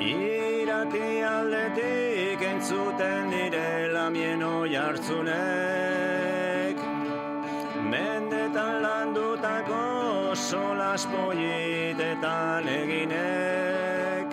Irati 0.01 1.23
aldetik 1.35 2.43
entzuten 2.43 3.31
direla 3.31 4.11
mieno 4.11 4.67
jartzunek 4.67 5.82
solas 10.53 11.07
politetan 11.13 12.67
eginek. 12.69 14.29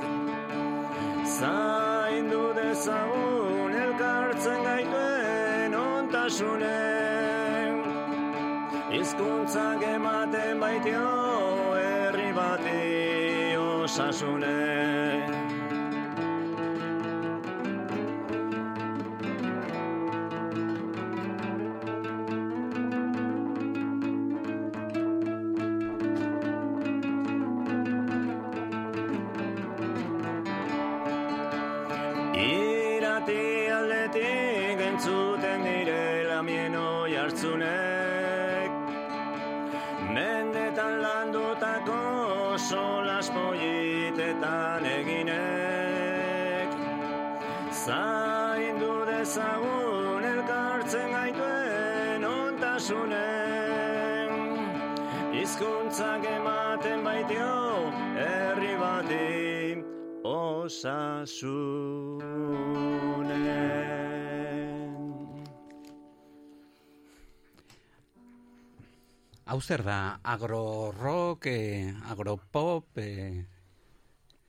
Zaindu 1.38 2.44
dezagun 2.58 3.78
elkartzen 3.86 4.60
gaituen 4.68 5.78
ontasunen. 5.84 7.74
Hizkuntzak 8.92 9.82
ematen 9.96 10.60
baitio 10.66 11.10
herri 11.86 12.32
bati 12.40 12.80
osasunen 13.64 15.39
dezagun 49.30 50.24
elkartzen 50.26 51.12
gaituen 51.14 52.24
ontasunen 52.26 53.12
Hizkuntzak 55.36 56.26
ematen 56.26 57.04
baitio 57.06 57.52
herri 58.18 58.74
bati 58.82 59.84
osasunen. 60.26 61.78
Hau 69.46 69.62
zer 69.62 69.86
da, 69.86 70.20
agro-rock, 70.24 71.46
eh, 71.46 71.94
agropop, 72.10 72.98
eh, 72.98 73.46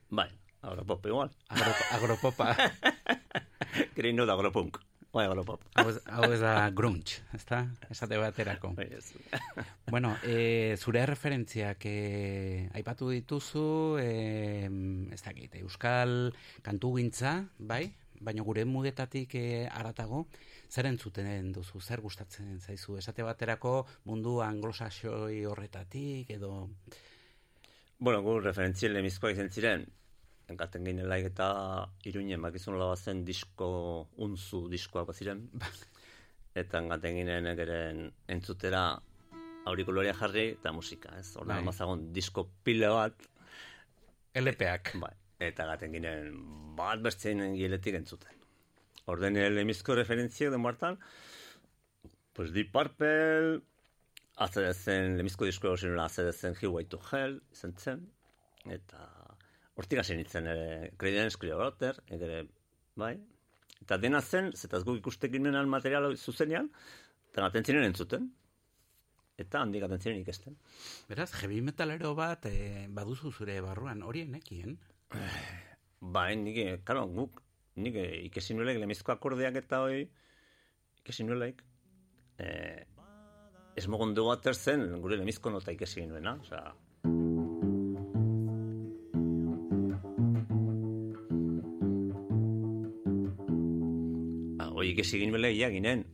Bai, 0.08 0.30
agropop 0.62 1.06
igual. 1.06 1.30
Agro, 1.48 1.72
agropopa. 1.96 2.54
Greinu 3.96 4.26
da 4.26 4.34
agropunk. 4.38 4.80
Bai, 5.10 5.24
agropop. 5.26 5.64
hau, 5.74 5.88
ez, 5.90 5.96
hau 6.06 6.26
ez 6.30 6.38
da 6.38 6.52
grunge, 6.70 7.16
ezta? 7.34 7.64
Esate 7.90 8.18
baterako. 8.20 8.70
Bai, 8.76 8.86
bueno, 9.94 10.12
e, 10.22 10.76
zure 10.78 11.02
referentziak 11.10 11.82
e, 11.90 12.68
aipatu 12.78 13.10
dituzu, 13.10 13.64
e, 13.98 14.70
ez 15.10 15.18
dakit, 15.24 15.58
euskal 15.64 16.30
kantugintza, 16.62 17.40
bai? 17.58 17.88
Baina 18.20 18.44
gure 18.46 18.62
mugetatik 18.68 19.34
e, 19.34 19.44
aratago, 19.66 20.28
zer 20.70 20.86
entzuten 20.92 21.50
duzu, 21.56 21.82
zer 21.82 22.04
gustatzen 22.04 22.60
zaizu? 22.60 22.94
Esate 23.00 23.26
baterako 23.26 23.80
mundu 24.06 24.38
anglosaxoi 24.46 25.42
horretatik, 25.50 26.30
edo... 26.38 26.68
Bueno, 27.98 28.22
gu 28.22 28.38
referentzien 28.44 28.94
lemizkoak 28.94 29.34
izan 29.34 29.50
ziren, 29.50 29.88
enkaten 30.50 30.86
ginelaik 30.86 31.30
eta 31.30 31.48
iruinen 32.08 32.42
bakizun 32.42 32.78
zen 32.96 33.24
disko, 33.24 34.08
unzu 34.16 34.68
diskoak 34.68 35.06
baziren. 35.06 35.48
eta 36.62 36.78
enkaten 36.78 37.14
ginen 37.14 37.46
egeren 37.46 38.10
entzutera 38.28 39.00
aurikoloria 39.70 40.14
jarri 40.14 40.50
eta 40.56 40.72
musika, 40.72 41.14
ez? 41.18 41.36
Horda, 41.36 41.54
Bai. 41.54 41.64
mazagon 41.64 42.12
disko 42.12 42.48
pile 42.64 42.88
bat. 42.88 43.26
LP-ak. 44.34 44.94
Bai, 45.02 45.14
eta 45.50 45.66
gaten 45.66 45.92
ginen 45.92 46.36
bat 46.78 47.02
bertzen 47.02 47.42
giletik 47.56 47.98
entzuten. 48.00 48.36
Orden 49.10 49.34
lemizko 49.54 49.96
referentziak 49.98 50.52
den 50.52 50.66
hartan, 50.66 50.98
pues 52.34 52.52
Deep 52.54 52.70
Purple, 52.72 53.60
azedezen, 54.40 55.16
lemizko 55.18 55.48
disko 55.48 55.70
egosinula 55.72 56.06
azedezen 56.06 56.54
Highway 56.60 56.86
to 56.88 57.00
Hell, 57.10 57.40
izan 57.52 57.74
zen, 57.76 58.04
eta 58.70 59.02
hortik 59.80 60.02
hasi 60.02 60.16
nintzen 60.18 60.48
ere, 60.52 60.90
Creedence 61.00 61.38
Clearwater, 61.40 62.02
ere, 62.12 62.42
bai, 63.00 63.14
eta 63.80 63.96
dena 64.00 64.20
zen, 64.20 64.52
zetaz 64.52 64.82
guk 64.84 65.00
ikustekin 65.00 65.48
ginen 65.48 65.72
material 65.72 66.08
hau 66.08 66.12
zuzenean, 66.16 66.68
eta 67.30 67.46
gaten 67.46 67.66
ziren 67.66 67.86
entzuten, 67.88 68.28
eta 69.40 69.62
handik 69.64 69.86
gaten 69.86 70.02
ziren 70.02 70.20
ikesten. 70.20 70.58
Beraz, 71.08 71.30
heavy 71.40 71.62
metalero 71.64 72.12
bat 72.18 72.44
e, 72.50 72.86
baduzu 72.92 73.32
zure 73.32 73.56
barruan, 73.64 74.04
hori 74.04 74.26
enekien? 74.26 74.76
Bai, 76.16 76.34
nik, 76.40 76.60
eh, 76.60 76.76
karo, 76.84 77.06
guk, 77.16 77.40
nik 77.80 77.96
eh, 78.00 78.22
ikesi 78.28 78.56
nuelek 78.56 78.80
lemizko 78.80 79.12
akordeak 79.16 79.58
eta 79.62 79.82
hoi, 79.86 80.04
ikesi 81.00 81.24
nuelek, 81.28 81.64
eh, 82.40 82.84
ez 83.80 83.86
mogon 83.88 84.12
dugu 84.16 84.32
aterzen 84.32 84.86
gure 85.00 85.16
lemizko 85.20 85.52
nota 85.52 85.72
ikesi 85.72 86.04
nuena, 86.08 86.36
osea, 86.44 86.72
Ah, 94.90 94.92
hoi 94.92 94.96
ikesi 94.96 95.18
ginuen 95.22 95.44
ia 95.46 95.70
ginen, 95.70 96.04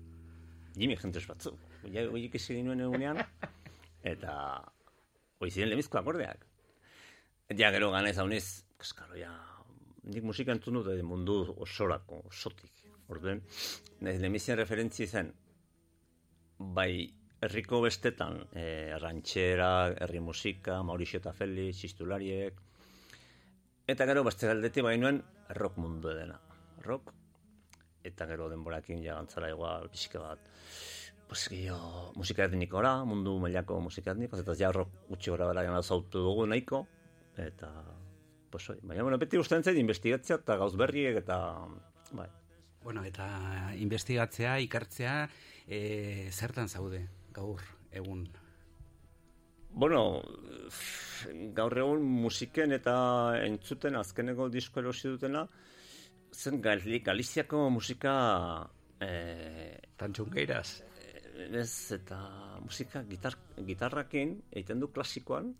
Jimi 0.77 0.97
Hendrix 1.01 1.27
batzu. 1.27 1.55
Hoi 1.83 2.07
hoi 2.13 2.25
ikesi 2.27 2.59
ginuen 2.59 2.81
egunean, 2.85 3.23
Eta, 4.07 4.33
hoi 5.41 5.51
ziren 5.51 5.73
lemizko 5.73 5.99
akordeak. 5.99 6.45
Ja, 7.57 7.71
gero 7.75 7.91
gana 7.91 8.11
ez 8.11 8.19
hauniz, 8.19 8.45
kaskaro, 8.79 9.17
ja, 9.19 9.33
nik 10.05 10.27
musika 10.27 10.55
entzun 10.55 10.79
dut 10.79 11.03
mundu 11.07 11.41
osorako, 11.65 12.21
osotik. 12.31 12.85
Orduen, 13.09 13.43
nahi 14.03 14.19
lemizien 14.19 14.59
referentzi 14.59 15.07
zen, 15.07 15.33
bai, 16.59 17.07
herriko 17.47 17.81
bestetan, 17.85 18.41
eh, 18.53 18.95
rantxera, 18.99 19.71
herri 20.07 20.21
musika, 20.21 20.81
Mauricio 20.83 21.21
eta 21.23 21.33
Felix, 21.33 21.79
txistulariek, 21.79 22.59
eta 23.87 24.07
gero, 24.11 24.25
beste 24.27 24.51
galdeti 24.51 24.83
bai 24.83 24.97
nuen, 24.99 25.23
rock 25.55 25.79
mundu 25.79 26.11
edena. 26.11 26.41
Rock, 26.83 27.15
eta 28.07 28.27
gero 28.31 28.49
denborakin 28.53 29.03
ja 29.05 29.19
gantzara 29.19 29.51
igual, 29.51 29.91
pixka 29.93 30.23
bat, 30.23 30.51
pues 31.29 31.49
gehiago 31.51 32.13
musika 32.17 32.47
etnikora, 32.47 32.99
mundu 33.05 33.37
mailako 33.43 33.81
musika 33.83 34.15
etniko, 34.15 34.39
eta 34.39 34.55
ja 34.59 34.73
rock 34.73 35.09
gutxi 35.11 35.33
gora 35.35 35.51
bera 35.51 35.67
gana 35.67 35.83
zautu 35.83 36.23
dugu 36.23 36.47
nahiko, 36.47 36.87
eta, 37.37 37.71
pues 38.51 38.71
oi, 38.71 38.79
baina, 38.83 39.03
bueno, 39.03 39.19
beti 39.19 39.39
ustean 39.39 39.65
zait 39.67 39.79
investigatzea 39.79 40.41
eta 40.43 40.57
gauz 40.63 40.75
berriek 40.79 41.19
eta, 41.25 41.39
bai. 42.13 42.29
Bueno, 42.87 43.03
eta 43.05 43.27
investigatzea, 43.83 44.59
ikartzea, 44.63 45.15
e, 45.67 46.31
zertan 46.31 46.69
zaude 46.69 47.03
gaur 47.35 47.63
egun? 47.91 48.29
Bueno, 49.77 50.23
gaur 51.57 51.79
egun 51.83 52.05
musiken 52.23 52.73
eta 52.73 52.97
entzuten 53.43 53.99
azkeneko 53.99 54.49
disko 54.53 54.81
erosi 54.81 55.11
dutena, 55.11 55.45
zen 56.37 56.61
Gali- 56.63 57.03
Galiziako 57.05 57.69
musika... 57.71 58.13
Eh, 59.01 59.77
Tantxungeiraz? 59.97 60.83
Ez, 61.37 61.93
eta 61.93 62.19
musika 62.65 63.03
gitar, 63.09 63.35
gitarrakin 63.67 64.37
egiten 64.53 64.81
du 64.81 64.89
klasikoan, 64.93 65.51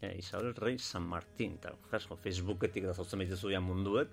eh, 0.00 0.12
Isabel 0.18 0.54
Rey 0.54 0.78
San 0.78 1.06
Martín, 1.10 1.56
eta 1.58 1.72
jasko, 1.90 2.16
Facebooketik 2.22 2.86
da 2.86 2.94
zautzen 2.94 3.22
behitezu 3.22 3.50
ja 3.50 3.60
munduet, 3.62 4.12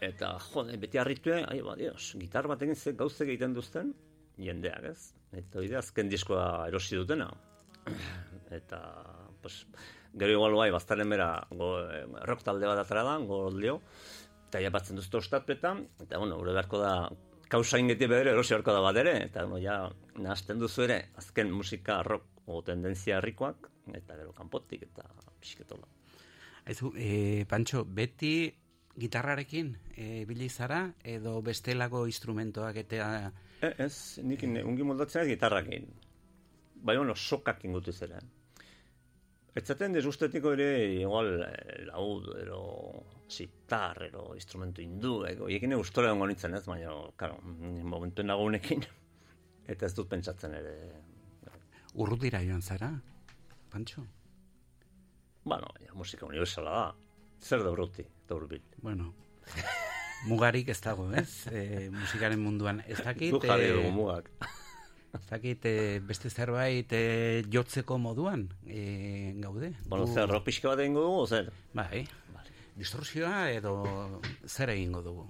eta 0.00 0.32
jode, 0.48 0.76
beti 0.80 1.00
harritue, 1.00 1.42
ai, 1.44 1.60
ba, 1.64 1.76
dios, 1.76 2.14
gitar 2.20 2.48
bat 2.48 2.64
egin 2.64 2.76
ze 2.76 2.94
gauzek 2.96 3.28
egiten 3.28 3.56
duzten, 3.56 3.92
jendeak, 4.40 4.88
ez? 4.92 5.12
Eta 5.36 5.60
hori 5.60 5.76
azken 5.76 6.08
diskoa 6.12 6.46
erosi 6.68 6.96
dutena. 6.96 7.28
eta, 8.60 8.80
pues, 9.42 9.62
gero 10.16 10.38
igual 10.38 10.56
bai, 10.56 10.70
baztaren 10.72 11.12
bera, 11.12 11.30
go, 11.52 11.74
eh, 11.84 12.04
rock 12.28 12.44
talde 12.48 12.68
bat 12.68 12.80
atara 12.80 13.04
da, 13.10 13.18
goldeo, 13.28 13.82
eta 14.56 14.64
ja 14.64 14.72
batzen 14.72 14.96
duzte 14.96 15.18
ostatpetan, 15.20 15.82
eta, 16.00 16.16
bueno, 16.16 16.38
gure 16.40 16.54
beharko 16.56 16.78
da, 16.80 16.92
kausa 17.52 17.76
ingeti 17.76 18.08
bedere 18.08 18.32
erosi 18.32 18.54
beharko 18.54 18.72
da 18.72 18.80
bat 18.80 18.96
ere, 19.02 19.12
eta, 19.26 19.44
bueno, 19.44 19.60
ja, 19.60 19.74
nahazten 20.16 20.62
duzu 20.62 20.86
ere, 20.86 21.10
azken 21.20 21.52
musika 21.52 21.98
rock 22.06 22.48
o 22.48 22.62
tendenzia 22.64 23.18
herrikoak, 23.18 23.68
eta 23.92 24.16
gero 24.16 24.32
kanpotik, 24.32 24.86
eta 24.88 25.04
pixketola. 25.42 25.84
Aizu, 26.66 26.94
e, 26.96 27.44
Pantxo, 27.50 27.84
beti 27.84 28.48
gitarrarekin 28.96 29.74
e, 29.92 30.24
bili 30.24 30.48
zara 30.48 30.86
edo 31.04 31.36
bestelako 31.44 32.06
instrumentoak 32.08 32.80
eta 32.80 33.10
E, 33.60 33.70
ez, 33.80 34.18
nik 34.24 34.42
eh. 34.44 34.64
ungi 34.64 34.84
moldatzea 34.84 35.24
gitarrakin. 35.28 35.86
Bai, 36.80 36.96
bueno, 36.96 37.14
sokak 37.16 37.62
ingutu 37.64 37.92
zera. 37.92 38.18
Etzaten 39.56 39.94
desustetiko 39.96 40.52
ere, 40.52 40.68
igual, 41.00 41.30
eh, 41.46 41.84
laud, 41.88 42.28
ero, 42.42 42.60
sitar, 43.28 44.02
ero, 44.04 44.28
instrumentu 44.36 44.82
hindu, 44.84 45.14
ego, 45.24 45.48
ekin 45.48 45.72
ustore 45.78 46.10
dongo 46.12 46.26
nintzen 46.28 46.54
ez, 46.58 46.64
baina, 46.68 46.92
karo, 47.16 47.38
momentuen 47.40 48.28
nagunekin, 48.28 48.84
eta 49.72 49.88
ez 49.88 49.94
dut 49.96 50.10
pentsatzen 50.12 50.58
ere. 50.60 50.76
urrutira 51.94 52.42
joan 52.44 52.60
zara, 52.60 52.90
Pantxo? 53.72 54.04
Bueno, 55.44 55.72
ja, 55.80 55.94
musika 55.94 56.26
universala 56.26 56.70
da. 56.70 56.86
Zer 57.40 57.62
da 57.64 57.70
urruti, 57.72 58.02
eta 58.02 58.36
urbil. 58.36 58.62
Bueno, 58.82 59.12
mugarik 60.26 60.68
ez 60.72 60.80
dago, 60.82 61.08
ez? 61.14 61.46
E, 61.48 61.88
musikaren 61.94 62.40
munduan. 62.42 62.82
Ez 62.86 62.98
dakit... 63.04 63.32
Guk 63.32 63.44
jarri 63.46 63.68
eh, 63.70 63.74
dugu 63.76 63.92
mugak. 63.94 64.30
Ez 65.20 65.28
dakit 65.30 65.64
eh, 65.66 66.00
beste 66.04 66.30
zerbait 66.30 66.92
eh, 66.92 67.42
jotzeko 67.52 67.98
moduan 67.98 68.48
eh, 68.66 69.32
gaude. 69.42 69.72
Bueno, 69.88 70.06
Gu- 70.06 70.14
zer, 70.14 70.28
rock 70.28 70.44
pixka 70.50 70.68
bat 70.68 70.80
egingo 70.84 71.02
dugu, 71.06 71.26
zer? 71.26 71.50
Bai, 71.74 72.06
distorsioa 72.76 73.50
edo 73.52 74.20
zer 74.46 74.70
egingo 74.74 75.02
dugu. 75.02 75.26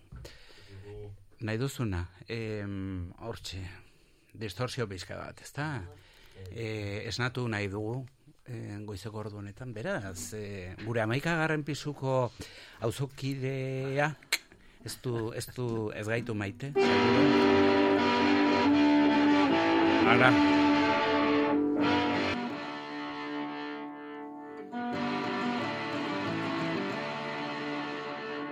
Nahi 1.47 1.59
duzuna, 1.61 2.01
em, 2.33 3.11
hortxe, 3.21 3.61
distorsio 4.35 4.87
pixka 4.89 5.17
bat, 5.21 5.41
ezta? 5.45 5.67
E, 6.51 7.05
esnatu 7.09 7.45
nahi 7.49 7.69
dugu, 7.69 8.01
e, 8.49 8.79
goizeko 8.89 9.19
ordu 9.21 9.39
honetan, 9.43 9.73
beraz, 9.77 10.33
e, 10.35 10.75
gure 10.85 11.03
amaikagarren 11.05 11.63
pisuko 11.65 12.31
auzokidea, 12.81 14.11
ez 14.85 14.97
du, 15.05 15.31
ez 15.37 15.47
du, 15.57 15.91
ez 15.95 16.07
gaitu 16.09 16.35
maite, 16.35 16.73
Ara. 20.07 20.29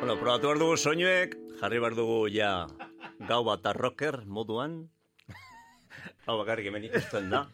Bueno, 0.01 0.17
probatu 0.19 0.49
behar 0.49 0.59
dugu 0.59 0.77
soinuek, 0.77 1.37
jarri 1.61 1.79
behar 1.79 1.95
dugu 1.95 2.19
ja 2.35 2.67
gau 3.29 3.45
bat 3.47 3.71
rocker 3.79 4.25
moduan. 4.27 4.91
Hau 6.27 6.37
bakarrik 6.43 6.67
hemen 6.73 6.91
ikusten 6.91 7.31
da. 7.31 7.47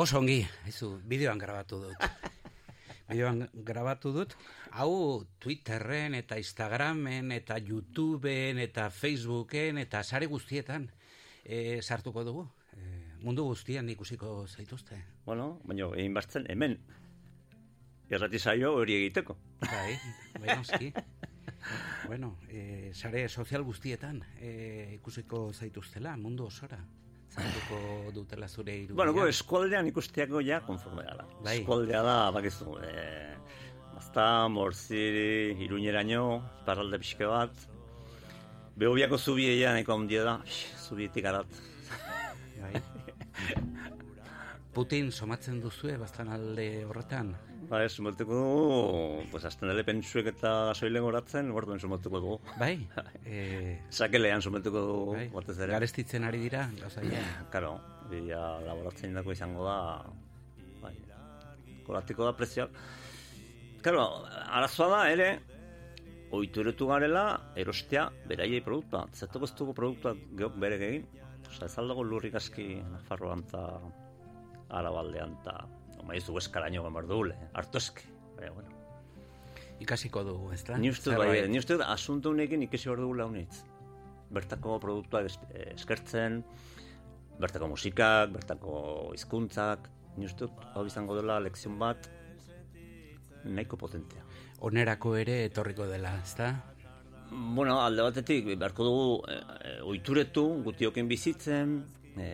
Oso 0.00 0.16
ongi, 0.16 0.38
aizu, 0.64 0.94
bideoan 1.04 1.36
grabatu 1.36 1.76
dut. 1.82 2.04
bideoan 3.10 3.42
grabatu 3.68 4.14
dut. 4.14 4.32
Hau 4.80 5.26
Twitterren 5.44 6.14
eta 6.16 6.38
Instagramen 6.40 7.34
eta 7.36 7.58
YouTubeen 7.60 8.62
eta 8.62 8.86
Facebooken 8.96 9.82
eta 9.82 10.00
sare 10.00 10.24
guztietan 10.30 10.86
e, 11.44 11.82
sartuko 11.82 12.24
dugu. 12.24 12.46
E, 12.72 12.86
mundu 13.26 13.44
guztian 13.50 13.90
ikusiko 13.92 14.46
zaituzte. 14.48 15.02
Bueno, 15.26 15.50
baina 15.68 15.90
egin 15.98 16.16
bartzen 16.16 16.48
hemen. 16.48 16.78
Errati 18.08 18.40
zaio 18.40 18.72
hori 18.78 18.96
egiteko. 19.02 19.36
Bai, 19.66 19.98
bai 20.38 20.56
noski. 20.56 20.94
bueno, 22.08 22.38
e, 22.48 22.94
sare 22.94 23.28
sozial 23.28 23.68
guztietan 23.68 24.24
e, 24.38 24.96
ikusiko 24.96 25.50
zaituztela, 25.52 26.16
mundu 26.16 26.48
osora. 26.48 26.80
Zartuko 27.30 28.10
dutela 28.14 28.48
zure 28.48 28.74
irudia. 28.74 28.96
Bueno, 28.98 29.12
go, 29.14 29.26
eskualdean 29.30 29.86
ikusteako 29.90 30.42
ja 30.42 30.60
konforme 30.66 31.04
gara. 31.06 31.26
Bai. 31.44 31.60
Eskualdea 31.60 32.02
da, 32.02 32.16
bakizu, 32.34 32.76
e, 32.82 33.04
Mazta, 33.94 34.48
Morziri, 34.48 35.54
Iruñeraino, 35.66 36.24
parralde 36.66 36.98
pixke 37.02 37.28
bat. 37.30 37.66
Behobiako 38.80 39.18
zubieia 39.18 39.74
nahiko 39.76 39.94
handia 39.94 40.24
da, 40.26 40.36
zubietik 40.88 41.30
arat. 41.30 41.62
Bai. 42.60 42.74
Putin 44.74 45.10
somatzen 45.10 45.58
duzue 45.60 45.96
bastan 45.98 46.28
alde 46.30 46.84
horretan. 46.86 47.32
Ba, 47.70 47.80
ez, 47.82 47.92
sumatuko 47.92 48.36
dugu, 48.38 49.24
pues, 49.32 49.42
azten 49.46 49.70
dele 49.70 49.82
pentsuek 49.86 50.30
eta 50.30 50.50
gasoilen 50.70 51.04
goratzen, 51.06 51.50
borduen 51.54 51.82
sumatuko 51.82 52.20
dugu. 52.22 52.36
Bai, 52.58 52.76
e... 53.26 53.78
Sakelean 53.90 54.42
sumatuko 54.42 54.82
dugu, 54.86 55.12
Bai. 55.18 55.26
batez 55.34 55.56
ere. 55.58 55.74
Garestitzen 55.74 56.26
ari 56.26 56.42
dira, 56.46 56.64
gauza 56.80 57.02
ja. 57.06 57.22
Karo, 57.54 57.76
bila 58.10 58.60
laboratzen 58.66 59.14
dako 59.18 59.34
izango 59.34 59.66
da, 59.66 59.78
bai, 60.82 60.94
koratiko 61.86 62.26
da 62.26 62.34
prezioak. 62.38 62.82
Karo, 63.82 64.06
arazoa 64.50 64.90
da 64.94 65.04
ere, 65.10 65.30
oituretu 66.36 66.86
garela, 66.90 67.24
erostea 67.58 68.06
beraiei 68.30 68.62
produktua. 68.62 69.06
Zertoko 69.14 69.50
ez 69.50 69.54
dugu 69.58 69.74
produktuak 69.74 70.22
geok 70.38 70.58
bere 70.62 70.78
egin. 70.78 71.08
Osa, 71.48 71.66
ez 71.66 71.74
aldago 71.82 72.04
lurrik 72.06 72.36
aski 72.38 72.76
Nafarroan 72.92 73.42
eta 73.48 73.64
Arabaldean 74.70 75.36
eta 75.40 75.66
Omaizu 76.00 76.36
eskaraino 76.38 76.82
gamar 76.82 77.06
dugule, 77.06 77.34
hartu 77.54 77.78
eski. 77.78 78.06
Baina, 78.36 78.52
bueno. 78.56 78.70
Ikasiko 79.80 80.22
dugu, 80.24 80.52
ez 80.52 80.62
da? 80.64 80.76
Ni 80.78 80.90
uste 80.92 81.14
bai, 81.16 81.48
ni 81.48 81.58
uste 81.58 81.76
asunto 81.84 82.30
honekin 82.30 82.62
ikasi 82.66 82.88
behar 82.88 83.00
dugula 83.00 83.26
honitz. 83.26 83.62
Bertako 84.30 84.78
produktuak 84.80 85.26
es- 85.26 85.38
eskertzen, 85.74 86.42
bertako 87.40 87.68
musikak, 87.68 88.30
bertako 88.32 89.10
hizkuntzak, 89.14 89.88
ni 90.16 90.26
uste 90.28 90.48
hau 90.74 90.84
izango 90.86 91.16
dela 91.16 91.38
lekzion 91.40 91.78
bat, 91.78 92.08
nahiko 93.44 93.76
potentea. 93.80 94.22
Onerako 94.60 95.14
ere 95.16 95.44
etorriko 95.46 95.86
dela, 95.88 96.14
ez 96.22 96.34
da? 96.36 96.50
Bueno, 97.30 97.78
alde 97.80 98.02
batetik, 98.02 98.50
beharko 98.58 98.84
dugu 98.84 99.04
e, 99.30 99.36
e, 99.70 99.74
oituretu, 99.86 100.44
gutioken 100.66 101.08
bizitzen, 101.08 101.76
e, 102.18 102.28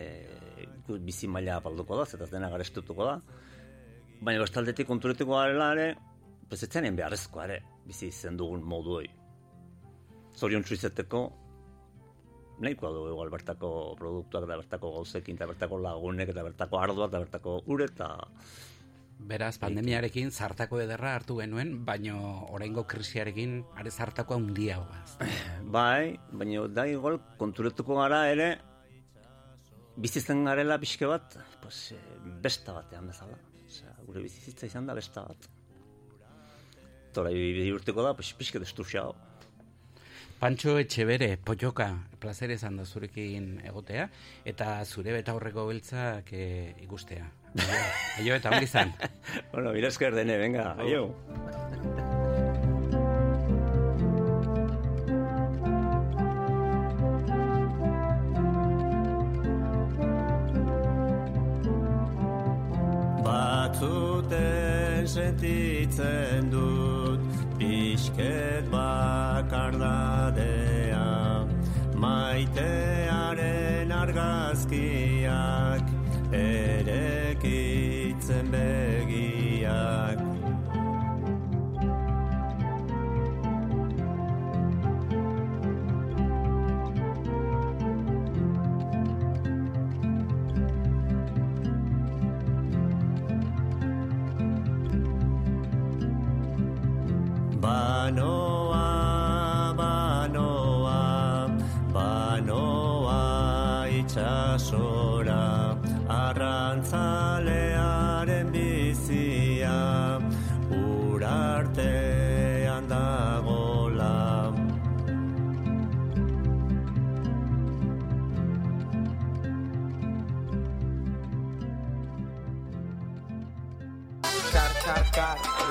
bizi 0.87 1.27
maila 1.27 1.57
apalduko 1.61 1.97
da, 1.99 2.05
zetaz 2.05 2.29
dena 2.31 2.49
garestutuko 2.49 3.05
da. 3.05 3.17
Baina 4.21 4.41
bestaldetik 4.41 4.87
konturetuko 4.87 5.35
garela 5.37 5.71
ere, 5.75 5.87
pezetzen 6.49 6.87
beharrezkoa 6.95 7.45
ere, 7.49 7.59
bizi 7.85 8.07
izen 8.13 8.37
dugun 8.37 8.63
modu 8.63 8.97
hori. 8.99 9.11
Zorion 10.37 10.63
izeteko, 10.69 11.21
nahikoa 12.61 12.91
dugu 12.93 13.11
igual 13.13 13.29
bertako 13.33 13.69
produktuak 13.97 14.47
eta 14.47 14.57
bertako 14.63 14.91
gauzekin, 14.97 15.37
eta 15.37 15.47
bertako 15.49 15.79
lagunek, 15.81 16.33
eta 16.33 16.43
bertako 16.43 16.79
ardoak, 16.79 17.11
eta 17.11 17.23
bertako 17.25 17.61
ure, 17.67 17.85
eta 17.85 18.09
Beraz, 19.17 19.55
pandemiarekin 19.57 20.29
zartako 20.29 20.77
ederra 20.83 21.15
hartu 21.17 21.39
genuen, 21.39 21.71
baino 21.85 22.45
oraingo 22.53 22.83
krisiarekin 22.85 23.63
are 23.75 23.89
zartako 23.89 24.35
handiagoa. 24.37 24.99
da? 25.19 25.29
Bai, 25.73 26.19
baina 26.31 26.67
da 26.69 26.85
igual 26.85 27.17
konturetuko 27.37 27.97
gara 27.97 28.27
ere 28.29 28.51
bizitzen 29.97 30.43
garela 30.45 30.77
pixke 30.79 31.09
bat, 31.09 31.37
pues, 31.61 31.91
eh, 31.91 32.01
besta 32.43 32.73
batean 32.73 33.07
bezala. 33.07 33.37
Osea, 33.67 33.93
gure 34.05 34.21
bizitza 34.23 34.65
izan 34.65 34.85
da 34.87 34.93
besta 34.95 35.23
bat. 35.27 35.49
Tora 37.13 37.31
urteko 37.31 38.03
da, 38.03 38.13
pues, 38.13 38.33
pixke 38.33 38.59
destruxao. 38.59 39.15
Pantxo 40.37 40.75
Etxebere, 40.77 41.31
Poyoka, 41.41 41.87
plazer 42.21 42.51
izan 42.53 42.77
da 42.77 42.85
zurekin 42.85 43.55
egotea, 43.65 44.05
eta 44.45 44.85
zure 44.85 45.15
beta 45.15 45.33
horreko 45.33 45.65
beltzak 45.71 46.29
e, 46.31 46.75
ikustea. 46.85 47.25
Aio, 48.19 48.35
eta 48.35 48.53
ongi 48.53 48.69
izan. 48.69 48.93
bueno, 49.55 49.73
mira 49.73 49.89
esker 49.89 50.13
dene, 50.13 50.37
venga, 50.37 50.75
aio. 50.77 52.16
Batzuten 63.77 65.05
sentitzen 65.05 66.49
dut 66.49 67.21
pixket 67.59 68.65
bakardadea 68.71 69.45
Maitearen 71.93 73.91
argazkiak 73.93 75.85
erekitzen 76.33 78.49
begiak 78.49 78.96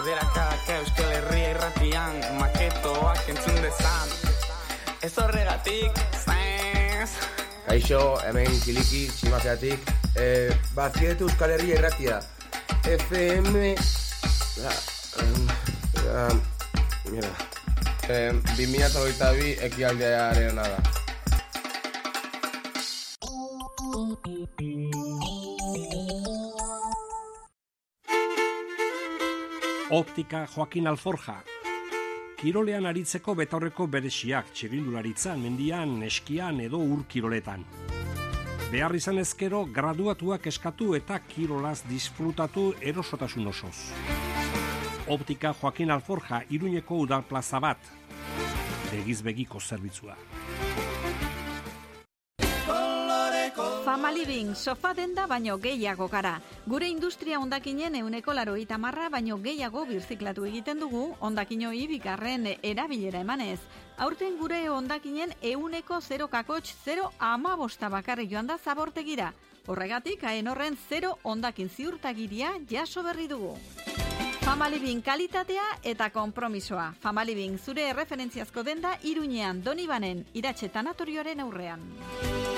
Kar, 0.06 0.14
erderakak 0.14 0.68
euskal 0.70 1.08
herria 1.10 2.02
ahoak 2.06 3.28
entzun 3.28 3.56
dezan 3.58 4.12
Ez 5.02 5.10
horregatik, 5.18 5.98
zez 6.14 7.10
Kaixo, 7.66 7.98
hemen 8.22 8.46
kiliki, 8.62 9.08
tximazeatik. 9.10 9.90
Eh, 10.14 10.54
Bazkietu 10.76 11.26
Euskal 11.26 11.56
Herria 11.56 11.80
irratia. 11.80 12.20
FM... 12.84 13.74
Ja, 14.62 14.76
um, 15.24 15.50
ja, 16.04 16.28
mira. 17.10 17.32
Eh, 18.06 18.30
2022 18.54 19.56
ekialdearen 19.72 20.62
da. 20.62 21.05
Optika 29.96 30.46
Joaquin 30.54 30.86
Alforja. 30.90 31.38
Kirolean 32.36 32.84
aritzeko 32.84 33.32
betaurreko 33.38 33.86
beresiak 33.88 34.50
txirindularitzan, 34.52 35.40
mendian, 35.40 35.94
eskian 36.04 36.58
edo 36.60 36.82
ur 36.84 37.06
kiroletan. 37.08 37.64
Behar 38.74 38.92
izan 38.98 39.22
ezkero, 39.22 39.62
graduatuak 39.78 40.50
eskatu 40.52 40.90
eta 40.98 41.16
kirolaz 41.30 41.78
disfrutatu 41.88 42.66
erosotasun 42.92 43.48
osoz. 43.54 43.74
Optika 45.16 45.54
Joaquin 45.62 45.96
Alforja, 45.96 46.42
iruñeko 46.50 47.00
udal 47.06 47.24
plaza 47.24 47.62
bat. 47.64 47.88
Begizbegiko 48.92 49.64
zerbitzua. 49.64 50.18
Family 53.86 54.26
Living, 54.26 54.56
sofa 54.56 54.90
denda 54.94 55.28
baino 55.30 55.60
gehiago 55.62 56.08
gara. 56.10 56.40
Gure 56.66 56.88
industria 56.88 57.38
ondakinen 57.38 57.94
euneko 57.94 58.32
laro 58.34 58.56
marra 58.78 59.08
baino 59.08 59.38
gehiago 59.38 59.86
birziklatu 59.86 60.44
egiten 60.44 60.80
dugu 60.80 61.14
ondakinoi 61.20 61.86
bigarren 61.86 62.48
erabilera 62.64 63.20
emanez. 63.20 63.60
Aurten 63.98 64.38
gure 64.38 64.68
ondakinen 64.70 65.32
euneko 65.40 66.00
0 66.00 66.26
kakotx 66.26 66.74
0 66.84 67.12
amabosta 67.20 67.88
bakarri 67.88 68.26
joan 68.26 68.48
da 68.48 68.58
zabortegira. 68.58 69.32
Horregatik, 69.68 70.24
haen 70.24 70.48
horren 70.48 70.76
0 70.90 71.18
ondakin 71.22 71.68
ziurtagiria 71.68 72.58
jaso 72.68 73.04
berri 73.04 73.28
dugu. 73.28 73.56
Famalibin 74.40 75.00
kalitatea 75.00 75.78
eta 75.84 76.10
konpromisoa. 76.10 76.92
Famalibin 77.00 77.56
zure 77.56 77.92
referentziazko 77.92 78.64
denda 78.64 78.98
iruñean 79.04 79.62
donibanen 79.62 80.26
iratxe 80.34 80.68
tanatorioaren 80.70 81.40
aurrean. 81.40 82.55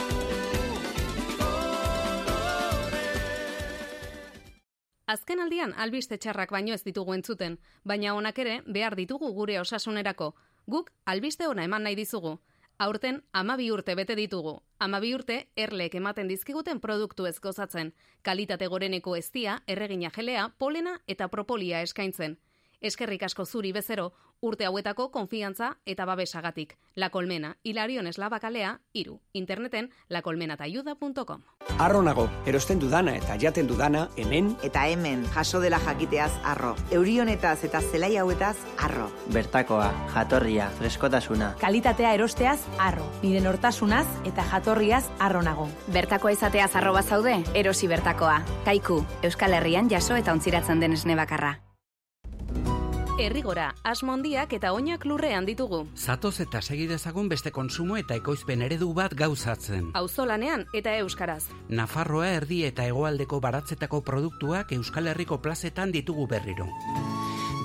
Azken 5.09 5.41
aldian 5.41 5.71
albiste 5.81 6.19
txarrak 6.21 6.51
baino 6.53 6.75
ez 6.77 6.83
ditugu 6.85 7.15
entzuten, 7.15 7.55
baina 7.91 8.11
honak 8.13 8.39
ere 8.43 8.57
behar 8.67 8.95
ditugu 8.97 9.31
gure 9.33 9.55
osasunerako. 9.61 10.35
Guk 10.75 10.91
albiste 11.13 11.47
ona 11.49 11.65
eman 11.65 11.87
nahi 11.89 11.97
dizugu. 11.97 12.35
Aurten 12.87 13.23
amabi 13.33 13.71
urte 13.73 13.95
bete 13.97 14.17
ditugu. 14.19 14.53
Amabi 14.79 15.15
urte 15.17 15.39
erlek 15.57 15.97
ematen 15.97 16.29
dizkiguten 16.29 16.83
produktu 16.85 17.25
ez 17.25 17.41
gozatzen. 17.41 17.95
Kalitate 18.21 18.69
goreneko 18.69 19.17
eztia, 19.17 19.63
erregina 19.67 20.11
jelea, 20.15 20.51
polena 20.59 20.99
eta 21.07 21.31
propolia 21.33 21.81
eskaintzen. 21.89 22.37
Eskerrik 22.83 23.25
asko 23.31 23.47
zuri 23.47 23.73
bezero, 23.73 24.13
urte 24.41 24.67
hauetako 24.67 25.11
konfiantza 25.11 25.77
eta 25.87 26.05
babesagatik. 26.05 26.77
La 26.95 27.11
Colmena, 27.11 27.57
Hilarion 27.63 28.07
Eslabakalea, 28.07 28.81
iru. 28.93 29.21
Interneten 29.33 29.91
lacolmenatayuda.com. 30.09 31.43
Arro 31.79 32.03
nago, 32.03 32.29
erosten 32.47 32.79
dudana 32.79 33.17
eta 33.17 33.37
jaten 33.39 33.69
dudana 33.69 34.09
hemen 34.17 34.57
Eta 34.63 34.87
hemen, 34.89 35.25
jaso 35.35 35.61
dela 35.61 35.79
jakiteaz 35.79 36.33
arro. 36.45 36.75
Eurionetaz 36.91 37.65
eta 37.65 37.81
zelai 37.81 38.17
hauetaz 38.17 38.57
arro. 38.79 39.11
Bertakoa, 39.33 39.93
jatorria, 40.15 40.71
freskotasuna. 40.79 41.55
Kalitatea 41.61 42.15
erosteaz 42.15 42.61
arro. 42.79 43.07
Nire 43.23 43.41
nortasunaz 43.41 44.07
eta 44.27 44.43
jatorriaz 44.43 45.05
arro 45.19 45.43
nago. 45.43 45.69
Bertakoa 45.93 46.33
izateaz 46.33 46.75
arroba 46.77 47.03
zaude, 47.03 47.39
erosi 47.55 47.87
bertakoa. 47.89 48.43
Kaiku, 48.65 49.05
Euskal 49.23 49.55
Herrian 49.55 49.91
jaso 49.91 50.17
eta 50.17 50.33
ontziratzen 50.33 50.81
den 50.81 50.93
esne 50.93 51.17
bakarra. 51.17 51.68
Errigora, 53.19 53.73
asmondiak 53.83 54.53
eta 54.55 54.71
oinak 54.71 55.03
lurrean 55.03 55.43
ditugu. 55.49 55.81
Zatoz 55.99 56.37
eta 56.45 56.61
segi 56.63 56.85
dezagun 56.87 57.27
beste 57.29 57.51
konsumo 57.51 57.97
eta 57.99 58.15
ekoizpen 58.15 58.61
eredu 58.63 58.93
bat 58.95 59.17
gauzatzen. 59.19 59.89
Auzolanean 59.99 60.69
eta 60.73 60.93
euskaraz. 61.03 61.49
Nafarroa 61.69 62.29
erdi 62.37 62.61
eta 62.69 62.87
hegoaldeko 62.87 63.41
baratzetako 63.43 64.05
produktuak 64.07 64.71
Euskal 64.77 65.11
Herriko 65.11 65.41
plazetan 65.43 65.91
ditugu 65.91 66.29
berriro. 66.31 66.69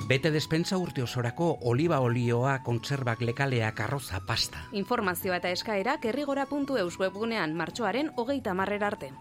Bete 0.08 0.32
despensa 0.34 0.76
urte 0.76 1.04
osorako 1.06 1.52
oliba 1.70 2.00
olioa, 2.02 2.56
kontserbak 2.64 3.22
lekaleak, 3.22 3.78
arroza, 3.80 4.18
pasta. 4.26 4.66
Informazioa 4.72 5.38
eta 5.38 5.54
eskaerak 5.54 6.10
errigora.eus 6.10 6.98
webgunean 6.98 7.54
martxoaren 7.54 8.10
hogeita 8.16 8.58
marrera 8.58 8.90
arte. 8.90 9.12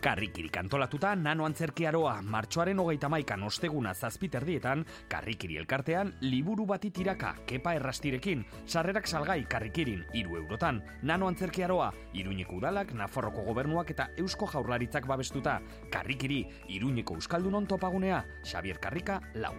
Karrikirik 0.00 0.56
antolatuta 0.56 1.12
nano 1.14 1.44
antzerkiaroa 1.44 2.14
martxoaren 2.24 2.78
hogeita 2.80 3.10
maikan 3.12 3.42
osteguna 3.44 3.92
zazpiterdietan, 3.92 4.84
karrikiri 5.12 5.58
elkartean 5.60 6.14
liburu 6.24 6.64
bati 6.66 6.90
tiraka 6.90 7.34
kepa 7.46 7.74
errastirekin, 7.76 8.46
sarrerak 8.64 9.06
salgai 9.06 9.44
karrikirin 9.44 10.06
iru 10.16 10.38
eurotan, 10.40 10.80
nano 11.02 11.28
antzerkiaroa, 11.28 11.92
iruñeko 12.14 12.56
udalak, 12.56 12.94
Nafarroko 12.96 13.44
gobernuak 13.44 13.92
eta 13.92 14.08
eusko 14.16 14.48
jaurlaritzak 14.48 15.06
babestuta, 15.06 15.60
karrikiri, 15.92 16.46
iruñeko 16.68 17.20
euskaldunon 17.20 17.68
topagunea, 17.68 18.24
Xavier 18.42 18.80
Karrika, 18.80 19.20
lau. 19.34 19.52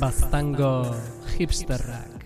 Baztango 0.00 0.96
hipsterrak. 1.36 2.20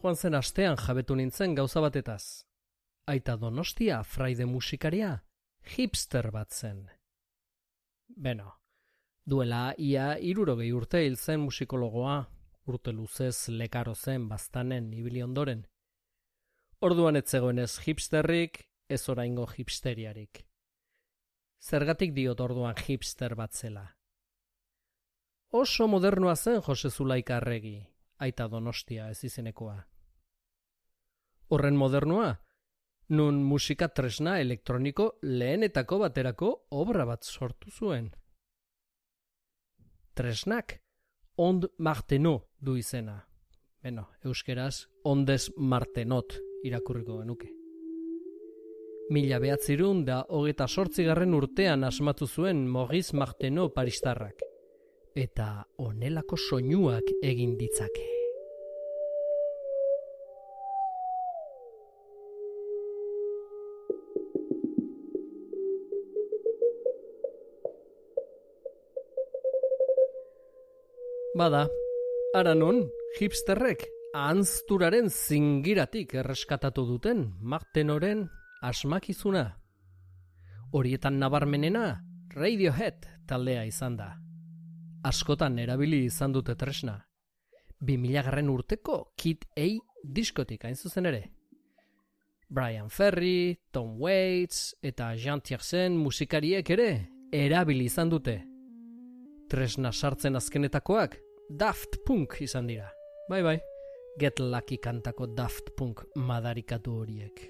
Joan 0.00 0.16
zen 0.16 0.34
astean 0.34 0.76
jabetu 0.80 1.16
nintzen 1.16 1.54
gauza 1.54 1.80
batetaz. 1.80 2.44
Aita 3.06 3.36
donostia 3.36 4.02
fraide 4.02 4.46
musikaria 4.46 5.18
hipster 5.76 6.30
bat 6.32 6.52
zen. 6.52 6.82
Beno, 8.08 8.52
duela 9.24 9.74
ia 9.78 10.16
irurogei 10.18 10.72
urte 10.72 11.04
hil 11.04 11.16
zen 11.16 11.40
musikologoa, 11.40 12.24
urte 12.66 12.92
luzez 12.92 13.48
lekaro 13.48 13.94
zen 13.94 14.28
baztanen 14.28 14.92
ibili 14.92 15.22
ondoren. 15.22 15.64
Orduan 16.80 17.16
ez 17.16 17.26
zegoenez 17.28 17.78
hipsterrik, 17.84 18.66
ez 18.88 19.08
oraingo 19.08 19.46
hipsteriarik. 19.46 20.44
Zergatik 21.60 22.14
diot 22.16 22.40
orduan 22.40 22.74
hipster 22.86 23.34
bat 23.36 23.52
zela. 23.52 23.84
Oso 25.52 25.86
modernoa 25.88 26.36
zen 26.36 26.60
Jose 26.62 26.90
Zulaika 26.90 27.36
arregi, 27.36 27.80
aita 28.18 28.46
donostia 28.48 29.08
ez 29.10 29.24
izenekoa. 29.24 29.76
Horren 31.50 31.76
modernoa, 31.76 32.30
nun 33.10 33.42
musika 33.42 33.88
tresna 33.88 34.38
elektroniko 34.38 35.08
lehenetako 35.22 35.98
baterako 36.04 36.50
obra 36.70 37.04
bat 37.04 37.26
sortu 37.26 37.70
zuen. 37.70 38.12
Tresnak, 40.14 40.78
ond 41.40 41.64
marteno 41.78 42.34
du 42.60 42.76
izena. 42.76 43.16
Beno, 43.80 44.04
euskeraz, 44.28 44.84
ondes 45.08 45.48
martenot 45.56 46.36
irakurriko 46.68 47.22
genuke. 47.22 47.48
Mila 49.10 49.40
behatzirun 49.42 50.04
da 50.06 50.20
hogeta 50.28 50.68
sortzigarren 50.68 51.34
urtean 51.34 51.88
asmatu 51.88 52.28
zuen 52.28 52.62
Maurice 52.68 53.16
Marteno 53.16 53.70
paristarrak. 53.74 54.44
Eta 55.16 55.50
onelako 55.88 56.38
soinuak 56.38 57.10
egin 57.32 57.56
ditzake. 57.58 58.09
Bada, 71.40 71.62
ara 72.36 72.52
non, 72.52 72.82
hipsterrek 73.16 73.86
ahanzturaren 74.12 75.06
zingiratik 75.08 76.10
erreskatatu 76.20 76.82
duten 76.84 77.22
Martenoren 77.40 78.26
asmakizuna. 78.60 79.46
Horietan 80.76 81.16
nabarmenena 81.16 82.02
Radiohead 82.34 83.06
taldea 83.30 83.62
izan 83.64 83.96
da. 83.96 84.10
Askotan 85.08 85.56
erabili 85.62 86.02
izan 86.10 86.36
dute 86.36 86.58
tresna. 86.60 86.98
2000 87.80 88.26
garren 88.28 88.52
urteko 88.52 88.98
Kid 89.16 89.48
A 89.56 89.70
diskotik 90.04 90.68
hain 90.68 90.76
zuzen 90.76 91.08
ere. 91.08 91.22
Brian 92.50 92.90
Ferry, 92.90 93.56
Tom 93.72 93.96
Waits 93.96 94.74
eta 94.82 95.14
Jean 95.16 95.40
Tiersen 95.40 95.96
musikariek 95.96 96.68
ere 96.76 96.90
erabili 97.32 97.88
izan 97.88 98.12
dute. 98.12 98.36
Tresna 99.48 99.88
sartzen 99.90 100.36
azkenetakoak 100.36 101.16
Daft 101.50 101.96
Punk 102.06 102.36
izan 102.44 102.68
dira. 102.70 102.86
Bai 103.26 103.40
bai, 103.42 103.56
Get 104.14 104.38
Lucky 104.38 104.76
kantako 104.78 105.26
Daft 105.34 105.72
Punk 105.74 106.04
madarikatu 106.14 106.92
horiek. 107.02 107.40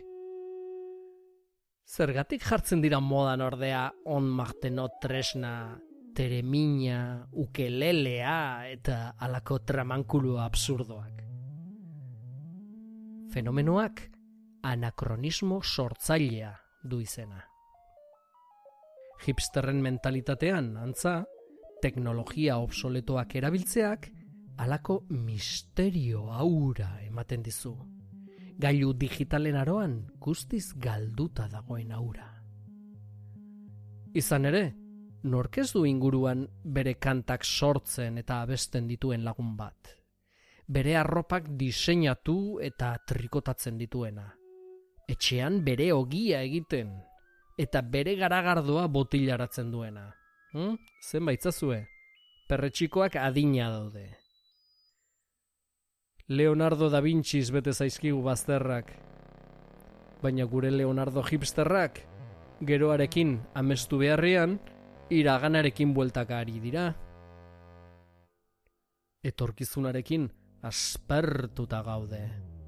Zergatik 1.85 2.40
jartzen 2.40 2.81
dira 2.81 2.97
modan 3.05 3.43
ordea 3.44 3.82
on 4.09 4.24
marteno 4.24 4.86
tresna, 5.02 5.77
teremina, 6.16 7.27
ukelelea 7.44 8.70
eta 8.70 8.97
alako 9.20 9.59
tramankulu 9.68 10.39
absurdoak. 10.47 11.20
Fenomenoak 13.35 14.01
anakronismo 14.64 15.60
sortzailea 15.60 16.55
du 16.89 17.02
izena. 17.05 17.44
Hipsterren 19.27 19.85
mentalitatean, 19.85 20.72
antza, 20.81 21.18
teknologia 21.82 22.59
obsoletoak 22.61 23.35
erabiltzeak, 23.40 24.11
alako 24.61 25.05
misterio 25.11 26.27
aura 26.32 26.98
ematen 27.07 27.43
dizu. 27.43 27.73
Gailu 28.61 28.93
digitalen 28.93 29.57
aroan 29.57 29.94
guztiz 30.20 30.74
galduta 30.77 31.48
dagoen 31.48 31.93
aura. 31.97 32.27
Izan 34.12 34.44
ere, 34.51 34.65
nork 35.23 35.59
ez 35.62 35.70
du 35.73 35.86
inguruan 35.89 36.44
bere 36.65 36.97
kantak 37.01 37.44
sortzen 37.44 38.19
eta 38.20 38.43
abesten 38.43 38.89
dituen 38.89 39.24
lagun 39.24 39.57
bat. 39.57 39.94
Bere 40.69 40.97
arropak 40.97 41.48
diseinatu 41.59 42.61
eta 42.62 42.93
trikotatzen 43.07 43.78
dituena. 43.78 44.28
Etxean 45.09 45.65
bere 45.65 45.93
ogia 45.93 46.43
egiten 46.47 46.93
eta 47.59 47.82
bere 47.82 48.15
garagardoa 48.16 48.86
botilaratzen 48.89 49.70
duena. 49.73 50.09
Hm? 50.52 50.74
Zen 50.98 51.27
baitzazue, 51.28 51.85
perretxikoak 52.51 53.14
adina 53.22 53.68
daude. 53.70 54.09
Leonardo 56.27 56.89
da 56.90 57.01
Vinci 57.01 57.43
bete 57.55 57.72
zaizkigu 57.72 58.22
bazterrak. 58.22 58.90
Baina 60.22 60.44
gure 60.44 60.70
Leonardo 60.70 61.22
hipsterrak, 61.22 62.01
geroarekin 62.66 63.36
amestu 63.55 63.98
beharrean, 63.98 64.59
iraganarekin 65.10 65.94
bueltaka 65.94 66.39
ari 66.39 66.59
dira. 66.60 66.89
Etorkizunarekin 69.22 70.28
aspertuta 70.62 71.82
gaude, 71.82 72.24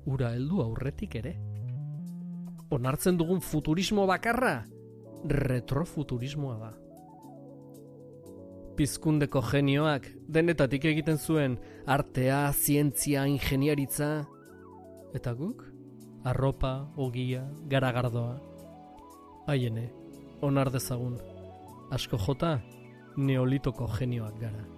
ura 0.06 0.32
heldu 0.36 0.62
aurretik 0.62 1.18
ere. 1.22 1.34
Onartzen 2.70 3.18
dugun 3.18 3.42
futurismo 3.42 4.06
bakarra, 4.06 4.54
retrofuturismoa 5.28 6.58
da. 6.62 6.81
Pizkundeko 8.76 9.42
genioak 9.44 10.06
denetatik 10.32 10.86
egiten 10.88 11.18
zuen 11.18 11.58
artea, 11.86 12.46
zientzia, 12.52 13.26
ingeniaritza 13.28 14.24
eta 15.12 15.34
guk 15.36 15.66
arropa, 16.24 16.88
ogia, 16.96 17.42
garagardoa. 17.68 18.36
Haiene, 19.50 19.90
onar 20.40 20.70
dezagun. 20.70 21.18
Asko 21.92 22.18
jota, 22.18 22.60
neolitoko 23.16 23.88
genioak 23.98 24.38
gara. 24.40 24.71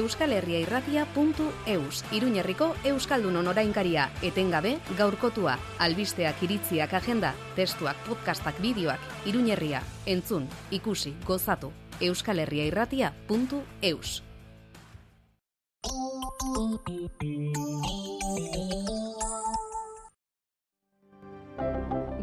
Euskal 0.00 0.32
Herria 0.32 0.58
Irratia.eus 0.60 2.04
Iruñerriko 2.10 2.74
Euskaldunon 2.84 3.48
orainkaria 3.52 4.06
etengabe 4.24 4.78
gaurkotua 4.96 5.58
albisteak 5.78 6.40
iritziak 6.46 6.94
agenda 6.96 7.34
testuak 7.54 8.00
podcastak 8.08 8.56
bideoak. 8.64 9.00
Iruñerria 9.28 9.82
entzun 10.06 10.48
ikusi 10.70 11.12
gozatu. 11.26 11.72
Euskal 12.00 12.40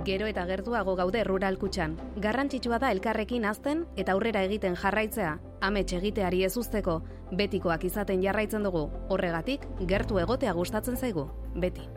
Gero 0.08 0.28
eta 0.30 0.46
gertuago 0.48 0.94
gaude 0.96 1.20
rural 1.28 1.58
kutxan. 1.60 1.98
Garrantzitsua 2.24 2.78
da 2.80 2.94
elkarrekin 2.96 3.44
azten 3.50 3.82
eta 4.00 4.14
aurrera 4.16 4.46
egiten 4.48 4.80
jarraitzea, 4.80 5.34
amets 5.60 5.92
egiteari 6.00 6.46
ez 6.48 6.54
uzteko, 6.56 7.02
betikoak 7.36 7.84
izaten 7.92 8.24
jarraitzen 8.24 8.64
dugu. 8.64 8.88
Horregatik, 9.12 9.68
gertu 9.92 10.24
egotea 10.24 10.56
gustatzen 10.56 10.96
zaigu. 10.96 11.28
Beti. 11.60 11.90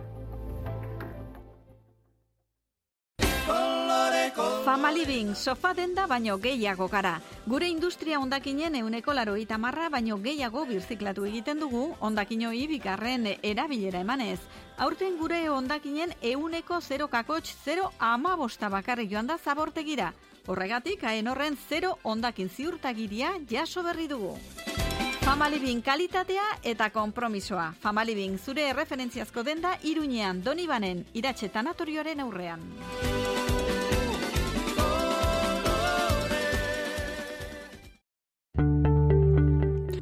Fama 4.34 4.92
Living, 4.92 5.34
sofa 5.34 5.72
denda 5.74 6.06
baino 6.06 6.38
gehiago 6.38 6.88
gara. 6.88 7.20
Gure 7.46 7.68
industria 7.68 8.20
ondakinen 8.20 8.74
euneko 8.74 9.12
laro 9.12 9.34
marra 9.58 9.88
baino 9.88 10.18
gehiago 10.18 10.64
birziklatu 10.66 11.24
egiten 11.24 11.58
dugu 11.58 11.96
ondakinoi 12.00 12.66
bikarren 12.66 13.26
erabilera 13.42 14.00
emanez. 14.00 14.38
Aurten 14.78 15.16
gure 15.18 15.48
ondakinen 15.50 16.14
euneko 16.22 16.80
0 16.80 17.08
kakotx 17.08 17.54
0 17.66 17.90
ama 17.98 18.36
bosta 18.36 18.68
bakarri 18.68 19.08
joan 19.08 19.26
da 19.26 19.38
zabortegira. 19.38 20.12
Horregatik, 20.46 21.02
haen 21.02 21.28
horren 21.28 21.56
0 21.68 21.98
ondakin 22.04 22.48
ziurtagiria 22.48 23.32
jaso 23.48 23.82
berri 23.82 24.08
dugu. 24.08 24.38
Fama 25.20 25.48
Living 25.48 25.82
kalitatea 25.82 26.42
eta 26.62 26.90
konpromisoa. 26.90 27.74
Fama 27.80 28.04
Living 28.04 28.38
zure 28.38 28.68
erreferentziazko 28.70 29.42
denda 29.42 29.76
iruñean 29.82 30.42
donibanen 30.42 31.04
iratxe 31.14 31.48
tanatorioaren 31.48 32.20
aurrean. 32.20 32.60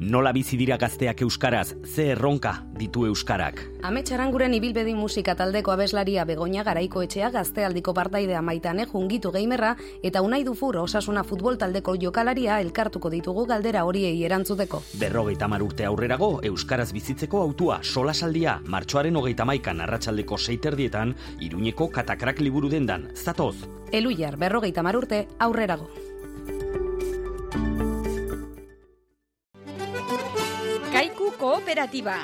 Nola 0.09 0.31
bizi 0.33 0.57
dira 0.57 0.73
gazteak 0.81 1.19
euskaraz, 1.21 1.75
ze 1.85 2.07
erronka 2.15 2.63
ditu 2.73 3.03
euskarak. 3.05 3.59
Ametxaranguren 3.85 4.55
ibilbedi 4.57 4.95
musika 4.97 5.35
taldeko 5.37 5.69
abeslaria 5.69 6.23
begoña 6.25 6.63
garaiko 6.65 7.03
etxea 7.05 7.29
gaztealdiko 7.29 7.93
partaidea 7.93 8.41
maitane 8.41 8.87
jungitu 8.89 9.29
geimerra 9.31 9.75
eta 10.01 10.23
unai 10.25 10.41
dufur 10.47 10.79
osasuna 10.81 11.23
futbol 11.23 11.59
taldeko 11.61 11.93
jokalaria 12.01 12.57
elkartuko 12.65 13.13
ditugu 13.13 13.45
galdera 13.45 13.85
horiei 13.85 14.15
erantzuteko. 14.25 14.81
Berrogeita 14.97 15.47
mar 15.47 15.61
urte 15.61 15.85
aurrerago, 15.85 16.39
euskaraz 16.41 16.89
bizitzeko 16.91 17.43
autua 17.45 17.83
solasaldia 17.83 18.59
martxoaren 18.65 19.15
hogeita 19.15 19.45
maikan 19.45 19.85
arratsaldeko 19.85 20.41
seiterdietan, 20.41 21.13
iruñeko 21.39 21.91
katakrak 21.93 22.41
liburu 22.41 22.73
dendan, 22.73 23.11
zatoz. 23.13 23.57
Eluiar 23.91 24.41
berrogeita 24.41 24.81
mar 24.81 24.97
urte 24.97 25.27
aurrerago. 25.37 25.91
Kooperatiba. 31.69 32.15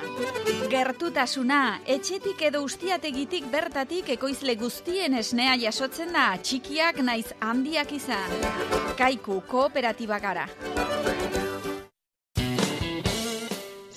Gertutasuna, 0.69 1.80
etxetik 1.85 2.41
edo 2.47 2.63
ustiategitik 2.65 3.45
bertatik 3.53 4.09
ekoizle 4.15 4.55
guztien 4.57 5.13
esnea 5.22 5.53
jasotzen 5.61 6.17
da, 6.17 6.31
txikiak 6.41 7.03
naiz 7.05 7.27
handiak 7.45 7.93
izan. 7.93 8.39
Kaiku 8.97 9.43
kooperatiba 9.45 10.17
gara. 10.19 10.49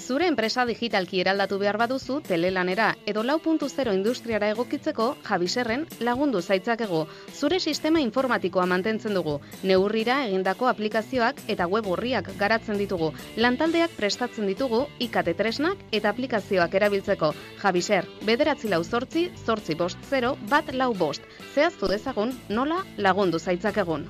Zure 0.09 0.25
enpresa 0.31 0.63
digitalki 0.65 1.19
eraldatu 1.21 1.59
behar 1.61 1.77
baduzu 1.77 2.15
telelanera 2.25 2.87
edo 3.13 3.21
lau 3.31 3.35
puntu 3.45 3.67
zero 3.69 3.93
industriara 3.93 4.49
egokitzeko 4.55 5.09
jabiserren 5.27 5.83
lagundu 6.09 6.41
zaitzakego. 6.41 7.03
Zure 7.35 7.59
sistema 7.61 8.01
informatikoa 8.01 8.65
mantentzen 8.73 9.19
dugu. 9.19 9.35
Neurrira 9.71 10.17
egindako 10.31 10.71
aplikazioak 10.71 11.43
eta 11.55 11.67
web 11.69 11.91
horriak 11.93 12.31
garatzen 12.41 12.81
ditugu. 12.81 13.11
Lantaldeak 13.37 13.99
prestatzen 14.01 14.49
ditugu 14.49 14.87
ikate 15.11 15.37
tresnak 15.43 15.85
eta 15.93 16.09
aplikazioak 16.15 16.81
erabiltzeko. 16.81 17.35
Jabiser, 17.61 18.09
bederatzi 18.25 18.73
lau 18.73 18.81
zortzi, 18.85 19.29
zortzi 19.45 19.77
bost 19.77 20.09
zero, 20.09 20.39
bat 20.49 20.73
lau 20.73 20.95
bost. 20.95 21.29
Zehaztu 21.53 21.93
dezagun 21.93 22.33
nola 22.49 22.81
lagundu 22.97 23.45
zaitzakegun. 23.45 24.09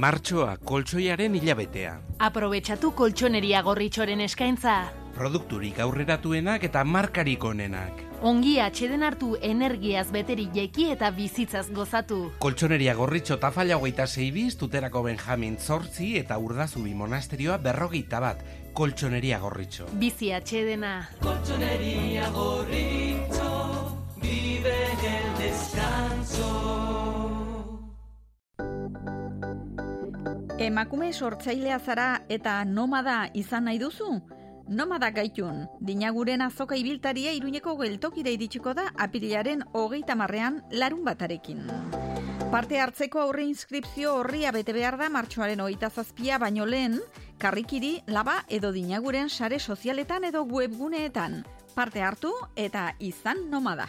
Martxoa 0.00 0.54
koltsoiaren 0.64 1.34
hilabetea. 1.36 1.90
Aprobetxatu 2.24 2.94
koltsoneria 2.96 3.60
gorritxoren 3.66 4.22
eskaintza. 4.24 4.76
Produkturik 5.12 5.80
aurreratuenak 5.84 6.62
eta 6.64 6.84
markarik 6.88 7.44
onenak. 7.44 7.98
Ongi 8.24 8.54
atxeden 8.64 9.04
hartu 9.04 9.34
energiaz 9.44 10.06
beteri 10.14 10.46
jeki 10.54 10.86
eta 10.94 11.10
bizitzaz 11.12 11.66
gozatu. 11.76 12.20
Koltsoneria 12.40 12.94
gorritxo 12.96 13.36
tafalla 13.42 13.76
hogeita 13.76 14.06
zeibiz, 14.06 14.54
tuterako 14.56 15.02
Benjamin 15.04 15.58
zortzi 15.58 16.14
eta 16.22 16.38
urdazubi 16.38 16.94
monasterioa 16.96 17.58
berrogeita 17.58 18.20
bat. 18.24 18.40
Koltsoneria 18.72 19.40
gorritxo. 19.42 19.90
Bizi 20.00 20.32
atxedena. 20.32 20.94
Colchonería 21.20 22.30
gorrito, 22.30 23.52
vive 24.22 24.78
el 25.12 25.28
descanso. 25.44 27.29
Emakume 30.60 31.06
sortzailea 31.14 31.78
zara 31.80 32.06
eta 32.28 32.58
nomada 32.68 33.30
izan 33.32 33.64
nahi 33.64 33.78
duzu? 33.80 34.10
Nomada 34.68 35.08
gaitun, 35.10 35.62
dinaguren 35.80 36.42
azoka 36.44 36.76
ibiltaria 36.76 37.32
iruñeko 37.32 37.78
geltokira 37.78 38.28
iritsiko 38.28 38.74
da 38.76 38.90
apirilaren 39.00 39.64
hogeita 39.72 40.14
marrean 40.20 40.58
larun 40.70 41.00
batarekin. 41.06 41.62
Parte 42.52 42.76
hartzeko 42.78 43.22
aurre 43.22 43.46
inskripzio 43.48 44.12
horria 44.18 44.52
bete 44.52 44.74
behar 44.76 44.98
da 45.00 45.08
martxoaren 45.08 45.64
hogeita 45.64 45.88
zazpia 45.88 46.36
baino 46.38 46.66
lehen, 46.66 46.98
karrikiri, 47.38 48.02
laba 48.06 48.42
edo 48.50 48.68
dinaguren 48.76 49.30
sare 49.30 49.58
sozialetan 49.58 50.28
edo 50.28 50.44
webguneetan. 50.44 51.40
Parte 51.74 52.04
hartu 52.04 52.34
eta 52.54 52.90
izan 52.98 53.48
nomada. 53.48 53.88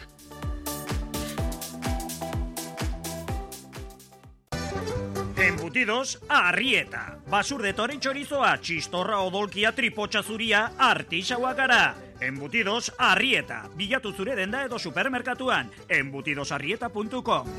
Embutidos 5.42 6.20
Arrieta. 6.28 7.18
Basurde 7.26 7.72
toren 7.74 7.98
txorizoa, 7.98 8.52
txistorra 8.62 9.18
odolkia 9.26 9.72
tripotxa 9.74 10.22
zuria, 10.22 10.60
artixaua 10.78 11.50
gara. 11.58 11.82
Embutidos 12.22 12.92
Arrieta. 13.10 13.64
Bilatu 13.74 14.14
zure 14.14 14.36
denda 14.38 14.62
edo 14.68 14.78
supermerkatuan. 14.78 15.70
Embutidosarrieta.com 15.88 17.50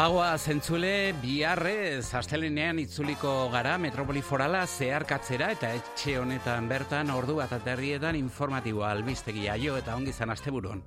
Bagoa 0.00 0.38
zentzule 0.38 1.12
biharrez 1.20 2.14
astelenean 2.16 2.78
itzuliko 2.80 3.32
gara 3.52 3.74
metropoli 3.82 4.22
forala 4.24 4.62
zeharkatzera 4.64 5.50
eta 5.58 5.74
etxe 5.76 6.14
honetan 6.22 6.70
bertan 6.72 7.12
ordu 7.12 7.36
bat 7.42 7.52
aterrietan 7.58 8.16
informatiboa 8.16 8.94
albistegia 8.96 9.58
jo 9.60 9.76
eta 9.76 10.00
ongi 10.00 10.16
zan 10.16 10.32
asteburuan. 10.32 10.80